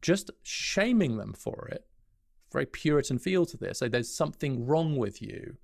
Just 0.00 0.32
shaming 0.42 1.16
them 1.16 1.32
for 1.32 1.68
it, 1.70 1.86
very 2.52 2.66
Puritan 2.66 3.20
feel 3.20 3.46
to 3.46 3.56
this, 3.56 3.78
say 3.78 3.88
there's 3.88 4.14
something 4.14 4.66
wrong 4.66 4.96
with 4.96 5.22
you 5.22 5.56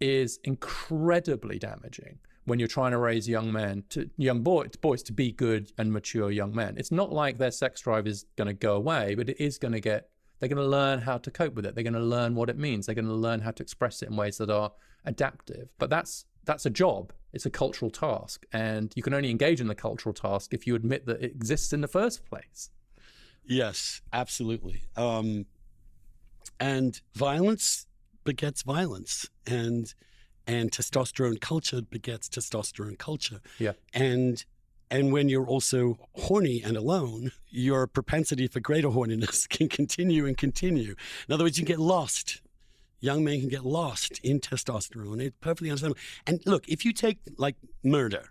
is 0.00 0.38
incredibly 0.44 1.58
damaging 1.58 2.18
when 2.44 2.58
you're 2.58 2.68
trying 2.68 2.90
to 2.90 2.98
raise 2.98 3.28
young 3.28 3.50
men 3.50 3.84
to 3.88 4.10
young 4.16 4.42
boys, 4.42 4.76
boys 4.76 5.02
to 5.02 5.12
be 5.12 5.32
good 5.32 5.72
and 5.78 5.92
mature 5.92 6.30
young 6.30 6.54
men. 6.54 6.74
It's 6.76 6.92
not 6.92 7.12
like 7.12 7.38
their 7.38 7.50
sex 7.50 7.80
drive 7.80 8.06
is 8.06 8.26
going 8.36 8.48
to 8.48 8.54
go 8.54 8.76
away, 8.76 9.14
but 9.14 9.28
it 9.28 9.40
is 9.42 9.58
going 9.58 9.72
to 9.72 9.80
get 9.80 10.10
they're 10.40 10.48
going 10.48 10.62
to 10.62 10.68
learn 10.68 11.00
how 11.00 11.16
to 11.18 11.30
cope 11.30 11.54
with 11.54 11.64
it. 11.64 11.74
They're 11.74 11.84
going 11.84 11.94
to 11.94 12.00
learn 12.00 12.34
what 12.34 12.50
it 12.50 12.58
means. 12.58 12.86
They're 12.86 12.94
going 12.94 13.06
to 13.06 13.14
learn 13.14 13.40
how 13.40 13.52
to 13.52 13.62
express 13.62 14.02
it 14.02 14.10
in 14.10 14.16
ways 14.16 14.36
that 14.38 14.50
are 14.50 14.72
adaptive. 15.04 15.68
But 15.78 15.90
that's 15.90 16.26
that's 16.44 16.66
a 16.66 16.70
job. 16.70 17.12
It's 17.32 17.46
a 17.46 17.50
cultural 17.50 17.90
task, 17.90 18.44
and 18.52 18.92
you 18.94 19.02
can 19.02 19.14
only 19.14 19.30
engage 19.30 19.60
in 19.60 19.66
the 19.66 19.74
cultural 19.74 20.12
task 20.12 20.52
if 20.52 20.66
you 20.66 20.74
admit 20.74 21.06
that 21.06 21.22
it 21.22 21.32
exists 21.32 21.72
in 21.72 21.80
the 21.80 21.88
first 21.88 22.24
place. 22.26 22.70
Yes, 23.44 24.02
absolutely. 24.12 24.82
Um, 24.96 25.46
and 26.60 27.00
violence 27.14 27.86
begets 28.24 28.62
violence 28.62 29.28
and 29.46 29.94
and 30.46 30.70
testosterone 30.70 31.40
culture 31.40 31.80
begets 31.82 32.28
testosterone 32.28 32.98
culture. 32.98 33.40
Yeah. 33.58 33.72
And 33.92 34.44
And 34.90 35.12
when 35.12 35.28
you're 35.28 35.46
also 35.46 35.98
horny 36.12 36.62
and 36.62 36.76
alone, 36.76 37.32
your 37.48 37.86
propensity 37.86 38.46
for 38.46 38.60
greater 38.60 38.88
horniness 38.88 39.48
can 39.56 39.68
continue 39.68 40.26
and 40.26 40.36
continue. 40.36 40.94
In 41.26 41.34
other 41.34 41.44
words, 41.44 41.58
you 41.58 41.64
can 41.64 41.74
get 41.76 41.80
lost. 41.80 42.42
Young 43.00 43.24
men 43.24 43.40
can 43.40 43.48
get 43.48 43.64
lost 43.64 44.20
in 44.22 44.40
testosterone. 44.40 45.20
It's 45.20 45.36
perfectly 45.40 45.70
understandable. 45.70 46.00
And 46.26 46.40
look, 46.46 46.68
if 46.68 46.84
you 46.84 46.92
take 46.92 47.18
like 47.36 47.56
murder 47.82 48.30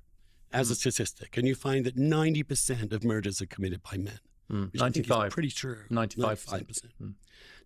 as 0.51 0.69
a 0.69 0.73
mm. 0.73 0.77
statistic, 0.77 1.35
and 1.37 1.47
you 1.47 1.55
find 1.55 1.85
that 1.85 1.97
90% 1.97 2.93
of 2.93 3.03
murders 3.03 3.41
are 3.41 3.47
committed 3.47 3.81
by 3.83 3.97
men, 3.97 4.19
mm. 4.51 4.71
which 4.71 4.81
I 4.81 4.91
think 4.91 5.05
is 5.05 5.09
95. 5.09 5.31
pretty 5.31 5.49
true. 5.49 5.79
95%. 5.89 6.45
95%. 6.45 6.81
Mm. 7.01 7.13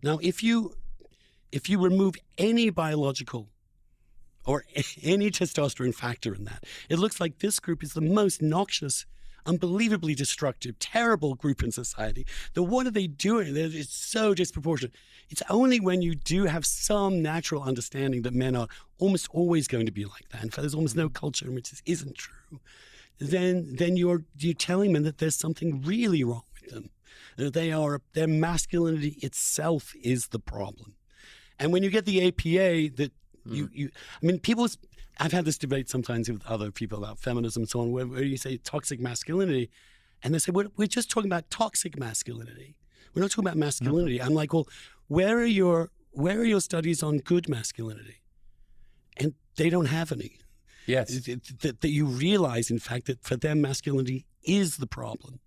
Now, 0.02 0.18
if 0.22 0.42
you 0.42 0.74
if 1.52 1.68
you 1.68 1.78
remove 1.78 2.14
any 2.36 2.70
biological 2.70 3.48
or 4.44 4.64
any 5.02 5.30
testosterone 5.30 5.94
factor 5.94 6.34
in 6.34 6.44
that, 6.44 6.64
it 6.88 6.98
looks 6.98 7.20
like 7.20 7.38
this 7.38 7.60
group 7.60 7.82
is 7.82 7.94
the 7.94 8.00
most 8.00 8.42
noxious, 8.42 9.06
unbelievably 9.46 10.14
destructive, 10.14 10.78
terrible 10.78 11.34
group 11.34 11.62
in 11.62 11.72
society. 11.72 12.26
Then 12.54 12.68
what 12.68 12.86
are 12.86 12.90
they 12.90 13.06
doing? 13.06 13.56
It's 13.56 13.94
so 13.94 14.34
disproportionate. 14.34 14.94
It's 15.30 15.42
only 15.50 15.80
when 15.80 16.02
you 16.02 16.14
do 16.14 16.44
have 16.44 16.64
some 16.64 17.22
natural 17.22 17.62
understanding 17.62 18.22
that 18.22 18.34
men 18.34 18.56
are 18.56 18.68
almost 18.98 19.28
always 19.30 19.68
going 19.68 19.86
to 19.86 19.92
be 19.92 20.04
like 20.04 20.28
that. 20.30 20.42
In 20.42 20.50
fact, 20.50 20.62
there's 20.62 20.74
almost 20.74 20.96
no 20.96 21.08
culture 21.08 21.46
in 21.46 21.54
which 21.54 21.70
this 21.70 21.82
isn't 21.86 22.16
true. 22.16 22.60
Then, 23.18 23.74
then 23.76 23.96
you're 23.96 24.22
you're 24.38 24.54
telling 24.54 24.92
men 24.92 25.02
that 25.02 25.18
there's 25.18 25.34
something 25.34 25.82
really 25.82 26.22
wrong 26.22 26.44
with 26.60 26.72
them. 26.72 26.90
That 27.36 27.52
they 27.52 27.72
are 27.72 28.00
their 28.14 28.28
masculinity 28.28 29.18
itself 29.22 29.92
is 30.02 30.28
the 30.28 30.38
problem. 30.38 30.94
And 31.58 31.72
when 31.72 31.82
you 31.82 31.90
get 31.90 32.04
the 32.04 32.26
APA, 32.28 32.94
that 32.96 33.12
hmm. 33.44 33.54
you, 33.54 33.70
you, 33.72 33.90
I 34.22 34.26
mean, 34.26 34.38
people, 34.38 34.68
I've 35.18 35.32
had 35.32 35.44
this 35.44 35.58
debate 35.58 35.88
sometimes 35.88 36.30
with 36.30 36.46
other 36.46 36.70
people 36.70 36.98
about 36.98 37.18
feminism 37.18 37.62
and 37.62 37.70
so 37.70 37.80
on, 37.80 37.92
where, 37.92 38.06
where 38.06 38.22
you 38.22 38.36
say 38.36 38.56
toxic 38.58 39.00
masculinity, 39.00 39.70
and 40.22 40.34
they 40.34 40.38
say, 40.38 40.52
we're, 40.52 40.68
we're 40.76 40.88
just 40.88 41.10
talking 41.10 41.28
about 41.28 41.50
toxic 41.50 41.98
masculinity. 41.98 42.76
We're 43.14 43.22
not 43.22 43.30
talking 43.30 43.44
about 43.44 43.56
masculinity. 43.56 44.18
Mm-hmm. 44.18 44.28
I'm 44.28 44.34
like, 44.34 44.52
well, 44.52 44.68
where 45.08 45.38
are 45.38 45.44
your, 45.44 45.90
where 46.10 46.38
are 46.38 46.44
your 46.44 46.60
studies 46.60 47.02
on 47.02 47.18
good 47.18 47.48
masculinity? 47.48 48.22
And 49.16 49.34
they 49.56 49.70
don't 49.70 49.86
have 49.86 50.12
any. 50.12 50.38
Yes. 50.86 51.26
That, 51.62 51.80
that 51.80 51.90
you 51.90 52.06
realize, 52.06 52.70
in 52.70 52.78
fact, 52.78 53.06
that 53.06 53.22
for 53.22 53.36
them, 53.36 53.60
masculinity 53.60 54.26
is 54.42 54.78
the 54.78 54.86
problem. 54.86 55.40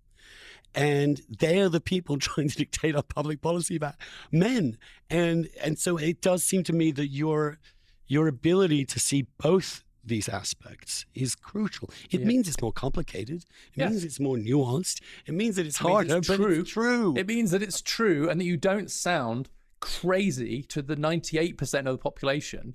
And 0.74 1.20
they 1.28 1.60
are 1.60 1.68
the 1.68 1.80
people 1.80 2.16
trying 2.28 2.48
to 2.48 2.56
dictate 2.56 2.96
our 2.96 3.02
public 3.02 3.40
policy 3.42 3.76
about 3.76 3.94
men. 4.30 4.78
And 5.10 5.48
and 5.62 5.78
so 5.78 5.96
it 5.96 6.20
does 6.20 6.42
seem 6.44 6.62
to 6.64 6.72
me 6.72 6.90
that 6.92 7.08
your 7.08 7.58
your 8.06 8.28
ability 8.28 8.84
to 8.86 8.98
see 9.00 9.26
both 9.38 9.84
these 10.04 10.28
aspects 10.28 11.06
is 11.14 11.34
crucial. 11.36 11.88
It 12.10 12.20
Yeah. 12.20 12.26
means 12.26 12.48
it's 12.48 12.60
more 12.60 12.72
complicated. 12.72 13.42
It 13.74 13.80
Yes. 13.80 13.90
means 13.90 14.04
it's 14.04 14.18
more 14.20 14.36
nuanced. 14.36 15.00
It 15.26 15.34
means 15.34 15.54
that 15.56 15.66
it's 15.66 15.80
It 15.80 15.82
harder, 15.86 16.16
it's 16.16 16.26
but 16.28 16.36
true. 16.36 16.60
it's 16.60 16.70
true. 16.70 17.14
It 17.16 17.26
means 17.28 17.52
that 17.52 17.62
it's 17.62 17.80
true 17.80 18.28
and 18.28 18.40
that 18.40 18.44
you 18.44 18.56
don't 18.56 18.90
sound 18.90 19.48
crazy 19.78 20.62
to 20.64 20.82
the 20.82 20.96
98% 20.96 21.86
of 21.86 21.94
the 21.94 21.98
population 21.98 22.74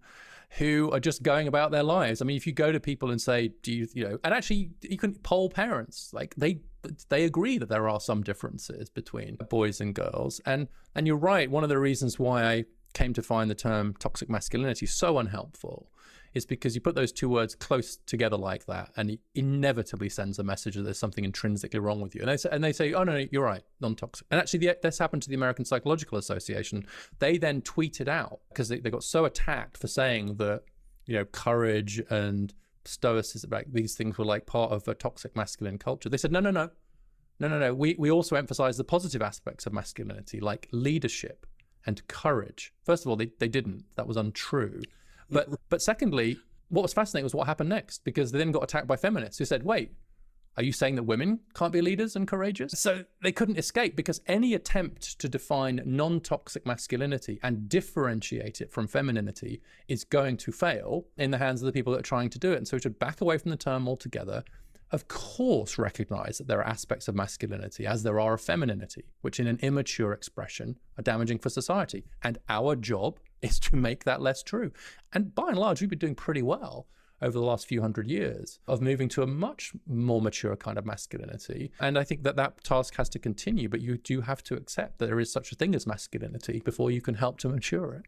who 0.52 0.90
are 0.92 1.00
just 1.00 1.24
going 1.24 1.48
about 1.48 1.72
their 1.72 1.84
lives. 1.84 2.22
I 2.22 2.26
mean, 2.26 2.38
if 2.38 2.48
you 2.48 2.54
go 2.54 2.72
to 2.72 2.80
people 2.80 3.12
and 3.12 3.22
say, 3.22 3.52
do 3.62 3.72
you, 3.72 3.88
you 3.94 4.04
know, 4.04 4.18
and 4.24 4.34
actually 4.34 4.72
you 4.82 4.98
can 4.98 5.14
poll 5.16 5.50
parents, 5.50 6.12
like 6.14 6.34
they 6.36 6.62
they 7.10 7.26
agree 7.26 7.58
that 7.58 7.70
there 7.70 7.90
are 7.90 8.00
some 8.00 8.24
differences 8.24 8.90
between 8.90 9.38
boys 9.50 9.82
and 9.82 9.94
girls. 9.94 10.40
And 10.46 10.68
and 10.96 11.06
you're 11.06 11.18
right, 11.18 11.52
one 11.52 11.64
of 11.64 11.70
the 11.70 11.80
reasons 11.80 12.18
why 12.18 12.46
I 12.46 12.66
came 12.94 13.14
to 13.14 13.22
find 13.22 13.50
the 13.50 13.56
term 13.56 13.94
toxic 14.00 14.30
masculinity 14.30 14.86
so 14.86 15.20
unhelpful 15.20 15.90
is 16.38 16.46
because 16.46 16.74
you 16.76 16.82
put 16.82 16.96
those 16.96 17.12
two 17.12 17.28
words 17.28 17.56
close 17.56 17.98
together 18.06 18.38
like 18.38 18.66
that, 18.68 18.92
and 18.96 19.12
it 19.12 19.20
inevitably 19.36 20.10
sends 20.10 20.40
a 20.40 20.44
message 20.44 20.76
that 20.76 20.84
there's 20.84 20.98
something 20.98 21.26
intrinsically 21.26 21.80
wrong 21.80 22.00
with 22.00 22.16
you. 22.16 22.22
And 22.22 22.30
they 22.30 22.38
say, 22.38 22.50
and 22.52 22.64
they 22.64 22.72
say, 22.72 22.94
oh 22.94 23.04
no, 23.04 23.14
no 23.14 23.26
you're 23.32 23.44
right, 23.44 23.64
non-toxic. 23.82 24.26
And 24.32 24.40
actually, 24.40 24.60
the, 24.60 24.78
this 24.82 24.98
happened 24.98 25.24
to 25.24 25.30
the 25.30 25.36
American 25.36 25.66
Psychological 25.66 26.18
Association. 26.18 26.86
They 27.20 27.38
then 27.38 27.62
tweeted 27.62 28.08
out 28.08 28.40
because 28.50 28.70
they, 28.70 28.80
they 28.80 28.90
got 28.90 29.04
so 29.04 29.26
attacked 29.26 29.78
for 29.78 29.88
saying 29.88 30.36
that 30.38 30.64
you 31.06 31.16
know 31.16 31.26
courage 31.26 32.02
and 32.10 32.54
stoicism, 32.86 33.50
like 33.52 33.72
these 33.72 33.96
things 33.96 34.18
were 34.18 34.26
like 34.26 34.46
part 34.46 34.72
of 34.72 34.88
a 34.88 34.94
toxic 34.94 35.36
masculine 35.36 35.78
culture. 35.78 36.10
They 36.10 36.18
said, 36.18 36.32
no, 36.32 36.40
no, 36.40 36.52
no, 36.52 36.70
no, 37.40 37.48
no, 37.48 37.60
no. 37.60 37.74
We 37.74 37.96
we 38.00 38.10
also 38.10 38.36
emphasize 38.36 38.78
the 38.78 38.84
positive 38.84 39.22
aspects 39.22 39.66
of 39.66 39.74
masculinity, 39.74 40.40
like 40.40 40.68
leadership 40.72 41.46
and 41.86 42.06
courage. 42.08 42.74
First 42.84 43.06
of 43.06 43.10
all, 43.10 43.16
they, 43.16 43.32
they 43.40 43.48
didn't. 43.48 43.86
That 43.96 44.08
was 44.08 44.18
untrue. 44.18 44.82
But 45.30 45.50
but 45.70 45.82
secondly, 45.82 46.38
what 46.70 46.82
was 46.82 46.94
fascinating 46.94 47.24
was 47.26 47.36
what 47.36 47.48
happened 47.48 47.70
next 47.70 48.04
because 48.04 48.32
they 48.32 48.40
then 48.40 48.52
got 48.52 48.64
attacked 48.64 48.88
by 48.88 48.96
feminists 48.96 49.38
who 49.38 49.46
said, 49.46 49.64
"Wait, 49.64 49.92
are 50.56 50.64
you 50.64 50.72
saying 50.72 50.96
that 50.96 51.04
women 51.04 51.40
can't 51.54 51.74
be 51.74 51.82
leaders 51.82 52.16
and 52.16 52.28
courageous?" 52.28 52.74
So 52.74 53.06
they 53.22 53.32
couldn't 53.32 53.58
escape 53.58 53.96
because 53.96 54.22
any 54.28 54.54
attempt 54.54 55.20
to 55.20 55.30
define 55.30 55.82
non-toxic 55.86 56.66
masculinity 56.66 57.40
and 57.44 57.70
differentiate 57.70 58.62
it 58.62 58.72
from 58.72 58.88
femininity 58.88 59.62
is 59.88 60.04
going 60.04 60.38
to 60.38 60.52
fail 60.52 61.06
in 61.18 61.32
the 61.32 61.38
hands 61.38 61.62
of 61.62 61.66
the 61.66 61.72
people 61.72 61.94
that 61.94 62.00
are 62.00 62.04
trying 62.04 62.30
to 62.32 62.40
do 62.40 62.54
it. 62.54 62.58
And 62.58 62.68
so 62.68 62.78
we 62.78 62.82
should 62.82 63.00
back 63.00 63.22
away 63.22 63.38
from 63.38 63.52
the 63.52 63.58
term 63.58 63.88
altogether. 63.88 64.44
Of 64.90 65.10
course, 65.10 65.78
recognize 65.78 66.38
that 66.38 66.48
there 66.48 66.60
are 66.60 66.68
aspects 66.68 67.10
of 67.10 67.16
masculinity 67.16 67.86
as 67.86 68.04
there 68.04 68.22
are 68.22 68.36
of 68.36 68.42
femininity, 68.42 69.04
which 69.20 69.38
in 69.38 69.46
an 69.46 69.60
immature 69.62 70.14
expression 70.14 70.80
are 70.98 71.02
damaging 71.04 71.40
for 71.40 71.50
society. 71.50 72.06
And 72.24 72.38
our 72.48 72.74
job 72.78 73.20
is 73.42 73.60
to 73.60 73.76
make 73.76 74.04
that 74.04 74.22
less 74.22 74.44
true. 74.44 74.72
And 75.14 75.34
by 75.34 75.50
and 75.50 75.58
large, 75.58 75.82
we've 75.82 75.90
been 75.90 76.00
doing 76.00 76.16
pretty 76.16 76.42
well 76.42 76.88
over 77.22 77.32
the 77.32 77.44
last 77.44 77.68
few 77.68 77.82
hundred 77.82 78.08
years 78.08 78.60
of 78.68 78.82
moving 78.82 79.10
to 79.10 79.24
a 79.24 79.28
much 79.28 79.74
more 79.88 80.22
mature 80.22 80.56
kind 80.56 80.78
of 80.78 80.86
masculinity. 80.86 81.72
And 81.80 81.98
I 81.98 82.04
think 82.04 82.24
that 82.24 82.36
that 82.36 82.64
task 82.64 82.96
has 82.98 83.10
to 83.10 83.20
continue, 83.20 83.70
but 83.70 83.82
you 83.82 83.98
do 83.98 84.22
have 84.22 84.44
to 84.44 84.56
accept 84.56 85.00
that 85.00 85.08
there 85.08 85.20
is 85.20 85.32
such 85.32 85.52
a 85.52 85.56
thing 85.56 85.74
as 85.74 85.88
masculinity 85.88 86.62
before 86.64 86.92
you 86.92 87.02
can 87.02 87.16
help 87.16 87.40
to 87.40 87.50
mature 87.50 87.94
it. 87.94 88.04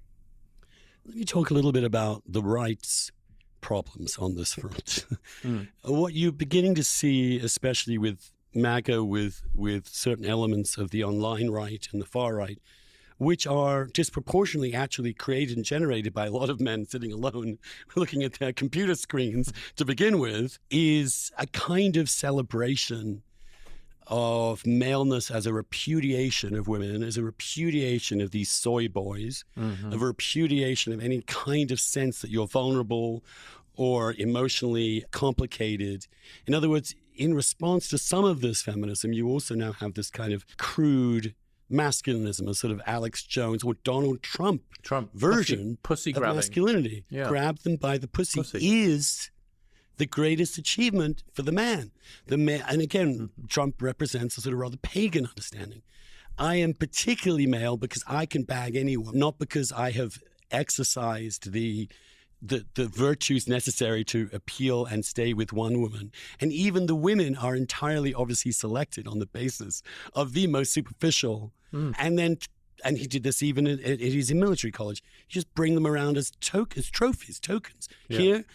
Let 1.05 1.15
me 1.15 1.25
talk 1.25 1.49
a 1.49 1.53
little 1.53 1.71
bit 1.71 1.83
about 1.83 2.23
the 2.27 2.43
rights 2.43 3.11
problems 3.61 4.17
on 4.17 4.35
this 4.35 4.53
front. 4.53 5.05
Hmm. 5.41 5.63
what 5.83 6.13
you're 6.13 6.31
beginning 6.31 6.75
to 6.75 6.83
see, 6.83 7.39
especially 7.39 7.97
with 7.97 8.31
MAGA, 8.53 9.03
with 9.03 9.41
with 9.55 9.87
certain 9.87 10.25
elements 10.25 10.77
of 10.77 10.91
the 10.91 11.03
online 11.03 11.49
right 11.49 11.87
and 11.93 12.01
the 12.01 12.05
far 12.05 12.35
right, 12.35 12.59
which 13.19 13.45
are 13.45 13.85
disproportionately 13.85 14.73
actually 14.73 15.13
created 15.13 15.55
and 15.55 15.65
generated 15.65 16.13
by 16.13 16.25
a 16.25 16.31
lot 16.31 16.49
of 16.49 16.59
men 16.59 16.85
sitting 16.85 17.11
alone 17.11 17.59
looking 17.95 18.23
at 18.23 18.33
their 18.33 18.51
computer 18.51 18.95
screens 18.95 19.53
to 19.75 19.85
begin 19.85 20.17
with, 20.19 20.57
is 20.71 21.31
a 21.37 21.45
kind 21.47 21.95
of 21.95 22.09
celebration 22.09 23.21
of 24.07 24.65
maleness 24.65 25.29
as 25.29 25.45
a 25.45 25.53
repudiation 25.53 26.55
of 26.55 26.67
women, 26.67 27.03
as 27.03 27.15
a 27.15 27.23
repudiation 27.23 28.19
of 28.21 28.31
these 28.31 28.49
soy 28.49 28.87
boys, 28.87 29.45
mm-hmm. 29.55 29.93
of 29.93 30.01
a 30.01 30.05
repudiation 30.05 30.91
of 30.91 31.03
any 31.03 31.21
kind 31.21 31.69
of 31.69 31.79
sense 31.79 32.21
that 32.21 32.31
you're 32.31 32.47
vulnerable 32.47 33.23
or 33.75 34.13
emotionally 34.17 35.05
complicated. 35.11 36.07
In 36.47 36.55
other 36.55 36.69
words, 36.69 36.95
in 37.15 37.33
response 37.33 37.87
to 37.89 37.97
some 37.97 38.25
of 38.25 38.41
this 38.41 38.61
feminism, 38.61 39.13
you 39.13 39.27
also 39.27 39.53
now 39.53 39.73
have 39.73 39.93
this 39.93 40.09
kind 40.09 40.33
of 40.33 40.45
crude 40.57 41.35
masculinism, 41.71 42.47
a 42.49 42.53
sort 42.53 42.71
of 42.71 42.81
Alex 42.85 43.23
Jones 43.23 43.63
or 43.63 43.75
Donald 43.83 44.21
Trump 44.23 44.61
Trump 44.81 45.13
version 45.13 45.77
pussy, 45.83 46.13
pussy 46.13 46.25
of 46.29 46.35
masculinity. 46.35 47.03
Yeah. 47.09 47.27
Grab 47.27 47.59
them 47.59 47.75
by 47.75 47.97
the 47.97 48.07
pussy, 48.07 48.39
Pussy. 48.39 48.83
is 48.83 49.29
the 49.97 50.05
greatest 50.05 50.57
achievement 50.57 51.23
for 51.33 51.41
the 51.41 51.51
man. 51.51 51.91
The 52.27 52.37
man, 52.37 52.63
and 52.69 52.81
again, 52.81 53.13
Mm-hmm. 53.19 53.47
Trump 53.47 53.81
represents 53.81 54.37
a 54.37 54.41
sort 54.41 54.53
of 54.53 54.59
rather 54.59 54.77
pagan 54.77 55.25
understanding. 55.25 55.81
I 56.37 56.55
am 56.55 56.73
particularly 56.73 57.45
male 57.47 57.75
because 57.75 58.03
I 58.07 58.25
can 58.25 58.43
bag 58.43 58.75
anyone, 58.77 59.17
not 59.19 59.37
because 59.37 59.73
I 59.73 59.91
have 59.91 60.19
exercised 60.51 61.51
the 61.51 61.89
the, 62.41 62.65
the 62.75 62.87
virtues 62.87 63.47
necessary 63.47 64.03
to 64.05 64.29
appeal 64.31 64.85
and 64.85 65.05
stay 65.05 65.33
with 65.33 65.51
one 65.51 65.81
woman. 65.81 66.11
And 66.39 66.51
even 66.51 66.85
the 66.85 66.95
women 66.95 67.35
are 67.35 67.55
entirely 67.55 68.13
obviously 68.13 68.51
selected 68.51 69.07
on 69.07 69.19
the 69.19 69.25
basis 69.25 69.83
of 70.13 70.33
the 70.33 70.47
most 70.47 70.71
superficial. 70.73 71.51
Mm. 71.73 71.95
And 71.97 72.17
then, 72.17 72.37
and 72.83 72.97
he 72.97 73.07
did 73.07 73.23
this 73.23 73.43
even 73.43 73.67
at, 73.67 73.79
at 73.81 73.99
his 73.99 74.33
military 74.33 74.71
college. 74.71 75.03
You 75.27 75.33
just 75.33 75.53
bring 75.53 75.75
them 75.75 75.85
around 75.85 76.17
as 76.17 76.31
tokens, 76.39 76.89
trophies, 76.89 77.39
tokens. 77.39 77.89
Here, 78.07 78.45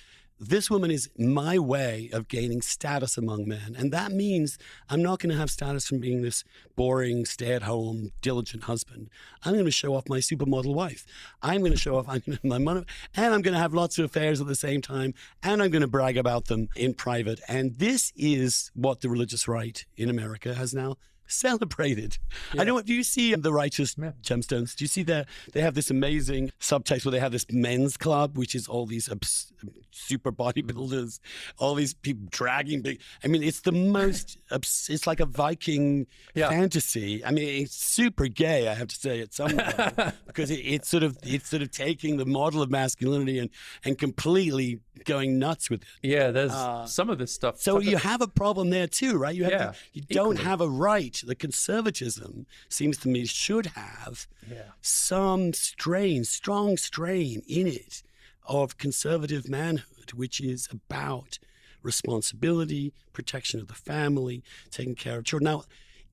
this 0.49 0.71
woman 0.71 0.91
is 0.91 1.09
my 1.19 1.59
way 1.59 2.11
of 2.13 2.29
gaining 2.29 2.61
status 2.61 3.17
among 3.17 3.49
men. 3.49 3.75
And 3.79 3.93
that 3.93 4.13
means 4.13 4.59
I'm 4.89 5.03
not 5.03 5.19
going 5.19 5.31
to 5.31 5.39
have 5.39 5.51
status 5.51 5.87
from 5.87 6.01
being 6.01 6.23
this 6.23 6.45
boring, 6.77 7.25
stay 7.25 7.53
at 7.53 7.63
home, 7.63 8.13
diligent 8.21 8.65
husband. 8.65 9.11
I'm 9.45 9.55
going 9.55 9.65
to 9.65 9.71
show 9.71 9.95
off 9.95 10.09
my 10.09 10.19
supermodel 10.19 10.75
wife. 10.75 11.07
I'm 11.43 11.61
going 11.61 11.73
to 11.73 11.79
show 11.79 11.97
off 11.97 12.07
I'm 12.09 12.23
gonna, 12.27 12.39
my 12.43 12.59
money, 12.59 12.85
and 13.17 13.35
I'm 13.35 13.43
going 13.43 13.55
to 13.55 13.61
have 13.61 13.75
lots 13.75 13.99
of 13.99 14.05
affairs 14.05 14.41
at 14.41 14.47
the 14.47 14.55
same 14.55 14.83
time, 14.83 15.15
and 15.43 15.63
I'm 15.63 15.71
going 15.71 15.83
to 15.83 15.89
brag 15.89 16.17
about 16.17 16.47
them 16.47 16.69
in 16.77 16.95
private. 16.95 17.41
And 17.49 17.79
this 17.79 18.13
is 18.17 18.71
what 18.75 19.01
the 19.01 19.09
religious 19.09 19.49
right 19.49 19.85
in 19.97 20.11
America 20.11 20.55
has 20.55 20.75
now 20.75 20.97
celebrated. 21.35 22.19
I 22.59 22.65
know. 22.65 22.81
Do 22.83 22.95
you 22.95 23.03
see 23.03 23.35
the 23.35 23.53
Righteous 23.53 23.95
Gemstones? 23.95 24.75
Do 24.77 24.85
you 24.85 24.89
see 24.89 25.03
that 25.05 25.29
they 25.53 25.61
have 25.61 25.75
this 25.75 25.91
amazing 25.91 26.53
subtext 26.61 27.05
where 27.05 27.13
they 27.13 27.21
have 27.21 27.33
this 27.33 27.47
men's 27.51 27.97
club, 27.97 28.37
which 28.39 28.55
is 28.55 28.67
all 28.69 28.87
these 28.87 29.09
abs- 29.11 29.53
super 29.91 30.33
bodybuilders, 30.33 31.21
all 31.59 31.75
these 31.75 31.95
people 31.95 32.27
dragging 32.31 32.83
big. 32.83 33.01
I 33.23 33.29
mean, 33.29 33.43
it's 33.43 33.61
the 33.61 33.73
most. 33.73 34.39
abs- 34.51 34.89
it's 34.91 35.07
like 35.07 35.21
a 35.21 35.27
Viking 35.27 36.07
Yeah. 36.35 36.51
fantasy. 36.51 37.25
I 37.25 37.31
mean, 37.31 37.63
it's 37.63 37.75
super 37.77 38.27
gay. 38.29 38.69
I 38.69 38.75
have 38.75 38.89
to 38.89 38.97
say 38.97 39.21
at 39.21 39.33
some 39.35 39.53
level 39.57 40.13
because 40.27 40.51
it, 40.51 40.61
it's 40.61 40.89
sort 40.89 41.03
of 41.03 41.17
it's 41.23 41.49
sort 41.49 41.63
of 41.63 41.71
taking 41.71 42.17
the 42.17 42.27
model 42.27 42.63
of 42.63 42.71
masculinity 42.71 43.39
and 43.39 43.51
and 43.85 43.99
completely 43.99 44.81
going 45.05 45.39
nuts 45.39 45.71
with 45.71 45.83
it. 45.83 45.89
Yeah, 46.03 46.31
there's 46.31 46.53
some 46.91 47.11
of 47.11 47.19
this 47.19 47.33
stuff. 47.33 47.55
Uh, 47.57 47.59
So 47.59 47.79
you 47.81 47.97
have 47.97 48.21
a 48.21 48.29
problem 48.29 48.71
there 48.71 48.87
too, 48.87 49.17
right? 49.19 49.35
You 49.35 49.45
have 49.45 49.53
Yeah, 49.53 49.67
to, 49.73 49.77
you 49.93 50.03
don't 50.09 50.39
have 50.39 50.61
a 50.61 50.69
right. 50.69 51.21
The 51.27 51.35
conservatism 51.35 52.47
seems 52.69 52.99
to 52.99 53.09
me 53.09 53.25
should 53.27 53.67
have 53.67 54.27
Yeah. 54.49 54.73
some 54.81 55.53
strain, 55.53 56.25
strong 56.25 56.77
strain 56.77 57.43
in 57.49 57.67
it 57.67 58.03
of 58.47 58.77
conservative 58.79 59.49
manhood, 59.49 60.13
which 60.13 60.41
is 60.41 60.69
about 60.71 61.39
responsibility, 61.83 62.93
protection 63.13 63.61
of 63.61 63.69
the 63.69 63.75
family, 63.75 64.43
taking 64.71 64.95
care 64.95 65.19
of 65.19 65.25
children. 65.25 65.45
Now, 65.45 65.65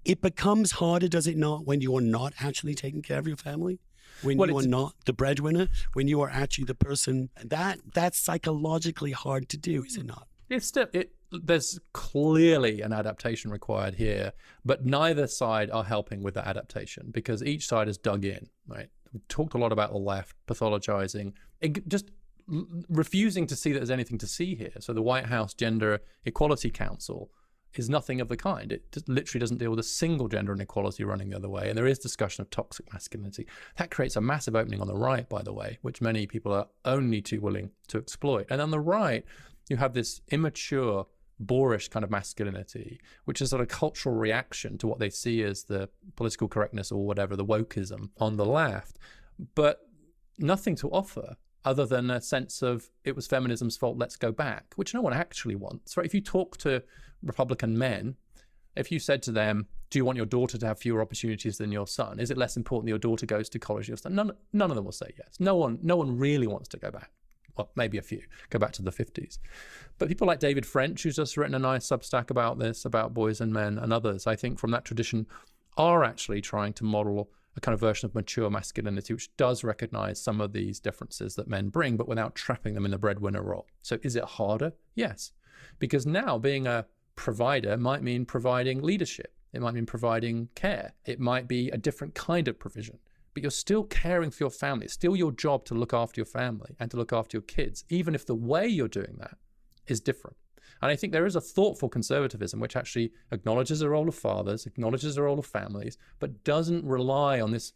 it 0.06 0.22
becomes 0.22 0.72
harder, 0.72 1.08
does 1.08 1.28
it 1.28 1.38
not, 1.38 1.66
when 1.66 1.82
you 1.82 1.96
are 1.96 2.02
not 2.02 2.34
actually 2.40 2.76
taking 2.76 3.02
care 3.02 3.20
of 3.20 3.28
your 3.28 3.38
family? 3.38 3.80
When 4.22 4.38
Well, 4.38 4.50
you 4.50 4.58
are 4.58 4.68
not 4.68 4.96
the 5.06 5.14
breadwinner, 5.14 5.68
when 5.94 6.08
you 6.08 6.22
are 6.22 6.30
actually 6.30 6.66
the 6.66 6.76
person 6.76 7.30
that 7.44 7.80
that's 7.94 8.20
psychologically 8.20 9.12
hard 9.12 9.50
to 9.50 9.58
do, 9.58 9.84
is 9.84 9.98
it 9.98 10.06
not? 10.06 10.28
It's 10.50 10.68
still 10.68 10.88
it. 10.94 11.14
There's 11.32 11.80
clearly 11.94 12.82
an 12.82 12.94
adaptation 12.94 13.52
required 13.52 13.96
here, 13.96 14.34
but 14.66 14.86
neither 14.86 15.28
side 15.28 15.72
are 15.72 15.84
helping 15.84 16.24
with 16.24 16.34
that 16.34 16.48
adaptation 16.48 17.10
because 17.12 17.44
each 17.44 17.68
side 17.68 17.88
has 17.88 17.98
dug 17.98 18.26
in. 18.26 18.50
Right, 18.68 18.90
we 19.14 19.22
talked 19.28 19.54
a 19.54 19.58
lot 19.58 19.72
about 19.72 19.92
the 19.92 19.98
left 19.98 20.36
pathologizing, 20.48 21.34
it, 21.60 21.88
just 21.88 22.12
refusing 22.90 23.48
to 23.48 23.56
see 23.56 23.72
that 23.72 23.80
there's 23.80 23.92
anything 23.92 24.18
to 24.18 24.28
see 24.28 24.56
here. 24.56 24.74
So 24.80 24.94
the 24.94 25.02
White 25.02 25.28
House 25.28 25.54
Gender 25.54 26.02
Equality 26.26 26.70
Council 26.70 27.30
is 27.76 27.90
nothing 27.90 28.20
of 28.20 28.28
the 28.28 28.38
kind. 28.38 28.72
It 28.72 28.84
literally 29.08 29.40
doesn't 29.40 29.58
deal 29.58 29.70
with 29.70 29.80
a 29.80 29.84
single 29.84 30.28
gender 30.28 30.54
inequality 30.54 31.04
running 31.04 31.30
the 31.30 31.38
other 31.38 31.50
way. 31.50 31.70
And 31.70 31.78
there 31.78 31.88
is 31.88 32.00
discussion 32.00 32.42
of 32.42 32.50
toxic 32.50 32.92
masculinity. 32.92 33.48
That 33.78 33.92
creates 33.92 34.18
a 34.18 34.22
massive 34.22 34.56
opening 34.56 34.82
on 34.82 34.88
the 34.88 34.96
right, 34.96 35.28
by 35.30 35.42
the 35.42 35.54
way, 35.54 35.78
which 35.82 36.02
many 36.02 36.28
people 36.28 36.52
are 36.52 36.68
only 36.84 37.22
too 37.22 37.40
willing 37.40 37.72
to 37.88 37.98
exploit. 37.98 38.48
And 38.50 38.62
on 38.62 38.72
the 38.72 38.80
right, 38.80 39.24
you 39.70 39.78
have 39.78 39.94
this 39.94 40.22
immature, 40.30 41.06
boorish 41.42 41.90
kind 41.90 42.04
of 42.04 42.12
masculinity, 42.12 43.00
which 43.26 43.42
is 43.42 43.50
sort 43.50 43.62
of 43.62 43.68
cultural 43.68 44.16
reaction 44.16 44.78
to 44.78 44.88
what 44.88 45.00
they 45.00 45.10
see 45.10 45.44
as 45.44 45.64
the 45.64 45.90
political 46.16 46.48
correctness 46.48 46.92
or 46.92 47.06
whatever, 47.06 47.36
the 47.36 47.46
wokeism 47.46 48.10
on 48.18 48.38
the 48.38 48.46
left. 48.46 48.98
But 49.56 49.88
nothing 50.38 50.76
to 50.78 50.90
offer 50.90 51.36
other 51.64 51.86
than 51.86 52.10
a 52.10 52.22
sense 52.22 52.62
of 52.62 52.90
it 53.04 53.16
was 53.16 53.28
feminism's 53.28 53.78
fault, 53.78 53.98
let's 53.98 54.16
go 54.16 54.32
back, 54.32 54.74
which 54.76 54.94
no 54.94 55.02
one 55.02 55.14
actually 55.14 55.56
wants. 55.56 55.96
Right? 55.96 56.06
If 56.06 56.14
you 56.14 56.22
talk 56.22 56.58
to 56.58 56.84
Republican 57.22 57.78
men, 57.78 58.16
if 58.76 58.92
you 58.92 59.00
said 59.00 59.22
to 59.24 59.32
them, 59.32 59.68
"Do 59.90 60.00
you 60.00 60.06
want 60.06 60.16
your 60.16 60.26
daughter 60.26 60.58
to 60.58 60.66
have 60.66 60.80
fewer 60.80 61.02
opportunities 61.02 61.58
than 61.58 61.72
your 61.72 61.88
son? 61.88 62.20
Is 62.20 62.32
it 62.32 62.38
less 62.38 62.58
important 62.58 62.86
that 62.86 62.92
your 62.92 63.00
daughter 63.00 63.26
goes 63.26 63.50
to 63.50 63.60
college 63.60 63.88
your 63.88 63.98
son?" 63.98 64.16
None, 64.16 64.32
none 64.54 64.72
of 64.72 64.76
them 64.76 64.86
will 64.86 64.92
say 64.92 65.14
yes. 65.18 65.36
No 65.40 65.56
one, 65.56 65.78
no 65.82 65.98
one 65.98 66.18
really 66.18 66.48
wants 66.48 66.70
to 66.70 66.78
go 66.78 66.90
back. 66.90 67.12
Well, 67.58 67.72
maybe 67.76 67.98
a 67.98 68.02
few 68.02 68.24
go 68.50 68.60
back 68.60 68.72
to 68.74 68.82
the 68.82 68.92
50s. 68.92 69.40
But 69.98 70.08
people 70.08 70.28
like 70.28 70.40
David 70.40 70.66
French, 70.66 71.04
who's 71.04 71.16
just 71.16 71.38
written 71.38 71.56
a 71.56 71.60
nice 71.60 71.88
substack 71.88 72.30
about 72.30 72.60
this, 72.60 72.86
about 72.86 73.14
boys 73.14 73.42
and 73.42 73.54
men, 73.54 73.78
and 73.78 73.92
others, 73.92 74.28
I 74.28 74.36
think 74.36 74.60
from 74.60 74.72
that 74.72 74.86
tradition, 74.86 75.28
are 75.78 76.04
actually 76.04 76.42
trying 76.42 76.74
to 76.74 76.84
model 76.84 77.30
a 77.56 77.60
kind 77.60 77.74
of 77.74 77.80
version 77.80 78.06
of 78.06 78.16
mature 78.16 78.50
masculinity, 78.50 79.14
which 79.14 79.36
does 79.36 79.64
recognize 79.64 80.22
some 80.22 80.40
of 80.40 80.54
these 80.54 80.80
differences 80.80 81.36
that 81.36 81.48
men 81.48 81.70
bring, 81.70 81.98
but 81.98 82.08
without 82.08 82.36
trapping 82.36 82.74
them 82.74 82.86
in 82.86 82.92
the 82.92 82.98
breadwinner 82.98 83.44
role. 83.44 83.68
So 83.82 83.98
is 84.04 84.16
it 84.16 84.24
harder? 84.24 84.74
Yes. 84.96 85.34
Because 85.80 86.06
now 86.06 86.38
being 86.38 86.66
a 86.66 86.86
provider 87.16 87.78
might 87.78 88.04
mean 88.04 88.26
providing 88.26 88.82
leadership. 88.82 89.34
It 89.54 89.62
might 89.62 89.74
mean 89.74 89.86
providing 89.86 90.48
care. 90.56 90.94
It 91.06 91.20
might 91.20 91.48
be 91.48 91.70
a 91.70 91.78
different 91.78 92.16
kind 92.16 92.48
of 92.48 92.58
provision. 92.58 93.00
But 93.34 93.44
you're 93.44 93.52
still 93.52 93.84
caring 93.84 94.32
for 94.32 94.44
your 94.44 94.50
family. 94.50 94.86
It's 94.86 94.94
still 94.94 95.16
your 95.16 95.32
job 95.32 95.66
to 95.66 95.74
look 95.74 95.94
after 95.94 96.20
your 96.20 96.26
family 96.26 96.76
and 96.80 96.92
to 96.92 96.98
look 96.98 97.14
after 97.14 97.38
your 97.38 97.44
kids, 97.44 97.86
even 97.90 98.14
if 98.14 98.26
the 98.26 98.36
way 98.36 98.68
you're 98.68 98.88
doing 98.88 99.16
that 99.20 99.38
is 99.88 100.02
different. 100.02 100.36
And 100.82 100.90
I 100.92 100.96
think 100.96 101.14
there 101.14 101.26
is 101.26 101.36
a 101.36 101.42
thoughtful 101.42 101.90
conservatism 101.90 102.60
which 102.60 102.76
actually 102.76 103.12
acknowledges 103.32 103.80
the 103.80 103.90
role 103.90 104.10
of 104.10 104.16
fathers, 104.16 104.66
acknowledges 104.66 105.16
the 105.16 105.24
role 105.24 105.40
of 105.40 105.46
families, 105.46 105.98
but 106.20 106.44
doesn't 106.44 106.84
rely 106.86 107.40
on 107.40 107.52
this 107.52 107.74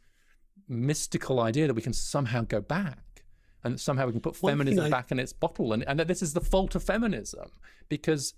mystical 0.68 1.40
idea 1.40 1.68
that 1.68 1.74
we 1.74 1.82
can 1.82 1.94
somehow 1.94 2.42
go 2.42 2.62
back 2.62 3.24
and 3.64 3.76
that 3.76 3.80
somehow 3.80 4.08
we 4.08 4.12
can 4.12 4.22
put 4.22 4.36
thing 4.36 4.50
feminism 4.50 4.86
I- 4.86 4.90
back 4.90 5.12
in 5.12 5.20
its 5.20 5.34
bottle 5.34 5.74
and, 5.74 5.84
and 5.88 6.00
that 6.00 6.08
this 6.08 6.22
is 6.22 6.34
the 6.34 6.42
fault 6.42 6.76
of 6.76 6.84
feminism 6.84 7.52
because 7.90 8.34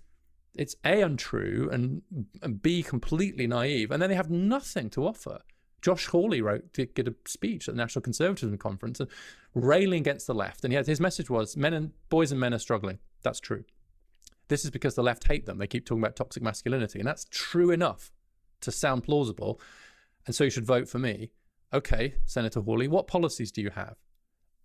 it's 0.54 0.74
A, 0.84 1.02
untrue 1.02 1.68
and, 1.72 2.02
and 2.42 2.60
B, 2.60 2.82
completely 2.82 3.46
naive. 3.46 3.90
And 3.90 4.02
then 4.02 4.10
they 4.10 4.16
have 4.16 4.30
nothing 4.30 4.90
to 4.90 5.06
offer. 5.06 5.40
Josh 5.80 6.06
Hawley 6.06 6.42
wrote 6.42 6.72
to 6.74 6.86
get 6.86 7.08
a 7.08 7.14
speech 7.26 7.68
at 7.68 7.74
the 7.74 7.80
National 7.80 8.02
Conservatism 8.02 8.58
Conference, 8.58 9.00
railing 9.54 10.00
against 10.00 10.26
the 10.26 10.34
left. 10.34 10.64
And 10.64 10.72
had, 10.72 10.86
his 10.86 11.00
message 11.00 11.30
was 11.30 11.56
men 11.56 11.72
and 11.72 11.92
boys 12.08 12.32
and 12.32 12.40
men 12.40 12.54
are 12.54 12.58
struggling. 12.58 12.98
That's 13.22 13.40
true. 13.40 13.64
This 14.48 14.64
is 14.64 14.70
because 14.70 14.94
the 14.94 15.02
left 15.02 15.28
hate 15.28 15.46
them. 15.46 15.58
They 15.58 15.66
keep 15.66 15.86
talking 15.86 16.02
about 16.02 16.16
toxic 16.16 16.42
masculinity. 16.42 16.98
And 16.98 17.06
that's 17.06 17.26
true 17.30 17.70
enough 17.70 18.10
to 18.62 18.72
sound 18.72 19.04
plausible. 19.04 19.60
And 20.26 20.34
so 20.34 20.44
you 20.44 20.50
should 20.50 20.66
vote 20.66 20.88
for 20.88 20.98
me. 20.98 21.30
Okay, 21.72 22.14
Senator 22.24 22.60
Hawley, 22.60 22.88
what 22.88 23.06
policies 23.06 23.52
do 23.52 23.60
you 23.60 23.70
have? 23.70 23.96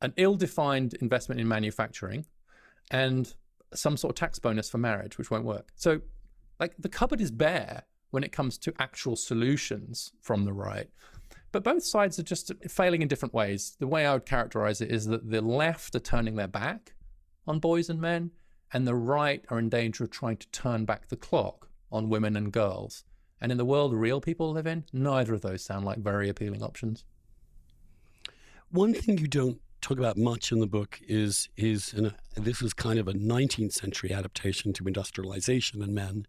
An 0.01 0.13
ill 0.17 0.35
defined 0.35 0.93
investment 0.95 1.39
in 1.39 1.47
manufacturing 1.47 2.25
and 2.91 3.33
some 3.73 3.97
sort 3.97 4.11
of 4.11 4.15
tax 4.15 4.39
bonus 4.39 4.69
for 4.69 4.77
marriage, 4.77 5.17
which 5.17 5.29
won't 5.29 5.45
work. 5.45 5.69
So, 5.75 6.01
like, 6.59 6.75
the 6.77 6.89
cupboard 6.89 7.21
is 7.21 7.31
bare 7.31 7.83
when 8.13 8.23
it 8.23 8.31
comes 8.31 8.59
to 8.59 8.71
actual 8.77 9.15
solutions 9.15 10.11
from 10.21 10.45
the 10.45 10.53
right. 10.53 10.87
But 11.51 11.63
both 11.63 11.83
sides 11.83 12.19
are 12.19 12.23
just 12.23 12.51
failing 12.69 13.01
in 13.01 13.07
different 13.07 13.33
ways. 13.33 13.75
The 13.79 13.87
way 13.87 14.05
I 14.05 14.13
would 14.13 14.27
characterize 14.27 14.81
it 14.81 14.91
is 14.91 15.07
that 15.07 15.31
the 15.31 15.41
left 15.41 15.95
are 15.95 15.99
turning 15.99 16.35
their 16.35 16.47
back 16.47 16.93
on 17.47 17.57
boys 17.57 17.89
and 17.89 17.99
men, 17.99 18.29
and 18.71 18.85
the 18.87 18.93
right 18.93 19.43
are 19.49 19.57
in 19.57 19.67
danger 19.67 20.03
of 20.03 20.11
trying 20.11 20.37
to 20.37 20.47
turn 20.49 20.85
back 20.85 21.07
the 21.07 21.15
clock 21.15 21.69
on 21.91 22.07
women 22.07 22.37
and 22.37 22.53
girls. 22.53 23.03
And 23.41 23.51
in 23.51 23.57
the 23.57 23.65
world 23.65 23.95
real 23.95 24.21
people 24.21 24.51
live 24.51 24.67
in, 24.67 24.83
neither 24.93 25.33
of 25.33 25.41
those 25.41 25.65
sound 25.65 25.83
like 25.83 25.97
very 25.97 26.29
appealing 26.29 26.61
options. 26.61 27.05
One 28.69 28.93
thing 28.93 29.17
you 29.17 29.27
don't 29.27 29.59
talk 29.81 29.97
about 29.97 30.17
much 30.17 30.51
in 30.51 30.59
the 30.59 30.67
book 30.67 30.99
is 31.07 31.49
is 31.57 31.93
and 31.93 32.13
this 32.35 32.61
was 32.61 32.73
kind 32.73 32.99
of 32.99 33.07
a 33.07 33.13
19th 33.13 33.73
century 33.73 34.13
adaptation 34.13 34.71
to 34.73 34.85
industrialization 34.85 35.81
in 35.81 35.95
men 35.95 36.27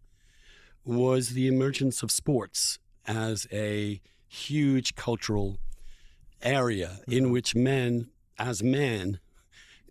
was 0.85 1.29
the 1.29 1.47
emergence 1.47 2.03
of 2.03 2.11
sports 2.11 2.79
as 3.07 3.47
a 3.51 4.01
huge 4.27 4.95
cultural 4.95 5.57
area 6.41 6.99
in 7.07 7.25
mm-hmm. 7.25 7.33
which 7.33 7.55
men 7.55 8.09
as 8.37 8.61
men 8.61 9.19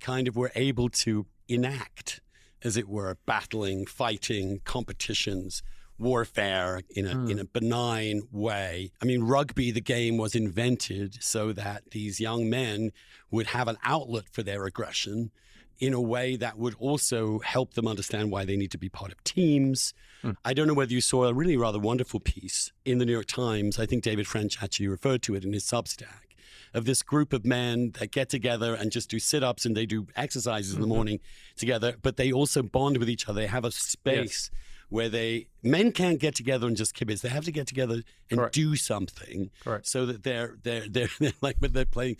kind 0.00 0.28
of 0.28 0.36
were 0.36 0.52
able 0.54 0.88
to 0.88 1.26
enact 1.48 2.20
as 2.62 2.76
it 2.76 2.88
were 2.88 3.16
battling 3.26 3.86
fighting 3.86 4.60
competitions 4.64 5.62
warfare 5.98 6.80
in 6.90 7.06
a 7.06 7.14
hmm. 7.14 7.30
in 7.30 7.38
a 7.38 7.44
benign 7.44 8.22
way. 8.32 8.90
I 9.00 9.04
mean, 9.04 9.22
rugby, 9.22 9.70
the 9.70 9.80
game 9.80 10.16
was 10.16 10.34
invented 10.34 11.22
so 11.22 11.52
that 11.52 11.90
these 11.92 12.20
young 12.20 12.50
men 12.50 12.90
would 13.30 13.46
have 13.48 13.68
an 13.68 13.78
outlet 13.84 14.24
for 14.30 14.42
their 14.42 14.64
aggression 14.64 15.30
in 15.78 15.92
a 15.92 16.00
way 16.00 16.36
that 16.36 16.58
would 16.58 16.74
also 16.78 17.40
help 17.40 17.74
them 17.74 17.86
understand 17.86 18.30
why 18.30 18.44
they 18.44 18.56
need 18.56 18.70
to 18.70 18.78
be 18.78 18.88
part 18.88 19.12
of 19.12 19.22
teams. 19.24 19.94
Hmm. 20.22 20.32
I 20.44 20.54
don't 20.54 20.66
know 20.66 20.74
whether 20.74 20.92
you 20.92 21.00
saw 21.00 21.24
a 21.24 21.34
really 21.34 21.56
rather 21.56 21.78
wonderful 21.78 22.20
piece 22.20 22.72
in 22.84 22.98
the 22.98 23.06
New 23.06 23.12
York 23.12 23.26
Times. 23.26 23.78
I 23.78 23.86
think 23.86 24.02
David 24.02 24.26
French 24.26 24.62
actually 24.62 24.88
referred 24.88 25.22
to 25.22 25.34
it 25.34 25.44
in 25.44 25.52
his 25.52 25.64
Substack 25.64 26.24
of 26.72 26.84
this 26.84 27.02
group 27.02 27.32
of 27.32 27.44
men 27.44 27.92
that 28.00 28.10
get 28.10 28.28
together 28.28 28.74
and 28.74 28.90
just 28.90 29.08
do 29.08 29.18
sit-ups 29.18 29.64
and 29.64 29.76
they 29.76 29.86
do 29.86 30.06
exercises 30.16 30.74
in 30.74 30.80
the 30.80 30.86
mm-hmm. 30.86 30.94
morning 30.94 31.20
together, 31.56 31.94
but 32.02 32.16
they 32.16 32.32
also 32.32 32.62
bond 32.62 32.98
with 32.98 33.08
each 33.08 33.28
other. 33.28 33.42
They 33.42 33.46
have 33.46 33.64
a 33.64 33.70
space 33.70 34.50
where 34.88 35.08
they 35.08 35.46
men 35.62 35.92
can't 35.92 36.18
get 36.18 36.34
together 36.34 36.66
and 36.66 36.76
just 36.76 36.94
kibitz. 36.94 37.20
They 37.20 37.28
have 37.28 37.44
to 37.44 37.52
get 37.52 37.66
together 37.66 38.02
and 38.30 38.38
Correct. 38.38 38.54
do 38.54 38.76
something 38.76 39.50
Correct. 39.62 39.86
so 39.86 40.04
that 40.06 40.24
they're 40.24 40.56
they're 40.62 40.86
they're, 40.90 41.08
they're 41.20 41.32
like 41.40 41.56
when 41.58 41.72
they're 41.72 41.84
playing 41.84 42.16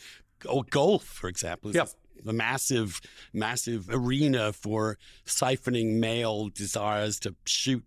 or 0.49 0.65
golf, 0.65 1.05
for 1.05 1.29
example. 1.29 1.71
is 1.71 1.77
Yeah. 1.77 1.87
A 2.27 2.33
massive, 2.33 3.01
massive 3.33 3.89
arena 3.91 4.53
for 4.53 4.99
siphoning 5.27 5.99
male 5.99 6.49
desires 6.49 7.19
to 7.21 7.35
shoot 7.47 7.83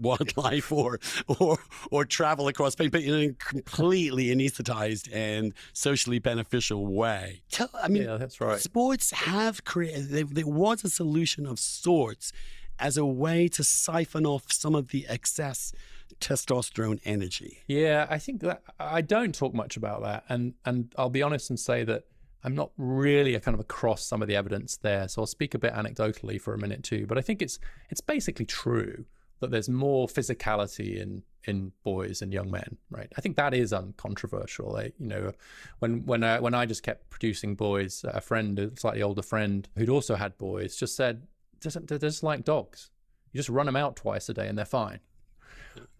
wildlife 0.00 0.70
or 0.70 1.00
or 1.40 1.58
or 1.90 2.04
travel 2.04 2.46
across 2.48 2.72
space, 2.74 2.90
but 2.90 3.02
in 3.02 3.14
a 3.14 3.32
completely 3.34 4.26
anesthetized 4.26 5.08
and 5.12 5.52
socially 5.72 6.18
beneficial 6.20 6.86
way. 6.86 7.42
I 7.74 7.88
mean, 7.88 8.04
Yeah, 8.04 8.16
that's 8.16 8.40
right. 8.40 8.60
sports 8.60 9.10
have 9.10 9.64
created. 9.64 10.10
There, 10.10 10.24
there 10.24 10.46
was 10.46 10.84
a 10.84 10.90
solution 10.90 11.46
of 11.46 11.58
sorts 11.58 12.32
as 12.78 12.96
a 12.96 13.04
way 13.04 13.48
to 13.48 13.64
siphon 13.64 14.24
off 14.24 14.52
some 14.52 14.76
of 14.76 14.88
the 14.88 15.04
excess 15.08 15.72
testosterone 16.20 17.00
energy. 17.04 17.58
Yeah, 17.66 18.06
I 18.08 18.18
think 18.18 18.40
that 18.42 18.62
I 18.78 19.00
don't 19.00 19.34
talk 19.34 19.52
much 19.52 19.76
about 19.76 20.02
that, 20.02 20.24
and 20.28 20.54
and 20.64 20.92
I'll 20.96 21.10
be 21.10 21.22
honest 21.22 21.50
and 21.50 21.58
say 21.58 21.82
that 21.84 22.04
I'm 22.44 22.54
not 22.54 22.70
really 22.76 23.34
a 23.34 23.40
kind 23.40 23.54
of 23.54 23.60
across 23.60 24.04
some 24.04 24.22
of 24.22 24.28
the 24.28 24.36
evidence 24.36 24.76
there. 24.76 25.08
So 25.08 25.22
I'll 25.22 25.26
speak 25.26 25.54
a 25.54 25.58
bit 25.58 25.72
anecdotally 25.72 26.40
for 26.40 26.54
a 26.54 26.58
minute 26.58 26.82
too. 26.82 27.06
But 27.06 27.18
I 27.18 27.20
think 27.20 27.42
it's 27.42 27.58
it's 27.90 28.00
basically 28.00 28.46
true 28.46 29.04
that 29.40 29.50
there's 29.50 29.68
more 29.68 30.06
physicality 30.06 31.00
in 31.00 31.22
in 31.44 31.72
boys 31.82 32.20
and 32.20 32.32
young 32.32 32.50
men, 32.50 32.76
right? 32.90 33.10
I 33.16 33.20
think 33.20 33.36
that 33.36 33.54
is 33.54 33.72
uncontroversial. 33.72 34.76
I, 34.76 34.92
you 34.98 35.06
know, 35.06 35.32
when 35.78 36.04
when 36.04 36.22
I, 36.22 36.40
when 36.40 36.54
I 36.54 36.66
just 36.66 36.82
kept 36.82 37.08
producing 37.10 37.54
boys, 37.54 38.04
a 38.06 38.20
friend, 38.20 38.58
a 38.58 38.76
slightly 38.76 39.02
older 39.02 39.22
friend 39.22 39.68
who'd 39.76 39.88
also 39.88 40.14
had 40.14 40.36
boys, 40.38 40.76
just 40.76 40.96
said, 40.96 41.26
"They're 41.60 41.98
just 41.98 42.22
like 42.22 42.44
dogs. 42.44 42.90
You 43.32 43.38
just 43.38 43.48
run 43.48 43.66
them 43.66 43.76
out 43.76 43.96
twice 43.96 44.28
a 44.28 44.34
day 44.34 44.48
and 44.48 44.58
they're 44.58 44.64
fine." 44.64 45.00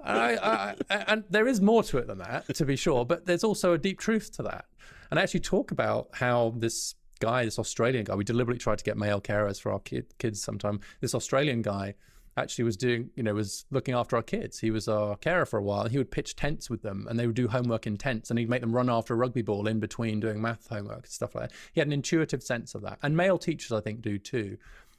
I, 0.03 0.74
I, 0.91 0.97
and 1.07 1.24
there 1.30 1.47
is 1.47 1.61
more 1.61 1.82
to 1.84 1.99
it 1.99 2.09
than 2.09 2.18
that, 2.18 2.53
to 2.55 2.64
be 2.64 2.74
sure, 2.74 3.05
but 3.05 3.26
there's 3.26 3.45
also 3.45 3.72
a 3.72 3.78
deep 3.78 4.01
truth 4.01 4.32
to 4.36 4.43
that. 4.45 4.64
And 5.11 5.19
I 5.19 5.23
actually 5.23 5.41
talk 5.41 5.71
about 5.71 6.09
how 6.13 6.55
this 6.57 6.95
guy, 7.21 7.45
this 7.45 7.59
Australian 7.59 8.05
guy, 8.05 8.15
we 8.15 8.25
deliberately 8.25 8.59
tried 8.59 8.79
to 8.79 8.85
get 8.85 8.97
male 8.97 9.21
carers 9.21 9.61
for 9.61 9.73
our 9.73 9.81
kid, 9.81 10.07
kids 10.19 10.43
sometime. 10.43 10.81
This 11.01 11.15
Australian 11.15 11.63
guy 11.63 11.95
actually 12.37 12.65
was 12.65 12.77
doing, 12.77 13.11
you 13.17 13.23
know, 13.23 13.35
was 13.35 13.65
looking 13.71 13.95
after 13.95 14.17
our 14.17 14.23
kids. 14.23 14.61
He 14.61 14.71
was 14.71 14.87
our 14.89 15.17
carer 15.17 15.45
for 15.45 15.59
a 15.59 15.63
while. 15.63 15.89
He 15.89 15.99
would 15.99 16.11
pitch 16.11 16.37
tents 16.37 16.71
with 16.71 16.83
them 16.83 17.07
and 17.09 17.19
they 17.19 17.27
would 17.27 17.35
do 17.37 17.49
homework 17.49 17.87
in 17.87 17.97
tents 17.97 18.31
and 18.31 18.39
he'd 18.39 18.49
make 18.49 18.61
them 18.61 18.75
run 18.75 18.89
after 18.89 19.15
a 19.15 19.17
rugby 19.17 19.43
ball 19.43 19.67
in 19.67 19.81
between 19.81 20.21
doing 20.21 20.41
math 20.41 20.69
homework 20.69 21.05
and 21.05 21.07
stuff 21.07 21.35
like 21.35 21.51
that. 21.51 21.57
He 21.73 21.81
had 21.81 21.89
an 21.89 21.93
intuitive 21.93 22.43
sense 22.43 22.75
of 22.75 22.83
that. 22.83 22.99
And 23.03 23.17
male 23.17 23.39
teachers, 23.39 23.73
I 23.73 23.81
think, 23.81 24.03
do 24.03 24.19
too. 24.19 24.57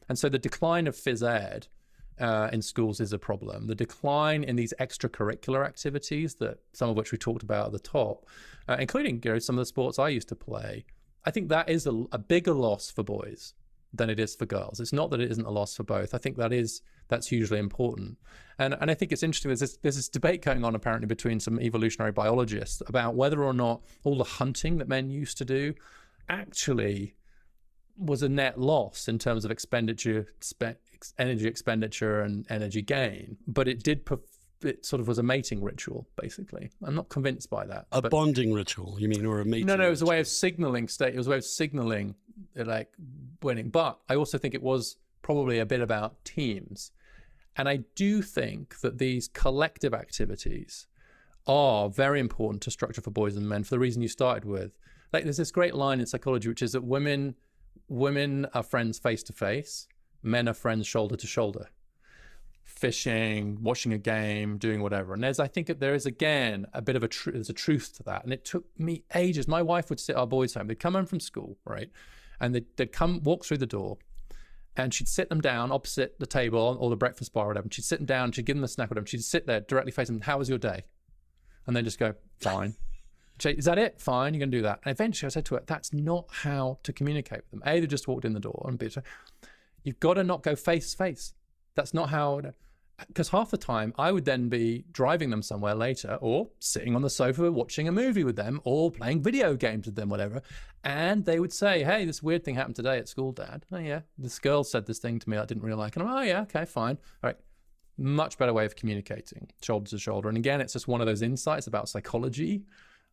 And 0.09 0.19
so 0.19 0.27
the 0.27 0.39
decline 0.39 0.87
of 0.87 0.95
phys 0.95 1.27
ed 1.27 1.67
uh, 2.19 2.49
in 2.51 2.61
schools 2.61 2.99
is 2.99 3.13
a 3.13 3.19
problem. 3.19 3.67
The 3.67 3.75
decline 3.75 4.43
in 4.43 4.55
these 4.55 4.73
extracurricular 4.79 5.65
activities, 5.65 6.35
that 6.35 6.59
some 6.73 6.89
of 6.89 6.95
which 6.95 7.11
we 7.11 7.17
talked 7.17 7.43
about 7.43 7.67
at 7.67 7.71
the 7.71 7.79
top, 7.79 8.25
uh, 8.67 8.77
including 8.79 9.21
you 9.23 9.33
know, 9.33 9.39
some 9.39 9.55
of 9.55 9.61
the 9.61 9.65
sports 9.65 9.99
I 9.99 10.09
used 10.09 10.29
to 10.29 10.35
play, 10.35 10.85
I 11.25 11.31
think 11.31 11.49
that 11.49 11.69
is 11.69 11.85
a, 11.87 12.05
a, 12.11 12.17
bigger 12.17 12.53
loss 12.53 12.89
for 12.91 13.03
boys 13.03 13.53
than 13.93 14.09
it 14.09 14.19
is 14.19 14.35
for 14.35 14.45
girls. 14.45 14.79
It's 14.79 14.93
not 14.93 15.09
that 15.11 15.19
it 15.19 15.31
isn't 15.31 15.45
a 15.45 15.51
loss 15.51 15.75
for 15.75 15.83
both. 15.83 16.13
I 16.13 16.17
think 16.17 16.37
that 16.37 16.53
is 16.53 16.81
that's 17.07 17.27
hugely 17.27 17.59
important, 17.59 18.17
and 18.57 18.75
and 18.79 18.89
I 18.91 18.93
think 18.93 19.11
it's 19.11 19.23
interesting. 19.23 19.49
There's 19.49 19.59
this, 19.61 19.77
there's 19.81 19.95
this 19.95 20.09
debate 20.09 20.41
going 20.41 20.63
on 20.63 20.75
apparently 20.75 21.07
between 21.07 21.39
some 21.39 21.59
evolutionary 21.59 22.11
biologists 22.11 22.81
about 22.87 23.15
whether 23.15 23.43
or 23.43 23.53
not 23.53 23.81
all 24.03 24.17
the 24.17 24.23
hunting 24.23 24.77
that 24.77 24.87
men 24.87 25.09
used 25.09 25.37
to 25.39 25.45
do 25.45 25.73
actually 26.29 27.15
was 27.99 28.23
a 28.23 28.29
net 28.29 28.59
loss 28.59 29.07
in 29.07 29.19
terms 29.19 29.45
of 29.45 29.51
expenditure 29.51 30.27
spe- 30.39 30.79
energy 31.17 31.47
expenditure 31.47 32.21
and 32.21 32.45
energy 32.49 32.81
gain, 32.81 33.37
but 33.47 33.67
it 33.67 33.83
did. 33.83 34.07
it 34.63 34.85
sort 34.85 34.99
of 34.99 35.07
was 35.07 35.19
a 35.19 35.23
mating 35.23 35.63
ritual, 35.63 36.07
basically. 36.19 36.71
I'm 36.83 36.95
not 36.95 37.09
convinced 37.09 37.49
by 37.49 37.65
that. 37.65 37.87
A 37.91 38.01
bonding 38.01 38.53
ritual, 38.53 38.97
you 38.99 39.07
mean, 39.07 39.25
or 39.25 39.41
a 39.41 39.45
mating? 39.45 39.67
No, 39.67 39.75
no, 39.75 39.87
it 39.87 39.91
was 39.91 40.01
a 40.01 40.05
way 40.05 40.19
of 40.19 40.27
signaling 40.27 40.87
state. 40.87 41.13
It 41.13 41.17
was 41.17 41.27
a 41.27 41.31
way 41.31 41.37
of 41.37 41.45
signaling, 41.45 42.15
like 42.55 42.89
winning. 43.41 43.69
But 43.69 43.99
I 44.09 44.15
also 44.15 44.37
think 44.37 44.53
it 44.53 44.63
was 44.63 44.97
probably 45.21 45.59
a 45.59 45.65
bit 45.65 45.81
about 45.81 46.23
teams, 46.25 46.91
and 47.55 47.67
I 47.67 47.81
do 47.95 48.21
think 48.21 48.79
that 48.81 48.97
these 48.97 49.27
collective 49.27 49.93
activities 49.93 50.87
are 51.47 51.89
very 51.89 52.19
important 52.19 52.61
to 52.63 52.71
structure 52.71 53.01
for 53.01 53.11
boys 53.11 53.35
and 53.35 53.47
men 53.47 53.63
for 53.63 53.71
the 53.71 53.79
reason 53.79 54.01
you 54.01 54.07
started 54.07 54.45
with. 54.45 54.77
Like, 55.11 55.23
there's 55.23 55.37
this 55.37 55.51
great 55.51 55.73
line 55.73 55.99
in 55.99 56.05
psychology, 56.05 56.47
which 56.47 56.61
is 56.61 56.73
that 56.73 56.83
women 56.83 57.35
women 57.87 58.47
are 58.53 58.63
friends 58.63 58.99
face 58.99 59.23
to 59.23 59.33
face. 59.33 59.87
Men 60.21 60.47
are 60.47 60.53
friends 60.53 60.87
shoulder 60.87 61.15
to 61.15 61.27
shoulder. 61.27 61.69
Fishing 62.63 63.57
watching 63.61 63.93
a 63.93 63.97
game 63.97 64.57
doing 64.57 64.81
whatever. 64.81 65.13
And 65.13 65.23
there's 65.23 65.39
i 65.39 65.47
think 65.47 65.67
there 65.79 65.95
is 65.95 66.05
again 66.05 66.67
a 66.73 66.81
bit 66.81 66.95
of 66.95 67.03
a 67.03 67.07
tr- 67.07 67.31
there's 67.31 67.49
a 67.49 67.53
truth 67.53 67.95
to 67.97 68.03
that. 68.03 68.23
And 68.23 68.31
it 68.31 68.45
took 68.45 68.65
me 68.77 69.03
ages. 69.15 69.47
My 69.47 69.61
wife 69.61 69.89
would 69.89 69.99
sit 69.99 70.15
our 70.15 70.27
boys 70.27 70.53
home. 70.53 70.67
They'd 70.67 70.79
come 70.79 70.93
home 70.93 71.05
from 71.05 71.19
school 71.19 71.57
right? 71.65 71.89
And 72.39 72.53
they'd, 72.53 72.65
they'd 72.77 72.91
come 72.91 73.21
walk 73.23 73.43
through 73.43 73.57
the 73.57 73.65
door 73.65 73.97
and 74.77 74.93
she'd 74.93 75.07
sit 75.07 75.29
them 75.29 75.41
down 75.41 75.71
opposite 75.71 76.19
the 76.19 76.27
table 76.27 76.77
or 76.79 76.89
the 76.89 76.95
breakfast 76.95 77.33
bar 77.33 77.45
or 77.45 77.47
whatever. 77.49 77.65
And 77.65 77.73
she'd 77.73 77.85
sit 77.85 77.99
them 77.99 78.05
down 78.05 78.31
she'd 78.31 78.45
give 78.45 78.55
them 78.55 78.63
a 78.63 78.67
snack 78.67 78.89
with 78.89 78.97
them 78.97 79.05
she'd 79.05 79.23
sit 79.23 79.47
there 79.47 79.61
directly 79.61 79.91
facing 79.91 80.15
them 80.15 80.21
how 80.21 80.37
was 80.37 80.47
your 80.47 80.59
day? 80.59 80.83
And 81.65 81.75
then 81.75 81.85
just 81.85 81.99
go 81.99 82.13
fine 82.39 82.75
is 83.45 83.65
that 83.65 83.77
it? 83.77 83.99
Fine, 83.99 84.33
you're 84.33 84.39
going 84.39 84.51
to 84.51 84.57
do 84.57 84.63
that. 84.63 84.79
And 84.83 84.91
eventually 84.91 85.27
I 85.27 85.29
said 85.29 85.45
to 85.45 85.55
her, 85.55 85.63
that's 85.65 85.93
not 85.93 86.25
how 86.29 86.79
to 86.83 86.93
communicate 86.93 87.39
with 87.39 87.51
them. 87.51 87.63
A, 87.65 87.79
they 87.79 87.87
just 87.87 88.07
walked 88.07 88.25
in 88.25 88.33
the 88.33 88.39
door 88.39 88.65
and 88.67 88.77
B, 88.77 88.89
You've 89.83 89.99
got 89.99 90.15
to 90.15 90.23
not 90.23 90.43
go 90.43 90.55
face 90.55 90.91
to 90.91 90.97
face. 90.97 91.33
That's 91.75 91.93
not 91.93 92.09
how. 92.09 92.41
Because 93.07 93.29
half 93.29 93.49
the 93.49 93.57
time 93.57 93.93
I 93.97 94.11
would 94.11 94.25
then 94.25 94.49
be 94.49 94.83
driving 94.91 95.29
them 95.29 95.41
somewhere 95.41 95.73
later, 95.73 96.17
or 96.19 96.49
sitting 96.59 96.95
on 96.95 97.01
the 97.01 97.09
sofa 97.09 97.49
watching 97.49 97.87
a 97.87 97.91
movie 97.91 98.25
with 98.25 98.35
them, 98.35 98.59
or 98.65 98.91
playing 98.91 99.23
video 99.23 99.55
games 99.55 99.85
with 99.85 99.95
them, 99.95 100.09
whatever. 100.09 100.41
And 100.83 101.23
they 101.23 101.39
would 101.39 101.53
say, 101.53 101.83
"Hey, 101.83 102.03
this 102.03 102.21
weird 102.21 102.43
thing 102.43 102.55
happened 102.55 102.75
today 102.75 102.97
at 102.97 103.07
school, 103.07 103.31
Dad." 103.31 103.65
Oh 103.71 103.77
yeah, 103.77 104.01
this 104.17 104.37
girl 104.37 104.65
said 104.65 104.85
this 104.85 104.99
thing 104.99 105.17
to 105.19 105.29
me 105.29 105.37
I 105.37 105.45
didn't 105.45 105.63
really 105.63 105.77
like, 105.77 105.95
and 105.95 106.03
I'm, 106.05 106.13
"Oh 106.13 106.21
yeah, 106.21 106.41
okay, 106.41 106.65
fine, 106.65 106.97
all 107.23 107.29
right." 107.29 107.37
Much 107.97 108.37
better 108.37 108.53
way 108.53 108.65
of 108.65 108.75
communicating, 108.75 109.49
shoulder 109.61 109.89
to 109.89 109.97
shoulder. 109.97 110.29
And 110.29 110.37
again, 110.37 110.61
it's 110.61 110.73
just 110.73 110.87
one 110.87 111.01
of 111.01 111.07
those 111.07 111.21
insights 111.21 111.67
about 111.67 111.89
psychology, 111.89 112.63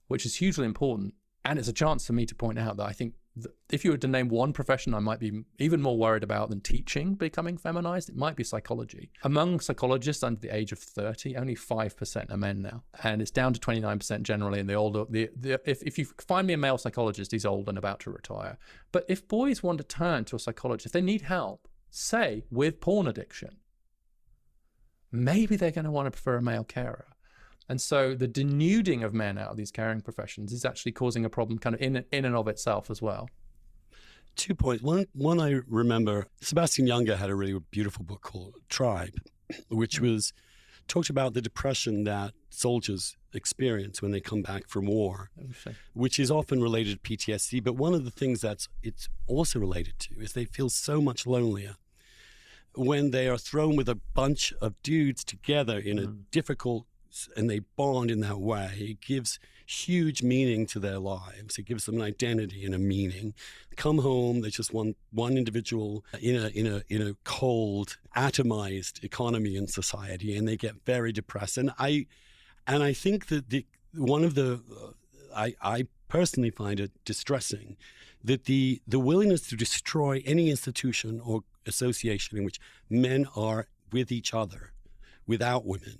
which 0.08 0.26
is 0.26 0.36
hugely 0.36 0.66
important. 0.66 1.14
And 1.44 1.58
it's 1.58 1.68
a 1.68 1.72
chance 1.72 2.06
for 2.06 2.12
me 2.12 2.26
to 2.26 2.34
point 2.34 2.58
out 2.58 2.76
that 2.78 2.86
I 2.86 2.92
think 2.92 3.14
if 3.70 3.84
you 3.84 3.90
were 3.90 3.98
to 3.98 4.08
name 4.08 4.28
one 4.28 4.52
profession 4.52 4.94
I 4.94 4.98
might 4.98 5.20
be 5.20 5.44
even 5.58 5.82
more 5.82 5.96
worried 5.96 6.22
about 6.22 6.48
than 6.48 6.60
teaching 6.60 7.14
becoming 7.14 7.56
feminized, 7.56 8.08
it 8.08 8.16
might 8.16 8.36
be 8.36 8.44
psychology. 8.44 9.10
Among 9.22 9.60
psychologists 9.60 10.22
under 10.22 10.40
the 10.40 10.54
age 10.54 10.72
of 10.72 10.78
30, 10.78 11.36
only 11.36 11.54
5% 11.54 12.32
are 12.32 12.36
men 12.36 12.62
now. 12.62 12.82
And 13.02 13.20
it's 13.20 13.30
down 13.30 13.52
to 13.52 13.60
29% 13.60 14.22
generally 14.22 14.60
in 14.60 14.66
the 14.66 14.74
older, 14.74 15.04
the, 15.08 15.30
the, 15.36 15.60
if, 15.64 15.82
if 15.82 15.98
you 15.98 16.06
find 16.26 16.46
me 16.46 16.54
a 16.54 16.58
male 16.58 16.78
psychologist, 16.78 17.32
he's 17.32 17.44
old 17.44 17.68
and 17.68 17.78
about 17.78 18.00
to 18.00 18.10
retire. 18.10 18.58
But 18.92 19.04
if 19.08 19.28
boys 19.28 19.62
want 19.62 19.78
to 19.78 19.84
turn 19.84 20.24
to 20.26 20.36
a 20.36 20.40
psychologist, 20.40 20.94
they 20.94 21.02
need 21.02 21.22
help, 21.22 21.68
say 21.90 22.44
with 22.50 22.80
porn 22.80 23.06
addiction, 23.06 23.58
maybe 25.12 25.56
they're 25.56 25.70
going 25.70 25.84
to 25.84 25.90
want 25.90 26.06
to 26.06 26.10
prefer 26.10 26.36
a 26.36 26.42
male 26.42 26.64
carer. 26.64 27.06
And 27.68 27.80
so 27.80 28.14
the 28.14 28.28
denuding 28.28 29.02
of 29.02 29.12
men 29.12 29.38
out 29.38 29.50
of 29.50 29.56
these 29.56 29.70
caring 29.70 30.00
professions 30.00 30.52
is 30.52 30.64
actually 30.64 30.92
causing 30.92 31.24
a 31.24 31.30
problem 31.30 31.58
kind 31.58 31.74
of 31.74 31.82
in, 31.82 32.04
in 32.12 32.24
and 32.24 32.36
of 32.36 32.48
itself 32.48 32.90
as 32.90 33.02
well. 33.02 33.28
Two 34.36 34.54
points. 34.54 34.82
One, 34.82 35.06
one 35.14 35.40
I 35.40 35.60
remember, 35.66 36.26
Sebastian 36.40 36.86
Junger 36.86 37.16
had 37.16 37.30
a 37.30 37.34
really 37.34 37.58
beautiful 37.70 38.04
book 38.04 38.20
called 38.22 38.54
Tribe, 38.68 39.18
which 39.68 40.00
was 40.00 40.32
talked 40.88 41.10
about 41.10 41.34
the 41.34 41.42
depression 41.42 42.04
that 42.04 42.34
soldiers 42.50 43.16
experience 43.32 44.00
when 44.00 44.12
they 44.12 44.20
come 44.20 44.42
back 44.42 44.68
from 44.68 44.86
war, 44.86 45.30
which 45.94 46.18
is 46.18 46.30
often 46.30 46.62
related 46.62 47.02
to 47.02 47.16
PTSD. 47.16 47.64
But 47.64 47.74
one 47.74 47.94
of 47.94 48.04
the 48.04 48.10
things 48.10 48.40
that's 48.40 48.68
it's 48.82 49.08
also 49.26 49.58
related 49.58 49.98
to 50.00 50.20
is 50.20 50.32
they 50.32 50.44
feel 50.44 50.68
so 50.68 51.00
much 51.00 51.26
lonelier 51.26 51.76
when 52.74 53.10
they 53.10 53.26
are 53.28 53.38
thrown 53.38 53.74
with 53.74 53.88
a 53.88 53.98
bunch 54.14 54.52
of 54.60 54.80
dudes 54.82 55.24
together 55.24 55.78
in 55.78 55.98
a 55.98 56.02
mm. 56.02 56.18
difficult 56.30 56.86
and 57.36 57.48
they 57.48 57.60
bond 57.60 58.10
in 58.10 58.20
that 58.20 58.40
way, 58.40 58.72
it 58.78 59.00
gives 59.00 59.38
huge 59.66 60.22
meaning 60.22 60.66
to 60.66 60.78
their 60.78 60.98
lives. 60.98 61.58
It 61.58 61.64
gives 61.64 61.84
them 61.86 61.96
an 61.96 62.02
identity 62.02 62.64
and 62.64 62.74
a 62.74 62.78
meaning. 62.78 63.34
Come 63.76 63.98
home, 63.98 64.40
there's 64.40 64.54
just 64.54 64.72
one 64.72 64.94
one 65.12 65.36
individual 65.36 66.04
in 66.20 66.36
a 66.36 66.48
in 66.48 66.66
a 66.66 66.82
in 66.88 67.02
a 67.02 67.14
cold, 67.24 67.96
atomized 68.16 69.02
economy 69.02 69.56
and 69.56 69.68
society, 69.68 70.36
and 70.36 70.46
they 70.46 70.56
get 70.56 70.84
very 70.84 71.12
depressed. 71.12 71.58
And 71.58 71.72
I 71.78 72.06
and 72.66 72.82
I 72.82 72.92
think 72.92 73.26
that 73.26 73.50
the 73.50 73.66
one 73.94 74.24
of 74.24 74.34
the 74.34 74.62
uh, 74.70 74.90
I 75.34 75.54
I 75.60 75.86
personally 76.08 76.50
find 76.50 76.78
it 76.80 76.92
distressing 77.04 77.76
that 78.22 78.44
the 78.44 78.80
the 78.86 79.00
willingness 79.00 79.48
to 79.48 79.56
destroy 79.56 80.22
any 80.24 80.48
institution 80.50 81.20
or 81.20 81.42
association 81.66 82.38
in 82.38 82.44
which 82.44 82.60
men 82.88 83.26
are 83.34 83.66
with 83.92 84.12
each 84.12 84.32
other 84.32 84.72
without 85.26 85.66
women 85.66 85.98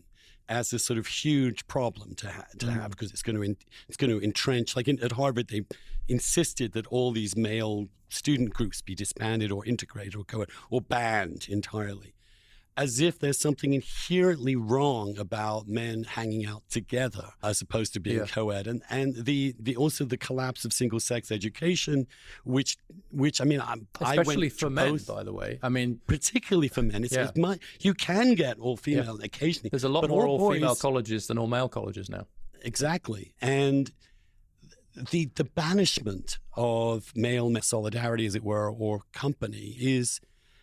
as 0.49 0.71
this 0.71 0.85
sort 0.85 0.99
of 0.99 1.07
huge 1.07 1.67
problem 1.67 2.15
to, 2.17 2.31
ha- 2.31 2.47
to 2.59 2.67
mm. 2.67 2.73
have 2.73 2.91
because 2.91 3.11
it's 3.11 3.23
going 3.23 3.37
to 3.37 3.43
in- 3.43 3.57
it's 3.89 3.97
going 3.97 4.11
to 4.11 4.23
entrench. 4.23 4.77
Like 4.77 4.89
in, 4.89 5.03
at 5.03 5.13
Harvard, 5.13 5.49
they 5.49 5.63
insisted 6.09 6.73
that 6.73 6.87
all 6.89 7.13
these 7.13 7.37
male 7.37 7.89
student 8.09 8.53
groups 8.53 8.81
be 8.83 8.95
disbanded 8.95 9.51
or 9.51 9.65
integrated 9.65 10.15
or 10.15 10.25
co- 10.25 10.47
or 10.71 10.81
banned 10.81 11.47
entirely 11.49 12.16
as 12.77 13.01
if 13.01 13.19
there's 13.19 13.39
something 13.39 13.73
inherently 13.73 14.55
wrong 14.55 15.17
about 15.19 15.67
men 15.67 16.05
hanging 16.05 16.47
out 16.47 16.63
together 16.69 17.31
as 17.43 17.61
opposed 17.61 17.95
to 17.95 18.01
being 18.01 18.19
yeah. 18.19 18.27
co-ed 18.27 18.67
and 18.67 18.83
and 18.91 19.25
the 19.25 19.55
the 19.59 19.77
also 19.77 20.05
the 20.05 20.17
collapse 20.17 20.65
of 20.65 20.73
single 20.73 21.01
sex 21.01 21.31
education 21.31 22.07
which 22.45 22.77
which 23.11 23.41
I 23.41 23.45
mean 23.45 23.61
I'm, 23.61 23.87
especially 24.01 24.49
I 24.49 24.51
for 24.51 24.71
men 24.71 24.93
both, 24.93 25.07
by 25.07 25.23
the 25.23 25.33
way 25.33 25.59
I 25.63 25.69
mean 25.69 26.01
particularly 26.07 26.69
for 26.69 26.83
men 26.83 27.05
it's, 27.05 27.15
yeah. 27.15 27.29
it's 27.29 27.39
my, 27.39 27.59
you 27.81 27.95
can 27.95 28.35
get 28.35 28.59
all 28.59 28.77
female 28.77 29.19
yeah. 29.19 29.27
occasionally 29.27 29.71
there's 29.71 29.85
a 29.85 29.89
lot 29.89 30.09
more 30.09 30.27
all, 30.27 30.41
all 30.41 30.53
female 30.53 30.75
colleges 30.75 31.27
than 31.27 31.39
all 31.39 31.47
male 31.47 31.69
colleges 31.69 32.11
now 32.11 32.27
exactly 32.63 33.35
and 33.41 33.93
the 35.11 35.31
the 35.35 35.45
banishment 35.45 36.39
of 36.57 37.13
male 37.15 37.53
solidarity 37.61 38.27
as 38.27 38.35
it 38.35 38.43
were 38.43 38.71
or 38.71 39.03
company 39.13 39.77
is 39.79 40.21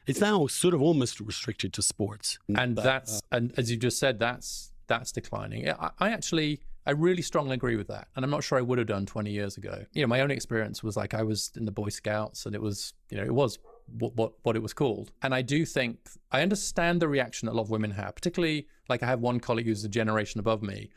it's 0.07 0.21
now 0.21 0.47
sort 0.47 0.73
of 0.73 0.81
almost 0.81 1.19
restricted 1.19 1.73
to 1.73 1.81
sports. 1.81 2.39
And 2.55 2.75
but, 2.75 2.83
that's 2.83 3.19
uh, 3.19 3.37
and 3.37 3.53
as 3.57 3.71
you 3.71 3.77
just 3.77 3.99
said, 3.99 4.19
that's 4.19 4.73
that's 4.87 5.11
declining. 5.11 5.69
I, 5.69 5.91
I 5.99 6.09
actually, 6.09 6.61
I 6.85 6.91
really 6.91 7.21
strongly 7.21 7.55
agree 7.55 7.75
with 7.75 7.87
that. 7.87 8.07
And 8.15 8.25
I'm 8.25 8.31
not 8.31 8.43
sure 8.43 8.57
I 8.57 8.61
would 8.61 8.77
have 8.77 8.87
done 8.87 9.05
20 9.05 9.31
years 9.31 9.57
ago. 9.57 9.85
You 9.93 10.01
know, 10.01 10.07
my 10.07 10.21
own 10.21 10.31
experience 10.31 10.83
was 10.83 10.97
like 10.97 11.13
I 11.13 11.23
was 11.23 11.51
in 11.55 11.65
the 11.65 11.71
Boy 11.71 11.89
Scouts 11.89 12.45
and 12.45 12.55
it 12.55 12.61
was, 12.61 12.93
you 13.09 13.17
know, 13.17 13.23
it 13.23 13.33
was 13.33 13.59
what, 13.97 14.15
what, 14.15 14.33
what 14.43 14.55
it 14.55 14.61
was 14.61 14.73
called. 14.73 15.11
And 15.21 15.33
I 15.33 15.41
do 15.41 15.65
think, 15.65 15.99
I 16.31 16.41
understand 16.41 17.01
the 17.01 17.07
reaction 17.07 17.45
that 17.45 17.53
a 17.53 17.55
lot 17.55 17.63
of 17.63 17.69
women 17.69 17.91
have, 17.91 18.15
particularly 18.15 18.67
like 18.89 19.03
I 19.03 19.07
have 19.07 19.19
one 19.21 19.39
colleague 19.39 19.65
who's 19.65 19.85
a 19.85 19.89
generation 19.89 20.39
above 20.39 20.61
me. 20.61 20.89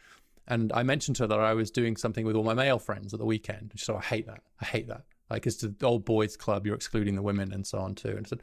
And 0.49 0.73
I 0.73 0.83
mentioned 0.83 1.17
to 1.17 1.25
her 1.25 1.27
that 1.29 1.41
I 1.41 1.55
was 1.55 1.71
doing 1.71 1.97
something 1.97 2.25
with 2.25 2.37
all 2.37 2.45
my 2.45 2.55
male 2.55 2.79
friends 2.79 3.13
at 3.13 3.19
the 3.19 3.27
weekend. 3.27 3.73
She 3.77 3.85
said, 3.85 3.97
I 3.97 4.01
hate 4.01 4.27
that. 4.27 4.43
I 4.61 4.65
hate 4.65 4.89
that. 4.89 5.03
Like 5.29 5.47
it's 5.47 5.57
the 5.57 5.75
old 5.83 6.05
boys 6.05 6.37
club, 6.37 6.67
you're 6.67 6.77
excluding 6.77 7.17
the 7.17 7.23
women 7.23 7.53
and 7.53 7.67
so 7.67 7.79
on 7.79 7.97
too. 7.97 8.11
And 8.11 8.27
I 8.27 8.29
said, 8.29 8.43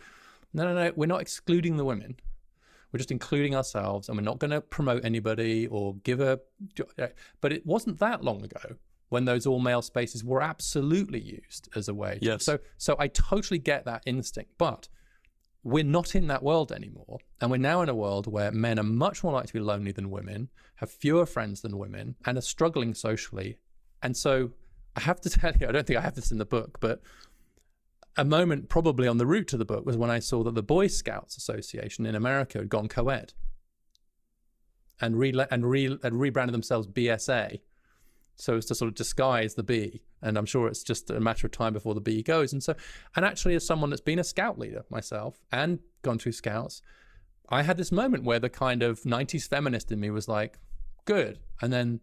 no, 0.54 0.66
no, 0.66 0.74
no, 0.74 0.92
we're 0.96 1.06
not 1.06 1.22
excluding 1.22 1.78
the 1.78 1.86
women. 1.86 2.18
We're 2.92 3.00
just 3.00 3.12
including 3.12 3.56
ourselves 3.56 4.08
and 4.08 4.18
we're 4.18 4.24
not 4.24 4.40
going 4.40 4.52
to 4.52 4.62
promote 4.62 5.04
anybody 5.04 5.66
or 5.68 5.96
give 6.04 6.20
a. 6.20 6.40
Eh, 6.98 7.08
but 7.42 7.52
it 7.52 7.66
wasn't 7.66 8.00
that 8.00 8.24
long 8.24 8.44
ago 8.44 8.76
when 9.10 9.26
those 9.26 9.46
all 9.46 9.60
male 9.60 9.82
spaces 9.82 10.24
were 10.24 10.42
absolutely 10.42 11.20
used 11.20 11.70
as 11.76 11.88
a 11.88 11.94
way. 11.94 12.20
Yes. 12.22 12.46
So, 12.46 12.60
so 12.78 12.96
I 13.00 13.08
totally 13.08 13.60
get 13.60 13.86
that 13.86 14.04
instinct. 14.06 14.52
But 14.58 14.90
we're 15.64 15.84
not 15.84 16.16
in 16.16 16.28
that 16.28 16.44
world 16.44 16.72
anymore. 16.72 17.20
And 17.40 17.50
we're 17.50 17.58
now 17.58 17.82
in 17.82 17.90
a 17.90 17.96
world 17.96 18.28
where 18.28 18.52
men 18.52 18.78
are 18.80 18.84
much 18.84 19.24
more 19.24 19.34
likely 19.34 19.48
to 19.48 19.54
be 19.54 19.60
lonely 19.60 19.92
than 19.92 20.12
women, 20.12 20.50
have 20.76 20.92
fewer 20.92 21.26
friends 21.26 21.62
than 21.62 21.78
women, 21.78 22.16
and 22.26 22.38
are 22.38 22.42
struggling 22.42 22.94
socially. 22.94 23.58
And 24.02 24.16
so 24.16 24.52
I 24.96 25.02
have 25.02 25.22
to 25.22 25.30
tell 25.40 25.54
you, 25.60 25.68
I 25.68 25.72
don't 25.72 25.88
think 25.88 25.98
I 25.98 26.02
have 26.02 26.16
this 26.16 26.32
in 26.32 26.38
the 26.38 26.46
book, 26.46 26.80
but 26.80 27.02
a 28.16 28.26
moment 28.26 28.70
probably 28.70 29.08
on 29.08 29.18
the 29.18 29.26
route 29.26 29.48
to 29.48 29.58
the 29.58 29.66
book 29.66 29.86
was 29.86 29.98
when 29.98 30.12
I 30.12 30.20
saw 30.20 30.44
that 30.44 30.56
the 30.56 30.64
Boy 30.64 30.88
Scouts 30.88 31.38
Association 31.38 32.06
in 32.06 32.16
America 32.16 32.60
had 32.60 32.70
gone 32.70 32.88
co-ed 32.88 33.34
and 35.02 35.18
re- 35.18 35.34
and, 35.50 35.70
re- 35.70 35.98
and 36.04 36.20
rebranded 36.20 36.54
themselves 36.54 36.88
BSA, 36.88 37.62
so 38.36 38.58
as 38.58 38.66
to 38.66 38.76
sort 38.76 38.90
of 38.90 38.96
disguise 38.96 39.56
the 39.56 39.64
B. 39.64 40.04
And 40.22 40.38
I'm 40.38 40.46
sure 40.46 40.68
it's 40.68 40.84
just 40.84 41.10
a 41.10 41.20
matter 41.20 41.48
of 41.48 41.52
time 41.52 41.74
before 41.74 41.94
the 41.94 42.02
B 42.02 42.24
goes. 42.24 42.54
And 42.54 42.64
so, 42.64 42.76
and 43.16 43.26
actually, 43.26 43.56
as 43.56 43.66
someone 43.66 43.90
that's 43.90 44.02
been 44.02 44.20
a 44.20 44.24
scout 44.24 44.58
leader 44.58 44.86
myself 44.90 45.42
and 45.52 45.80
gone 46.02 46.18
through 46.18 46.32
scouts, 46.32 46.82
I 47.50 47.64
had 47.64 47.78
this 47.78 47.92
moment 47.92 48.24
where 48.24 48.40
the 48.40 48.50
kind 48.50 48.84
of 48.84 49.02
90s 49.02 49.48
feminist 49.48 49.92
in 49.92 50.00
me 50.00 50.10
was 50.12 50.28
like, 50.28 50.60
good. 51.06 51.40
And 51.62 51.74
then 51.74 52.00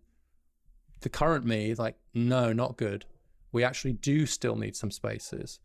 the 1.00 1.08
current 1.08 1.46
me 1.46 1.70
is 1.70 1.78
like, 1.78 1.96
no, 2.12 2.52
not 2.52 2.76
good. 2.76 3.06
We 3.52 3.64
actually 3.64 3.94
do 3.94 4.26
still 4.26 4.56
need 4.56 4.76
some 4.76 4.90
spaces 4.90 5.60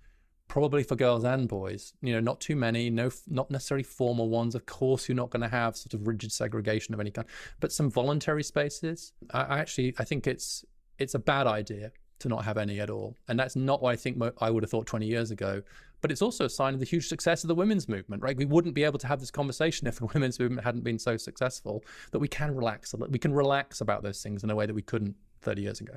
probably 0.47 0.83
for 0.83 0.95
girls 0.95 1.23
and 1.23 1.47
boys. 1.47 1.93
You 2.01 2.13
know, 2.13 2.19
not 2.19 2.39
too 2.39 2.55
many, 2.55 2.89
no, 2.89 3.11
not 3.27 3.49
necessarily 3.51 3.83
formal 3.83 4.29
ones. 4.29 4.55
Of 4.55 4.65
course, 4.65 5.07
you're 5.07 5.15
not 5.15 5.29
going 5.29 5.41
to 5.41 5.49
have 5.49 5.75
sort 5.75 5.93
of 5.93 6.07
rigid 6.07 6.31
segregation 6.31 6.93
of 6.93 6.99
any 6.99 7.11
kind, 7.11 7.27
but 7.59 7.71
some 7.71 7.89
voluntary 7.89 8.43
spaces. 8.43 9.13
I, 9.31 9.41
I 9.43 9.59
actually, 9.59 9.95
I 9.97 10.03
think 10.03 10.27
it's 10.27 10.63
it's 10.97 11.15
a 11.15 11.19
bad 11.19 11.47
idea 11.47 11.91
to 12.19 12.29
not 12.29 12.45
have 12.45 12.57
any 12.57 12.79
at 12.79 12.89
all, 12.89 13.17
and 13.27 13.39
that's 13.39 13.55
not 13.55 13.81
what 13.81 13.91
I 13.91 13.95
think 13.95 14.21
I 14.39 14.49
would 14.49 14.63
have 14.63 14.69
thought 14.69 14.87
20 14.87 15.05
years 15.05 15.31
ago. 15.31 15.61
But 16.01 16.11
it's 16.11 16.21
also 16.21 16.45
a 16.45 16.49
sign 16.49 16.75
of 16.75 16.79
the 16.79 16.85
huge 16.85 17.07
success 17.07 17.43
of 17.43 17.47
the 17.47 17.55
women's 17.55 17.89
movement, 17.89 18.21
right? 18.21 18.37
We 18.37 18.45
wouldn't 18.45 18.75
be 18.75 18.83
able 18.83 18.99
to 18.99 19.07
have 19.07 19.19
this 19.19 19.31
conversation 19.31 19.87
if 19.91 19.97
the 19.97 20.05
women's 20.05 20.39
movement 20.39 20.63
hadn't 20.63 20.83
been 20.83 20.99
so 20.99 21.17
successful. 21.17 21.83
That 22.11 22.19
we 22.19 22.27
can 22.27 22.55
relax 22.55 22.93
a 22.93 22.97
little, 22.97 23.11
we 23.11 23.19
can 23.19 23.33
relax 23.33 23.81
about 23.81 24.03
those 24.03 24.21
things 24.21 24.43
in 24.43 24.49
a 24.51 24.55
way 24.55 24.65
that 24.65 24.73
we 24.73 24.83
couldn't 24.83 25.15
30 25.41 25.61
years 25.63 25.81
ago. 25.81 25.95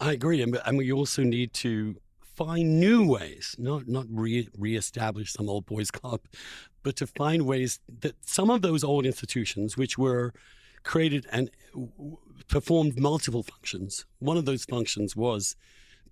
I 0.00 0.12
agree, 0.12 0.42
and, 0.42 0.58
and 0.66 0.76
we 0.76 0.90
also 0.92 1.22
need 1.22 1.52
to 1.54 1.94
find 2.36 2.80
new 2.80 3.06
ways, 3.06 3.54
not 3.58 3.88
not 3.88 4.06
re 4.10 4.48
reestablish 4.56 5.32
some 5.32 5.48
old 5.48 5.66
boys 5.66 5.90
club, 5.90 6.20
but 6.82 6.96
to 6.96 7.06
find 7.06 7.46
ways 7.46 7.80
that 8.00 8.14
some 8.24 8.50
of 8.50 8.62
those 8.62 8.84
old 8.84 9.06
institutions, 9.06 9.76
which 9.76 9.98
were 9.98 10.32
created 10.82 11.26
and 11.32 11.50
performed 12.48 12.98
multiple 12.98 13.42
functions. 13.42 14.04
One 14.18 14.36
of 14.36 14.44
those 14.44 14.64
functions 14.64 15.16
was 15.16 15.56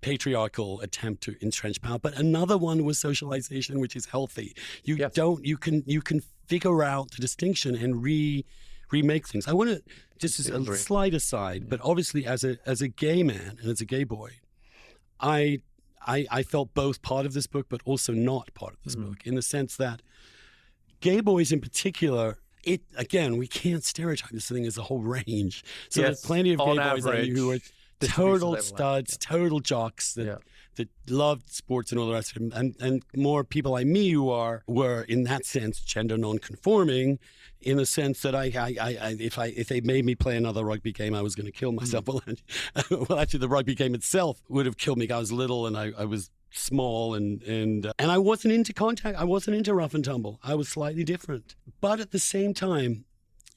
patriarchal 0.01 0.81
attempt 0.81 1.23
to 1.23 1.35
entrench 1.41 1.81
power, 1.81 1.99
but 1.99 2.17
another 2.17 2.57
one 2.57 2.83
was 2.83 2.99
socialization, 2.99 3.79
which 3.79 3.95
is 3.95 4.05
healthy. 4.05 4.53
You 4.83 4.95
yes. 4.95 5.13
don't 5.13 5.45
you 5.45 5.57
can 5.57 5.83
you 5.85 6.01
can 6.01 6.21
figure 6.47 6.83
out 6.83 7.11
the 7.11 7.21
distinction 7.21 7.75
and 7.75 8.03
re 8.03 8.45
remake 8.91 9.27
things. 9.27 9.47
I 9.47 9.53
want 9.53 9.69
to 9.69 9.81
just 10.19 10.39
as 10.39 10.49
a 10.49 10.77
slight 10.77 11.13
aside, 11.13 11.69
but 11.69 11.79
obviously 11.83 12.25
as 12.25 12.43
a 12.43 12.57
as 12.65 12.81
a 12.81 12.87
gay 12.87 13.23
man 13.23 13.57
and 13.61 13.71
as 13.71 13.81
a 13.81 13.85
gay 13.85 14.03
boy, 14.03 14.31
I 15.19 15.61
I, 16.05 16.25
I 16.31 16.43
felt 16.43 16.73
both 16.73 17.01
part 17.01 17.25
of 17.25 17.33
this 17.33 17.47
book, 17.47 17.67
but 17.69 17.81
also 17.85 18.13
not 18.13 18.53
part 18.53 18.73
of 18.73 18.79
this 18.83 18.95
mm-hmm. 18.95 19.09
book, 19.09 19.25
in 19.25 19.35
the 19.35 19.41
sense 19.41 19.75
that 19.77 20.01
gay 20.99 21.21
boys 21.21 21.51
in 21.51 21.61
particular, 21.61 22.37
it 22.63 22.81
again, 22.97 23.37
we 23.37 23.47
can't 23.47 23.83
stereotype 23.83 24.31
this 24.31 24.47
thing 24.47 24.65
as 24.65 24.77
a 24.77 24.83
whole 24.83 25.01
range. 25.01 25.63
So 25.89 26.01
yes, 26.01 26.07
there's 26.07 26.21
plenty 26.21 26.53
of 26.53 26.59
gay 26.59 26.65
boys 26.65 27.05
average, 27.05 27.29
who 27.29 27.51
are 27.51 27.59
total 28.07 28.57
studs, 28.57 29.17
yeah. 29.19 29.27
total 29.27 29.59
jocks 29.59 30.13
that 30.13 30.25
yeah 30.25 30.37
that 30.75 30.89
loved 31.07 31.51
sports 31.51 31.91
and 31.91 31.99
all 31.99 32.07
the 32.07 32.13
rest 32.13 32.35
of 32.35 32.41
it, 32.41 32.53
and 32.53 32.75
and 32.79 33.03
more 33.15 33.43
people 33.43 33.71
like 33.71 33.85
me 33.85 34.09
who 34.09 34.29
are 34.29 34.63
were 34.67 35.03
in 35.03 35.23
that 35.23 35.45
sense 35.45 35.79
gender 35.79 36.17
non-conforming, 36.17 37.19
in 37.61 37.77
the 37.77 37.85
sense 37.85 38.21
that 38.21 38.35
I, 38.35 38.51
I, 38.55 38.75
I, 38.79 39.15
if 39.19 39.37
I 39.37 39.47
if 39.47 39.67
they 39.67 39.81
made 39.81 40.05
me 40.05 40.15
play 40.15 40.35
another 40.35 40.63
rugby 40.63 40.91
game, 40.91 41.15
I 41.15 41.21
was 41.21 41.35
going 41.35 41.45
to 41.45 41.51
kill 41.51 41.71
myself. 41.71 42.05
Mm. 42.05 42.37
Well, 42.89 43.05
well, 43.09 43.19
actually, 43.19 43.39
the 43.39 43.49
rugby 43.49 43.75
game 43.75 43.95
itself 43.95 44.41
would 44.49 44.65
have 44.65 44.77
killed 44.77 44.97
me. 44.97 45.05
Because 45.05 45.15
I 45.15 45.19
was 45.19 45.31
little 45.31 45.67
and 45.67 45.77
I, 45.77 45.91
I 45.97 46.05
was 46.05 46.29
small 46.51 47.13
and 47.13 47.41
and 47.43 47.85
uh, 47.85 47.93
and 47.99 48.11
I 48.11 48.17
wasn't 48.17 48.53
into 48.53 48.73
contact. 48.73 49.17
I 49.17 49.23
wasn't 49.23 49.57
into 49.57 49.73
rough 49.73 49.93
and 49.93 50.03
tumble. 50.03 50.39
I 50.43 50.55
was 50.55 50.69
slightly 50.69 51.03
different, 51.03 51.55
but 51.81 51.99
at 51.99 52.11
the 52.11 52.19
same 52.19 52.53
time, 52.53 53.05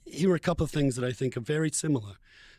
here 0.04 0.30
are 0.30 0.36
a 0.36 0.40
couple 0.40 0.64
of 0.64 0.70
things 0.70 0.96
that 0.96 1.04
I 1.04 1.12
think 1.12 1.36
are 1.36 1.40
very 1.40 1.70
similar, 1.70 2.14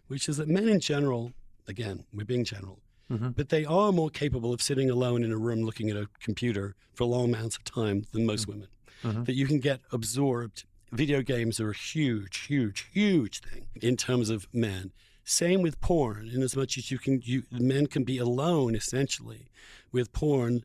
which 0.08 0.28
is 0.28 0.38
that 0.38 0.48
men 0.48 0.68
in 0.68 0.80
general, 0.80 1.34
again, 1.68 2.06
we're 2.14 2.26
being 2.26 2.44
general, 2.44 2.80
Mm-hmm. 3.12 3.30
But 3.30 3.50
they 3.50 3.66
are 3.66 3.92
more 3.92 4.10
capable 4.10 4.54
of 4.54 4.62
sitting 4.62 4.90
alone 4.90 5.24
in 5.24 5.32
a 5.32 5.38
room 5.38 5.64
looking 5.64 5.90
at 5.90 5.98
a 5.98 6.08
computer 6.20 6.76
for 6.94 7.06
long 7.06 7.34
amounts 7.34 7.56
of 7.56 7.64
time 7.64 8.04
than 8.12 8.26
most 8.26 8.44
mm-hmm. 8.44 8.52
women. 8.52 8.68
Mm-hmm. 9.04 9.24
That 9.24 9.36
you 9.36 9.48
can 9.48 9.60
get 9.60 9.80
absorbed. 9.92 10.66
Video 10.92 11.22
games 11.22 11.60
are 11.60 11.72
a 11.72 11.76
huge, 11.76 12.46
huge, 12.48 12.90
huge 12.92 13.42
thing 13.42 13.68
in 13.82 13.98
terms 13.98 14.30
of 14.30 14.48
men. 14.54 14.92
Same 15.24 15.62
with 15.62 15.80
porn, 15.82 16.30
in 16.34 16.42
as 16.42 16.56
much 16.56 16.78
as 16.78 16.90
you 16.90 16.98
can, 16.98 17.22
you 17.24 17.44
men 17.52 17.88
can 17.88 18.04
be 18.04 18.18
alone 18.18 18.76
essentially 18.76 19.50
with 19.92 20.14
porn 20.14 20.64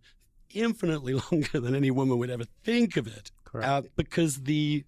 infinitely 0.55 1.15
longer 1.33 1.61
than 1.61 1.75
any 1.75 1.91
woman 1.91 2.19
would 2.19 2.31
ever 2.31 2.45
think 2.63 2.97
of 2.97 3.07
it. 3.07 3.31
Uh, 3.55 3.83
because 3.97 4.43
the 4.43 4.85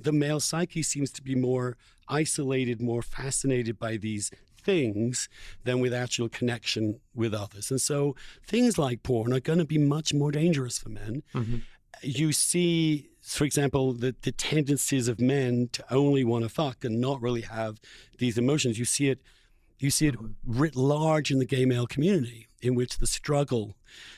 the 0.00 0.12
male 0.12 0.40
psyche 0.40 0.82
seems 0.82 1.10
to 1.10 1.22
be 1.22 1.34
more 1.34 1.76
isolated, 2.08 2.80
more 2.80 3.02
fascinated 3.02 3.78
by 3.78 3.96
these 3.96 4.30
things 4.68 5.30
than 5.64 5.80
with 5.80 5.94
actual 5.94 6.28
connection 6.28 7.00
with 7.14 7.32
others. 7.32 7.70
And 7.70 7.80
so 7.80 8.14
things 8.46 8.76
like 8.76 9.02
porn 9.02 9.32
are 9.32 9.40
going 9.40 9.60
to 9.60 9.64
be 9.64 9.78
much 9.78 10.12
more 10.12 10.30
dangerous 10.30 10.78
for 10.78 10.90
men. 10.90 11.22
Mm-hmm. 11.34 11.56
You 12.02 12.32
see, 12.32 13.08
for 13.22 13.44
example, 13.44 13.94
the, 13.94 14.14
the 14.20 14.30
tendencies 14.30 15.08
of 15.08 15.22
men 15.22 15.70
to 15.72 15.82
only 15.90 16.22
want 16.22 16.44
to 16.44 16.50
fuck 16.50 16.84
and 16.84 17.00
not 17.00 17.22
really 17.22 17.40
have 17.40 17.80
these 18.18 18.36
emotions. 18.36 18.78
You 18.78 18.84
see 18.84 19.08
it 19.08 19.20
you 19.78 19.90
see 19.90 20.08
it 20.08 20.16
writ 20.44 20.76
large 20.76 21.30
in 21.30 21.38
the 21.38 21.46
gay 21.46 21.64
male 21.64 21.86
community, 21.86 22.48
in 22.60 22.74
which 22.74 22.98
the 22.98 23.06
struggle 23.06 23.76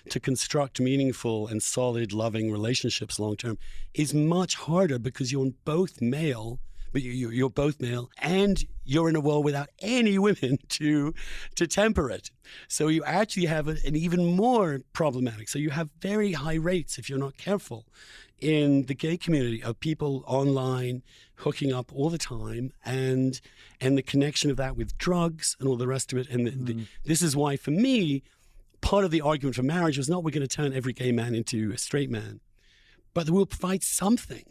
to 0.09 0.18
construct 0.18 0.80
meaningful 0.80 1.46
and 1.46 1.62
solid, 1.62 2.12
loving 2.12 2.51
relationships 2.51 3.20
long 3.20 3.36
term 3.36 3.59
is 3.94 4.12
much 4.14 4.55
harder 4.57 4.98
because 4.98 5.30
you're 5.30 5.53
both 5.64 6.01
male 6.01 6.59
but 6.93 7.03
you, 7.03 7.30
you're 7.30 7.51
both 7.51 7.80
male, 7.80 8.11
and 8.18 8.64
you're 8.84 9.09
in 9.09 9.16
a 9.16 9.20
world 9.20 9.45
without 9.45 9.68
any 9.80 10.18
women 10.18 10.59
to 10.68 11.14
to 11.57 11.66
temper 11.66 12.11
it. 12.11 12.30
So 12.68 12.88
you 12.88 13.05
actually 13.05 13.47
have 13.47 13.68
a, 13.68 13.76
an 13.84 13.97
even 13.97 14.24
more 14.36 14.80
problematic. 14.93 15.49
So 15.49 15.59
you 15.59 15.70
have 15.70 15.91
very 16.01 16.32
high 16.32 16.55
rates 16.55 16.99
if 16.99 17.09
you're 17.09 17.18
not 17.18 17.36
careful 17.36 17.86
in 18.41 18.84
the 18.86 18.95
gay 18.95 19.16
community 19.16 19.62
of 19.62 19.78
people 19.80 20.24
online 20.26 21.03
hooking 21.36 21.72
up 21.72 21.93
all 21.95 22.11
the 22.11 22.18
time 22.18 22.72
and 22.84 23.41
and 23.80 23.97
the 23.97 24.03
connection 24.03 24.51
of 24.51 24.57
that 24.57 24.76
with 24.76 24.97
drugs 24.99 25.57
and 25.59 25.68
all 25.68 25.76
the 25.76 25.86
rest 25.86 26.12
of 26.12 26.18
it 26.18 26.28
and 26.28 26.47
the, 26.47 26.51
mm. 26.51 26.66
the, 26.66 26.86
this 27.05 27.22
is 27.22 27.36
why 27.36 27.57
for 27.57 27.70
me 27.70 28.22
part 28.80 29.05
of 29.05 29.11
the 29.11 29.20
argument 29.20 29.55
for 29.55 29.62
marriage 29.62 29.99
was 29.99 30.09
not 30.09 30.24
we're 30.24 30.30
going 30.30 30.47
to 30.47 30.57
turn 30.57 30.72
every 30.72 30.93
gay 30.93 31.12
man 31.12 31.34
into 31.34 31.70
a 31.72 31.78
straight 31.78 32.11
man 32.11 32.41
but 33.14 33.28
we'll 33.30 33.47
provide 33.47 33.82
something 33.82 34.45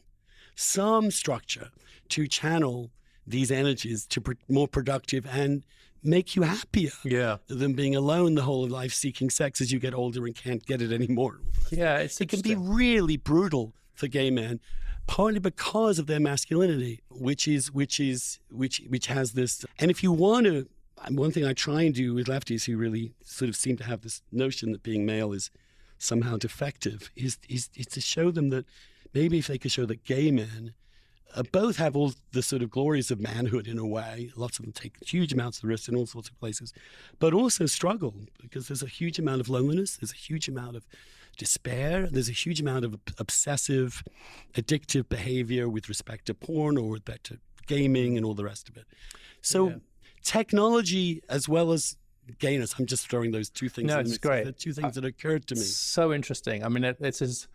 some 0.60 1.10
structure 1.12 1.70
to 2.10 2.28
channel 2.28 2.92
these 3.26 3.52
energies 3.52 4.06
to 4.08 4.20
be 4.20 4.34
more 4.48 4.68
productive 4.68 5.26
and 5.32 5.64
make 6.04 6.36
you 6.36 6.44
happier 6.44 6.92
yeah. 7.04 7.38
than 7.48 7.74
being 7.74 7.96
alone 7.96 8.36
the 8.36 8.42
whole 8.42 8.64
of 8.64 8.72
life 8.72 8.94
seeking 8.94 9.30
sex 9.30 9.62
as 9.62 9.72
you 9.72 9.80
get 9.80 9.94
older 9.94 10.26
and 10.26 10.36
can't 10.36 10.66
get 10.66 10.82
it 10.82 10.92
anymore. 10.92 11.40
Yeah, 11.72 11.98
it 11.98 12.30
can 12.30 12.42
be 12.42 12.56
really 12.56 13.18
brutal 13.18 13.74
for 13.94 14.08
gay 14.08 14.32
men, 14.32 14.60
partly 15.08 15.40
because 15.40 16.00
of 16.00 16.08
their 16.08 16.20
masculinity, 16.20 17.02
which 17.10 17.48
is 17.48 17.72
which 17.72 18.00
is 18.00 18.40
which 18.50 18.82
which 18.88 19.08
has 19.08 19.34
this. 19.34 19.66
And 19.78 19.92
if 19.92 20.02
you 20.02 20.12
want 20.12 20.46
to, 20.46 20.68
one 21.10 21.32
thing 21.32 21.46
I 21.46 21.54
try 21.54 21.84
and 21.84 21.94
do 21.94 22.14
with 22.14 22.28
lefties 22.28 22.66
who 22.66 22.78
really 22.78 23.14
sort 23.24 23.50
of 23.50 23.56
seem 23.56 23.78
to 23.78 23.84
have 23.84 24.02
this 24.02 24.22
notion 24.32 24.72
that 24.72 24.84
being 24.84 25.06
male 25.06 25.34
is 25.34 25.52
somehow 25.98 26.38
defective 26.38 27.12
is 27.16 27.38
is, 27.50 27.70
is 27.76 27.86
to 27.88 28.02
show 28.02 28.32
them 28.32 28.50
that 28.50 28.66
maybe 29.14 29.40
if 29.40 29.48
they 29.48 29.58
could 29.58 29.72
show 29.72 29.86
that 29.86 30.04
gay 30.04 30.32
men 30.32 30.74
uh, 31.36 31.44
both 31.52 31.78
have 31.78 31.96
all 31.96 32.14
the 32.32 32.42
sort 32.42 32.62
of 32.62 32.70
glories 32.70 33.12
of 33.12 33.20
manhood 33.20 33.68
in 33.68 33.78
a 33.78 33.86
way. 33.86 34.32
Lots 34.36 34.58
of 34.58 34.66
them 34.66 34.72
take 34.72 34.96
huge 35.06 35.34
amounts 35.34 35.60
of 35.60 35.66
risk 35.66 35.88
in 35.88 35.96
all 35.96 36.06
sorts 36.06 36.30
of 36.30 36.40
places, 36.40 36.74
but 37.20 37.34
also 37.34 37.66
struggle 37.66 38.16
because 38.42 38.68
there's 38.68 38.84
a 38.84 38.88
huge 38.88 39.20
amount 39.20 39.42
of 39.42 39.50
loneliness. 39.50 39.98
There's 39.98 40.12
a 40.12 40.16
huge 40.16 40.48
amount 40.48 40.76
of 40.76 40.88
despair. 41.38 42.08
There's 42.08 42.30
a 42.30 42.34
huge 42.34 42.60
amount 42.60 42.86
of 42.86 43.00
obsessive, 43.20 44.04
addictive 44.56 45.08
behavior 45.08 45.70
with 45.70 45.88
respect 45.88 46.26
to 46.26 46.34
porn 46.34 46.78
or 46.78 46.90
with 46.90 47.08
respect 47.08 47.26
to 47.28 47.40
gaming 47.68 48.18
and 48.18 48.26
all 48.26 48.34
the 48.34 48.44
rest 48.44 48.68
of 48.68 48.76
it. 48.76 48.86
So, 49.42 49.70
yeah. 49.70 49.76
technology 50.24 51.22
as 51.30 51.48
well 51.48 51.72
as 51.72 51.96
gayness. 52.40 52.76
I'm 52.78 52.86
just 52.86 53.08
throwing 53.08 53.32
those 53.32 53.50
two 53.50 53.70
things. 53.70 53.88
No, 53.88 54.00
it's 54.00 54.18
great. 54.18 54.46
The 54.46 54.52
two 54.52 54.74
things 54.74 54.98
uh, 54.98 55.02
that 55.02 55.08
occurred 55.08 55.48
to 55.48 55.56
me. 55.56 55.62
So 55.62 56.12
interesting. 56.12 56.64
I 56.64 56.70
mean, 56.70 56.84
it, 56.84 56.98
it's 57.00 57.22
as 57.22 57.48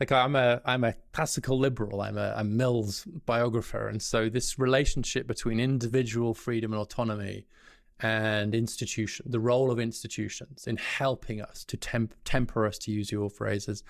like 0.00 0.12
I'm 0.12 0.36
a 0.36 0.60
I'm 0.64 0.84
a 0.84 0.94
classical 1.12 1.58
liberal. 1.58 2.00
I'm 2.00 2.18
a 2.18 2.34
I'm 2.36 2.56
Mill's 2.56 3.04
biographer, 3.04 3.88
and 3.88 4.02
so 4.02 4.28
this 4.28 4.58
relationship 4.58 5.26
between 5.26 5.60
individual 5.60 6.34
freedom 6.34 6.72
and 6.72 6.80
autonomy 6.80 7.46
and 8.00 8.54
institution, 8.54 9.26
the 9.28 9.40
role 9.40 9.70
of 9.70 9.80
institutions 9.80 10.66
in 10.66 10.76
helping 10.76 11.40
us 11.40 11.64
to 11.64 11.76
temp, 11.78 12.14
temper 12.24 12.66
us, 12.66 12.76
to 12.78 12.90
use 12.90 13.10
your 13.10 13.30
phrases. 13.30 13.82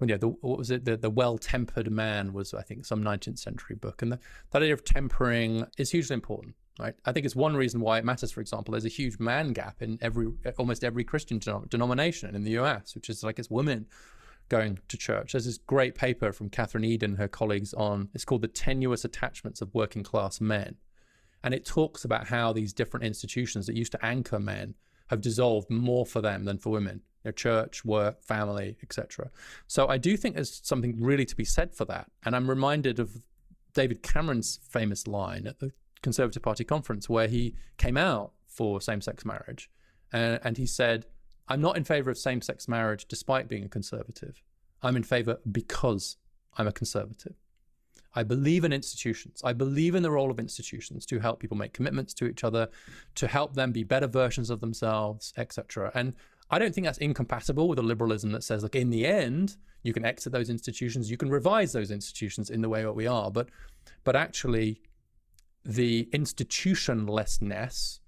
Well, 0.00 0.10
yeah, 0.10 0.16
the, 0.16 0.28
what 0.28 0.58
was 0.58 0.72
it? 0.72 0.84
The, 0.84 0.96
the 0.96 1.08
well-tempered 1.08 1.88
man 1.88 2.32
was, 2.32 2.52
I 2.52 2.62
think, 2.62 2.84
some 2.84 3.04
19th 3.04 3.38
century 3.38 3.76
book, 3.76 4.02
and 4.02 4.10
the, 4.10 4.18
that 4.50 4.60
idea 4.60 4.74
of 4.74 4.84
tempering 4.84 5.66
is 5.78 5.92
hugely 5.92 6.14
important. 6.14 6.56
Right? 6.80 6.94
I 7.04 7.12
think 7.12 7.24
it's 7.24 7.36
one 7.36 7.54
reason 7.54 7.80
why 7.80 7.98
it 7.98 8.04
matters. 8.04 8.32
For 8.32 8.40
example, 8.40 8.72
there's 8.72 8.84
a 8.84 8.88
huge 8.88 9.20
man 9.20 9.52
gap 9.52 9.80
in 9.80 9.96
every 10.02 10.32
almost 10.58 10.82
every 10.82 11.04
Christian 11.04 11.38
denomination 11.68 12.34
in 12.34 12.42
the 12.42 12.50
U.S., 12.52 12.96
which 12.96 13.08
is 13.08 13.22
like 13.22 13.38
it's 13.38 13.48
women 13.48 13.86
going 14.48 14.78
to 14.88 14.96
church. 14.96 15.32
There's 15.32 15.46
this 15.46 15.58
great 15.58 15.94
paper 15.94 16.32
from 16.32 16.50
Kathryn 16.50 16.94
Edin, 16.94 17.12
and 17.12 17.18
her 17.18 17.28
colleagues 17.28 17.74
on, 17.74 18.08
it's 18.14 18.24
called 18.24 18.42
The 18.42 18.48
Tenuous 18.48 19.04
Attachments 19.04 19.60
of 19.60 19.74
Working 19.74 20.02
Class 20.02 20.40
Men. 20.40 20.76
And 21.42 21.52
it 21.52 21.66
talks 21.66 22.04
about 22.04 22.28
how 22.28 22.52
these 22.52 22.72
different 22.72 23.04
institutions 23.04 23.66
that 23.66 23.76
used 23.76 23.92
to 23.92 24.04
anchor 24.04 24.38
men 24.38 24.74
have 25.08 25.20
dissolved 25.20 25.70
more 25.70 26.06
for 26.06 26.20
them 26.20 26.44
than 26.44 26.58
for 26.58 26.70
women. 26.70 27.02
Their 27.22 27.32
church, 27.32 27.84
work, 27.84 28.22
family, 28.22 28.76
etc. 28.82 29.30
So 29.66 29.88
I 29.88 29.98
do 29.98 30.16
think 30.16 30.34
there's 30.34 30.60
something 30.62 31.00
really 31.00 31.24
to 31.24 31.36
be 31.36 31.44
said 31.44 31.74
for 31.74 31.84
that. 31.86 32.10
And 32.24 32.36
I'm 32.36 32.48
reminded 32.48 32.98
of 32.98 33.22
David 33.72 34.02
Cameron's 34.02 34.60
famous 34.68 35.06
line 35.06 35.46
at 35.46 35.58
the 35.58 35.72
Conservative 36.02 36.42
Party 36.42 36.64
conference 36.64 37.08
where 37.08 37.28
he 37.28 37.54
came 37.78 37.96
out 37.96 38.32
for 38.46 38.80
same-sex 38.80 39.24
marriage, 39.24 39.70
and, 40.12 40.38
and 40.44 40.56
he 40.56 40.66
said, 40.66 41.06
I'm 41.48 41.60
not 41.60 41.76
in 41.76 41.84
favor 41.84 42.10
of 42.10 42.18
same 42.18 42.40
sex 42.40 42.68
marriage 42.68 43.06
despite 43.06 43.48
being 43.48 43.64
a 43.64 43.68
conservative. 43.68 44.42
I'm 44.82 44.96
in 44.96 45.02
favor 45.02 45.38
because 45.50 46.16
I'm 46.56 46.66
a 46.66 46.72
conservative. 46.72 47.34
I 48.14 48.22
believe 48.22 48.64
in 48.64 48.72
institutions. 48.72 49.40
I 49.44 49.52
believe 49.52 49.94
in 49.94 50.02
the 50.02 50.10
role 50.10 50.30
of 50.30 50.38
institutions 50.38 51.04
to 51.06 51.18
help 51.18 51.40
people 51.40 51.56
make 51.56 51.72
commitments 51.72 52.14
to 52.14 52.26
each 52.26 52.44
other, 52.44 52.68
to 53.16 53.26
help 53.26 53.54
them 53.54 53.72
be 53.72 53.82
better 53.82 54.06
versions 54.06 54.50
of 54.50 54.60
themselves, 54.60 55.32
etc. 55.36 55.90
And 55.94 56.14
I 56.50 56.58
don't 56.58 56.74
think 56.74 56.86
that's 56.86 56.98
incompatible 56.98 57.68
with 57.68 57.78
a 57.78 57.82
liberalism 57.82 58.30
that 58.32 58.44
says, 58.44 58.62
like, 58.62 58.76
in 58.76 58.90
the 58.90 59.06
end, 59.06 59.56
you 59.82 59.92
can 59.92 60.04
exit 60.04 60.32
those 60.32 60.50
institutions, 60.50 61.10
you 61.10 61.16
can 61.16 61.30
revise 61.30 61.72
those 61.72 61.90
institutions 61.90 62.50
in 62.50 62.62
the 62.62 62.68
way 62.68 62.82
that 62.82 62.92
we 62.92 63.06
are. 63.06 63.30
But, 63.30 63.48
but 64.04 64.14
actually, 64.14 64.80
the 65.64 66.08
institutionlessness 66.12 68.00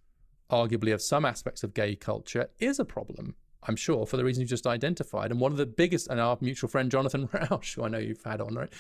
arguably 0.51 0.93
of 0.93 1.03
some 1.03 1.25
aspects 1.25 1.63
of 1.63 1.75
gay 1.75 1.97
culture 1.97 2.49
is 2.59 2.79
a 2.79 2.85
problem. 2.85 3.35
I'm 3.69 3.77
sure 3.77 4.07
for 4.07 4.17
the 4.17 4.25
reason 4.25 4.43
you 4.43 4.47
just 4.47 4.67
identified. 4.67 5.31
And 5.31 5.41
one 5.41 5.53
of 5.53 5.59
the 5.59 5.67
biggest, 5.67 6.09
and 6.09 6.21
our 6.21 6.39
mutual 6.41 6.69
friend 6.69 6.91
Jonathan 6.91 7.29
Rauch, 7.33 7.75
who 7.75 7.85
I 7.85 7.89
know 7.89 7.99
you've 7.99 8.23
had 8.23 8.41
on, 8.41 8.55
right, 8.55 8.73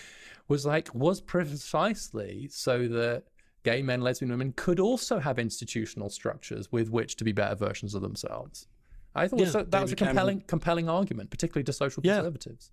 was 0.48 0.64
like, 0.64 0.94
was 0.94 1.20
precisely 1.20 2.48
so 2.50 2.86
that 2.88 3.24
gay 3.64 3.82
men, 3.82 4.00
lesbian 4.00 4.30
women 4.30 4.52
could 4.56 4.78
also 4.78 5.18
have 5.18 5.38
institutional 5.38 6.08
structures 6.08 6.70
with 6.70 6.88
which 6.90 7.16
to 7.16 7.24
be 7.24 7.32
better 7.32 7.56
versions 7.56 7.94
of 7.94 8.02
themselves. 8.02 8.68
I 9.14 9.26
thought 9.28 9.40
yeah, 9.40 9.46
so, 9.46 9.62
that 9.62 9.82
was 9.82 9.92
a 9.92 9.96
compelling, 9.96 10.42
compelling 10.46 10.88
argument, 10.88 11.30
particularly 11.30 11.64
to 11.64 11.72
social 11.72 12.02
yeah. 12.04 12.16
conservatives. 12.16 12.70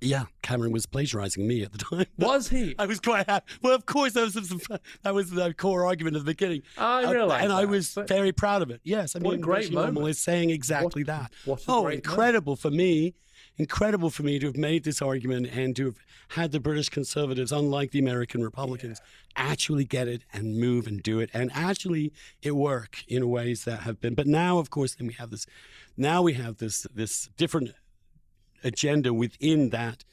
Yeah, 0.00 0.24
Cameron 0.42 0.72
was 0.72 0.86
plagiarizing 0.86 1.46
me 1.46 1.62
at 1.62 1.72
the 1.72 1.78
time. 1.78 2.06
Was 2.18 2.48
he? 2.48 2.74
I 2.78 2.86
was 2.86 3.00
quite 3.00 3.26
happy. 3.26 3.46
Well, 3.62 3.74
of 3.74 3.86
course, 3.86 4.12
that 4.12 4.22
was 4.34 4.80
that 5.02 5.14
was 5.14 5.30
the 5.30 5.54
core 5.54 5.86
argument 5.86 6.16
at 6.16 6.20
the 6.20 6.30
beginning. 6.32 6.62
I 6.76 7.10
realize, 7.10 7.40
uh, 7.40 7.44
and 7.44 7.50
that, 7.50 7.56
I 7.56 7.64
was 7.64 7.96
very 8.06 8.32
proud 8.32 8.60
of 8.60 8.70
it. 8.70 8.80
Yes, 8.84 9.16
I 9.16 9.20
mean, 9.20 9.34
a 9.34 9.38
great 9.38 9.72
moment. 9.72 10.06
is 10.08 10.20
saying 10.20 10.50
exactly 10.50 11.02
what, 11.02 11.06
that. 11.06 11.32
What 11.44 11.64
oh, 11.68 11.86
incredible 11.88 12.52
moment. 12.52 12.60
for 12.60 12.70
me! 12.70 13.14
Incredible 13.56 14.10
for 14.10 14.24
me 14.24 14.38
to 14.40 14.46
have 14.46 14.56
made 14.56 14.84
this 14.84 15.00
argument 15.00 15.46
and 15.46 15.76
to 15.76 15.86
have 15.86 15.98
had 16.30 16.52
the 16.52 16.60
British 16.60 16.88
Conservatives, 16.88 17.52
unlike 17.52 17.92
the 17.92 18.00
American 18.00 18.42
Republicans, 18.42 19.00
yeah. 19.00 19.44
actually 19.50 19.84
get 19.84 20.08
it 20.08 20.22
and 20.32 20.58
move 20.58 20.86
and 20.86 21.02
do 21.02 21.20
it, 21.20 21.30
and 21.32 21.50
actually 21.54 22.12
it 22.42 22.56
work 22.56 23.04
in 23.08 23.28
ways 23.28 23.64
that 23.64 23.80
have 23.80 24.00
been. 24.00 24.14
But 24.14 24.26
now, 24.26 24.58
of 24.58 24.70
course, 24.70 24.96
then 24.96 25.06
we 25.06 25.14
have 25.14 25.30
this. 25.30 25.46
Now 25.96 26.22
we 26.22 26.34
have 26.34 26.58
this 26.58 26.86
this 26.94 27.28
different 27.36 27.72
agenda 28.64 29.12
within 29.12 29.70
that 29.70 30.04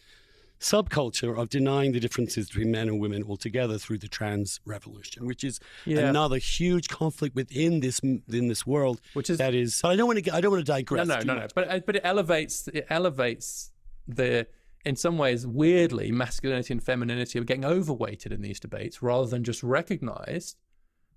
subculture 0.61 1.37
of 1.37 1.49
denying 1.49 1.91
the 1.91 1.99
differences 1.99 2.47
between 2.47 2.71
men 2.71 2.87
and 2.87 2.99
women 2.99 3.23
altogether 3.23 3.77
through 3.77 3.97
the 3.97 4.07
trans 4.07 4.59
revolution, 4.63 5.25
which 5.25 5.43
is 5.43 5.59
yeah. 5.85 5.99
another 5.99 6.37
huge 6.37 6.87
conflict 6.87 7.35
within 7.35 7.79
this 7.79 7.99
in 7.99 8.47
this 8.47 8.65
world. 8.65 9.01
Which 9.13 9.29
is 9.29 9.39
that 9.39 9.53
is. 9.53 9.79
But 9.81 9.89
I 9.89 9.95
don't 9.95 10.07
want 10.07 10.23
to. 10.23 10.33
I 10.33 10.39
don't 10.39 10.51
want 10.51 10.65
to 10.65 10.71
digress. 10.71 11.07
No, 11.07 11.17
no, 11.19 11.33
no, 11.33 11.39
no. 11.41 11.47
But 11.53 11.69
uh, 11.69 11.79
but 11.85 11.95
it 11.97 12.01
elevates. 12.05 12.67
It 12.69 12.85
elevates 12.89 13.71
the. 14.07 14.47
In 14.83 14.95
some 14.95 15.19
ways, 15.19 15.45
weirdly, 15.45 16.11
masculinity 16.11 16.73
and 16.73 16.81
femininity 16.81 17.37
are 17.37 17.43
getting 17.43 17.65
overweighted 17.65 18.31
in 18.31 18.41
these 18.41 18.59
debates 18.59 19.03
rather 19.03 19.27
than 19.27 19.43
just 19.43 19.61
recognized 19.61 20.57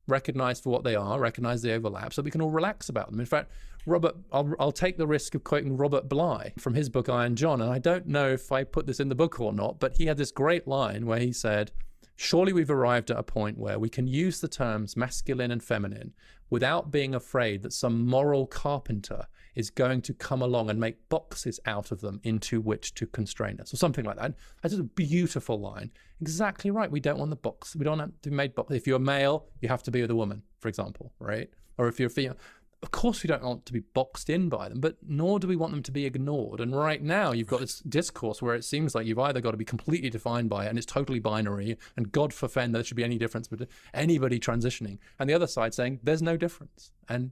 recognized 0.07 0.63
for 0.63 0.71
what 0.71 0.85
they 0.85 0.95
are, 0.95 1.19
recognize 1.19 1.63
the 1.63 1.73
overlap, 1.73 2.13
so 2.13 2.23
we 2.23 2.31
can 2.31 2.43
all 2.43 2.51
relax 2.51 2.89
about 2.89 3.11
them. 3.11 3.21
In 3.21 3.27
fact, 3.27 3.51
Robert, 3.87 4.17
I'll, 4.33 4.55
I'll 4.59 4.73
take 4.73 4.97
the 4.97 5.07
risk 5.07 5.35
of 5.35 5.45
quoting 5.45 5.77
Robert 5.77 6.09
Bly 6.09 6.53
from 6.59 6.75
his 6.75 6.89
book 6.89 7.09
Iron 7.09 7.37
John, 7.37 7.61
and 7.61 7.71
I 7.71 7.79
don't 7.79 8.07
know 8.07 8.31
if 8.31 8.51
I 8.51 8.65
put 8.65 8.87
this 8.87 9.01
in 9.01 9.09
the 9.09 9.15
book 9.15 9.41
or 9.41 9.53
not, 9.53 9.79
but 9.79 9.97
he 9.97 10.07
had 10.07 10.17
this 10.17 10.31
great 10.31 10.67
line 10.67 11.07
where 11.07 11.19
he 11.19 11.33
said, 11.33 11.73
Surely 12.17 12.53
we've 12.53 12.71
arrived 12.71 13.11
at 13.11 13.19
a 13.19 13.25
point 13.25 13.59
where 13.59 13.79
we 13.79 13.89
can 13.89 14.07
use 14.07 14.41
the 14.41 14.49
terms 14.49 14.97
masculine 14.97 15.51
and 15.51 15.63
feminine 15.63 16.15
without 16.49 16.91
being 16.91 17.15
afraid 17.15 17.63
that 17.63 17.73
some 17.73 18.07
moral 18.07 18.47
carpenter 18.47 19.27
is 19.55 19.71
going 19.71 20.03
to 20.03 20.15
come 20.15 20.43
along 20.43 20.71
and 20.71 20.79
make 20.79 21.09
boxes 21.09 21.61
out 21.67 21.93
of 21.93 22.01
them 22.01 22.21
into 22.25 22.61
which 22.61 22.95
to 22.95 23.07
constrain 23.07 23.61
us, 23.61 23.73
or 23.73 23.77
something 23.77 24.05
like 24.05 24.17
that. 24.17 24.35
That's 24.63 24.75
a 24.75 24.83
beautiful 24.83 25.61
line. 25.61 25.91
Exactly 26.21 26.71
right. 26.71 26.91
We 26.91 27.01
don't 27.01 27.19
want 27.19 27.31
the 27.31 27.37
box. 27.37 27.77
We 27.77 27.85
don't 27.85 27.99
have 27.99 28.11
to 28.23 28.31
be 28.31 28.37
made 28.37 28.55
box. 28.55 28.73
If 28.73 28.87
you're 28.87 28.97
a 28.97 29.01
male, 29.01 29.47
you 29.61 29.69
have 29.69 29.83
to 29.85 29.91
be 29.91 30.01
with 30.01 30.11
a 30.11 30.17
woman, 30.17 30.43
for 30.59 30.69
example, 30.69 31.13
right? 31.19 31.51
Or 31.79 31.89
if 31.89 31.99
you're 31.99 32.09
a 32.09 32.11
female, 32.11 32.37
of 32.83 32.91
course 32.91 33.23
we 33.23 33.29
don't 33.29 33.43
want 33.43 33.65
to 33.65 33.73
be 33.73 33.81
boxed 33.81 34.29
in 34.29 34.51
by 34.51 34.69
them, 34.69 34.79
but 34.79 34.97
nor 35.07 35.39
do 35.39 35.49
we 35.49 35.57
want 35.57 35.73
them 35.73 35.83
to 35.83 35.91
be 35.91 36.05
ignored. 36.05 36.61
And 36.61 36.77
right 36.77 37.03
now 37.03 37.33
you've 37.33 37.49
got 37.49 37.61
this 37.61 37.79
discourse 37.81 38.43
where 38.43 38.55
it 38.55 38.63
seems 38.63 38.95
like 38.95 39.07
you've 39.07 39.19
either 39.19 39.41
got 39.41 39.53
to 39.53 39.57
be 39.57 39.65
completely 39.65 40.11
defined 40.11 40.51
by 40.51 40.67
it 40.67 40.69
and 40.69 40.77
it's 40.77 40.87
totally 40.87 41.19
binary, 41.19 41.79
and 41.97 42.13
God 42.13 42.35
forfend 42.35 42.75
there 42.75 42.85
should 42.85 42.99
be 42.99 43.05
any 43.05 43.17
difference 43.17 43.49
between 43.49 43.69
anybody 43.95 44.39
transitioning, 44.39 44.99
and 45.19 45.31
the 45.31 45.35
other 45.35 45.47
side 45.47 45.73
saying 45.73 46.01
there's 46.03 46.21
no 46.21 46.37
difference. 46.37 46.93
And 47.09 47.31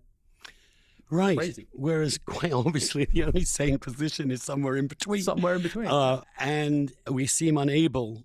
Right. 1.13 1.37
Crazy. 1.37 1.67
Whereas, 1.73 2.19
quite 2.27 2.53
obviously, 2.53 3.05
the 3.05 3.25
only 3.25 3.45
sane 3.45 3.79
position 3.79 4.31
is 4.31 4.43
somewhere 4.43 4.77
in 4.77 4.87
between. 4.87 5.23
Somewhere 5.23 5.57
in 5.57 5.63
between. 5.63 5.87
Uh, 5.87 6.23
and 6.39 6.93
we 7.07 7.27
seem 7.27 7.59
unable 7.59 8.25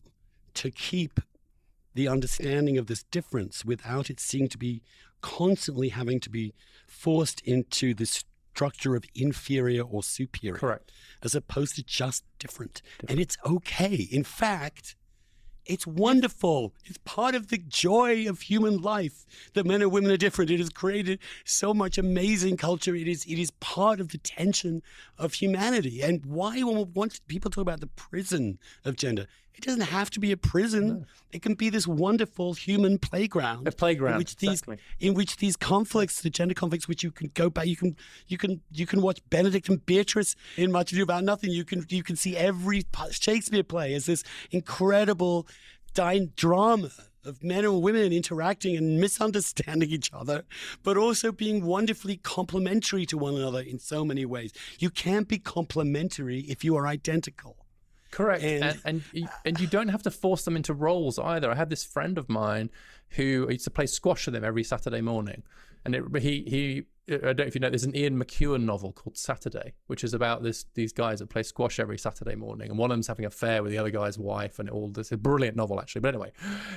to 0.53 0.71
keep 0.71 1.19
the 1.93 2.07
understanding 2.07 2.77
of 2.77 2.88
this 2.88 3.03
difference 3.03 3.65
without 3.65 4.09
it 4.09 4.21
seeming 4.21 4.47
to 4.49 4.57
be 4.57 4.81
constantly 5.21 5.89
having 5.89 6.21
to 6.21 6.29
be 6.29 6.53
forced 6.88 7.41
into 7.41 7.93
the 7.93 8.05
structure 8.05 8.95
of 8.95 9.03
inferior 9.13 9.81
or 9.81 10.01
superior. 10.01 10.57
Correct. 10.57 10.91
As 11.21 11.35
opposed 11.35 11.75
to 11.75 11.83
just 11.83 12.23
different. 12.39 12.81
different. 12.99 13.11
And 13.11 13.19
it's 13.19 13.38
okay. 13.45 14.07
In 14.09 14.23
fact, 14.23 14.95
it's 15.68 15.86
wonderful. 15.86 16.74
It's 16.86 16.97
part 16.99 17.36
of 17.36 17.47
the 17.47 17.57
joy 17.57 18.28
of 18.28 18.41
human 18.41 18.78
life 18.78 19.26
that 19.53 19.65
men 19.65 19.82
and 19.82 19.91
women 19.91 20.11
are 20.11 20.18
different. 20.18 20.51
It 20.51 20.59
has 20.59 20.70
created 20.70 21.20
so 21.45 21.74
much 21.74 21.97
amazing 21.97 22.57
culture. 22.57 22.95
It 22.95 23.07
is 23.07 23.26
it 23.26 23.39
is 23.39 23.51
part 23.51 23.99
of 23.99 24.09
the 24.09 24.18
tension 24.18 24.82
of 25.18 25.34
humanity. 25.34 26.01
And 26.01 26.26
why 26.26 26.61
when 26.61 27.09
people 27.28 27.51
talk 27.51 27.61
about 27.61 27.82
the 27.82 27.88
prison 27.88 28.59
of 28.86 28.95
gender, 28.95 29.28
it 29.58 29.64
doesn't 29.64 29.82
have 29.82 30.12
to 30.12 30.20
be 30.20 30.32
a 30.32 30.38
prison. 30.38 30.88
No. 30.88 31.05
It 31.32 31.41
can 31.41 31.55
be 31.55 31.70
this 31.70 31.88
wonderful 31.88 32.53
human 32.53 32.99
playground. 32.99 33.68
A 33.68 33.72
playground. 33.72 34.14
In 34.14 34.18
which 34.20 34.36
these 34.36 34.51
exactly. 34.51 34.78
in 34.99 35.16
which 35.16 35.38
these 35.38 35.58
conflicts, 35.58 36.22
the 36.22 36.30
gender 36.30 36.53
conflicts, 36.53 36.88
which 36.88 37.03
you 37.03 37.12
can 37.12 37.32
go 37.34 37.49
back, 37.49 37.66
you 37.66 37.76
can 37.76 37.95
you 38.28 38.38
can 38.38 38.62
you 38.72 38.86
can 38.86 39.01
watch 39.01 39.20
Benedict 39.30 39.68
and 39.68 39.84
Beatrice 39.86 40.36
in 40.58 40.72
Much 40.72 40.91
Ado 40.93 41.01
About 41.01 41.24
Nothing. 41.24 41.49
You 41.49 41.66
can 41.66 41.86
you 41.89 42.03
can 42.03 42.16
see 42.16 42.38
every 42.38 42.86
Shakespeare 43.10 43.64
play 43.64 43.95
as 43.95 44.05
this 44.05 44.24
incredible 44.51 45.47
drama 46.36 46.91
of 47.26 47.43
men 47.43 47.66
and 47.66 47.82
women 47.82 48.14
interacting 48.14 48.78
and 48.78 49.01
misunderstanding 49.01 49.89
each 49.89 50.14
other, 50.14 50.43
but 50.84 50.97
also 50.97 51.32
being 51.32 51.66
wonderfully 51.66 52.18
complementary 52.18 53.05
to 53.08 53.18
one 53.18 53.36
another 53.36 53.62
in 53.62 53.80
so 53.80 54.05
many 54.05 54.24
ways. 54.24 54.53
You 54.78 54.91
can't 54.91 55.28
be 55.28 55.39
complementary 55.39 56.41
if 56.41 56.64
you 56.64 56.78
are 56.78 56.86
identical. 56.86 57.58
Correct, 58.12 58.43
and 58.43 58.64
and, 58.64 58.82
and 58.86 59.03
you, 59.12 59.28
and 59.45 59.60
you 59.60 59.68
don't 59.68 59.89
have 59.89 60.03
to 60.03 60.12
force 60.12 60.43
them 60.43 60.55
into 60.55 60.74
roles 60.74 61.20
either. 61.20 61.51
I 61.51 61.55
had 61.55 61.70
this 61.70 61.84
friend 61.84 62.18
of 62.18 62.30
mine 62.30 62.70
who 63.12 63.47
used 63.49 63.66
to 63.66 63.72
play 63.72 63.86
squash 63.86 64.26
with 64.26 64.34
them 64.34 64.43
every 64.43 64.64
Saturday 64.64 65.01
morning, 65.01 65.43
and 65.86 65.95
it, 65.95 66.03
he 66.22 66.43
he 66.47 66.84
I 67.10 67.18
don't 67.18 67.39
know 67.39 67.45
if 67.45 67.55
you 67.55 67.62
know, 67.62 67.70
there's 67.70 67.86
an 67.86 67.95
Ian 67.95 68.22
McEwan 68.22 68.64
novel 68.64 68.91
called 68.91 69.18
Saturday, 69.18 69.74
which 69.88 70.03
is 70.03 70.14
about 70.14 70.43
this 70.43 70.66
these 70.74 70.91
guys 70.91 71.20
that 71.20 71.30
play 71.30 71.43
squash 71.43 71.80
every 71.80 71.97
Saturday 71.97 72.36
morning, 72.36 72.70
and 72.70 72.78
one 72.78 72.91
of 72.91 72.95
them's 72.95 73.08
having 73.08 73.24
an 73.24 73.30
affair 73.30 73.64
with 73.64 73.72
the 73.72 73.78
other 73.78 73.89
guy's 73.89 74.20
wife, 74.20 74.60
and 74.60 74.70
all 74.70 74.89
this 74.89 75.12
a 75.14 75.18
brilliant 75.18 75.55
novel 75.55 75.80
actually. 75.80 76.01
But 76.01 76.10
anyway, 76.10 76.32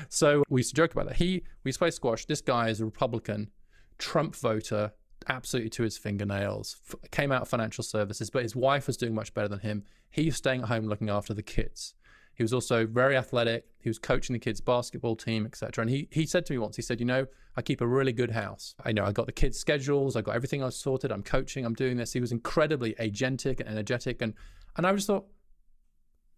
so 0.08 0.44
we 0.48 0.60
used 0.60 0.70
to 0.70 0.76
joke 0.76 0.92
about 0.92 1.08
that. 1.08 1.16
He 1.16 1.42
we 1.64 1.70
used 1.70 1.78
to 1.78 1.84
play 1.84 1.90
squash. 1.90 2.26
This 2.26 2.40
guy 2.40 2.68
is 2.68 2.80
a 2.80 2.84
Republican, 2.84 3.50
Trump 3.98 4.36
voter, 4.36 4.92
absolutely 5.28 5.70
to 5.70 5.82
his 5.82 5.98
fingernails. 5.98 6.76
F- 6.88 7.10
came 7.10 7.32
out 7.32 7.42
of 7.42 7.48
financial 7.48 7.84
services, 7.84 8.30
but 8.30 8.42
his 8.42 8.56
wife 8.56 8.86
was 8.86 8.96
doing 8.96 9.14
much 9.14 9.34
better 9.34 9.48
than 9.48 9.60
him. 9.60 9.84
He 10.10 10.26
was 10.26 10.36
staying 10.36 10.62
at 10.62 10.68
home 10.68 10.86
looking 10.86 11.10
after 11.10 11.34
the 11.34 11.42
kids. 11.42 11.94
He 12.34 12.42
was 12.42 12.54
also 12.54 12.86
very 12.86 13.16
athletic. 13.16 13.66
He 13.80 13.90
was 13.90 13.98
coaching 13.98 14.32
the 14.32 14.38
kids' 14.38 14.60
basketball 14.60 15.14
team, 15.14 15.44
etc. 15.44 15.82
And 15.82 15.90
he 15.90 16.08
he 16.10 16.24
said 16.24 16.46
to 16.46 16.54
me 16.54 16.58
once, 16.58 16.74
he 16.74 16.82
said, 16.82 16.98
"You 16.98 17.04
know, 17.04 17.26
I 17.56 17.62
keep 17.62 17.82
a 17.82 17.86
really 17.86 18.12
good 18.12 18.30
house. 18.30 18.74
I 18.82 18.92
know 18.92 19.04
I 19.04 19.12
got 19.12 19.26
the 19.26 19.32
kids' 19.32 19.58
schedules. 19.58 20.16
I 20.16 20.22
got 20.22 20.34
everything 20.36 20.62
I 20.62 20.70
sorted. 20.70 21.12
I'm 21.12 21.22
coaching. 21.22 21.66
I'm 21.66 21.74
doing 21.74 21.98
this." 21.98 22.14
He 22.14 22.20
was 22.20 22.32
incredibly 22.32 22.94
agentic 22.94 23.60
and 23.60 23.68
energetic, 23.68 24.22
and 24.22 24.32
and 24.76 24.86
I 24.86 24.94
just 24.94 25.06
thought, 25.06 25.26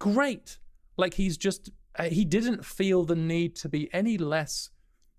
great. 0.01 0.59
Like 0.97 1.15
he's 1.15 1.37
just 1.37 1.71
uh, 1.97 2.05
he 2.05 2.25
didn't 2.25 2.65
feel 2.65 3.05
the 3.05 3.15
need 3.15 3.55
to 3.57 3.69
be 3.69 3.89
any 3.95 4.19
less 4.19 4.71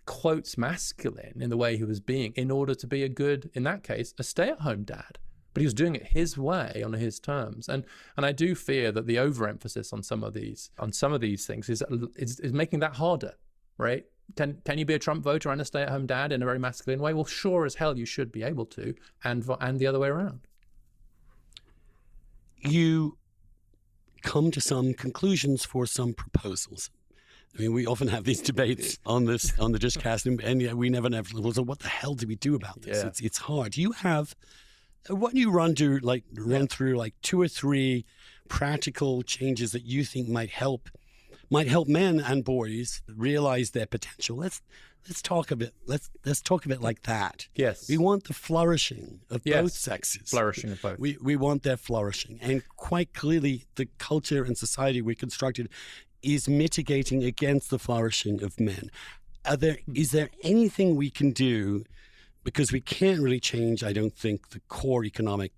quotes 0.05 0.57
masculine 0.57 1.41
in 1.41 1.49
the 1.49 1.57
way 1.57 1.77
he 1.77 1.83
was 1.83 1.99
being 1.99 2.33
in 2.35 2.51
order 2.51 2.75
to 2.75 2.87
be 2.87 3.03
a 3.03 3.09
good, 3.09 3.49
in 3.53 3.63
that 3.63 3.83
case, 3.83 4.13
a 4.17 4.23
stay-at-home 4.23 4.83
dad 4.83 5.19
but 5.53 5.61
he 5.61 5.65
was 5.65 5.73
doing 5.73 5.95
it 5.95 6.07
his 6.07 6.37
way 6.37 6.81
on 6.83 6.93
his 6.93 7.19
terms. 7.19 7.69
And 7.69 7.85
and 8.17 8.25
I 8.25 8.31
do 8.31 8.55
fear 8.55 8.91
that 8.91 9.07
the 9.07 9.19
overemphasis 9.19 9.93
on 9.93 10.03
some 10.03 10.23
of 10.23 10.33
these 10.33 10.71
on 10.79 10.91
some 10.91 11.13
of 11.13 11.21
these 11.21 11.45
things 11.45 11.69
is 11.69 11.83
is, 12.15 12.39
is 12.39 12.53
making 12.53 12.79
that 12.79 12.95
harder, 12.95 13.33
right? 13.77 14.05
Can 14.35 14.61
can 14.65 14.77
you 14.77 14.85
be 14.85 14.95
a 14.95 14.99
Trump 14.99 15.23
voter 15.23 15.49
and 15.49 15.61
a 15.61 15.65
stay-at-home 15.65 16.07
dad 16.07 16.31
in 16.31 16.41
a 16.41 16.45
very 16.45 16.59
masculine 16.59 17.01
way? 17.01 17.13
Well, 17.13 17.25
sure 17.25 17.65
as 17.65 17.75
hell 17.75 17.97
you 17.97 18.05
should 18.05 18.31
be 18.31 18.43
able 18.43 18.65
to, 18.67 18.95
and 19.23 19.47
and 19.61 19.79
the 19.79 19.87
other 19.87 19.99
way 19.99 20.09
around. 20.09 20.41
You 22.57 23.17
come 24.23 24.51
to 24.51 24.61
some 24.61 24.93
conclusions 24.93 25.65
for 25.65 25.85
some 25.85 26.13
proposals. 26.13 26.89
I 27.55 27.61
mean, 27.61 27.73
we 27.73 27.85
often 27.85 28.07
have 28.07 28.23
these 28.23 28.41
debates 28.41 28.97
on 29.05 29.25
this 29.25 29.57
on 29.59 29.71
the 29.71 29.79
Dishcast, 29.79 30.25
and, 30.25 30.41
and 30.41 30.61
yet 30.61 30.75
we 30.75 30.89
never 30.89 31.09
have. 31.13 31.27
So, 31.27 31.61
what 31.61 31.79
the 31.79 31.87
hell 31.87 32.15
do 32.15 32.27
we 32.27 32.35
do 32.35 32.55
about 32.55 32.81
this? 32.81 32.97
Yeah. 32.97 33.07
It's 33.07 33.19
it's 33.19 33.37
hard. 33.37 33.77
You 33.77 33.91
have 33.91 34.35
what 35.09 35.35
you 35.35 35.51
run 35.51 35.75
to 35.75 35.99
like 35.99 36.23
run 36.35 36.61
yeah. 36.61 36.67
through 36.69 36.95
like 36.95 37.13
two 37.21 37.41
or 37.41 37.47
three 37.47 38.05
practical 38.47 39.21
changes 39.21 39.71
that 39.71 39.83
you 39.83 40.03
think 40.03 40.29
might 40.29 40.49
help 40.49 40.89
might 41.49 41.67
help 41.67 41.87
men 41.87 42.19
and 42.19 42.43
boys 42.43 43.01
realize 43.07 43.71
their 43.71 43.85
potential. 43.85 44.37
Let's 44.37 44.61
let's 45.07 45.21
talk 45.21 45.51
a 45.51 45.55
bit. 45.55 45.73
Let's 45.85 46.09
let's 46.25 46.41
talk 46.41 46.65
a 46.65 46.69
bit 46.69 46.81
like 46.81 47.03
that. 47.03 47.47
Yes, 47.55 47.87
we 47.87 47.97
want 47.97 48.25
the 48.25 48.33
flourishing 48.33 49.21
of 49.29 49.41
yes. 49.45 49.61
both 49.61 49.73
sexes. 49.73 50.29
Flourishing 50.29 50.71
of 50.71 50.81
both. 50.81 50.99
We 50.99 51.17
we 51.21 51.35
want 51.35 51.63
their 51.63 51.77
flourishing, 51.77 52.39
and 52.41 52.63
quite 52.77 53.13
clearly, 53.13 53.65
the 53.75 53.87
culture 53.97 54.43
and 54.43 54.57
society 54.57 55.01
we 55.01 55.15
constructed 55.15 55.69
is 56.23 56.47
mitigating 56.47 57.23
against 57.23 57.69
the 57.69 57.79
flourishing 57.79 58.41
of 58.43 58.59
men. 58.59 58.89
Are 59.45 59.57
there 59.57 59.77
hmm. 59.85 59.95
is 59.95 60.11
there 60.11 60.29
anything 60.43 60.95
we 60.95 61.09
can 61.09 61.31
do 61.31 61.83
because 62.43 62.71
we 62.71 62.81
can't 62.81 63.21
really 63.21 63.39
change, 63.39 63.83
I 63.83 63.93
don't 63.93 64.15
think, 64.15 64.49
the 64.49 64.59
core 64.67 65.05
economic 65.05 65.53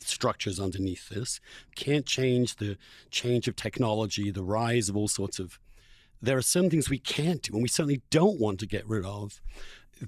structures 0.00 0.60
underneath 0.60 1.08
this. 1.08 1.40
Can't 1.74 2.06
change 2.06 2.56
the 2.56 2.78
change 3.10 3.48
of 3.48 3.56
technology, 3.56 4.30
the 4.30 4.42
rise 4.42 4.88
of 4.88 4.96
all 4.96 5.08
sorts 5.08 5.38
of. 5.38 5.58
There 6.20 6.36
are 6.36 6.42
some 6.42 6.68
things 6.68 6.90
we 6.90 6.98
can't 6.98 7.42
do, 7.42 7.52
and 7.54 7.62
we 7.62 7.68
certainly 7.68 8.02
don't 8.10 8.40
want 8.40 8.58
to 8.60 8.66
get 8.66 8.88
rid 8.88 9.04
of 9.04 9.40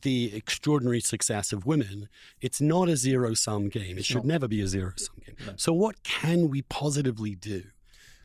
the 0.03 0.35
extraordinary 0.35 1.01
success 1.01 1.53
of 1.53 1.67
women. 1.67 2.09
It's 2.41 2.61
not 2.61 2.89
a 2.89 2.97
zero 2.97 3.35
sum 3.35 3.69
game. 3.69 3.99
It 3.99 4.05
should 4.05 4.25
never 4.25 4.49
be 4.49 4.61
a 4.61 4.67
zero 4.67 4.93
sum 4.97 5.17
game. 5.25 5.37
No. 5.47 5.53
So, 5.57 5.73
what 5.73 6.03
can 6.03 6.49
we 6.49 6.63
positively 6.63 7.35
do 7.35 7.63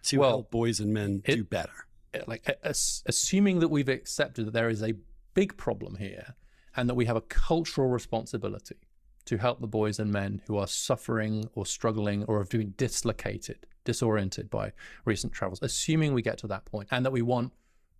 to 0.05 0.17
well, 0.17 0.29
help 0.29 0.51
boys 0.51 0.79
and 0.79 0.93
men 0.93 1.21
it, 1.25 1.35
do 1.35 1.43
better? 1.43 1.87
Like, 2.27 2.47
assuming 2.63 3.59
that 3.59 3.67
we've 3.67 3.89
accepted 3.89 4.47
that 4.47 4.53
there 4.53 4.69
is 4.69 4.81
a 4.81 4.93
big 5.33 5.57
problem 5.57 5.95
here 5.95 6.35
and 6.75 6.89
that 6.89 6.95
we 6.95 7.05
have 7.05 7.15
a 7.15 7.21
cultural 7.21 7.87
responsibility 7.87 8.77
to 9.25 9.37
help 9.37 9.59
the 9.59 9.67
boys 9.67 9.99
and 9.99 10.11
men 10.11 10.41
who 10.47 10.57
are 10.57 10.67
suffering 10.67 11.49
or 11.55 11.65
struggling 11.65 12.23
or 12.25 12.39
have 12.39 12.49
been 12.49 12.73
dislocated, 12.77 13.65
disoriented 13.83 14.49
by 14.49 14.71
recent 15.03 15.33
travels, 15.33 15.59
assuming 15.61 16.13
we 16.13 16.21
get 16.21 16.37
to 16.37 16.47
that 16.47 16.65
point, 16.65 16.87
and 16.91 17.05
that 17.05 17.11
we 17.11 17.21
want 17.21 17.51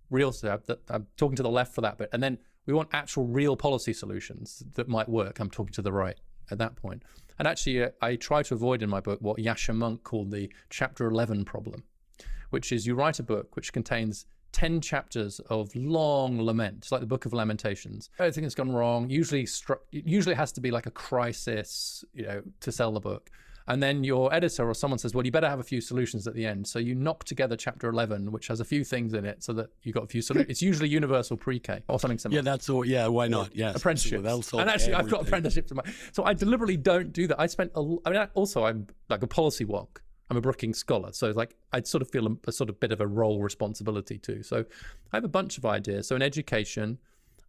real 0.10 0.32
that 0.32 0.80
I'm 0.90 1.08
talking 1.18 1.36
to 1.36 1.44
the 1.44 1.50
left 1.50 1.74
for 1.74 1.82
that 1.82 1.98
bit, 1.98 2.10
and 2.14 2.22
then 2.22 2.38
we 2.66 2.74
want 2.74 2.90
actual 2.94 3.26
real 3.26 3.56
policy 3.56 3.94
solutions 3.94 4.64
that 4.76 4.88
might 4.88 5.10
work. 5.10 5.40
I'm 5.40 5.50
talking 5.50 5.74
to 5.74 5.82
the 5.82 5.92
right 5.92 6.18
at 6.52 6.58
that 6.60 6.76
point. 6.76 7.04
And 7.38 7.48
actually, 7.48 7.84
uh, 7.84 7.90
I 8.02 8.16
try 8.16 8.44
to 8.44 8.54
avoid 8.54 8.82
in 8.82 8.90
my 8.90 9.00
book 9.00 9.20
what 9.22 9.38
Yascha 9.38 9.76
Mounk 9.76 10.04
called 10.04 10.32
the 10.32 10.52
chapter 10.70 11.08
11 11.08 11.46
problem, 11.46 11.84
which 12.56 12.72
is 12.72 12.88
you 12.88 12.96
write 12.96 13.20
a 13.20 13.24
book 13.24 13.54
which 13.58 13.74
contains 13.74 14.26
10 14.54 14.80
chapters 14.80 15.42
of 15.50 15.70
long 15.76 16.42
lament. 16.42 16.78
It's 16.78 16.92
like 16.94 17.02
the 17.02 17.06
book 17.06 17.26
of 17.26 17.34
lamentations. 17.34 18.10
Everything 18.18 18.44
that's 18.44 18.56
gone 18.56 18.72
wrong. 18.72 19.10
Usually, 19.10 19.46
usually 19.92 20.36
has 20.36 20.54
to 20.54 20.62
be 20.62 20.72
like 20.72 20.86
a 20.86 20.92
crisis, 20.92 22.06
you 22.14 22.24
know, 22.24 22.42
to 22.62 22.72
sell 22.72 22.94
the 22.94 23.02
book. 23.02 23.30
And 23.68 23.84
then 23.84 24.06
your 24.06 24.34
editor 24.34 24.70
or 24.70 24.74
someone 24.74 25.00
says, 25.00 25.14
well, 25.14 25.26
you 25.26 25.34
better 25.34 25.50
have 25.50 25.60
a 25.60 25.64
few 25.64 25.82
solutions 25.82 26.28
at 26.28 26.34
the 26.34 26.46
end. 26.46 26.66
So 26.66 26.80
you 26.80 26.96
knock 26.96 27.26
together 27.26 27.58
chapter 27.58 27.90
11, 27.90 28.32
which 28.32 28.48
has 28.48 28.62
a 28.62 28.66
few 28.66 28.86
things 28.86 29.14
in 29.14 29.26
it 29.26 29.44
so 29.44 29.52
that 29.52 29.72
you've 29.84 29.96
got 29.96 30.06
a 30.06 30.08
few 30.08 30.22
solutions. 30.22 30.50
it's 30.50 30.62
usually 30.62 30.88
universal 30.88 31.36
pre-K 31.36 31.82
or 31.90 32.00
something 32.00 32.18
similar. 32.18 32.38
Yeah, 32.38 32.44
that's 32.44 32.70
all. 32.70 32.86
Yeah, 32.86 33.08
why 33.08 33.28
not? 33.28 33.54
Yeah. 33.54 33.74
Apprenticeships. 33.76 34.24
And 34.24 34.70
actually, 34.70 34.94
everything. 34.94 34.96
I've 34.96 35.10
got 35.10 35.22
apprenticeships 35.24 35.72
in 35.72 35.78
my, 35.78 35.84
so 36.14 36.24
I 36.24 36.34
deliberately 36.34 36.78
don't 36.78 37.12
do 37.12 37.28
that. 37.28 37.42
I 37.42 37.48
spent, 37.48 37.72
a, 37.76 37.98
I 38.06 38.12
mean, 38.12 38.28
also 38.36 38.64
I'm 38.64 38.88
like 39.10 39.24
a 39.24 39.28
policy 39.28 39.66
wonk. 39.66 39.98
I'm 40.30 40.38
a 40.38 40.42
Brookings 40.42 40.80
scholar, 40.80 41.12
so 41.14 41.32
like 41.32 41.56
I'd 41.72 41.88
sort 41.88 42.02
of 42.02 42.10
feel 42.10 42.28
a, 42.28 42.36
a, 42.48 42.52
sort 42.52 42.70
of 42.70 42.80
bit 42.80 42.92
of 42.92 43.00
a 43.00 43.08
role 43.08 43.42
responsibility 43.42 44.18
too. 44.18 44.42
So 44.42 44.66
I 45.12 45.18
have 45.18 45.24
a 45.24 45.30
bunch 45.30 45.58
of 45.58 45.66
ideas. 45.66 46.08
So 46.08 46.16
in 46.16 46.22
education, 46.22 46.98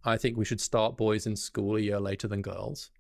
I 0.05 0.17
think 0.17 0.37
we 0.37 0.45
should 0.45 0.61
start 0.61 0.97
boys 0.97 1.27
in 1.27 1.37
school 1.37 1.77
a 1.77 1.81
year 1.81 1.99
later 1.99 2.29
than 2.29 2.43
girls 2.43 2.91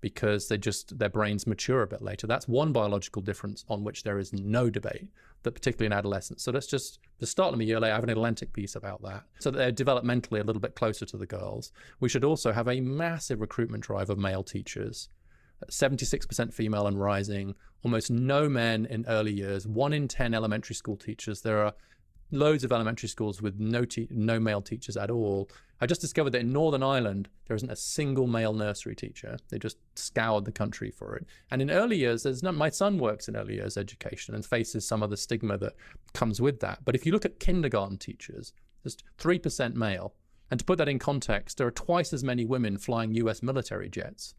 because 0.00 0.48
they 0.48 0.58
just 0.58 0.98
their 0.98 1.08
brains 1.08 1.46
mature 1.46 1.82
a 1.82 1.86
bit 1.86 2.02
later. 2.02 2.26
That's 2.26 2.46
one 2.46 2.72
biological 2.72 3.22
difference 3.22 3.64
on 3.68 3.82
which 3.84 4.02
there 4.02 4.18
is 4.18 4.32
no 4.32 4.70
debate. 4.70 5.08
That 5.42 5.52
particularly 5.52 5.86
in 5.86 5.92
adolescence. 5.92 6.42
So 6.42 6.52
let's 6.52 6.66
just 6.66 7.00
to 7.20 7.26
start 7.26 7.50
them 7.50 7.60
a 7.60 7.64
year 7.64 7.78
later. 7.78 7.92
I 7.92 7.96
have 7.96 8.04
an 8.04 8.10
Atlantic 8.10 8.52
piece 8.54 8.76
about 8.76 9.02
that, 9.02 9.24
so 9.40 9.50
that 9.50 9.58
they're 9.58 9.72
developmentally 9.72 10.40
a 10.40 10.42
little 10.42 10.60
bit 10.60 10.74
closer 10.74 11.04
to 11.04 11.16
the 11.18 11.26
girls. 11.26 11.70
We 12.00 12.08
should 12.08 12.24
also 12.24 12.50
have 12.52 12.66
a 12.66 12.80
massive 12.80 13.42
recruitment 13.42 13.84
drive 13.84 14.08
of 14.08 14.16
male 14.16 14.42
teachers 14.42 15.10
76% 15.70 16.52
female 16.52 16.86
and 16.86 17.00
rising, 17.00 17.54
almost 17.82 18.10
no 18.10 18.48
men 18.48 18.86
in 18.86 19.04
early 19.08 19.32
years, 19.32 19.66
one 19.66 19.92
in 19.92 20.08
10 20.08 20.34
elementary 20.34 20.74
school 20.74 20.96
teachers. 20.96 21.40
There 21.42 21.64
are 21.64 21.74
loads 22.30 22.64
of 22.64 22.72
elementary 22.72 23.08
schools 23.08 23.40
with 23.40 23.58
no 23.58 23.84
te- 23.84 24.08
no 24.10 24.40
male 24.40 24.62
teachers 24.62 24.96
at 24.96 25.10
all. 25.10 25.48
I 25.80 25.86
just 25.86 26.00
discovered 26.00 26.30
that 26.30 26.40
in 26.40 26.52
Northern 26.52 26.82
Ireland 26.82 27.28
there 27.46 27.56
isn't 27.56 27.70
a 27.70 27.76
single 27.76 28.26
male 28.26 28.52
nursery 28.52 28.94
teacher. 28.94 29.36
They 29.48 29.58
just 29.58 29.76
scoured 29.96 30.44
the 30.44 30.52
country 30.52 30.90
for 30.90 31.16
it. 31.16 31.26
And 31.50 31.60
in 31.60 31.70
early 31.70 31.96
years, 31.96 32.22
there's 32.22 32.42
no, 32.42 32.52
my 32.52 32.70
son 32.70 32.98
works 32.98 33.28
in 33.28 33.36
early 33.36 33.54
years 33.54 33.76
education 33.76 34.34
and 34.34 34.44
faces 34.44 34.86
some 34.86 35.02
of 35.02 35.10
the 35.10 35.16
stigma 35.16 35.58
that 35.58 35.74
comes 36.12 36.40
with 36.40 36.60
that. 36.60 36.84
But 36.84 36.94
if 36.94 37.06
you 37.06 37.12
look 37.12 37.24
at 37.24 37.40
kindergarten 37.40 37.98
teachers, 37.98 38.52
there's 38.82 38.96
three 39.18 39.38
percent 39.38 39.76
male. 39.76 40.14
And 40.50 40.60
to 40.60 40.66
put 40.66 40.78
that 40.78 40.88
in 40.88 40.98
context, 40.98 41.58
there 41.58 41.66
are 41.66 41.72
twice 41.72 42.12
as 42.12 42.22
many 42.22 42.44
women 42.44 42.78
flying 42.78 43.14
U.S. 43.14 43.42
military 43.42 43.88
jets 43.88 44.34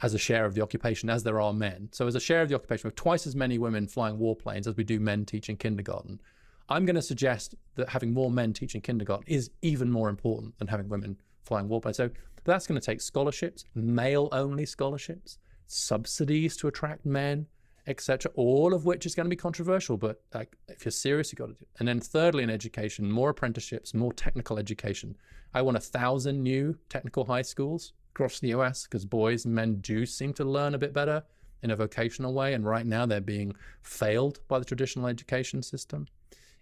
as 0.00 0.14
a 0.14 0.18
share 0.18 0.44
of 0.44 0.54
the 0.54 0.62
occupation 0.62 1.10
as 1.10 1.22
there 1.22 1.40
are 1.40 1.52
men. 1.52 1.88
So, 1.92 2.06
as 2.06 2.14
a 2.14 2.20
share 2.20 2.42
of 2.42 2.48
the 2.48 2.54
occupation, 2.54 2.86
we 2.86 2.88
have 2.88 2.96
twice 2.96 3.26
as 3.26 3.34
many 3.34 3.58
women 3.58 3.86
flying 3.86 4.18
warplanes 4.18 4.66
as 4.66 4.76
we 4.76 4.84
do 4.84 5.00
men 5.00 5.24
teaching 5.24 5.56
kindergarten. 5.56 6.20
I'm 6.68 6.84
going 6.84 6.96
to 6.96 7.02
suggest 7.02 7.54
that 7.76 7.88
having 7.88 8.12
more 8.12 8.30
men 8.30 8.52
teaching 8.52 8.80
kindergarten 8.80 9.24
is 9.26 9.50
even 9.62 9.90
more 9.90 10.08
important 10.08 10.58
than 10.58 10.68
having 10.68 10.88
women 10.88 11.16
flying 11.44 11.68
warplanes. 11.68 11.96
So, 11.96 12.10
that's 12.44 12.66
going 12.66 12.80
to 12.80 12.84
take 12.84 13.00
scholarships, 13.00 13.64
male 13.74 14.28
only 14.32 14.66
scholarships, 14.66 15.38
subsidies 15.66 16.56
to 16.58 16.68
attract 16.68 17.04
men, 17.04 17.46
etc. 17.88 18.30
All 18.36 18.74
of 18.74 18.84
which 18.84 19.06
is 19.06 19.14
going 19.14 19.24
to 19.24 19.30
be 19.30 19.36
controversial, 19.36 19.96
but 19.96 20.22
like, 20.34 20.56
if 20.68 20.84
you're 20.84 20.92
serious, 20.92 21.32
you've 21.32 21.38
got 21.38 21.46
to 21.46 21.52
do 21.54 21.58
it. 21.62 21.68
And 21.78 21.88
then, 21.88 22.00
thirdly, 22.00 22.42
in 22.42 22.50
education, 22.50 23.10
more 23.10 23.30
apprenticeships, 23.30 23.94
more 23.94 24.12
technical 24.12 24.58
education. 24.58 25.16
I 25.54 25.62
want 25.62 25.78
a 25.78 25.80
thousand 25.80 26.42
new 26.42 26.78
technical 26.88 27.24
high 27.24 27.42
schools 27.42 27.94
across 28.18 28.40
the 28.40 28.48
US 28.48 28.82
because 28.82 29.04
boys 29.04 29.44
and 29.44 29.54
men 29.54 29.76
do 29.76 30.04
seem 30.04 30.32
to 30.34 30.44
learn 30.44 30.74
a 30.74 30.78
bit 30.78 30.92
better 30.92 31.22
in 31.62 31.70
a 31.70 31.76
vocational 31.76 32.34
way. 32.34 32.52
And 32.52 32.66
right 32.66 32.84
now 32.84 33.06
they're 33.06 33.20
being 33.20 33.54
failed 33.80 34.40
by 34.48 34.58
the 34.58 34.64
traditional 34.64 35.06
education 35.06 35.62
system. 35.62 36.08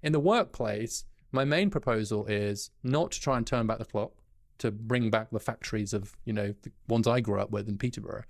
In 0.02 0.12
the 0.12 0.20
workplace, 0.20 1.06
my 1.32 1.44
main 1.44 1.70
proposal 1.70 2.26
is 2.26 2.70
not 2.82 3.10
to 3.12 3.20
try 3.20 3.38
and 3.38 3.46
turn 3.46 3.66
back 3.66 3.78
the 3.78 3.86
clock, 3.86 4.12
to 4.58 4.70
bring 4.70 5.08
back 5.10 5.30
the 5.30 5.40
factories 5.40 5.94
of 5.94 6.14
you 6.24 6.32
know 6.32 6.54
the 6.62 6.72
ones 6.88 7.06
I 7.06 7.20
grew 7.20 7.40
up 7.40 7.50
with 7.50 7.68
in 7.68 7.78
Peterborough, 7.78 8.24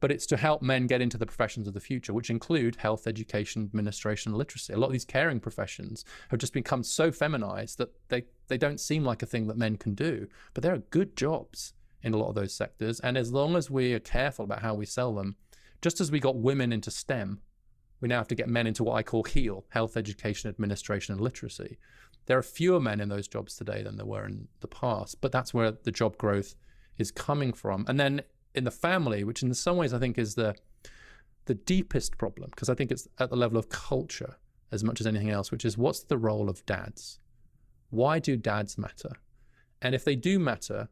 but 0.00 0.10
it's 0.10 0.26
to 0.26 0.36
help 0.36 0.60
men 0.60 0.88
get 0.88 1.00
into 1.00 1.18
the 1.18 1.26
professions 1.26 1.68
of 1.68 1.74
the 1.74 1.80
future, 1.80 2.12
which 2.12 2.30
include 2.30 2.76
health, 2.76 3.06
education, 3.06 3.62
administration, 3.62 4.34
literacy. 4.34 4.72
A 4.72 4.78
lot 4.78 4.88
of 4.88 4.92
these 4.92 5.04
caring 5.04 5.40
professions 5.40 6.04
have 6.30 6.40
just 6.40 6.52
become 6.52 6.82
so 6.82 7.12
feminized 7.12 7.78
that 7.78 7.92
they 8.08 8.24
they 8.48 8.58
don't 8.58 8.80
seem 8.80 9.04
like 9.04 9.22
a 9.22 9.26
thing 9.26 9.46
that 9.46 9.56
men 9.56 9.76
can 9.76 9.94
do, 9.94 10.26
but 10.54 10.62
they're 10.62 10.78
good 10.78 11.16
jobs 11.16 11.72
in 12.04 12.14
a 12.14 12.16
lot 12.16 12.28
of 12.28 12.34
those 12.36 12.54
sectors, 12.54 13.00
and 13.00 13.16
as 13.16 13.32
long 13.32 13.56
as 13.56 13.70
we 13.70 13.92
are 13.94 14.00
careful 14.00 14.44
about 14.44 14.62
how 14.62 14.74
we 14.74 14.86
sell 14.86 15.14
them, 15.14 15.36
just 15.82 16.00
as 16.00 16.12
we 16.12 16.20
got 16.20 16.36
women 16.36 16.72
into 16.72 16.90
STEM, 16.90 17.40
we 18.00 18.08
now 18.08 18.18
have 18.18 18.28
to 18.28 18.34
get 18.34 18.48
men 18.48 18.66
into 18.66 18.84
what 18.84 18.94
I 18.94 19.02
call 19.02 19.24
HEAL, 19.24 19.64
health, 19.70 19.96
education, 19.96 20.50
administration, 20.50 21.14
and 21.14 21.20
literacy. 21.20 21.78
There 22.26 22.38
are 22.38 22.42
fewer 22.42 22.80
men 22.80 23.00
in 23.00 23.08
those 23.08 23.28
jobs 23.28 23.56
today 23.56 23.82
than 23.82 23.96
there 23.96 24.06
were 24.06 24.26
in 24.26 24.48
the 24.60 24.68
past, 24.68 25.20
but 25.20 25.32
that's 25.32 25.54
where 25.54 25.72
the 25.72 25.90
job 25.90 26.16
growth 26.16 26.54
is 26.98 27.10
coming 27.10 27.52
from. 27.52 27.84
And 27.88 27.98
then 27.98 28.22
in 28.54 28.64
the 28.64 28.70
family, 28.70 29.24
which 29.24 29.42
in 29.42 29.52
some 29.54 29.76
ways 29.76 29.92
I 29.92 29.98
think 29.98 30.18
is 30.18 30.34
the 30.34 30.54
the 31.46 31.54
deepest 31.54 32.16
problem, 32.16 32.48
because 32.50 32.70
I 32.70 32.74
think 32.74 32.90
it's 32.90 33.06
at 33.18 33.28
the 33.28 33.36
level 33.36 33.58
of 33.58 33.68
culture 33.68 34.36
as 34.72 34.82
much 34.82 35.00
as 35.00 35.06
anything 35.06 35.28
else, 35.28 35.50
which 35.50 35.64
is 35.64 35.76
what's 35.76 36.02
the 36.02 36.16
role 36.16 36.48
of 36.48 36.64
dads? 36.64 37.20
Why 37.90 38.18
do 38.18 38.36
dads 38.36 38.78
matter? 38.78 39.12
And 39.82 39.94
if 39.94 40.04
they 40.04 40.16
do 40.16 40.38
matter, 40.38 40.88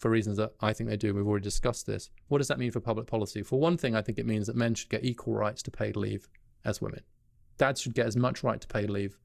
for 0.00 0.10
reasons 0.10 0.38
that 0.38 0.54
I 0.60 0.72
think 0.72 0.88
they 0.88 0.96
do, 0.96 1.08
and 1.08 1.16
we've 1.16 1.26
already 1.26 1.44
discussed 1.44 1.86
this, 1.86 2.08
what 2.28 2.38
does 2.38 2.48
that 2.48 2.58
mean 2.58 2.70
for 2.70 2.80
public 2.80 3.06
policy? 3.06 3.42
For 3.42 3.60
one 3.60 3.76
thing, 3.76 3.94
I 3.94 4.00
think 4.00 4.18
it 4.18 4.26
means 4.26 4.46
that 4.46 4.56
men 4.56 4.74
should 4.74 4.88
get 4.88 5.04
equal 5.04 5.34
rights 5.34 5.62
to 5.64 5.70
paid 5.70 5.94
leave 5.94 6.26
as 6.64 6.80
women. 6.80 7.02
Dads 7.58 7.82
should 7.82 7.94
get 7.94 8.06
as 8.06 8.16
much 8.16 8.42
right 8.42 8.60
to 8.60 8.66
paid 8.66 8.88
leave 8.88 9.18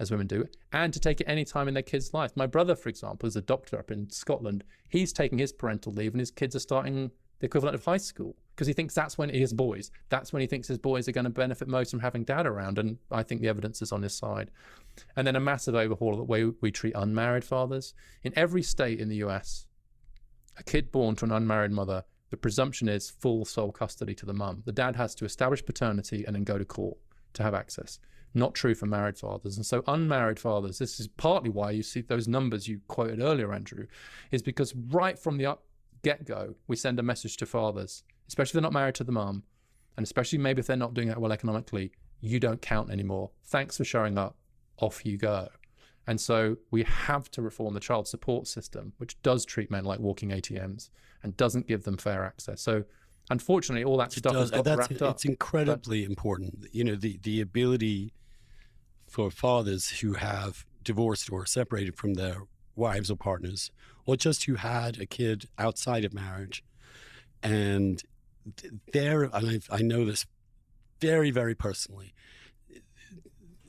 as 0.00 0.10
women 0.10 0.26
do, 0.26 0.44
and 0.72 0.92
to 0.92 0.98
take 0.98 1.20
it 1.20 1.28
any 1.28 1.44
time 1.44 1.68
in 1.68 1.74
their 1.74 1.82
kid's 1.84 2.12
life. 2.12 2.32
My 2.36 2.46
brother, 2.46 2.74
for 2.74 2.88
example, 2.88 3.28
is 3.28 3.36
a 3.36 3.40
doctor 3.40 3.78
up 3.78 3.92
in 3.92 4.10
Scotland. 4.10 4.64
He's 4.88 5.12
taking 5.12 5.38
his 5.38 5.52
parental 5.52 5.92
leave, 5.92 6.14
and 6.14 6.20
his 6.20 6.32
kids 6.32 6.56
are 6.56 6.60
starting 6.60 7.12
the 7.38 7.46
equivalent 7.46 7.76
of 7.76 7.84
high 7.84 7.98
school 7.98 8.34
because 8.54 8.66
he 8.66 8.72
thinks 8.72 8.94
that's 8.94 9.16
when 9.16 9.28
his 9.28 9.52
boys. 9.52 9.92
That's 10.08 10.32
when 10.32 10.40
he 10.40 10.48
thinks 10.48 10.66
his 10.66 10.78
boys 10.78 11.06
are 11.06 11.12
going 11.12 11.24
to 11.24 11.30
benefit 11.30 11.68
most 11.68 11.90
from 11.90 12.00
having 12.00 12.24
dad 12.24 12.44
around. 12.44 12.76
And 12.76 12.98
I 13.12 13.22
think 13.22 13.40
the 13.40 13.48
evidence 13.48 13.80
is 13.80 13.92
on 13.92 14.02
his 14.02 14.14
side. 14.14 14.50
And 15.14 15.24
then 15.24 15.36
a 15.36 15.40
massive 15.40 15.76
overhaul 15.76 16.12
of 16.12 16.18
the 16.18 16.24
way 16.24 16.50
we 16.60 16.72
treat 16.72 16.94
unmarried 16.96 17.44
fathers. 17.44 17.94
In 18.24 18.36
every 18.36 18.64
state 18.64 18.98
in 18.98 19.08
the 19.08 19.16
US, 19.16 19.67
a 20.58 20.62
kid 20.62 20.92
born 20.92 21.16
to 21.16 21.24
an 21.24 21.32
unmarried 21.32 21.70
mother, 21.70 22.04
the 22.30 22.36
presumption 22.36 22.88
is 22.88 23.08
full 23.08 23.44
sole 23.44 23.72
custody 23.72 24.14
to 24.16 24.26
the 24.26 24.34
mum. 24.34 24.62
The 24.66 24.72
dad 24.72 24.96
has 24.96 25.14
to 25.16 25.24
establish 25.24 25.64
paternity 25.64 26.24
and 26.26 26.36
then 26.36 26.44
go 26.44 26.58
to 26.58 26.64
court 26.64 26.98
to 27.34 27.42
have 27.42 27.54
access. 27.54 27.98
Not 28.34 28.54
true 28.54 28.74
for 28.74 28.86
married 28.86 29.16
fathers. 29.16 29.56
And 29.56 29.64
so, 29.64 29.82
unmarried 29.86 30.38
fathers, 30.38 30.78
this 30.78 31.00
is 31.00 31.08
partly 31.08 31.48
why 31.48 31.70
you 31.70 31.82
see 31.82 32.02
those 32.02 32.28
numbers 32.28 32.68
you 32.68 32.80
quoted 32.88 33.22
earlier, 33.22 33.54
Andrew, 33.54 33.86
is 34.30 34.42
because 34.42 34.74
right 34.74 35.18
from 35.18 35.38
the 35.38 35.56
get 36.02 36.26
go, 36.26 36.54
we 36.66 36.76
send 36.76 36.98
a 36.98 37.02
message 37.02 37.38
to 37.38 37.46
fathers, 37.46 38.04
especially 38.28 38.50
if 38.50 38.52
they're 38.54 38.62
not 38.62 38.72
married 38.72 38.94
to 38.96 39.04
the 39.04 39.12
mum, 39.12 39.44
and 39.96 40.04
especially 40.04 40.38
maybe 40.38 40.60
if 40.60 40.66
they're 40.66 40.76
not 40.76 40.94
doing 40.94 41.08
it 41.08 41.18
well 41.18 41.32
economically, 41.32 41.92
you 42.20 42.38
don't 42.38 42.60
count 42.60 42.90
anymore. 42.90 43.30
Thanks 43.44 43.78
for 43.78 43.84
showing 43.84 44.18
up. 44.18 44.36
Off 44.80 45.04
you 45.04 45.16
go. 45.16 45.48
And 46.08 46.18
so 46.18 46.56
we 46.70 46.84
have 46.84 47.30
to 47.32 47.42
reform 47.42 47.74
the 47.74 47.80
child 47.80 48.08
support 48.08 48.46
system, 48.46 48.94
which 48.96 49.20
does 49.22 49.44
treat 49.44 49.70
men 49.70 49.84
like 49.84 50.00
walking 50.00 50.30
ATMs 50.30 50.88
and 51.22 51.36
doesn't 51.36 51.68
give 51.68 51.84
them 51.84 51.98
fair 51.98 52.24
access. 52.24 52.62
So 52.62 52.84
unfortunately, 53.28 53.84
all 53.84 53.98
that 53.98 54.12
stuff 54.12 54.32
does, 54.32 54.50
has 54.50 54.62
got 54.62 54.78
wrapped 54.78 55.02
up. 55.02 55.16
It's 55.16 55.26
incredibly 55.26 56.04
but, 56.04 56.08
important. 56.08 56.66
You 56.72 56.84
know, 56.84 56.94
the, 56.94 57.20
the 57.22 57.42
ability 57.42 58.14
for 59.06 59.30
fathers 59.30 60.00
who 60.00 60.14
have 60.14 60.64
divorced 60.82 61.30
or 61.30 61.44
separated 61.44 61.98
from 61.98 62.14
their 62.14 62.38
wives 62.74 63.10
or 63.10 63.16
partners, 63.16 63.70
or 64.06 64.16
just 64.16 64.44
who 64.44 64.54
had 64.54 64.98
a 64.98 65.04
kid 65.04 65.50
outside 65.58 66.06
of 66.06 66.14
marriage, 66.14 66.64
and 67.42 68.02
there, 68.94 69.24
and 69.24 69.62
I, 69.70 69.76
I 69.76 69.82
know 69.82 70.06
this 70.06 70.24
very, 71.02 71.30
very 71.30 71.54
personally, 71.54 72.14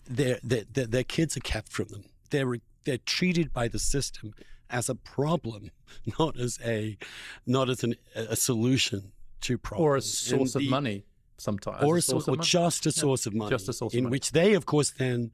their, 0.05 0.39
their, 0.41 0.63
their 0.63 1.03
kids 1.03 1.35
are 1.35 1.41
kept 1.41 1.73
from 1.73 1.89
them. 1.89 2.05
They're, 2.29 2.55
they're 2.83 2.97
treated 2.97 3.53
by 3.53 3.67
the 3.67 3.79
system 3.79 4.33
as 4.69 4.89
a 4.89 4.95
problem, 4.95 5.71
not 6.19 6.39
as 6.39 6.59
a, 6.63 6.97
not 7.45 7.69
as 7.69 7.83
an, 7.83 7.95
a 8.15 8.35
solution 8.35 9.11
to 9.41 9.57
problems. 9.57 9.85
Or 9.85 9.95
a 9.95 10.01
source 10.01 10.53
the, 10.53 10.59
of 10.59 10.69
money 10.69 11.05
sometimes. 11.37 11.83
Or, 11.83 11.97
a, 11.97 12.01
a 12.11 12.31
or 12.31 12.37
just 12.37 12.85
a 12.85 12.91
source 12.91 13.25
yeah. 13.25 13.29
of 13.29 13.35
money. 13.35 13.49
Just 13.49 13.69
a 13.69 13.73
source 13.73 13.93
in 13.93 14.03
money. 14.03 14.11
which 14.11 14.31
they, 14.31 14.53
of 14.53 14.65
course, 14.65 14.91
then 14.91 15.31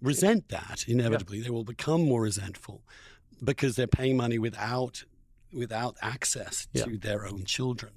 resent 0.00 0.48
that 0.48 0.84
inevitably. 0.86 1.38
Yeah. 1.38 1.44
They 1.44 1.50
will 1.50 1.64
become 1.64 2.02
more 2.02 2.22
resentful 2.22 2.82
because 3.42 3.76
they're 3.76 3.86
paying 3.86 4.16
money 4.16 4.38
without 4.38 5.04
without 5.52 5.96
access 6.00 6.68
to 6.74 6.92
yeah. 6.92 6.98
their 7.00 7.26
own 7.26 7.44
children. 7.44 7.92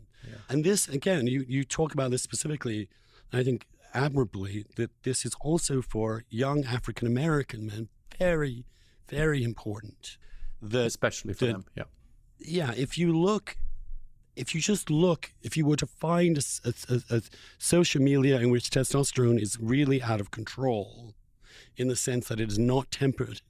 And 0.50 0.64
this, 0.64 0.88
again, 0.88 1.28
you, 1.28 1.46
you 1.48 1.64
talk 1.64 1.94
about 1.94 2.12
this 2.12 2.22
specifically, 2.22 2.90
I 3.32 3.44
think 3.44 3.68
admirably, 3.94 4.66
that 4.76 4.92
this 5.04 5.26
is 5.26 5.34
also 5.42 5.82
for 5.82 6.24
young 6.30 6.66
African 6.66 7.08
American 7.08 7.68
men 7.68 7.90
very, 8.18 8.66
very 9.10 9.44
important. 9.44 10.18
That, 10.62 10.86
Especially 10.86 11.34
for 11.34 11.46
that, 11.46 11.52
them, 11.52 11.66
yeah. 11.76 11.84
Yeah, 12.40 12.74
if 12.76 12.98
you 12.98 13.18
look 13.18 13.58
if 14.36 14.56
you 14.56 14.62
just 14.62 14.90
look, 14.90 15.32
if 15.42 15.56
you 15.56 15.66
were 15.66 15.76
to 15.76 15.86
find 15.86 16.38
a, 16.38 16.74
a, 16.90 17.02
a, 17.10 17.22
social 17.58 18.02
media 18.02 18.40
in 18.40 18.50
which 18.50 18.70
testosterone 18.70 19.40
is 19.40 19.60
really 19.60 20.02
out 20.02 20.20
of 20.20 20.32
control, 20.32 21.14
in 21.78 21.88
the 21.88 21.96
sense 21.96 22.28
that 22.28 22.40
it 22.40 22.50
is 22.50 22.60
not 22.60 22.92
tempered, 22.92 23.42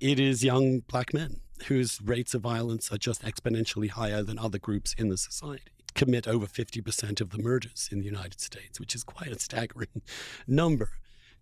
it 0.00 0.18
is 0.18 0.44
young 0.44 0.80
black 0.80 1.14
men 1.14 1.40
whose 1.68 2.00
rates 2.02 2.34
of 2.34 2.42
violence 2.42 2.92
are 2.92 2.98
just 2.98 3.22
exponentially 3.22 3.90
higher 3.90 4.22
than 4.22 4.38
other 4.38 4.58
groups 4.58 4.94
in 4.98 5.08
the 5.08 5.16
society. 5.16 5.70
Commit 5.94 6.28
over 6.28 6.46
50% 6.46 7.20
of 7.20 7.30
the 7.30 7.38
murders 7.38 7.88
in 7.90 8.00
the 8.00 8.04
United 8.04 8.40
States, 8.40 8.78
which 8.78 8.94
is 8.94 9.02
quite 9.02 9.30
a 9.30 9.38
staggering 9.38 10.02
number. 10.46 10.90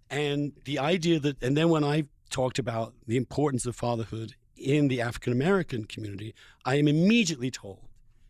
And 0.09 0.53
the 0.65 0.79
idea 0.79 1.19
that, 1.19 1.43
and 1.43 1.57
then 1.57 1.71
when 1.71 1.83
I 1.83 2.05
talked 2.35 2.59
about 2.59 2.95
the 3.07 3.17
importance 3.17 3.65
of 3.65 3.77
fatherhood 3.77 4.35
in 4.57 4.89
the 4.89 5.01
African 5.01 5.33
American 5.33 5.85
community, 5.85 6.35
I 6.65 6.75
am 6.77 6.89
immediately 6.89 7.51
told 7.51 7.87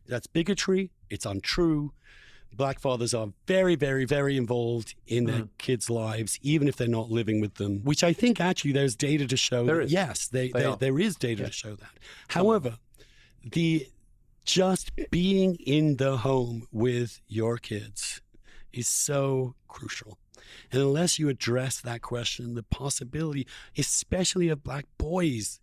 that's 0.06 0.26
bigotry, 0.26 0.90
it's 1.08 1.24
untrue. 1.24 1.92
Black 2.52 2.78
fathers 2.78 3.14
are 3.14 3.28
very, 3.46 3.74
very, 3.74 4.04
very 4.04 4.36
involved 4.36 4.94
in 5.06 5.24
their 5.24 5.44
mm. 5.44 5.48
kids' 5.58 5.88
lives, 5.88 6.38
even 6.42 6.68
if 6.68 6.76
they're 6.76 6.86
not 6.86 7.10
living 7.10 7.40
with 7.40 7.54
them, 7.54 7.82
which 7.82 8.04
I 8.04 8.12
think 8.12 8.40
actually 8.40 8.72
there's 8.72 8.94
data 8.94 9.26
to 9.26 9.36
show 9.36 9.64
there 9.64 9.76
that, 9.76 9.84
is. 9.84 9.92
yes, 9.92 10.28
they, 10.28 10.50
they, 10.50 10.62
they 10.62 10.76
there 10.78 10.98
is 11.00 11.16
data 11.16 11.42
yeah. 11.42 11.48
to 11.48 11.52
show 11.52 11.74
that. 11.74 11.94
However, 12.28 12.76
the 13.42 13.88
just 14.44 14.92
being 15.10 15.56
in 15.66 15.96
the 15.96 16.18
home 16.18 16.68
with 16.70 17.20
your 17.26 17.56
kids 17.56 18.20
is 18.72 18.86
so 18.86 19.54
crucial. 19.66 20.18
And 20.70 20.82
unless 20.82 21.18
you 21.18 21.28
address 21.28 21.80
that 21.80 22.02
question, 22.02 22.54
the 22.54 22.62
possibility, 22.62 23.46
especially 23.76 24.48
of 24.48 24.64
black 24.64 24.86
boys, 24.98 25.60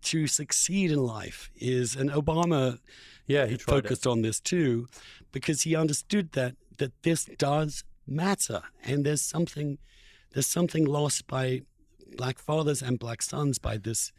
to 0.00 0.26
succeed 0.26 0.90
in 0.90 0.98
life 0.98 1.50
is, 1.56 1.96
and 1.96 2.10
Obama 2.10 2.78
yeah, 3.26 3.46
he 3.46 3.56
focused 3.56 4.06
it. 4.06 4.08
on 4.08 4.22
this 4.22 4.40
too, 4.40 4.88
because 5.32 5.62
he 5.62 5.76
understood 5.76 6.32
that 6.32 6.56
that 6.78 6.92
this 7.02 7.24
does 7.36 7.84
matter, 8.06 8.62
and 8.84 9.04
there's 9.04 9.22
something 9.22 9.78
there's 10.32 10.46
something 10.46 10.84
lost 10.84 11.26
by 11.26 11.62
black 12.16 12.38
fathers 12.38 12.82
and 12.82 12.98
black 12.98 13.22
sons 13.22 13.58
by 13.58 13.76
this 13.76 14.12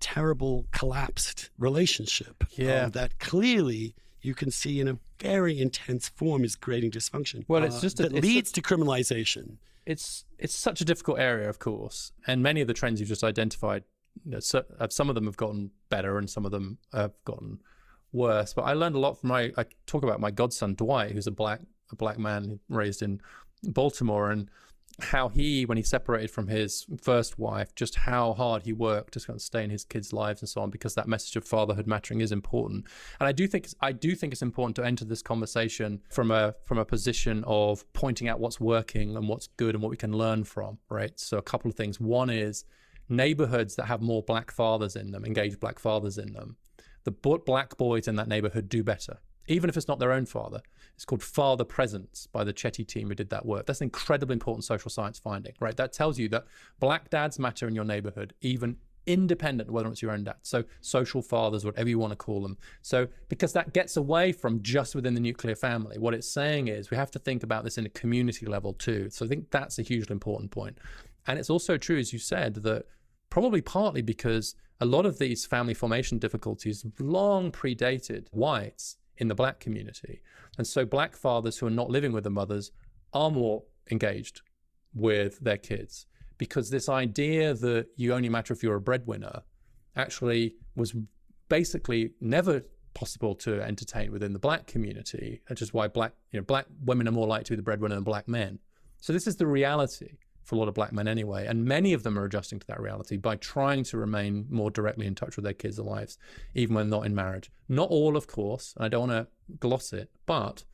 terrible 0.00 0.66
collapsed 0.72 1.50
relationship. 1.58 2.44
Yeah, 2.52 2.84
um, 2.84 2.90
that 2.92 3.18
clearly 3.18 3.94
you 4.24 4.34
can 4.34 4.50
see 4.50 4.80
in 4.80 4.88
a 4.88 4.98
very 5.18 5.60
intense 5.60 6.08
form 6.08 6.44
is 6.44 6.56
creating 6.56 6.90
dysfunction. 6.90 7.44
Well, 7.46 7.62
it's 7.62 7.78
uh, 7.78 7.80
just 7.80 8.00
a, 8.00 8.04
that 8.04 8.16
it's 8.16 8.26
leads 8.26 8.52
to 8.52 8.62
criminalization. 8.62 9.56
It's 9.86 10.24
it's 10.38 10.56
such 10.56 10.80
a 10.80 10.84
difficult 10.84 11.18
area, 11.18 11.48
of 11.48 11.58
course, 11.58 12.12
and 12.26 12.42
many 12.42 12.60
of 12.60 12.66
the 12.66 12.74
trends 12.74 13.00
you've 13.00 13.08
just 13.08 13.24
identified, 13.24 13.84
you 14.24 14.32
know, 14.32 14.40
so, 14.40 14.64
uh, 14.80 14.88
some 14.88 15.08
of 15.08 15.14
them 15.14 15.26
have 15.26 15.36
gotten 15.36 15.70
better, 15.90 16.16
and 16.18 16.28
some 16.28 16.46
of 16.46 16.52
them 16.52 16.78
have 16.92 17.12
gotten 17.24 17.60
worse. 18.12 18.54
But 18.54 18.62
I 18.62 18.72
learned 18.72 18.94
a 18.94 18.98
lot 18.98 19.20
from 19.20 19.28
my. 19.28 19.52
I 19.58 19.66
talk 19.86 20.02
about 20.02 20.20
my 20.20 20.30
godson 20.30 20.74
Dwight, 20.74 21.12
who's 21.12 21.26
a 21.26 21.30
black 21.32 21.60
a 21.92 21.96
black 21.96 22.18
man 22.18 22.60
raised 22.68 23.02
in 23.02 23.20
Baltimore, 23.62 24.30
and 24.30 24.50
how 25.00 25.28
he, 25.28 25.64
when 25.64 25.76
he 25.76 25.82
separated 25.82 26.30
from 26.30 26.48
his 26.48 26.86
first 27.00 27.38
wife, 27.38 27.74
just 27.74 27.96
how 27.96 28.32
hard 28.34 28.62
he 28.62 28.72
worked 28.72 29.14
to 29.14 29.20
kind 29.20 29.36
of 29.36 29.42
stay 29.42 29.64
in 29.64 29.70
his 29.70 29.84
kids' 29.84 30.12
lives 30.12 30.40
and 30.42 30.48
so 30.48 30.60
on, 30.60 30.70
because 30.70 30.94
that 30.94 31.08
message 31.08 31.36
of 31.36 31.44
fatherhood 31.44 31.86
mattering 31.86 32.20
is 32.20 32.32
important. 32.32 32.86
And 33.20 33.26
I 33.26 33.32
do 33.32 33.46
think 33.46 33.68
I 33.80 33.92
do 33.92 34.14
think 34.14 34.32
it's 34.32 34.42
important 34.42 34.76
to 34.76 34.84
enter 34.84 35.04
this 35.04 35.22
conversation 35.22 36.00
from 36.10 36.30
a 36.30 36.54
from 36.64 36.78
a 36.78 36.84
position 36.84 37.44
of 37.46 37.90
pointing 37.92 38.28
out 38.28 38.40
what's 38.40 38.60
working 38.60 39.16
and 39.16 39.28
what's 39.28 39.46
good 39.46 39.74
and 39.74 39.82
what 39.82 39.90
we 39.90 39.96
can 39.96 40.12
learn 40.12 40.44
from. 40.44 40.78
Right. 40.88 41.18
So 41.18 41.38
a 41.38 41.42
couple 41.42 41.70
of 41.70 41.76
things. 41.76 42.00
One 42.00 42.30
is 42.30 42.64
neighborhoods 43.08 43.76
that 43.76 43.86
have 43.86 44.00
more 44.00 44.22
black 44.22 44.50
fathers 44.50 44.96
in 44.96 45.10
them, 45.10 45.24
engaged 45.24 45.60
black 45.60 45.78
fathers 45.78 46.18
in 46.18 46.32
them. 46.32 46.56
The 47.04 47.10
black 47.10 47.76
boys 47.76 48.08
in 48.08 48.16
that 48.16 48.28
neighborhood 48.28 48.68
do 48.68 48.82
better 48.82 49.18
even 49.46 49.68
if 49.68 49.76
it's 49.76 49.88
not 49.88 49.98
their 49.98 50.12
own 50.12 50.26
father. 50.26 50.60
It's 50.94 51.04
called 51.04 51.22
Father 51.22 51.64
Presence 51.64 52.28
by 52.32 52.44
the 52.44 52.52
Chetty 52.52 52.86
team 52.86 53.08
who 53.08 53.14
did 53.14 53.30
that 53.30 53.44
work. 53.44 53.66
That's 53.66 53.80
an 53.80 53.86
incredibly 53.86 54.34
important 54.34 54.64
social 54.64 54.90
science 54.90 55.18
finding, 55.18 55.54
right? 55.60 55.76
That 55.76 55.92
tells 55.92 56.18
you 56.18 56.28
that 56.30 56.44
black 56.80 57.10
dads 57.10 57.38
matter 57.38 57.66
in 57.66 57.74
your 57.74 57.84
neighborhood, 57.84 58.34
even 58.40 58.76
independent 59.06 59.70
whether 59.70 59.88
it's 59.88 60.02
your 60.02 60.12
own 60.12 60.24
dad. 60.24 60.36
So 60.42 60.64
social 60.80 61.22
fathers, 61.22 61.64
whatever 61.64 61.88
you 61.88 61.98
want 61.98 62.12
to 62.12 62.16
call 62.16 62.40
them. 62.42 62.56
So 62.82 63.08
because 63.28 63.52
that 63.52 63.72
gets 63.72 63.96
away 63.96 64.32
from 64.32 64.62
just 64.62 64.94
within 64.94 65.14
the 65.14 65.20
nuclear 65.20 65.54
family. 65.54 65.98
What 65.98 66.14
it's 66.14 66.28
saying 66.28 66.68
is 66.68 66.90
we 66.90 66.96
have 66.96 67.10
to 67.12 67.18
think 67.18 67.42
about 67.42 67.64
this 67.64 67.78
in 67.78 67.86
a 67.86 67.90
community 67.90 68.46
level 68.46 68.72
too. 68.72 69.10
So 69.10 69.24
I 69.24 69.28
think 69.28 69.50
that's 69.50 69.78
a 69.78 69.82
hugely 69.82 70.12
important 70.12 70.50
point. 70.50 70.78
And 71.26 71.38
it's 71.38 71.50
also 71.50 71.76
true, 71.76 71.98
as 71.98 72.12
you 72.12 72.18
said, 72.18 72.54
that 72.56 72.86
probably 73.30 73.60
partly 73.60 74.02
because 74.02 74.54
a 74.80 74.86
lot 74.86 75.06
of 75.06 75.18
these 75.18 75.46
family 75.46 75.74
formation 75.74 76.18
difficulties 76.18 76.84
long 76.98 77.50
predated 77.50 78.26
whites 78.30 78.96
in 79.18 79.28
the 79.28 79.34
black 79.34 79.60
community. 79.60 80.20
And 80.58 80.66
so 80.66 80.84
black 80.84 81.16
fathers 81.16 81.58
who 81.58 81.66
are 81.66 81.70
not 81.70 81.90
living 81.90 82.12
with 82.12 82.24
the 82.24 82.30
mothers 82.30 82.72
are 83.12 83.30
more 83.30 83.62
engaged 83.90 84.42
with 84.94 85.38
their 85.40 85.56
kids 85.56 86.06
because 86.38 86.70
this 86.70 86.88
idea 86.88 87.54
that 87.54 87.86
you 87.96 88.12
only 88.12 88.28
matter 88.28 88.52
if 88.52 88.62
you're 88.62 88.76
a 88.76 88.80
breadwinner 88.80 89.42
actually 89.96 90.54
was 90.76 90.94
basically 91.48 92.12
never 92.20 92.62
possible 92.94 93.34
to 93.34 93.60
entertain 93.60 94.12
within 94.12 94.32
the 94.32 94.38
black 94.38 94.66
community, 94.66 95.40
which 95.48 95.62
is 95.62 95.72
why 95.72 95.88
black 95.88 96.12
you 96.32 96.38
know 96.38 96.44
black 96.44 96.66
women 96.84 97.08
are 97.08 97.12
more 97.12 97.26
likely 97.26 97.44
to 97.44 97.52
be 97.52 97.56
the 97.56 97.62
breadwinner 97.62 97.94
than 97.94 98.04
black 98.04 98.28
men. 98.28 98.58
So 99.00 99.12
this 99.12 99.26
is 99.26 99.36
the 99.36 99.46
reality 99.46 100.16
for 100.44 100.54
a 100.54 100.58
lot 100.58 100.68
of 100.68 100.74
black 100.74 100.92
men 100.92 101.08
anyway, 101.08 101.46
and 101.46 101.64
many 101.64 101.92
of 101.92 102.02
them 102.02 102.18
are 102.18 102.24
adjusting 102.24 102.58
to 102.58 102.66
that 102.66 102.80
reality 102.80 103.16
by 103.16 103.36
trying 103.36 103.82
to 103.84 103.96
remain 103.96 104.46
more 104.50 104.70
directly 104.70 105.06
in 105.06 105.14
touch 105.14 105.36
with 105.36 105.44
their 105.44 105.54
kids' 105.54 105.78
lives, 105.78 106.18
even 106.54 106.76
when 106.76 106.90
not 106.90 107.06
in 107.06 107.14
marriage. 107.14 107.50
Not 107.68 107.90
all, 107.90 108.16
of 108.16 108.26
course. 108.26 108.74
I 108.78 108.88
don't 108.88 109.08
want 109.08 109.12
to 109.12 109.56
gloss 109.58 109.92
it, 109.92 110.10
but 110.26 110.64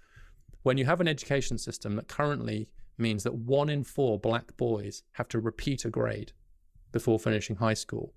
when 0.62 0.76
you 0.76 0.84
have 0.84 1.00
an 1.00 1.08
education 1.08 1.56
system 1.56 1.96
that 1.96 2.08
currently 2.08 2.68
means 2.98 3.22
that 3.22 3.34
one 3.34 3.68
in 3.68 3.84
four 3.84 4.18
black 4.18 4.56
boys 4.56 5.02
have 5.12 5.28
to 5.28 5.40
repeat 5.40 5.84
a 5.84 5.90
grade 5.90 6.32
before 6.92 7.18
finishing 7.18 7.56
high 7.56 7.74
school, 7.74 8.12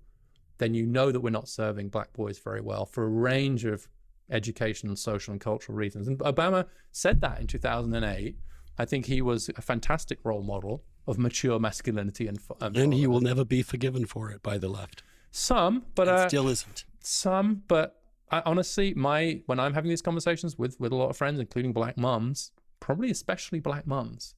then 0.58 0.74
you 0.74 0.86
know 0.86 1.10
that 1.10 1.20
we're 1.20 1.30
not 1.30 1.48
serving 1.48 1.88
black 1.88 2.12
boys 2.12 2.38
very 2.38 2.60
well 2.60 2.84
for 2.84 3.04
a 3.04 3.08
range 3.08 3.64
of 3.64 3.88
educational, 4.30 4.96
social, 4.96 5.32
and 5.32 5.40
cultural 5.40 5.76
reasons. 5.76 6.08
And 6.08 6.18
Obama 6.18 6.66
said 6.90 7.20
that 7.20 7.40
in 7.40 7.46
2008. 7.46 8.36
I 8.76 8.84
think 8.84 9.06
he 9.06 9.22
was 9.22 9.48
a 9.56 9.62
fantastic 9.62 10.18
role 10.24 10.42
model 10.42 10.82
of 11.06 11.18
mature 11.18 11.58
masculinity 11.58 12.26
and 12.26 12.38
um, 12.60 12.74
and 12.74 12.94
he 12.94 13.06
will 13.06 13.20
never 13.20 13.44
be 13.44 13.62
forgiven 13.62 14.06
for 14.06 14.30
it 14.30 14.42
by 14.42 14.58
the 14.58 14.68
left. 14.68 15.02
Some, 15.30 15.84
but 15.94 16.08
uh, 16.08 16.28
still 16.28 16.48
isn't. 16.48 16.84
Some, 17.00 17.62
but 17.68 18.00
I, 18.30 18.42
honestly, 18.46 18.94
my 18.94 19.42
when 19.46 19.60
I'm 19.60 19.74
having 19.74 19.88
these 19.88 20.02
conversations 20.02 20.58
with 20.58 20.78
with 20.80 20.92
a 20.92 20.96
lot 20.96 21.10
of 21.10 21.16
friends, 21.16 21.40
including 21.40 21.72
black 21.72 21.96
mums, 21.96 22.52
probably 22.80 23.10
especially 23.10 23.60
black 23.60 23.86
mums, 23.86 24.34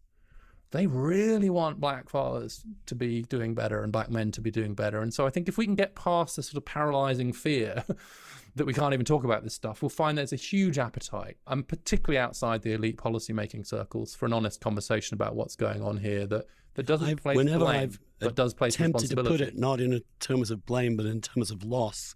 they 0.71 0.87
really 0.87 1.51
want 1.51 1.81
black 1.81 2.09
fathers 2.09 2.65
to 2.87 2.95
be 2.95 3.23
doing 3.23 3.55
better 3.55 3.83
and 3.83 3.93
black 3.93 4.11
men 4.11 4.33
to 4.33 4.41
be 4.41 4.51
doing 4.51 4.75
better. 4.75 5.01
And 5.01 5.13
so 5.13 5.27
I 5.27 5.31
think 5.31 5.49
if 5.49 5.57
we 5.57 5.65
can 5.65 5.75
get 5.75 5.95
past 5.95 6.37
the 6.37 6.43
sort 6.43 6.57
of 6.57 6.65
paralyzing 6.65 7.33
fear 7.33 7.85
that 8.57 8.67
we 8.67 8.73
can't 8.73 8.95
even 8.95 9.05
talk 9.05 9.23
about 9.23 9.45
this 9.45 9.55
stuff, 9.55 9.83
we'll 9.83 9.91
find 9.91 10.17
there's 10.17 10.33
a 10.33 10.37
huge 10.37 10.79
appetite, 10.79 11.37
and 11.47 11.69
particularly 11.69 12.19
outside 12.19 12.63
the 12.63 12.73
elite 12.73 12.97
policymaking 12.97 13.67
circles, 13.67 14.15
for 14.15 14.27
an 14.27 14.33
honest 14.33 14.61
conversation 14.61 15.15
about 15.15 15.37
what's 15.37 15.57
going 15.57 15.83
on 15.83 15.99
here 15.99 16.27
that, 16.27 16.47
that 16.75 16.87
doesn't 16.87 17.09
I've, 17.09 17.23
place 17.23 17.37
whenever 17.37 17.67
blame, 17.67 17.83
I've 17.83 18.01
but 18.19 18.35
does 18.35 18.55
place 18.55 18.75
attempted 18.75 19.11
to 19.11 19.17
put 19.17 19.43
it 19.43 19.59
not 19.59 19.81
in 19.81 20.01
terms 20.21 20.51
of 20.51 20.65
blame, 20.65 20.97
but 20.97 21.05
in 21.05 21.21
terms 21.21 21.51
of 21.51 21.63
loss 21.65 22.15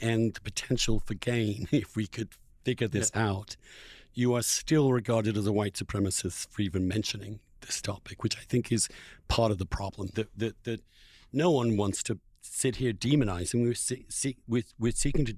and 0.00 0.32
the 0.32 0.40
potential 0.40 1.02
for 1.04 1.14
gain, 1.14 1.68
if 1.72 1.94
we 1.94 2.06
could 2.06 2.30
figure 2.64 2.88
this 2.88 3.12
yeah. 3.14 3.28
out, 3.28 3.56
you 4.14 4.34
are 4.34 4.42
still 4.42 4.92
regarded 4.92 5.36
as 5.36 5.46
a 5.46 5.52
white 5.52 5.74
supremacist 5.74 6.48
for 6.50 6.62
even 6.62 6.88
mentioning 6.88 7.40
this 7.60 7.82
topic, 7.82 8.22
which 8.22 8.36
I 8.36 8.40
think 8.40 8.72
is 8.72 8.88
part 9.28 9.52
of 9.52 9.58
the 9.58 9.66
problem 9.66 10.10
that 10.14 10.28
that, 10.36 10.64
that 10.64 10.80
no 11.34 11.50
one 11.50 11.76
wants 11.76 12.02
to 12.04 12.18
sit 12.40 12.76
here 12.76 12.92
demonizing. 12.92 13.62
We're, 13.62 13.74
see, 13.74 14.06
see, 14.08 14.36
we're, 14.48 14.64
we're 14.78 14.92
seeking 14.92 15.24
to 15.26 15.36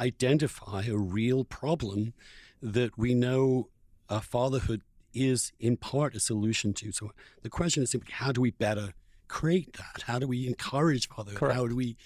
identify 0.00 0.84
a 0.86 0.96
real 0.96 1.44
problem 1.44 2.14
that 2.62 2.96
we 2.96 3.14
know 3.14 3.68
uh, 4.08 4.20
fatherhood 4.20 4.82
is 5.14 5.52
in 5.58 5.76
part 5.76 6.14
a 6.14 6.20
solution 6.20 6.74
to. 6.74 6.92
So 6.92 7.12
the 7.42 7.48
question 7.48 7.82
is 7.82 7.90
simply 7.90 8.12
how 8.12 8.32
do 8.32 8.40
we 8.40 8.50
better 8.50 8.92
create 9.28 9.74
that? 9.74 10.02
How 10.02 10.18
do 10.18 10.26
we 10.26 10.46
encourage 10.46 11.08
fatherhood? 11.08 11.38
Correct. 11.38 11.56
How 11.56 11.66
do 11.66 11.76
we 11.76 11.96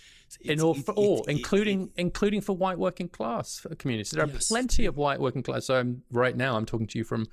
in 0.40 0.60
all 0.60 0.74
for 0.74 0.92
all, 0.92 1.24
including 1.24 1.84
it, 1.84 1.90
including 1.96 2.40
for 2.40 2.56
white 2.56 2.78
working 2.78 3.08
class 3.08 3.66
communities. 3.78 4.12
There 4.12 4.24
are 4.24 4.28
yes. 4.28 4.48
plenty 4.48 4.86
of 4.86 4.96
white 4.96 5.20
working 5.20 5.42
class. 5.42 5.66
So 5.66 5.76
I'm, 5.76 6.02
right 6.10 6.36
now, 6.36 6.56
I'm 6.56 6.66
talking 6.66 6.86
to 6.86 6.98
you 6.98 7.04
from 7.04 7.26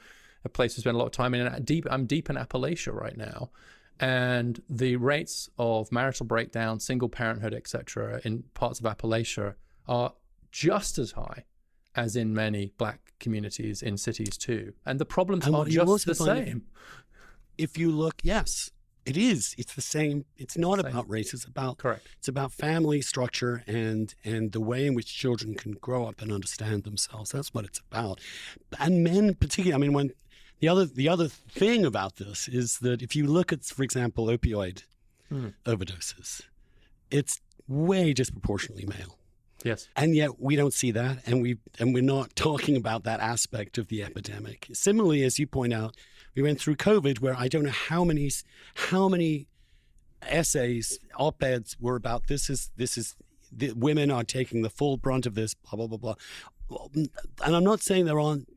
a 0.44 0.50
place 0.50 0.78
I 0.78 0.82
spend 0.82 0.96
a 0.96 1.00
lot 1.00 1.06
of 1.06 1.12
time 1.12 1.34
in. 1.34 1.64
Deep, 1.64 1.86
I'm 1.90 2.06
deep 2.06 2.30
in 2.30 2.36
Appalachia 2.36 2.94
right 2.94 3.18
now, 3.18 3.52
and 4.00 4.62
the 4.70 4.96
rates 4.96 5.50
of 5.60 5.92
marital 5.92 6.26
breakdown, 6.26 6.80
single 6.80 7.10
parenthood, 7.10 7.54
etc., 7.54 8.22
in 8.24 8.44
parts 8.54 8.80
of 8.80 8.86
Appalachia 8.86 9.56
are 9.88 10.14
just 10.58 10.98
as 10.98 11.12
high 11.12 11.46
as 11.96 12.16
in 12.16 12.34
many 12.34 12.74
black 12.80 13.14
communities 13.20 13.84
in 13.84 13.96
cities 13.96 14.38
too. 14.38 14.74
And 14.88 15.00
the 15.00 15.06
problems 15.06 15.46
and 15.46 15.56
are 15.56 15.66
just 15.66 16.08
the 16.08 16.16
same. 16.16 16.64
If 17.60 17.78
you 17.78 17.92
look, 17.92 18.16
yes, 18.24 18.72
it 19.06 19.18
is. 19.18 19.54
It's 19.60 19.76
the 19.76 19.82
same. 19.82 20.26
It's 20.36 20.58
not 20.58 20.80
same. 20.80 20.88
about 20.88 21.08
race. 21.08 21.32
It's 21.32 21.46
about 21.46 21.78
correct. 21.78 22.08
It's 22.18 22.28
about 22.28 22.52
family 22.52 23.02
structure 23.02 23.64
and 23.68 24.16
and 24.26 24.52
the 24.52 24.60
way 24.60 24.88
in 24.88 24.96
which 24.96 25.16
children 25.16 25.54
can 25.54 25.74
grow 25.74 26.08
up 26.08 26.24
and 26.24 26.32
understand 26.32 26.86
themselves. 26.86 27.32
That's 27.32 27.54
what 27.54 27.64
it's 27.66 27.82
about. 27.92 28.20
And 28.80 29.04
men, 29.04 29.36
particularly. 29.36 29.76
I 29.76 29.78
mean, 29.78 29.94
when 29.94 30.10
the 30.60 30.70
other 30.70 30.86
the 30.86 31.08
other 31.08 31.28
thing 31.28 31.86
about 31.86 32.16
this 32.16 32.48
is 32.48 32.80
that 32.80 33.04
if 33.04 33.16
you 33.16 33.28
look 33.28 33.54
at, 33.54 33.64
for 33.64 33.84
example, 33.84 34.26
opioid 34.26 34.86
mm. 35.32 35.54
overdoses, 35.66 36.42
it's 37.12 37.42
way 37.68 38.12
disproportionately 38.12 38.88
male. 38.88 39.18
Yes. 39.64 39.90
And 39.96 40.16
yet 40.16 40.40
we 40.40 40.56
don't 40.56 40.74
see 40.74 40.92
that 40.92 41.20
and 41.26 41.42
we 41.42 41.58
and 41.80 41.94
we're 41.94 42.04
not 42.04 42.36
talking 42.36 42.78
about 42.78 43.04
that 43.04 43.20
aspect 43.20 43.78
of 43.78 43.88
the 43.88 44.04
epidemic. 44.04 44.68
Similarly, 44.74 45.24
as 45.24 45.40
you 45.40 45.48
point 45.48 45.74
out, 45.74 45.96
we 46.36 46.44
went 46.44 46.60
through 46.60 46.76
COVID 46.76 47.20
where 47.20 47.36
I 47.36 47.48
don't 47.48 47.64
know 47.64 47.72
how 47.72 48.04
many 48.04 48.30
how 48.76 49.10
many 49.10 49.48
essays, 50.22 51.00
op-eds 51.18 51.78
were 51.80 51.96
about 51.96 52.28
this 52.28 52.50
is 52.50 52.72
this 52.78 52.98
is 52.98 53.16
the 53.52 53.72
women 53.74 54.12
are 54.12 54.24
taking 54.24 54.62
the 54.62 54.70
full 54.70 54.98
brunt 54.98 55.26
of 55.26 55.36
this, 55.36 55.54
blah 55.54 55.86
blah 55.86 55.98
blah 55.98 56.16
blah. 56.70 56.88
And 57.44 57.56
I'm 57.56 57.64
not 57.64 57.82
saying 57.82 58.06
there 58.06 58.20
aren't 58.20 58.48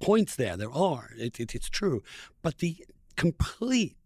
points 0.00 0.36
there. 0.36 0.56
There 0.56 0.72
are. 0.72 1.10
It, 1.16 1.40
it, 1.40 1.54
it's 1.54 1.70
true. 1.70 2.02
But 2.42 2.58
the 2.58 2.76
complete 3.16 3.96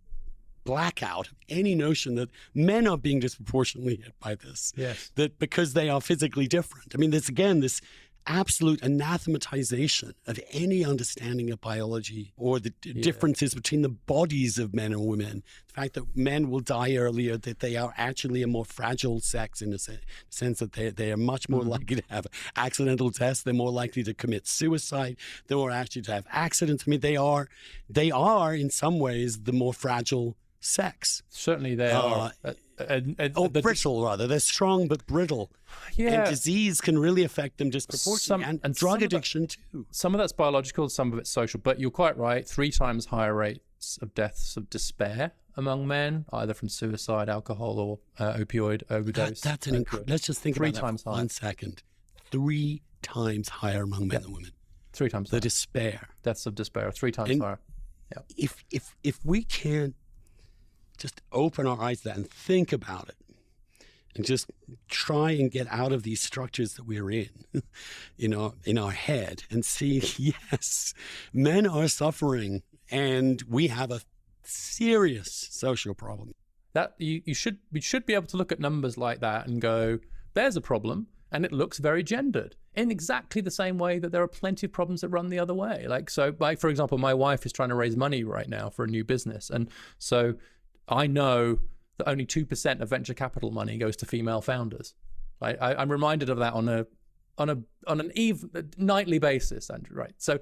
blackout 0.65 1.29
of 1.29 1.35
any 1.49 1.75
notion 1.75 2.15
that 2.17 2.31
men 2.55 2.87
are 2.87 2.99
being 2.99 3.21
disproportionately 3.21 3.97
hit 3.97 4.19
by 4.21 4.35
this. 4.35 4.73
Yes. 4.77 5.11
That 5.15 5.39
because 5.39 5.73
they 5.73 5.89
are 5.89 6.01
physically 6.01 6.47
different. 6.47 6.95
I 6.95 6.99
mean, 6.99 7.11
this 7.11 7.29
again, 7.29 7.61
this 7.61 7.81
absolute 8.27 8.83
anathematization 8.83 10.13
of 10.27 10.39
any 10.53 10.85
understanding 10.85 11.51
of 11.51 11.61
biology 11.61 12.33
or 12.37 12.59
the 12.61 12.73
yeah. 12.85 13.03
differences 13.03 13.55
between 13.55 13.83
the 13.83 13.89
bodies 13.89 14.59
of 14.59 14.75
men 14.75 14.93
and 14.93 15.07
women. 15.07 15.43
The 15.69 15.73
fact 15.73 15.95
that 15.95 16.17
men 16.17 16.51
will 16.51 16.61
die 16.61 16.97
earlier, 16.97 17.37
that 17.39 17.61
they 17.61 17.77
are 17.77 17.95
actually 17.97 18.43
a 18.43 18.47
more 18.47 18.65
fragile 18.65 19.21
sex 19.21 19.63
in 19.63 19.71
the 19.71 19.99
sense 20.29 20.59
that 20.59 20.73
they, 20.73 20.91
they 20.91 21.13
are 21.13 21.17
much 21.17 21.49
more 21.49 21.63
mm-hmm. 21.63 21.71
likely 21.71 21.97
to 21.97 22.05
have 22.09 22.27
accidental 22.57 23.11
deaths. 23.11 23.43
They're 23.43 23.55
more 23.55 23.73
likely 23.73 24.03
to 24.05 24.15
commit 24.15 24.47
suicide. 24.47 25.17
They're 25.47 25.57
more 25.57 25.71
actually 25.71 26.03
to 26.03 26.13
have 26.13 26.27
accidents. 26.31 26.85
I 26.87 26.91
mean, 26.91 27.01
they 27.01 27.17
are, 27.17 27.49
they 27.89 28.11
are 28.11 28.55
in 28.55 28.71
some 28.71 28.99
ways 28.99 29.41
the 29.43 29.53
more 29.53 29.73
fragile 29.73 30.37
sex. 30.61 31.23
Certainly 31.29 31.75
they 31.75 31.91
uh, 31.91 32.03
are. 32.03 32.33
Uh, 32.45 32.53
and, 32.89 33.17
and 33.19 33.33
oh, 33.37 33.49
the, 33.49 33.61
brittle 33.61 34.05
rather. 34.05 34.27
They're 34.27 34.41
strong 34.41 34.89
but 34.89 35.07
brittle. 35.07 35.51
Yeah. 35.95 36.23
And 36.23 36.31
disease 36.31 36.81
can 36.81 36.99
really 36.99 37.25
affect 37.25 37.59
them 37.59 37.71
disproportionately. 37.71 38.45
Some, 38.45 38.51
and, 38.51 38.61
and 38.63 38.75
drug 38.75 39.03
addiction 39.03 39.43
that, 39.43 39.57
too. 39.73 39.87
Some 39.91 40.15
of 40.15 40.19
that's 40.19 40.33
biological, 40.33 40.89
some 40.89 41.13
of 41.13 41.19
it's 41.19 41.31
social. 41.31 41.61
But 41.61 41.81
you're 41.81 41.91
quite 41.91 42.17
right. 42.17 42.47
Three 42.47 42.71
times 42.71 43.07
higher 43.07 43.35
rates 43.35 43.99
of 44.01 44.15
deaths 44.15 44.57
of 44.57 44.71
despair 44.71 45.33
among 45.57 45.87
men, 45.87 46.25
either 46.33 46.55
from 46.55 46.69
suicide, 46.69 47.29
alcohol, 47.29 47.79
or 47.79 47.99
uh, 48.19 48.35
opioid 48.35 48.83
overdose. 48.91 49.41
That, 49.41 49.51
that's 49.51 49.67
an 49.67 49.75
incredible. 49.75 50.11
Let's 50.11 50.27
just 50.27 50.41
think 50.41 50.57
Three 50.57 50.71
about 50.71 50.81
times 50.81 51.03
that 51.03 51.11
for 51.11 51.17
one 51.17 51.29
second. 51.29 51.83
Three 52.31 52.83
times 53.03 53.49
higher 53.49 53.83
among 53.83 54.09
men 54.09 54.13
yeah. 54.13 54.19
than 54.21 54.33
women. 54.33 54.51
Three 54.93 55.09
times. 55.09 55.31
The 55.31 55.37
higher. 55.37 55.41
despair. 55.41 56.09
Deaths 56.23 56.47
of 56.47 56.55
despair. 56.55 56.91
Three 56.93 57.13
times 57.13 57.31
and 57.31 57.43
higher. 57.43 57.59
Yeah. 58.13 58.23
If 58.37 58.65
if 58.71 58.97
if 59.05 59.19
we 59.25 59.45
can't 59.45 59.95
just 61.01 61.21
open 61.33 61.67
our 61.67 61.81
eyes 61.81 62.03
to 62.03 62.09
that 62.09 62.17
and 62.17 62.31
think 62.31 62.73
about 62.73 63.09
it 63.09 63.17
and 64.15 64.25
just 64.25 64.51
try 64.89 65.31
and 65.33 65.51
get 65.51 65.67
out 65.71 65.93
of 65.93 66.03
these 66.03 66.21
structures 66.21 66.75
that 66.75 66.87
we're 66.87 67.11
in, 67.11 67.31
you 68.17 68.29
know, 68.29 68.55
in 68.65 68.77
our 68.77 68.91
head 68.91 69.45
and 69.51 69.65
see, 69.65 70.03
yes, 70.51 70.95
men 71.33 71.67
are 71.67 71.89
suffering 71.89 72.63
and 72.91 73.43
we 73.49 73.69
have 73.69 73.91
a 73.91 74.01
serious 74.43 75.49
social 75.51 75.95
problem. 75.95 76.33
That 76.73 76.95
you, 76.99 77.23
you 77.25 77.35
should 77.35 77.59
we 77.73 77.81
should 77.81 78.07
be 78.07 78.15
able 78.15 78.29
to 78.29 78.37
look 78.37 78.53
at 78.53 78.61
numbers 78.61 78.97
like 78.97 79.21
that 79.21 79.47
and 79.49 79.61
go, 79.61 79.99
there's 80.35 80.57
a 80.57 80.61
problem 80.61 81.09
and 81.33 81.45
it 81.45 81.53
looks 81.53 81.79
very 81.79 82.03
gendered 82.03 82.57
in 82.75 82.91
exactly 82.91 83.41
the 83.41 83.51
same 83.51 83.79
way 83.79 83.99
that 83.99 84.13
there 84.13 84.23
are 84.23 84.29
plenty 84.29 84.67
of 84.67 84.73
problems 84.73 85.01
that 85.01 85.09
run 85.09 85.29
the 85.29 85.39
other 85.39 85.55
way. 85.55 85.87
Like 85.89 86.11
so, 86.11 86.35
like 86.39 86.59
for 86.59 86.69
example, 86.69 86.99
my 86.99 87.15
wife 87.15 87.45
is 87.45 87.53
trying 87.53 87.71
to 87.71 87.75
raise 87.75 87.97
money 87.97 88.25
right 88.25 88.49
now 88.49 88.71
for 88.71 88.85
a 88.85 88.89
new 88.89 89.05
business, 89.05 89.51
and 89.51 89.69
so 89.99 90.35
I 90.91 91.07
know 91.07 91.59
that 91.99 92.09
only 92.09 92.27
2% 92.27 92.81
of 92.81 92.89
venture 92.89 93.15
capital 93.15 93.51
money 93.51 93.79
goes 93.79 93.97
to 93.97 94.07
female 94.07 94.41
founders. 94.41 94.95
Right? 95.41 95.57
I, 95.61 95.75
I'm 95.75 95.91
reminded 95.91 96.29
of 96.29 96.39
that 96.39 96.53
on 96.53 96.69
a 96.69 96.87
on 97.39 97.49
a 97.49 97.59
on 97.87 98.01
an 98.01 98.13
eve 98.15 98.45
nightly 98.77 99.19
basis, 99.19 99.71
Andrew. 99.71 99.97
Right. 99.97 100.13
So 100.19 100.41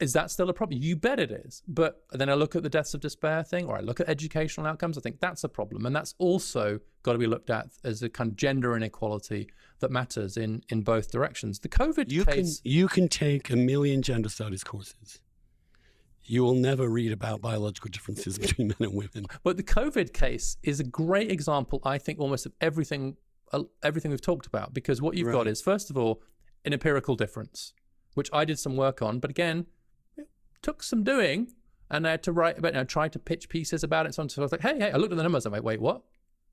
is 0.00 0.14
that 0.14 0.30
still 0.30 0.48
a 0.48 0.54
problem? 0.54 0.80
You 0.82 0.96
bet 0.96 1.20
it 1.20 1.30
is. 1.30 1.62
But 1.68 2.02
then 2.12 2.30
I 2.30 2.34
look 2.34 2.56
at 2.56 2.62
the 2.62 2.70
deaths 2.70 2.94
of 2.94 3.00
despair 3.00 3.44
thing, 3.44 3.66
or 3.66 3.76
I 3.76 3.80
look 3.80 4.00
at 4.00 4.08
educational 4.08 4.66
outcomes. 4.66 4.96
I 4.96 5.02
think 5.02 5.20
that's 5.20 5.44
a 5.44 5.48
problem, 5.48 5.84
and 5.84 5.94
that's 5.94 6.14
also 6.18 6.80
got 7.02 7.12
to 7.12 7.18
be 7.18 7.26
looked 7.26 7.50
at 7.50 7.68
as 7.84 8.02
a 8.02 8.08
kind 8.08 8.30
of 8.30 8.36
gender 8.36 8.74
inequality 8.76 9.48
that 9.80 9.90
matters 9.90 10.36
in 10.36 10.62
in 10.70 10.80
both 10.80 11.12
directions. 11.12 11.58
The 11.58 11.68
COVID 11.68 12.10
you 12.10 12.24
case, 12.24 12.60
can 12.60 12.70
you 12.70 12.88
can 12.88 13.08
take 13.08 13.50
a 13.50 13.56
million 13.56 14.00
gender 14.00 14.30
studies 14.30 14.64
courses. 14.64 15.20
You 16.30 16.44
will 16.44 16.54
never 16.54 16.88
read 16.88 17.10
about 17.10 17.40
biological 17.40 17.90
differences 17.90 18.38
between 18.44 18.68
men 18.68 18.76
and 18.88 18.94
women. 18.94 19.26
but 19.42 19.56
the 19.56 19.64
COVID 19.64 20.12
case 20.12 20.56
is 20.62 20.78
a 20.78 20.84
great 20.84 21.30
example, 21.30 21.80
I 21.84 21.98
think, 21.98 22.20
almost 22.20 22.46
of 22.46 22.52
everything 22.60 23.16
uh, 23.52 23.64
everything 23.82 24.12
we've 24.12 24.20
talked 24.20 24.46
about. 24.46 24.72
Because 24.72 25.02
what 25.02 25.16
you've 25.16 25.26
Right. 25.26 25.32
got 25.32 25.48
is 25.48 25.60
first 25.60 25.90
of 25.90 25.96
all 25.96 26.22
an 26.64 26.72
empirical 26.72 27.16
difference, 27.16 27.72
which 28.14 28.30
I 28.32 28.44
did 28.44 28.58
some 28.60 28.76
work 28.76 29.02
on, 29.02 29.18
but 29.18 29.28
again, 29.30 29.66
it 30.16 30.28
took 30.62 30.84
some 30.84 31.02
doing. 31.02 31.48
And 31.92 32.06
I 32.06 32.12
had 32.12 32.22
to 32.22 32.32
write 32.32 32.56
about, 32.56 32.76
I 32.76 32.84
tried 32.84 33.12
to 33.14 33.18
pitch 33.18 33.48
pieces 33.48 33.82
about 33.82 34.06
it. 34.06 34.14
So 34.14 34.22
I 34.22 34.40
was 34.40 34.52
like, 34.52 34.60
hey, 34.60 34.78
hey, 34.78 34.92
I 34.92 34.96
looked 34.96 35.10
at 35.12 35.16
the 35.16 35.24
numbers. 35.24 35.44
I'm 35.46 35.52
like, 35.52 35.64
wait, 35.64 35.80
what? 35.80 36.02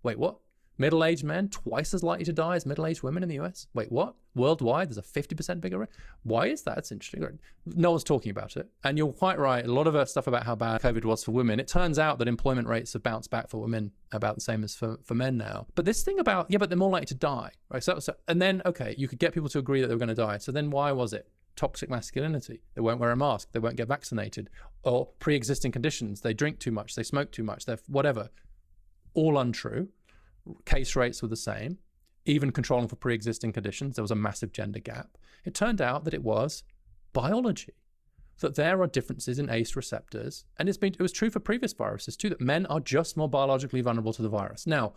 Wait, 0.01 0.17
what? 0.17 0.37
Middle 0.77 1.03
aged 1.03 1.23
men 1.23 1.49
twice 1.49 1.93
as 1.93 2.03
likely 2.03 2.25
to 2.25 2.33
die 2.33 2.55
as 2.55 2.65
middle 2.65 2.85
aged 2.85 3.01
women 3.01 3.23
in 3.23 3.29
the 3.29 3.39
US. 3.39 3.67
Wait, 3.73 3.91
what? 3.91 4.15
Worldwide, 4.35 4.89
there's 4.89 4.99
a 4.99 5.01
50% 5.01 5.59
bigger 5.59 5.79
rate. 5.79 5.89
Why 6.21 6.47
is 6.47 6.61
that? 6.63 6.77
It's 6.77 6.91
interesting. 6.91 7.39
No 7.65 7.91
one's 7.91 8.03
talking 8.03 8.29
about 8.29 8.55
it. 8.55 8.69
And 8.83 8.97
you're 8.97 9.11
quite 9.11 9.39
right. 9.39 9.65
A 9.65 9.71
lot 9.71 9.87
of 9.87 10.09
stuff 10.09 10.27
about 10.27 10.43
how 10.43 10.55
bad 10.55 10.81
COVID 10.81 11.03
was 11.03 11.23
for 11.23 11.31
women, 11.31 11.59
it 11.59 11.67
turns 11.67 11.97
out 11.97 12.19
that 12.19 12.27
employment 12.27 12.67
rates 12.67 12.93
have 12.93 13.01
bounced 13.01 13.31
back 13.31 13.49
for 13.49 13.59
women 13.59 13.91
about 14.11 14.35
the 14.35 14.41
same 14.41 14.63
as 14.63 14.75
for, 14.75 14.97
for 15.03 15.15
men 15.15 15.37
now. 15.37 15.65
But 15.73 15.85
this 15.85 16.03
thing 16.03 16.19
about, 16.19 16.51
yeah, 16.51 16.59
but 16.59 16.69
they're 16.69 16.77
more 16.77 16.91
likely 16.91 17.07
to 17.07 17.15
die, 17.15 17.51
right? 17.71 17.83
So, 17.83 17.97
so, 17.99 18.13
and 18.27 18.39
then, 18.39 18.61
okay, 18.65 18.93
you 18.97 19.07
could 19.07 19.19
get 19.19 19.33
people 19.33 19.49
to 19.49 19.59
agree 19.59 19.81
that 19.81 19.87
they 19.87 19.95
were 19.95 19.99
going 19.99 20.09
to 20.09 20.15
die. 20.15 20.37
So 20.37 20.51
then 20.51 20.69
why 20.69 20.91
was 20.91 21.13
it? 21.13 21.27
Toxic 21.55 21.89
masculinity. 21.89 22.61
They 22.75 22.81
won't 22.81 22.99
wear 22.99 23.09
a 23.09 23.17
mask. 23.17 23.49
They 23.51 23.59
won't 23.59 23.77
get 23.77 23.87
vaccinated. 23.87 24.51
Or 24.83 25.07
pre 25.17 25.35
existing 25.35 25.71
conditions. 25.71 26.21
They 26.21 26.35
drink 26.35 26.59
too 26.59 26.71
much. 26.71 26.93
They 26.93 27.01
smoke 27.01 27.31
too 27.31 27.43
much. 27.43 27.65
They're 27.65 27.79
whatever. 27.87 28.29
All 29.15 29.39
untrue 29.39 29.87
case 30.65 30.95
rates 30.95 31.21
were 31.21 31.27
the 31.27 31.35
same, 31.35 31.77
even 32.25 32.51
controlling 32.51 32.87
for 32.87 32.95
pre 32.95 33.13
existing 33.13 33.53
conditions, 33.53 33.95
there 33.95 34.03
was 34.03 34.11
a 34.11 34.15
massive 34.15 34.51
gender 34.51 34.79
gap. 34.79 35.17
It 35.45 35.53
turned 35.53 35.81
out 35.81 36.03
that 36.03 36.13
it 36.13 36.23
was 36.23 36.63
biology, 37.13 37.73
that 38.39 38.55
there 38.55 38.81
are 38.81 38.87
differences 38.87 39.39
in 39.39 39.49
ACE 39.49 39.75
receptors. 39.75 40.45
And 40.57 40.67
it's 40.67 40.77
been, 40.77 40.93
it 40.93 41.01
was 41.01 41.11
true 41.11 41.29
for 41.29 41.39
previous 41.39 41.73
viruses 41.73 42.17
too, 42.17 42.29
that 42.29 42.41
men 42.41 42.65
are 42.67 42.79
just 42.79 43.17
more 43.17 43.29
biologically 43.29 43.81
vulnerable 43.81 44.13
to 44.13 44.21
the 44.21 44.29
virus. 44.29 44.67
Now, 44.67 44.93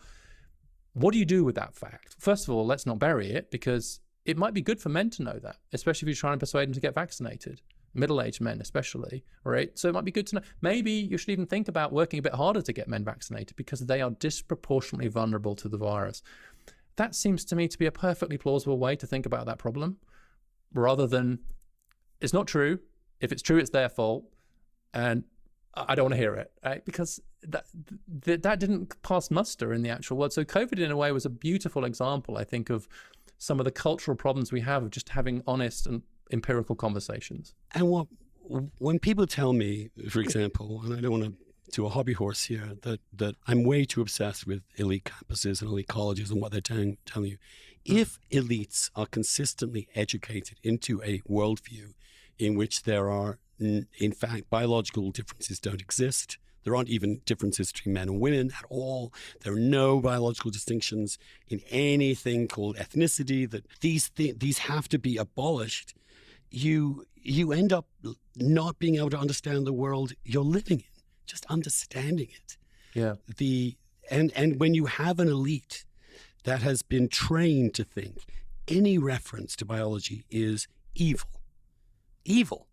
what 0.92 1.12
do 1.12 1.18
you 1.18 1.24
do 1.24 1.44
with 1.44 1.54
that 1.54 1.74
fact? 1.74 2.16
First 2.18 2.48
of 2.48 2.54
all, 2.54 2.66
let's 2.66 2.86
not 2.86 2.98
bury 2.98 3.30
it 3.30 3.50
because 3.50 4.00
it 4.24 4.36
might 4.36 4.54
be 4.54 4.60
good 4.60 4.80
for 4.80 4.88
men 4.88 5.10
to 5.10 5.22
know 5.22 5.38
that, 5.38 5.56
especially 5.72 6.06
if 6.06 6.08
you're 6.16 6.20
trying 6.20 6.34
to 6.34 6.40
persuade 6.40 6.66
them 6.66 6.74
to 6.74 6.80
get 6.80 6.94
vaccinated. 6.94 7.62
Middle 7.94 8.22
aged 8.22 8.40
men, 8.40 8.60
especially, 8.60 9.24
right? 9.44 9.76
So 9.78 9.88
it 9.88 9.92
might 9.92 10.04
be 10.04 10.12
good 10.12 10.26
to 10.28 10.36
know. 10.36 10.42
Maybe 10.60 10.92
you 10.92 11.16
should 11.18 11.30
even 11.30 11.46
think 11.46 11.68
about 11.68 11.92
working 11.92 12.18
a 12.18 12.22
bit 12.22 12.34
harder 12.34 12.62
to 12.62 12.72
get 12.72 12.88
men 12.88 13.04
vaccinated 13.04 13.56
because 13.56 13.80
they 13.80 14.00
are 14.00 14.10
disproportionately 14.10 15.08
vulnerable 15.08 15.56
to 15.56 15.68
the 15.68 15.76
virus. 15.76 16.22
That 16.96 17.14
seems 17.14 17.44
to 17.46 17.56
me 17.56 17.66
to 17.68 17.78
be 17.78 17.86
a 17.86 17.92
perfectly 17.92 18.38
plausible 18.38 18.78
way 18.78 18.94
to 18.96 19.06
think 19.06 19.26
about 19.26 19.46
that 19.46 19.58
problem 19.58 19.96
rather 20.72 21.06
than 21.06 21.40
it's 22.20 22.32
not 22.32 22.46
true. 22.46 22.78
If 23.20 23.32
it's 23.32 23.42
true, 23.42 23.58
it's 23.58 23.70
their 23.70 23.88
fault. 23.88 24.24
And 24.94 25.24
I 25.74 25.94
don't 25.94 26.04
want 26.04 26.14
to 26.14 26.20
hear 26.20 26.34
it, 26.34 26.52
right? 26.64 26.84
Because 26.84 27.20
that, 27.42 27.64
that 28.24 28.42
that 28.42 28.60
didn't 28.60 29.00
pass 29.02 29.30
muster 29.30 29.72
in 29.72 29.82
the 29.82 29.88
actual 29.88 30.16
world. 30.16 30.32
So 30.32 30.44
COVID, 30.44 30.78
in 30.78 30.90
a 30.90 30.96
way, 30.96 31.10
was 31.12 31.24
a 31.24 31.30
beautiful 31.30 31.84
example, 31.84 32.36
I 32.36 32.44
think, 32.44 32.70
of 32.70 32.88
some 33.38 33.58
of 33.58 33.64
the 33.64 33.70
cultural 33.70 34.16
problems 34.16 34.52
we 34.52 34.60
have 34.60 34.82
of 34.82 34.90
just 34.90 35.10
having 35.10 35.42
honest 35.46 35.86
and 35.86 36.02
empirical 36.32 36.74
conversations. 36.74 37.54
And 37.74 37.88
what 37.88 38.06
when 38.78 38.98
people 38.98 39.26
tell 39.26 39.52
me, 39.52 39.90
for 40.08 40.20
example, 40.20 40.80
and 40.84 40.94
I 40.94 41.00
don't 41.00 41.12
want 41.12 41.24
to 41.24 41.34
do 41.70 41.86
a 41.86 41.88
hobby 41.88 42.14
horse 42.14 42.44
here, 42.44 42.72
that 42.82 43.00
that 43.12 43.36
I'm 43.46 43.62
way 43.64 43.84
too 43.84 44.00
obsessed 44.00 44.46
with 44.46 44.62
elite 44.76 45.04
campuses 45.04 45.60
and 45.60 45.70
elite 45.70 45.88
colleges 45.88 46.30
and 46.30 46.40
what 46.40 46.52
they're 46.52 46.60
telling 46.60 46.98
telling 47.06 47.30
you. 47.30 47.38
Hmm. 47.86 47.96
If 47.96 48.18
elites 48.30 48.90
are 48.96 49.06
consistently 49.06 49.88
educated 49.94 50.58
into 50.62 51.02
a 51.02 51.20
worldview 51.20 51.94
in 52.38 52.56
which 52.56 52.82
there 52.82 53.10
are, 53.10 53.38
in 53.58 54.12
fact, 54.12 54.50
biological 54.50 55.10
differences 55.10 55.60
don't 55.60 55.80
exist. 55.80 56.38
There 56.62 56.76
aren't 56.76 56.90
even 56.90 57.22
differences 57.24 57.72
between 57.72 57.94
men 57.94 58.08
and 58.08 58.20
women 58.20 58.50
at 58.50 58.64
all. 58.68 59.14
There 59.42 59.54
are 59.54 59.58
no 59.58 60.00
biological 60.00 60.50
distinctions 60.50 61.18
in 61.48 61.62
anything 61.70 62.48
called 62.48 62.76
ethnicity. 62.76 63.50
That 63.50 63.64
these 63.80 64.10
th- 64.10 64.38
these 64.38 64.58
have 64.58 64.88
to 64.90 64.98
be 64.98 65.16
abolished 65.16 65.94
you 66.50 67.04
you 67.22 67.52
end 67.52 67.72
up 67.72 67.86
not 68.36 68.78
being 68.78 68.96
able 68.96 69.10
to 69.10 69.18
understand 69.18 69.66
the 69.66 69.72
world 69.72 70.12
you're 70.24 70.42
living 70.42 70.78
in 70.78 71.02
just 71.26 71.46
understanding 71.46 72.28
it. 72.30 72.56
Yeah. 72.92 73.14
the 73.36 73.76
and 74.10 74.32
and 74.34 74.58
when 74.58 74.74
you 74.74 74.86
have 74.86 75.20
an 75.20 75.28
elite 75.28 75.84
that 76.42 76.62
has 76.62 76.82
been 76.82 77.08
trained 77.08 77.74
to 77.74 77.84
think 77.84 78.16
any 78.66 78.98
reference 78.98 79.54
to 79.56 79.64
biology 79.64 80.24
is 80.28 80.66
evil. 80.94 81.30
Evil. 82.24 82.66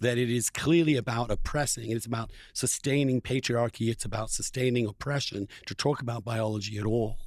That 0.00 0.16
it 0.16 0.30
is 0.30 0.48
clearly 0.48 0.96
about 0.96 1.30
oppressing 1.30 1.90
it's 1.90 2.06
about 2.06 2.30
sustaining 2.54 3.20
patriarchy 3.20 3.90
it's 3.90 4.04
about 4.04 4.30
sustaining 4.30 4.86
oppression 4.86 5.48
to 5.66 5.74
talk 5.74 6.00
about 6.00 6.24
biology 6.24 6.78
at 6.78 6.86
all. 6.86 7.18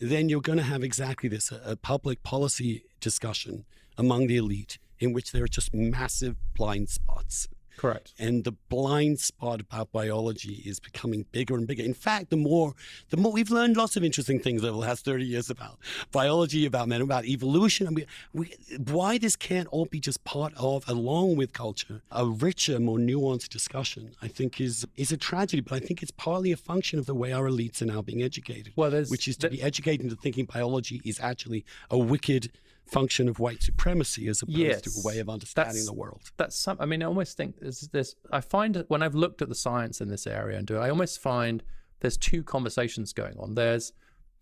Then 0.00 0.28
you're 0.28 0.40
going 0.40 0.58
to 0.58 0.64
have 0.64 0.82
exactly 0.82 1.28
this 1.28 1.52
a, 1.52 1.60
a 1.64 1.76
public 1.76 2.24
policy 2.24 2.84
discussion 3.00 3.64
among 3.96 4.26
the 4.26 4.36
elite 4.36 4.78
in 5.04 5.12
which 5.12 5.32
there 5.32 5.44
are 5.44 5.48
just 5.48 5.72
massive 5.74 6.36
blind 6.54 6.88
spots 6.88 7.48
Correct. 7.76 8.12
and 8.20 8.44
the 8.44 8.52
blind 8.68 9.18
spot 9.18 9.60
about 9.60 9.90
biology 9.90 10.62
is 10.64 10.78
becoming 10.78 11.26
bigger 11.32 11.56
and 11.56 11.66
bigger. 11.66 11.82
In 11.82 11.92
fact, 11.92 12.30
the 12.30 12.36
more, 12.36 12.74
the 13.10 13.16
more 13.16 13.32
we've 13.32 13.50
learned 13.50 13.76
lots 13.76 13.96
of 13.96 14.04
interesting 14.04 14.38
things 14.38 14.62
over 14.62 14.70
the 14.70 14.78
last 14.78 15.04
thirty 15.04 15.24
years 15.24 15.50
about 15.50 15.78
biology, 16.12 16.66
about 16.66 16.86
men, 16.88 17.00
about 17.00 17.24
evolution. 17.24 17.88
I 17.88 17.90
mean, 17.90 18.06
we, 18.32 18.54
why 18.86 19.18
this 19.18 19.34
can't 19.34 19.66
all 19.68 19.86
be 19.86 19.98
just 19.98 20.22
part 20.22 20.52
of, 20.56 20.88
along 20.88 21.34
with 21.34 21.52
culture, 21.52 22.02
a 22.12 22.24
richer, 22.26 22.78
more 22.78 22.98
nuanced 22.98 23.48
discussion. 23.48 24.12
I 24.22 24.28
think 24.28 24.60
is 24.60 24.86
is 24.96 25.10
a 25.10 25.16
tragedy, 25.16 25.60
but 25.60 25.74
I 25.74 25.80
think 25.84 26.00
it's 26.00 26.12
partly 26.12 26.52
a 26.52 26.56
function 26.56 27.00
of 27.00 27.06
the 27.06 27.14
way 27.14 27.32
our 27.32 27.46
elites 27.48 27.82
are 27.82 27.86
now 27.86 28.02
being 28.02 28.22
educated. 28.22 28.72
Well, 28.76 28.92
which 29.08 29.26
is 29.26 29.36
to 29.38 29.48
there- 29.48 29.50
be 29.50 29.62
educated 29.62 30.02
into 30.04 30.14
thinking 30.14 30.44
biology 30.44 31.02
is 31.04 31.18
actually 31.18 31.64
a 31.90 31.98
wicked 31.98 32.52
function 32.86 33.28
of 33.28 33.38
white 33.38 33.62
supremacy 33.62 34.28
as 34.28 34.42
opposed 34.42 34.84
to 34.84 34.90
a 35.00 35.06
way 35.06 35.18
of 35.18 35.28
understanding 35.28 35.84
the 35.86 35.92
world. 35.92 36.20
that's 36.36 36.54
some 36.54 36.76
i 36.80 36.84
mean 36.84 37.02
i 37.02 37.06
almost 37.06 37.36
think 37.36 37.58
there's 37.58 37.88
this 37.92 38.14
i 38.30 38.40
find 38.40 38.84
when 38.88 39.02
i've 39.02 39.14
looked 39.14 39.40
at 39.40 39.48
the 39.48 39.54
science 39.54 40.02
in 40.02 40.08
this 40.08 40.26
area 40.26 40.58
and 40.58 40.66
do 40.66 40.76
i 40.76 40.90
almost 40.90 41.20
find 41.20 41.62
there's 42.04 42.18
two 42.18 42.42
conversations 42.42 43.14
going 43.14 43.34
on. 43.38 43.54
There's 43.54 43.94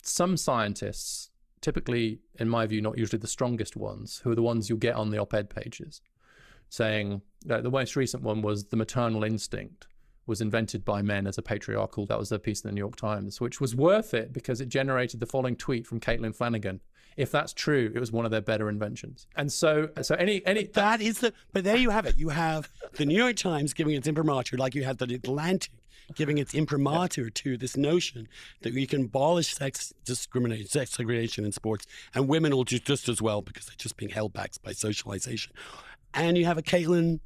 some 0.03 0.37
scientists 0.37 1.31
typically 1.61 2.19
in 2.41 2.49
my 2.49 2.67
view 2.67 2.81
not 2.83 2.99
usually 2.99 3.21
the 3.21 3.29
strongest 3.29 3.77
ones 3.77 4.21
who 4.25 4.33
are 4.33 4.35
the 4.35 4.43
ones 4.43 4.69
you'll 4.69 4.79
get 4.79 4.97
on 4.97 5.11
the 5.11 5.19
op-ed 5.19 5.49
pages 5.49 6.01
saying 6.71 7.23
like, 7.45 7.63
the 7.63 7.71
most 7.71 7.95
recent 7.95 8.21
one 8.21 8.43
was 8.43 8.65
the 8.65 8.77
maternal 8.77 9.23
instinct 9.23 9.87
was 10.27 10.41
invented 10.41 10.85
by 10.85 11.03
men 11.03 11.25
as 11.25 11.39
a 11.39 11.43
patriarchal 11.43 12.05
that 12.07 12.19
was 12.19 12.33
a 12.33 12.39
piece 12.41 12.63
in 12.63 12.69
the 12.69 12.75
new 12.75 12.81
york 12.81 12.97
times 12.97 13.41
which 13.41 13.61
was 13.61 13.77
worth 13.77 14.13
it 14.13 14.33
because 14.33 14.61
it 14.61 14.69
generated 14.69 15.21
the 15.21 15.27
following 15.27 15.55
tweet 15.55 15.87
from 15.87 16.01
caitlin 16.01 16.35
flanagan 16.35 16.81
if 17.17 17.31
that's 17.31 17.53
true 17.53 17.93
it 17.95 18.01
was 18.01 18.13
one 18.13 18.25
of 18.25 18.31
their 18.31 18.41
better 18.41 18.69
inventions 18.69 19.27
and 19.37 19.53
so 19.53 19.89
so 20.03 20.15
any 20.17 20.45
any 20.47 20.65
That 20.65 21.01
is 21.01 21.21
the, 21.21 21.33
but 21.53 21.65
there 21.65 21.77
you 21.77 21.91
have 21.91 22.07
it. 22.07 22.19
You 22.19 22.31
have 22.31 22.71
the 22.95 23.05
New 23.05 23.17
York 23.17 23.37
Times 23.37 23.73
giving 23.73 23.95
its 23.95 24.07
imprimatur, 24.07 24.57
like 24.57 24.75
you 24.75 24.85
had 24.85 24.99
the 24.99 25.15
Atlantic 25.15 25.73
giving 26.15 26.39
its 26.39 26.53
imprimatur 26.55 27.31
to 27.31 27.57
this 27.57 27.77
notion 27.77 28.29
that 28.63 28.75
we 28.75 28.87
can 28.87 29.05
abolish 29.05 29.55
sex 29.55 29.93
discrimination, 30.05 30.67
sex 30.67 30.91
segregation 30.93 31.45
in 31.45 31.53
sports, 31.53 31.87
and 32.15 32.29
women 32.29 32.55
will 32.55 32.65
do 32.65 32.79
just 32.79 33.09
as 33.09 33.23
well 33.23 33.41
because 33.41 33.67
they're 33.67 33.77
just 33.79 33.97
being 33.97 34.11
held 34.11 34.33
back 34.33 34.53
by 34.63 34.73
socialization. 34.73 35.53
And 36.13 36.37
you 36.37 36.45
have 36.45 36.59
a 36.59 36.63
Caitlin, 36.63 37.21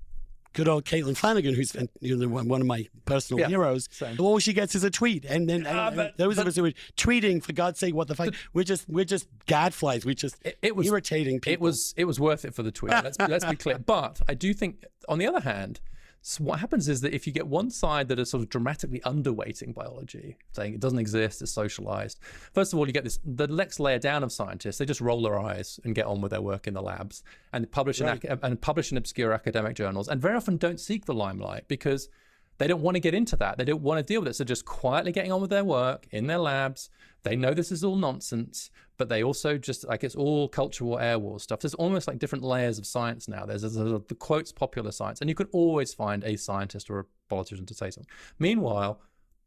good 0.56 0.68
old 0.68 0.84
Caitlin 0.84 1.16
Flanagan, 1.16 1.54
who's 1.54 1.76
you 2.00 2.16
know, 2.16 2.26
one 2.28 2.60
of 2.60 2.66
my 2.66 2.86
personal 3.04 3.38
Yeah, 3.40 3.48
heroes. 3.48 3.88
same. 3.92 4.16
All 4.18 4.38
she 4.38 4.52
gets 4.52 4.74
is 4.74 4.82
a 4.84 4.90
tweet, 4.90 5.24
and 5.26 5.48
then 5.48 5.66
and- 5.66 5.78
Ah, 5.78 5.88
and 5.88 5.96
but- 5.96 6.16
those 6.16 6.38
of 6.38 6.46
us 6.46 6.56
who 6.56 6.64
are 6.64 6.72
tweeting, 6.96 7.42
for 7.44 7.52
God's 7.52 7.78
sake, 7.78 7.94
what 7.94 8.08
the 8.08 8.14
fuck? 8.14 8.34
We're 8.54 8.64
just 8.64 8.88
we're 8.88 9.04
just 9.04 9.28
gadflies. 9.46 10.04
We 10.04 10.14
just 10.14 10.36
It- 10.44 10.58
it 10.62 10.74
was- 10.74 10.86
irritating 10.86 11.40
people. 11.40 11.52
It 11.52 11.60
was 11.60 11.94
it 11.96 12.04
was 12.06 12.18
worth 12.18 12.44
it 12.44 12.54
for 12.54 12.62
the 12.62 12.72
tweet. 12.72 12.90
Let's 12.92 13.18
let's 13.20 13.44
be 13.44 13.56
clear. 13.64 13.78
But 13.78 14.20
I 14.28 14.34
do 14.34 14.52
think, 14.54 14.84
on 15.08 15.18
the 15.18 15.26
other 15.26 15.40
hand, 15.40 15.80
so 16.22 16.42
what 16.42 16.58
happens 16.58 16.88
is 16.88 17.00
that 17.02 17.14
if 17.14 17.26
you 17.26 17.32
get 17.32 17.46
one 17.46 17.70
side 17.70 18.08
that 18.08 18.18
is 18.18 18.30
sort 18.30 18.42
of 18.42 18.48
dramatically 18.48 19.00
underweighting 19.00 19.72
biology, 19.74 20.36
saying 20.52 20.74
it 20.74 20.80
doesn't 20.80 20.98
exist, 20.98 21.40
it's 21.40 21.52
socialized. 21.52 22.18
First 22.52 22.72
of 22.72 22.78
all, 22.78 22.86
you 22.86 22.92
get 22.92 23.04
this 23.04 23.20
the 23.24 23.46
next 23.46 23.78
layer 23.78 23.98
down 23.98 24.24
of 24.24 24.32
scientists. 24.32 24.78
They 24.78 24.86
just 24.86 25.00
roll 25.00 25.22
their 25.22 25.38
eyes 25.38 25.78
and 25.84 25.94
get 25.94 26.06
on 26.06 26.20
with 26.20 26.30
their 26.32 26.40
work 26.42 26.66
in 26.66 26.74
the 26.74 26.82
labs 26.82 27.22
and 27.52 27.70
publish 27.70 28.00
Right. 28.00 28.24
ac- 28.24 28.38
and 28.42 28.60
publish 28.60 28.90
in 28.90 28.98
obscure 28.98 29.32
academic 29.32 29.76
journals, 29.76 30.08
and 30.08 30.20
very 30.20 30.34
often 30.34 30.56
don't 30.56 30.80
seek 30.80 31.04
the 31.06 31.14
limelight 31.14 31.68
because 31.68 32.08
they 32.58 32.66
don't 32.66 32.80
want 32.80 32.94
to 32.94 33.00
get 33.00 33.14
into 33.14 33.36
that. 33.36 33.58
They 33.58 33.64
don't 33.64 33.82
want 33.82 33.98
to 33.98 34.02
deal 34.02 34.20
with 34.20 34.28
it. 34.28 34.34
So 34.34 34.44
just 34.44 34.64
quietly 34.64 35.12
getting 35.12 35.32
on 35.32 35.40
with 35.40 35.50
their 35.50 35.64
work 35.64 36.06
in 36.10 36.26
their 36.26 36.38
labs. 36.38 36.90
They 37.22 37.36
know 37.36 37.52
this 37.52 37.72
is 37.72 37.82
all 37.82 37.96
nonsense, 37.96 38.70
but 38.98 39.08
they 39.08 39.22
also 39.22 39.58
just 39.58 39.86
like 39.86 40.04
it's 40.04 40.14
all 40.14 40.48
cultural 40.48 40.98
air 40.98 41.18
war 41.18 41.40
stuff. 41.40 41.60
There's 41.60 41.74
almost 41.74 42.06
like 42.06 42.18
different 42.18 42.44
layers 42.44 42.78
of 42.78 42.86
science 42.86 43.28
now. 43.28 43.44
There's, 43.44 43.62
there's, 43.62 43.74
there's 43.74 44.00
the 44.08 44.14
quotes 44.14 44.52
popular 44.52 44.92
science, 44.92 45.20
and 45.20 45.28
you 45.28 45.34
can 45.34 45.48
always 45.52 45.92
find 45.92 46.22
a 46.24 46.36
scientist 46.36 46.88
or 46.88 47.00
a 47.00 47.04
politician 47.28 47.66
to 47.66 47.74
say 47.74 47.90
something. 47.90 48.10
Meanwhile, 48.38 49.00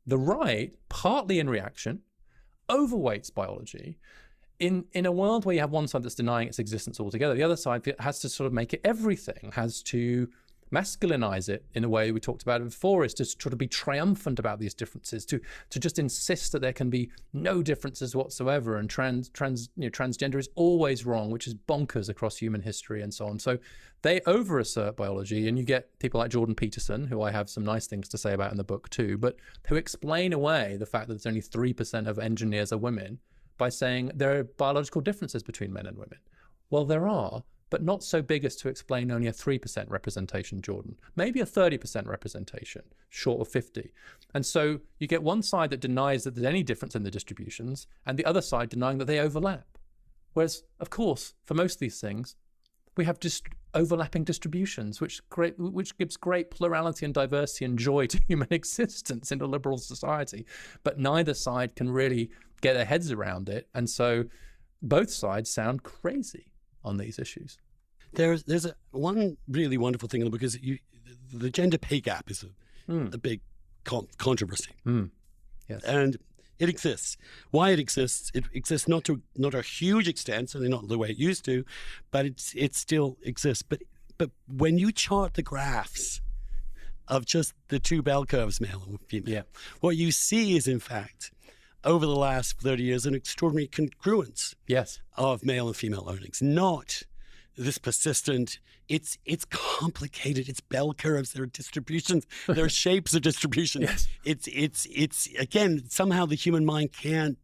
the 0.05 0.17
right, 0.17 0.75
partly 0.89 1.39
in 1.39 1.49
reaction, 1.49 2.01
overweights 2.69 3.33
biology. 3.33 3.97
In, 4.59 4.83
in 4.91 5.05
a 5.05 5.11
world 5.11 5.45
where 5.45 5.55
you 5.55 5.61
have 5.61 5.71
one 5.71 5.87
side 5.87 6.03
that's 6.03 6.15
denying 6.15 6.49
its 6.49 6.59
existence 6.59 6.99
altogether, 6.99 7.33
the 7.33 7.43
other 7.43 7.55
side 7.55 7.95
has 7.99 8.19
to 8.19 8.29
sort 8.29 8.45
of 8.45 8.51
make 8.51 8.73
it 8.73 8.81
everything, 8.83 9.53
has 9.53 9.81
to 9.83 10.27
masculinize 10.71 11.49
it 11.49 11.65
in 11.73 11.83
a 11.83 11.89
way 11.89 12.11
we 12.11 12.19
talked 12.19 12.43
about 12.43 12.63
before 12.63 13.03
is 13.03 13.13
to 13.13 13.25
sort 13.25 13.53
of 13.53 13.57
be 13.57 13.67
triumphant 13.67 14.39
about 14.39 14.59
these 14.59 14.73
differences 14.73 15.25
to 15.25 15.39
to 15.69 15.79
just 15.79 15.97
insist 15.99 16.51
that 16.51 16.61
there 16.61 16.73
can 16.73 16.89
be 16.89 17.09
no 17.33 17.63
differences 17.63 18.15
whatsoever 18.15 18.77
and 18.77 18.89
trans 18.89 19.29
trans 19.29 19.69
you 19.75 19.83
know, 19.83 19.89
transgender 19.89 20.35
is 20.35 20.49
always 20.55 21.05
wrong 21.05 21.31
which 21.31 21.47
is 21.47 21.55
bonkers 21.55 22.09
across 22.09 22.37
human 22.37 22.61
history 22.61 23.01
and 23.01 23.13
so 23.13 23.27
on. 23.27 23.39
So 23.39 23.57
they 24.01 24.21
over 24.27 24.59
assert 24.59 24.95
biology 24.95 25.47
and 25.47 25.57
you 25.57 25.63
get 25.63 25.97
people 25.99 26.19
like 26.19 26.31
Jordan 26.31 26.55
Peterson 26.55 27.07
who 27.07 27.21
I 27.21 27.31
have 27.31 27.49
some 27.49 27.63
nice 27.65 27.87
things 27.87 28.07
to 28.09 28.17
say 28.17 28.33
about 28.33 28.51
in 28.51 28.57
the 28.57 28.63
book 28.63 28.89
too 28.89 29.17
but 29.17 29.37
who 29.67 29.75
explain 29.75 30.33
away 30.33 30.77
the 30.77 30.85
fact 30.85 31.07
that 31.07 31.15
there's 31.15 31.25
only 31.25 31.41
3% 31.41 32.07
of 32.07 32.19
engineers 32.19 32.71
are 32.71 32.77
women 32.77 33.19
by 33.57 33.69
saying 33.69 34.11
there 34.15 34.39
are 34.39 34.43
biological 34.43 35.01
differences 35.01 35.43
between 35.43 35.73
men 35.73 35.85
and 35.85 35.97
women. 35.97 36.19
Well 36.69 36.85
there 36.85 37.07
are 37.07 37.43
but 37.69 37.83
not 37.83 38.03
so 38.03 38.21
big 38.21 38.45
as 38.45 38.55
to 38.57 38.69
explain 38.69 39.11
only 39.11 39.27
a 39.27 39.33
3% 39.33 39.89
representation, 39.89 40.61
Jordan. 40.61 40.95
Maybe 41.15 41.39
a 41.39 41.45
30% 41.45 42.07
representation, 42.07 42.83
short 43.09 43.41
of 43.41 43.47
50. 43.47 43.91
And 44.33 44.45
so 44.45 44.79
you 44.97 45.07
get 45.07 45.23
one 45.23 45.41
side 45.41 45.69
that 45.69 45.79
denies 45.79 46.23
that 46.23 46.35
there's 46.35 46.45
any 46.45 46.63
difference 46.63 46.95
in 46.95 47.03
the 47.03 47.11
distributions, 47.11 47.87
and 48.05 48.17
the 48.17 48.25
other 48.25 48.41
side 48.41 48.69
denying 48.69 48.97
that 48.97 49.05
they 49.05 49.19
overlap. 49.19 49.77
Whereas, 50.33 50.63
of 50.79 50.89
course, 50.89 51.33
for 51.45 51.53
most 51.53 51.75
of 51.75 51.79
these 51.79 51.99
things, 51.99 52.35
we 52.97 53.05
have 53.05 53.19
just 53.19 53.47
overlapping 53.73 54.23
distributions, 54.23 54.99
which 54.99 55.27
great, 55.29 55.57
which 55.59 55.97
gives 55.97 56.17
great 56.17 56.51
plurality 56.51 57.05
and 57.05 57.13
diversity 57.13 57.65
and 57.65 57.77
joy 57.77 58.05
to 58.07 58.19
human 58.27 58.47
existence 58.51 59.31
in 59.31 59.41
a 59.41 59.45
liberal 59.45 59.77
society. 59.77 60.45
But 60.83 60.99
neither 60.99 61.33
side 61.33 61.75
can 61.75 61.89
really 61.89 62.31
get 62.61 62.73
their 62.73 62.85
heads 62.85 63.11
around 63.11 63.47
it, 63.47 63.69
and 63.73 63.89
so 63.89 64.25
both 64.81 65.09
sides 65.11 65.49
sound 65.49 65.83
crazy 65.83 66.51
on 66.83 66.97
these 66.97 67.19
issues. 67.19 67.57
There's 68.13 68.43
there's 68.43 68.65
a, 68.65 68.75
one 68.91 69.37
really 69.47 69.77
wonderful 69.77 70.09
thing 70.09 70.21
in 70.21 70.25
the 70.25 70.31
book 70.31 70.43
is 70.43 70.59
you, 70.61 70.79
the 71.31 71.49
gender 71.49 71.77
pay 71.77 71.99
gap 72.01 72.29
is 72.31 72.43
a, 72.43 72.91
mm. 72.91 73.13
a 73.13 73.17
big 73.17 73.41
con- 73.83 74.07
controversy, 74.17 74.71
mm. 74.85 75.09
yes. 75.67 75.83
and 75.83 76.17
it 76.57 76.69
exists. 76.69 77.17
Why 77.51 77.69
it 77.69 77.79
exists? 77.79 78.31
It 78.33 78.45
exists 78.53 78.87
not 78.87 79.03
to 79.05 79.21
not 79.37 79.53
a 79.53 79.61
huge 79.61 80.07
extent, 80.07 80.49
certainly 80.49 80.69
not 80.69 80.87
the 80.87 80.97
way 80.97 81.09
it 81.09 81.17
used 81.17 81.45
to, 81.45 81.63
but 82.11 82.25
it's 82.25 82.53
it 82.55 82.75
still 82.75 83.17
exists. 83.23 83.63
But 83.63 83.81
but 84.17 84.31
when 84.47 84.77
you 84.77 84.91
chart 84.91 85.35
the 85.35 85.43
graphs 85.43 86.21
of 87.07 87.25
just 87.25 87.53
the 87.69 87.79
two 87.79 88.01
bell 88.01 88.25
curves, 88.25 88.59
male 88.59 88.83
and 88.87 88.99
female, 89.07 89.33
yeah. 89.33 89.41
what 89.79 89.95
you 89.95 90.11
see 90.11 90.55
is 90.55 90.67
in 90.67 90.79
fact 90.79 91.31
over 91.83 92.05
the 92.05 92.15
last 92.15 92.59
30 92.61 92.83
years 92.83 93.05
an 93.05 93.15
extraordinary 93.15 93.67
congruence 93.67 94.55
yes. 94.67 94.99
of 95.17 95.43
male 95.45 95.67
and 95.67 95.75
female 95.75 96.07
earnings, 96.09 96.41
not 96.41 97.03
this 97.57 97.77
persistent 97.77 98.59
it's 98.87 99.17
it's 99.25 99.45
complicated 99.45 100.49
it's 100.49 100.61
bell 100.61 100.93
curves 100.93 101.33
there 101.33 101.43
are 101.43 101.47
distributions 101.47 102.25
there 102.47 102.65
are 102.65 102.69
shapes 102.83 103.13
of 103.13 103.21
distribution 103.21 103.81
yes. 103.81 104.07
it's 104.23 104.47
it's 104.51 104.87
it's 104.89 105.27
again 105.37 105.83
somehow 105.89 106.25
the 106.25 106.35
human 106.35 106.65
mind 106.65 106.91
can't 106.93 107.37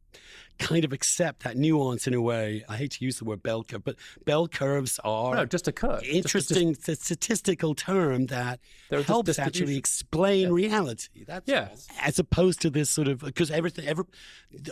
kind 0.58 0.86
of 0.86 0.94
accept 0.94 1.44
that 1.44 1.58
nuance 1.58 2.08
in 2.08 2.14
a 2.14 2.22
way. 2.22 2.64
I 2.70 2.78
hate 2.78 2.92
to 2.92 3.06
use 3.06 3.20
the 3.20 3.26
word 3.26 3.44
bell 3.44 3.64
curve, 3.64 3.84
but 3.84 3.96
bell 4.26 4.48
curves 4.48 5.00
are 5.04 5.36
no, 5.36 5.46
just 5.46 5.68
a 5.68 5.72
curve. 5.72 6.04
Interesting 6.04 6.74
just, 6.74 6.86
just, 6.86 7.04
statistical 7.04 7.76
term 7.76 8.28
that 8.28 8.60
helps 9.06 9.38
actually 9.38 9.78
explain 9.78 10.48
yeah. 10.48 10.54
reality. 10.54 11.26
That's 11.26 11.48
yes. 11.48 11.88
as 12.02 12.20
opposed 12.20 12.62
to 12.62 12.70
this 12.70 12.90
sort 12.90 13.08
of 13.08 13.20
because 13.20 13.52
everything, 13.52 13.88
every, 13.88 14.06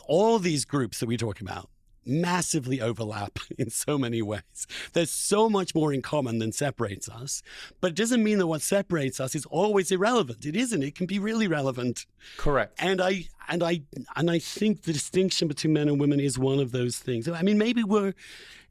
all 0.07 0.39
these 0.39 0.65
groups 0.65 0.99
that 0.99 1.07
we 1.07 1.17
talk 1.17 1.41
about 1.41 1.69
massively 2.05 2.81
overlap 2.81 3.39
in 3.57 3.69
so 3.69 3.97
many 3.97 4.21
ways. 4.21 4.67
There's 4.93 5.11
so 5.11 5.49
much 5.49 5.75
more 5.75 5.93
in 5.93 6.01
common 6.01 6.39
than 6.39 6.51
separates 6.51 7.09
us, 7.09 7.41
but 7.81 7.91
it 7.91 7.95
doesn't 7.95 8.23
mean 8.23 8.37
that 8.39 8.47
what 8.47 8.61
separates 8.61 9.19
us 9.19 9.35
is 9.35 9.45
always 9.45 9.91
irrelevant. 9.91 10.45
It 10.45 10.55
isn't. 10.55 10.83
It 10.83 10.95
can 10.95 11.05
be 11.05 11.19
really 11.19 11.47
relevant. 11.47 12.05
Correct. 12.37 12.73
And 12.77 13.01
I 13.01 13.25
and 13.47 13.63
I 13.63 13.81
and 14.15 14.29
I 14.29 14.39
think 14.39 14.83
the 14.83 14.93
distinction 14.93 15.47
between 15.47 15.73
men 15.73 15.89
and 15.89 15.99
women 15.99 16.19
is 16.19 16.37
one 16.37 16.59
of 16.59 16.71
those 16.71 16.97
things. 16.97 17.27
I 17.27 17.41
mean, 17.41 17.57
maybe 17.57 17.83
we're 17.83 18.13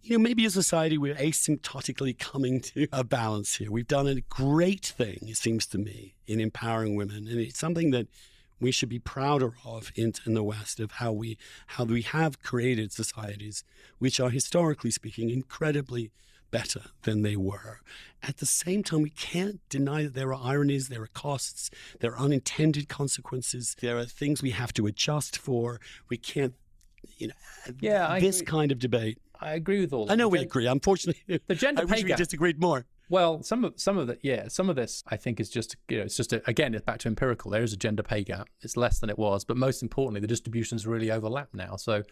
you 0.02 0.18
know, 0.18 0.22
maybe 0.22 0.44
as 0.44 0.56
a 0.56 0.62
society 0.62 0.98
we're 0.98 1.14
asymptotically 1.14 2.18
coming 2.18 2.60
to 2.60 2.88
a 2.92 3.04
balance 3.04 3.56
here. 3.56 3.70
We've 3.70 3.86
done 3.86 4.08
a 4.08 4.20
great 4.22 4.84
thing, 4.84 5.18
it 5.22 5.36
seems 5.36 5.66
to 5.68 5.78
me, 5.78 6.16
in 6.26 6.40
empowering 6.40 6.96
women, 6.96 7.28
and 7.28 7.38
it's 7.38 7.58
something 7.58 7.92
that 7.92 8.08
we 8.62 8.72
should 8.72 8.88
be 8.88 8.98
prouder 8.98 9.54
of 9.64 9.92
in, 9.94 10.12
in 10.24 10.34
the 10.34 10.42
West 10.42 10.80
of 10.80 10.92
how 10.92 11.12
we 11.12 11.36
how 11.68 11.84
we 11.84 12.02
have 12.02 12.42
created 12.42 12.92
societies 12.92 13.64
which 13.98 14.20
are 14.20 14.30
historically 14.30 14.90
speaking 14.90 15.30
incredibly 15.30 16.10
better 16.50 16.82
than 17.02 17.22
they 17.22 17.34
were. 17.34 17.80
At 18.22 18.36
the 18.36 18.46
same 18.46 18.84
time, 18.84 19.02
we 19.02 19.10
can't 19.10 19.60
deny 19.68 20.04
that 20.04 20.14
there 20.14 20.32
are 20.32 20.40
ironies, 20.40 20.88
there 20.88 21.02
are 21.02 21.08
costs, 21.08 21.70
there 22.00 22.12
are 22.12 22.18
unintended 22.18 22.88
consequences, 22.88 23.74
there 23.80 23.98
are 23.98 24.04
things 24.04 24.42
we 24.42 24.50
have 24.50 24.72
to 24.74 24.86
adjust 24.86 25.36
for. 25.36 25.80
We 26.08 26.18
can't, 26.18 26.54
you 27.16 27.28
know, 27.28 27.34
yeah, 27.80 28.20
this 28.20 28.42
kind 28.42 28.70
of 28.70 28.78
debate. 28.78 29.18
I 29.40 29.54
agree 29.54 29.80
with 29.80 29.92
all. 29.92 30.12
I 30.12 30.14
know 30.14 30.28
we 30.28 30.38
agree. 30.38 30.66
Unfortunately, 30.66 31.40
the 31.48 31.54
gender 31.56 31.82
I 31.82 31.84
wish 31.86 32.04
we 32.04 32.12
disagreed 32.14 32.60
more. 32.60 32.86
Well, 33.12 33.42
some 33.42 33.62
of 33.62 33.74
some 33.76 33.98
of 33.98 34.06
the 34.06 34.16
yeah, 34.22 34.48
some 34.48 34.70
of 34.70 34.76
this 34.76 35.04
I 35.06 35.18
think 35.18 35.38
is 35.38 35.50
just 35.50 35.76
you 35.86 35.98
know 35.98 36.04
it's 36.04 36.16
just 36.16 36.32
a, 36.32 36.42
again 36.48 36.72
it's 36.72 36.82
back 36.82 36.98
to 37.00 37.08
empirical. 37.08 37.50
There 37.50 37.62
is 37.62 37.74
a 37.74 37.76
gender 37.76 38.02
pay 38.02 38.24
gap. 38.24 38.48
It's 38.62 38.74
less 38.74 39.00
than 39.00 39.10
it 39.10 39.18
was, 39.18 39.44
but 39.44 39.58
most 39.58 39.82
importantly, 39.82 40.20
the 40.22 40.26
distributions 40.26 40.86
really 40.86 41.10
overlap 41.10 41.50
now. 41.52 41.76
So 41.76 42.04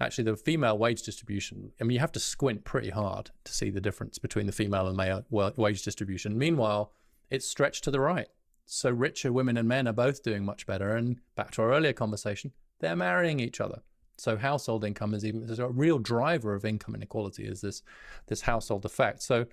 actually, 0.00 0.24
the 0.24 0.34
female 0.34 0.78
wage 0.78 1.02
distribution. 1.02 1.72
I 1.78 1.84
mean, 1.84 1.92
you 1.92 2.00
have 2.00 2.12
to 2.12 2.20
squint 2.20 2.64
pretty 2.64 2.88
hard 2.88 3.30
to 3.44 3.52
see 3.52 3.68
the 3.68 3.82
difference 3.82 4.16
between 4.16 4.46
the 4.46 4.52
female 4.52 4.86
and 4.86 4.96
male 4.96 5.26
wage 5.30 5.82
distribution. 5.82 6.38
Meanwhile, 6.38 6.90
it's 7.28 7.46
stretched 7.46 7.84
to 7.84 7.90
the 7.90 8.00
right. 8.00 8.28
So 8.64 8.88
richer 8.88 9.34
women 9.34 9.58
and 9.58 9.68
men 9.68 9.86
are 9.86 9.92
both 9.92 10.22
doing 10.22 10.42
much 10.42 10.66
better. 10.66 10.96
And 10.96 11.18
back 11.34 11.50
to 11.50 11.62
our 11.62 11.74
earlier 11.74 11.92
conversation, 11.92 12.52
they're 12.80 12.96
marrying 12.96 13.40
each 13.40 13.60
other. 13.60 13.82
So 14.16 14.38
household 14.38 14.84
income 14.86 15.12
is 15.12 15.26
even 15.26 15.44
there's 15.44 15.58
a 15.58 15.68
real 15.68 15.98
driver 15.98 16.54
of 16.54 16.64
income 16.64 16.94
inequality 16.94 17.44
is 17.44 17.60
this 17.60 17.82
this 18.28 18.40
household 18.40 18.86
effect. 18.86 19.22
So 19.22 19.44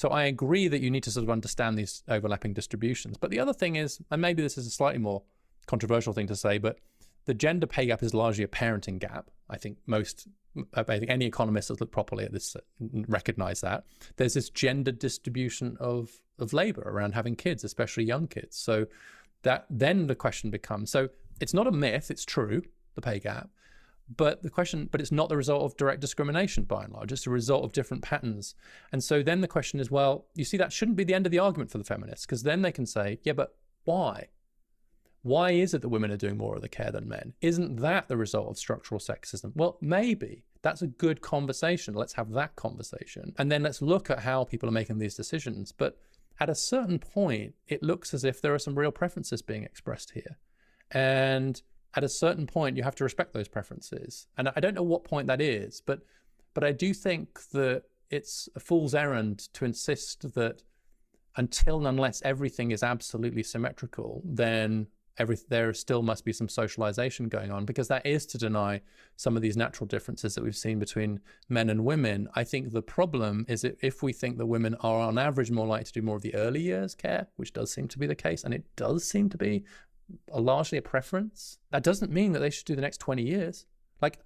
so 0.00 0.08
I 0.08 0.24
agree 0.24 0.66
that 0.66 0.80
you 0.80 0.90
need 0.90 1.02
to 1.02 1.10
sort 1.10 1.24
of 1.24 1.28
understand 1.28 1.76
these 1.76 2.02
overlapping 2.08 2.54
distributions. 2.54 3.18
But 3.18 3.28
the 3.28 3.38
other 3.38 3.52
thing 3.52 3.76
is, 3.76 4.00
and 4.10 4.22
maybe 4.22 4.40
this 4.40 4.56
is 4.56 4.66
a 4.66 4.70
slightly 4.70 4.98
more 4.98 5.20
controversial 5.66 6.14
thing 6.14 6.26
to 6.28 6.36
say, 6.36 6.56
but 6.56 6.78
the 7.26 7.34
gender 7.34 7.66
pay 7.66 7.84
gap 7.84 8.02
is 8.02 8.14
largely 8.14 8.42
a 8.42 8.48
parenting 8.48 8.98
gap. 8.98 9.30
I 9.50 9.58
think 9.58 9.76
most, 9.84 10.26
I 10.72 10.84
think 10.84 11.10
any 11.10 11.26
economist 11.26 11.68
that's 11.68 11.82
looked 11.82 11.92
properly 11.92 12.24
at 12.24 12.32
this 12.32 12.56
recognize 13.08 13.60
that. 13.60 13.84
There's 14.16 14.32
this 14.32 14.48
gender 14.48 14.90
distribution 14.90 15.76
of 15.78 16.22
of 16.38 16.54
labor 16.54 16.80
around 16.80 17.12
having 17.12 17.36
kids, 17.36 17.62
especially 17.62 18.04
young 18.04 18.26
kids. 18.26 18.56
So 18.56 18.86
that 19.42 19.66
then 19.68 20.06
the 20.06 20.14
question 20.14 20.48
becomes: 20.48 20.90
so 20.90 21.10
it's 21.42 21.52
not 21.52 21.66
a 21.66 21.72
myth; 21.72 22.10
it's 22.10 22.24
true, 22.24 22.62
the 22.94 23.02
pay 23.02 23.18
gap. 23.18 23.50
But 24.16 24.42
the 24.42 24.50
question, 24.50 24.88
but 24.90 25.00
it's 25.00 25.12
not 25.12 25.28
the 25.28 25.36
result 25.36 25.62
of 25.62 25.76
direct 25.76 26.00
discrimination 26.00 26.64
by 26.64 26.84
and 26.84 26.92
large. 26.92 27.12
It's 27.12 27.26
a 27.26 27.30
result 27.30 27.64
of 27.64 27.72
different 27.72 28.02
patterns. 28.02 28.56
And 28.90 29.04
so 29.04 29.22
then 29.22 29.40
the 29.40 29.48
question 29.48 29.78
is, 29.78 29.90
well, 29.90 30.26
you 30.34 30.44
see, 30.44 30.56
that 30.56 30.72
shouldn't 30.72 30.96
be 30.96 31.04
the 31.04 31.14
end 31.14 31.26
of 31.26 31.32
the 31.32 31.38
argument 31.38 31.70
for 31.70 31.78
the 31.78 31.84
feminists, 31.84 32.26
because 32.26 32.42
then 32.42 32.62
they 32.62 32.72
can 32.72 32.86
say, 32.86 33.20
yeah, 33.22 33.34
but 33.34 33.54
why? 33.84 34.26
Why 35.22 35.52
is 35.52 35.74
it 35.74 35.82
that 35.82 35.90
women 35.90 36.10
are 36.10 36.16
doing 36.16 36.38
more 36.38 36.56
of 36.56 36.62
the 36.62 36.68
care 36.68 36.90
than 36.90 37.06
men? 37.06 37.34
Isn't 37.40 37.76
that 37.76 38.08
the 38.08 38.16
result 38.16 38.48
of 38.48 38.58
structural 38.58 38.98
sexism? 38.98 39.52
Well, 39.54 39.76
maybe. 39.80 40.44
That's 40.62 40.82
a 40.82 40.86
good 40.86 41.20
conversation. 41.20 41.94
Let's 41.94 42.14
have 42.14 42.32
that 42.32 42.56
conversation. 42.56 43.34
And 43.38 43.52
then 43.52 43.62
let's 43.62 43.80
look 43.80 44.10
at 44.10 44.20
how 44.20 44.44
people 44.44 44.68
are 44.68 44.72
making 44.72 44.98
these 44.98 45.14
decisions. 45.14 45.72
But 45.72 45.98
at 46.40 46.50
a 46.50 46.54
certain 46.54 46.98
point, 46.98 47.54
it 47.68 47.82
looks 47.82 48.12
as 48.12 48.24
if 48.24 48.40
there 48.40 48.54
are 48.54 48.58
some 48.58 48.78
real 48.78 48.90
preferences 48.90 49.42
being 49.42 49.62
expressed 49.62 50.12
here. 50.12 50.38
And 50.90 51.60
at 51.94 52.04
a 52.04 52.08
certain 52.08 52.46
point 52.46 52.76
you 52.76 52.82
have 52.82 52.94
to 52.94 53.04
respect 53.04 53.32
those 53.32 53.48
preferences 53.48 54.26
and 54.36 54.50
i 54.54 54.60
don't 54.60 54.74
know 54.74 54.82
what 54.82 55.04
point 55.04 55.26
that 55.26 55.40
is 55.40 55.80
but 55.84 56.00
but 56.54 56.64
i 56.64 56.72
do 56.72 56.92
think 56.94 57.40
that 57.50 57.82
it's 58.10 58.48
a 58.56 58.60
fool's 58.60 58.94
errand 58.94 59.38
to 59.52 59.64
insist 59.64 60.34
that 60.34 60.62
until 61.36 61.78
and 61.78 61.86
unless 61.86 62.20
everything 62.22 62.70
is 62.70 62.82
absolutely 62.82 63.42
symmetrical 63.42 64.22
then 64.24 64.86
every 65.20 65.36
there 65.48 65.72
still 65.74 66.02
must 66.02 66.24
be 66.24 66.32
some 66.32 66.48
socialization 66.48 67.28
going 67.28 67.52
on 67.52 67.64
because 67.64 67.88
that 67.88 68.04
is 68.06 68.24
to 68.24 68.38
deny 68.38 68.80
some 69.16 69.36
of 69.36 69.42
these 69.42 69.56
natural 69.56 69.86
differences 69.86 70.34
that 70.34 70.42
we've 70.42 70.56
seen 70.56 70.78
between 70.78 71.20
men 71.48 71.68
and 71.68 71.84
women. 71.84 72.26
I 72.34 72.42
think 72.42 72.72
the 72.72 72.82
problem 72.82 73.44
is 73.46 73.60
that 73.60 73.76
if 73.82 74.02
we 74.02 74.14
think 74.14 74.38
that 74.38 74.46
women 74.46 74.74
are 74.80 75.00
on 75.00 75.18
average 75.18 75.50
more 75.50 75.66
likely 75.66 75.84
to 75.84 75.92
do 75.92 76.02
more 76.02 76.16
of 76.16 76.22
the 76.22 76.34
early 76.34 76.60
years 76.60 76.94
care, 76.94 77.28
which 77.36 77.52
does 77.52 77.70
seem 77.70 77.86
to 77.88 77.98
be 77.98 78.06
the 78.06 78.14
case, 78.14 78.44
and 78.44 78.54
it 78.54 78.64
does 78.76 79.04
seem 79.04 79.28
to 79.28 79.36
be 79.36 79.64
a, 80.32 80.40
largely 80.40 80.78
a 80.78 80.82
preference, 80.82 81.58
that 81.70 81.82
doesn't 81.82 82.12
mean 82.12 82.32
that 82.32 82.40
they 82.40 82.50
should 82.50 82.66
do 82.66 82.74
the 82.74 82.82
next 82.82 82.98
20 82.98 83.22
years. 83.22 83.66
Like 84.00 84.18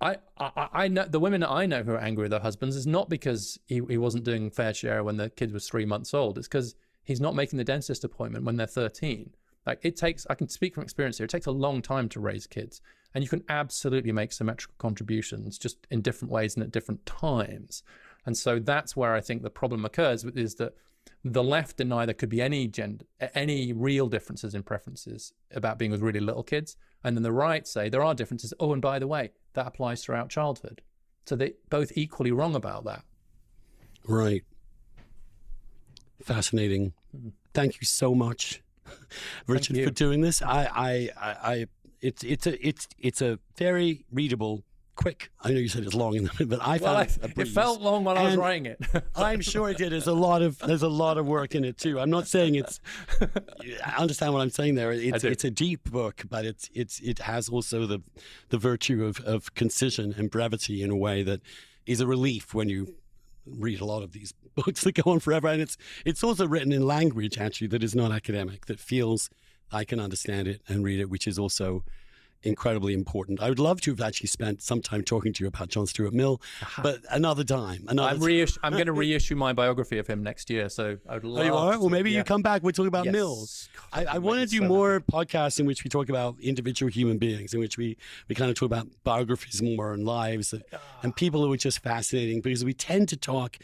I, 0.00 0.16
I, 0.38 0.68
I 0.72 0.88
know 0.88 1.04
the 1.04 1.20
women 1.20 1.44
I 1.44 1.66
know 1.66 1.82
who 1.82 1.92
are 1.92 2.00
angry 2.00 2.22
with 2.22 2.32
their 2.32 2.40
husbands 2.40 2.76
is 2.76 2.86
not 2.86 3.08
because 3.08 3.58
he, 3.66 3.80
he 3.88 3.98
wasn't 3.98 4.24
doing 4.24 4.50
fair 4.50 4.74
share 4.74 5.04
when 5.04 5.16
the 5.16 5.30
kid 5.30 5.52
was 5.52 5.68
three 5.68 5.84
months 5.84 6.12
old. 6.12 6.38
It's 6.38 6.48
because 6.48 6.74
he's 7.04 7.20
not 7.20 7.34
making 7.34 7.58
the 7.58 7.64
dentist 7.64 8.04
appointment 8.04 8.44
when 8.44 8.56
they're 8.56 8.66
13. 8.66 9.30
Like 9.66 9.78
it 9.82 9.96
takes, 9.96 10.26
I 10.28 10.34
can 10.34 10.48
speak 10.48 10.74
from 10.74 10.82
experience 10.82 11.18
here, 11.18 11.24
it 11.24 11.30
takes 11.30 11.46
a 11.46 11.52
long 11.52 11.82
time 11.82 12.08
to 12.10 12.20
raise 12.20 12.46
kids. 12.46 12.80
And 13.14 13.22
you 13.22 13.28
can 13.28 13.44
absolutely 13.48 14.12
make 14.12 14.32
symmetrical 14.32 14.74
contributions 14.78 15.58
just 15.58 15.86
in 15.90 16.00
different 16.00 16.32
ways 16.32 16.56
and 16.56 16.64
at 16.64 16.72
different 16.72 17.04
times. 17.06 17.82
And 18.24 18.36
so 18.36 18.58
that's 18.58 18.96
where 18.96 19.14
I 19.14 19.20
think 19.20 19.42
the 19.42 19.50
problem 19.50 19.84
occurs 19.84 20.24
is 20.24 20.56
that 20.56 20.74
the 21.24 21.42
left 21.42 21.76
deny 21.76 22.04
there 22.04 22.14
could 22.14 22.28
be 22.28 22.42
any 22.42 22.66
gender, 22.66 23.04
any 23.34 23.72
real 23.72 24.08
differences 24.08 24.54
in 24.54 24.62
preferences 24.62 25.32
about 25.52 25.78
being 25.78 25.90
with 25.90 26.00
really 26.00 26.20
little 26.20 26.42
kids. 26.42 26.76
And 27.04 27.16
then 27.16 27.22
the 27.22 27.32
right 27.32 27.66
say 27.66 27.88
there 27.88 28.02
are 28.02 28.14
differences. 28.14 28.52
Oh, 28.58 28.72
and 28.72 28.82
by 28.82 28.98
the 28.98 29.06
way, 29.06 29.30
that 29.54 29.66
applies 29.66 30.04
throughout 30.04 30.30
childhood. 30.30 30.82
So 31.26 31.36
they're 31.36 31.50
both 31.70 31.92
equally 31.94 32.32
wrong 32.32 32.56
about 32.56 32.84
that. 32.84 33.04
Right. 34.06 34.42
Fascinating. 36.22 36.92
Mm-hmm. 37.16 37.28
Thank 37.54 37.80
you 37.80 37.86
so 37.86 38.14
much, 38.14 38.62
Richard, 39.46 39.76
for 39.84 39.90
doing 39.90 40.22
this. 40.22 40.42
I, 40.42 40.68
I, 40.74 41.10
I, 41.16 41.52
I, 41.52 41.66
it's, 42.00 42.24
it's 42.24 42.46
a, 42.46 42.66
it's, 42.66 42.88
it's 42.98 43.22
a 43.22 43.38
very 43.56 44.04
readable 44.10 44.64
quick. 45.02 45.30
I 45.42 45.50
know 45.50 45.58
you 45.58 45.68
said 45.68 45.84
it's 45.84 45.94
long, 45.94 46.30
but 46.46 46.60
I 46.62 46.78
well, 46.78 47.04
found 47.04 47.18
I, 47.36 47.40
it 47.40 47.48
felt 47.48 47.80
long 47.80 48.04
when 48.04 48.16
and 48.16 48.26
I 48.26 48.30
was 48.30 48.36
writing 48.36 48.66
it. 48.66 48.80
I'm 49.16 49.40
sure 49.40 49.68
it 49.68 49.78
did. 49.78 49.92
There's 49.92 50.06
a 50.06 50.12
lot 50.12 50.42
of 50.42 50.58
there's 50.60 50.82
a 50.82 50.88
lot 50.88 51.18
of 51.18 51.26
work 51.26 51.54
in 51.54 51.64
it 51.64 51.78
too. 51.78 51.98
I'm 52.00 52.10
not 52.10 52.26
saying 52.26 52.54
it's. 52.54 52.80
I 53.84 53.96
understand 53.98 54.32
what 54.32 54.40
I'm 54.40 54.50
saying 54.50 54.76
there. 54.76 54.92
It's 54.92 55.24
it's 55.24 55.44
a 55.44 55.50
deep 55.50 55.90
book, 55.90 56.22
but 56.28 56.44
it's 56.44 56.70
it's 56.74 57.00
it 57.00 57.20
has 57.20 57.48
also 57.48 57.86
the 57.86 58.00
the 58.48 58.58
virtue 58.58 59.04
of 59.04 59.20
of 59.20 59.54
concision 59.54 60.14
and 60.16 60.30
brevity 60.30 60.82
in 60.82 60.90
a 60.90 60.96
way 60.96 61.22
that 61.22 61.40
is 61.86 62.00
a 62.00 62.06
relief 62.06 62.54
when 62.54 62.68
you 62.68 62.94
read 63.44 63.80
a 63.80 63.84
lot 63.84 64.02
of 64.02 64.12
these 64.12 64.32
books 64.54 64.82
that 64.84 64.94
go 64.94 65.10
on 65.10 65.20
forever. 65.20 65.48
And 65.48 65.60
it's 65.60 65.76
it's 66.04 66.22
also 66.22 66.46
written 66.46 66.72
in 66.72 66.86
language 66.86 67.38
actually 67.38 67.68
that 67.68 67.82
is 67.82 67.94
not 67.94 68.12
academic 68.12 68.66
that 68.66 68.78
feels 68.78 69.30
I 69.72 69.84
can 69.84 69.98
understand 69.98 70.48
it 70.48 70.60
and 70.68 70.84
read 70.84 71.00
it, 71.00 71.08
which 71.08 71.26
is 71.26 71.38
also 71.38 71.82
incredibly 72.42 72.94
important. 72.94 73.40
I 73.40 73.48
would 73.48 73.58
love 73.58 73.80
to 73.82 73.90
have 73.92 74.00
actually 74.00 74.28
spent 74.28 74.62
some 74.62 74.80
time 74.80 75.02
talking 75.02 75.32
to 75.32 75.44
you 75.44 75.48
about 75.48 75.68
John 75.68 75.86
Stuart 75.86 76.12
Mill, 76.12 76.40
but 76.82 77.00
another 77.10 77.44
time. 77.44 77.84
Another 77.88 78.10
I'm, 78.10 78.20
reissu- 78.20 78.58
I'm 78.62 78.72
going 78.72 78.86
to 78.92 78.92
reissue 78.92 79.36
my 79.36 79.52
biography 79.52 79.98
of 79.98 80.06
him 80.06 80.22
next 80.22 80.50
year, 80.50 80.68
so 80.68 80.98
I 81.08 81.14
would 81.14 81.24
love. 81.24 81.42
Oh, 81.42 81.46
you 81.46 81.54
are? 81.54 81.78
Well, 81.78 81.88
maybe 81.88 82.10
yeah. 82.10 82.18
you 82.18 82.24
come 82.24 82.42
back. 82.42 82.62
We 82.62 82.72
talk 82.72 82.86
about 82.86 83.06
yes. 83.06 83.12
Mills. 83.12 83.68
God, 83.92 84.06
I, 84.06 84.14
I 84.14 84.18
want 84.18 84.40
to 84.40 84.46
do 84.46 84.58
so 84.58 84.68
more 84.68 84.92
happy. 84.94 85.04
podcasts 85.12 85.60
in 85.60 85.66
which 85.66 85.84
we 85.84 85.90
talk 85.90 86.08
about 86.08 86.36
individual 86.40 86.90
human 86.90 87.18
beings, 87.18 87.54
in 87.54 87.60
which 87.60 87.78
we 87.78 87.96
we 88.28 88.34
kind 88.34 88.50
of 88.50 88.56
talk 88.56 88.66
about 88.66 88.88
biographies 89.04 89.62
more 89.62 89.92
and 89.92 90.04
lives 90.04 90.52
and, 90.52 90.62
and 91.02 91.14
people 91.14 91.44
who 91.44 91.52
are 91.52 91.56
just 91.56 91.80
fascinating 91.80 92.40
because 92.40 92.64
we 92.64 92.74
tend 92.74 93.08
to 93.08 93.16
talk 93.16 93.58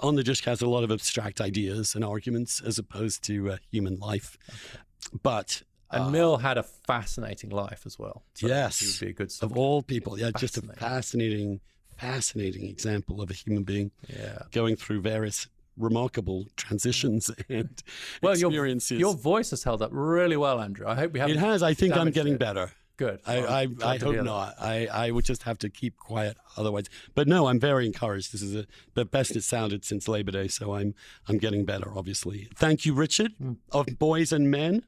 on 0.00 0.14
the 0.14 0.22
Dishcast 0.22 0.62
a 0.62 0.68
lot 0.68 0.84
of 0.84 0.90
abstract 0.90 1.40
ideas 1.40 1.94
and 1.94 2.04
arguments 2.04 2.60
as 2.60 2.78
opposed 2.78 3.22
to 3.24 3.50
uh, 3.52 3.56
human 3.70 3.98
life. 3.98 4.38
Okay. 4.48 4.82
But 5.22 5.62
and 5.90 6.04
uh, 6.04 6.10
Mill 6.10 6.36
had 6.36 6.58
a 6.58 6.62
fascinating 6.62 7.50
life 7.50 7.82
as 7.86 7.98
well. 7.98 8.22
So 8.34 8.46
yes, 8.46 8.78
he 8.78 8.86
would 8.86 9.00
be 9.00 9.10
a 9.10 9.12
good 9.14 9.32
subject. 9.32 9.52
of 9.52 9.58
all 9.58 9.82
people. 9.82 10.18
Yeah, 10.18 10.30
just 10.36 10.56
a 10.56 10.62
fascinating, 10.62 11.60
fascinating 11.98 12.64
example 12.68 13.20
of 13.20 13.30
a 13.30 13.34
human 13.34 13.64
being. 13.64 13.90
Yeah, 14.08 14.42
going 14.52 14.76
through 14.76 15.02
various 15.02 15.48
remarkable 15.76 16.46
transitions 16.56 17.30
and 17.48 17.82
well, 18.22 18.32
experiences. 18.32 18.98
Your, 18.98 19.10
your 19.10 19.14
voice 19.14 19.50
has 19.50 19.64
held 19.64 19.82
up 19.82 19.90
really 19.92 20.36
well, 20.36 20.60
Andrew. 20.60 20.86
I 20.86 20.94
hope 20.94 21.12
we 21.12 21.20
have. 21.20 21.30
It 21.30 21.36
has. 21.36 21.62
I 21.62 21.74
think 21.74 21.96
I'm 21.96 22.10
getting 22.10 22.34
it. 22.34 22.38
better. 22.38 22.70
Good. 22.96 23.20
I, 23.26 23.62
I, 23.62 23.68
I 23.82 23.96
hope 23.96 24.22
not. 24.22 24.56
I, 24.60 24.86
I 24.92 25.10
would 25.10 25.24
just 25.24 25.44
have 25.44 25.56
to 25.60 25.70
keep 25.70 25.96
quiet 25.96 26.36
otherwise. 26.58 26.84
But 27.14 27.28
no, 27.28 27.46
I'm 27.46 27.58
very 27.58 27.86
encouraged. 27.86 28.34
This 28.34 28.42
is 28.42 28.54
a, 28.54 28.66
the 28.92 29.06
best 29.06 29.34
it 29.36 29.42
sounded 29.42 29.86
since 29.86 30.06
Labor 30.06 30.32
Day, 30.32 30.48
so 30.48 30.74
I'm 30.74 30.94
I'm 31.26 31.38
getting 31.38 31.64
better. 31.64 31.96
Obviously, 31.96 32.48
thank 32.54 32.84
you, 32.84 32.92
Richard 32.92 33.32
mm. 33.42 33.56
of 33.72 33.98
Boys 33.98 34.32
and 34.32 34.50
Men 34.50 34.82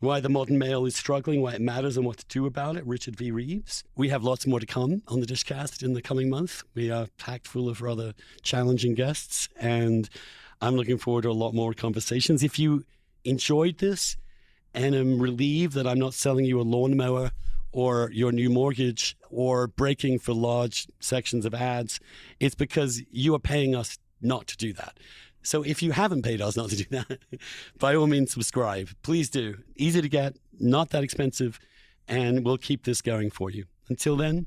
why 0.00 0.18
the 0.18 0.30
modern 0.30 0.58
male 0.58 0.86
is 0.86 0.96
struggling, 0.96 1.42
why 1.42 1.52
it 1.52 1.60
matters, 1.60 1.96
and 1.96 2.06
what 2.06 2.16
to 2.16 2.24
do 2.26 2.46
about 2.46 2.76
it. 2.76 2.86
Richard 2.86 3.16
V. 3.16 3.30
Reeves. 3.30 3.84
We 3.96 4.08
have 4.08 4.24
lots 4.24 4.46
more 4.46 4.58
to 4.58 4.66
come 4.66 5.02
on 5.08 5.20
the 5.20 5.26
Dishcast 5.26 5.82
in 5.82 5.92
the 5.92 6.02
coming 6.02 6.30
month. 6.30 6.62
We 6.74 6.90
are 6.90 7.06
packed 7.18 7.46
full 7.46 7.68
of 7.68 7.82
rather 7.82 8.14
challenging 8.42 8.94
guests, 8.94 9.50
and 9.56 10.08
I'm 10.62 10.74
looking 10.74 10.96
forward 10.96 11.22
to 11.22 11.30
a 11.30 11.32
lot 11.32 11.54
more 11.54 11.74
conversations. 11.74 12.42
If 12.42 12.58
you 12.58 12.84
enjoyed 13.24 13.78
this 13.78 14.16
and 14.72 14.94
am 14.94 15.20
relieved 15.20 15.74
that 15.74 15.86
I'm 15.86 15.98
not 15.98 16.14
selling 16.14 16.46
you 16.46 16.60
a 16.60 16.62
lawnmower 16.62 17.32
or 17.72 18.10
your 18.12 18.32
new 18.32 18.48
mortgage 18.48 19.16
or 19.30 19.66
breaking 19.66 20.18
for 20.18 20.32
large 20.32 20.86
sections 20.98 21.44
of 21.44 21.54
ads, 21.54 22.00
it's 22.40 22.54
because 22.54 23.02
you 23.10 23.34
are 23.34 23.38
paying 23.40 23.74
us 23.74 23.98
not 24.22 24.46
to 24.48 24.56
do 24.56 24.72
that. 24.72 24.98
So 25.42 25.62
if 25.62 25.82
you 25.82 25.92
haven't 25.92 26.22
paid 26.22 26.40
us 26.40 26.56
not 26.56 26.70
to 26.70 26.76
do 26.76 26.84
that, 26.90 27.18
by 27.78 27.94
all 27.94 28.06
means 28.06 28.32
subscribe. 28.32 28.90
Please 29.02 29.30
do. 29.30 29.58
Easy 29.76 30.02
to 30.02 30.08
get, 30.08 30.36
not 30.58 30.90
that 30.90 31.02
expensive, 31.02 31.58
and 32.08 32.44
we'll 32.44 32.58
keep 32.58 32.84
this 32.84 33.00
going 33.00 33.30
for 33.30 33.50
you. 33.50 33.64
Until 33.88 34.16
then, 34.16 34.46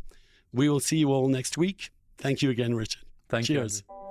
we 0.53 0.69
will 0.69 0.79
see 0.79 0.97
you 0.97 1.11
all 1.11 1.27
next 1.27 1.57
week. 1.57 1.89
Thank 2.17 2.41
you 2.41 2.49
again, 2.49 2.75
Richard. 2.75 3.03
Thank 3.29 3.47
Cheers. 3.47 3.83
you. 3.89 4.02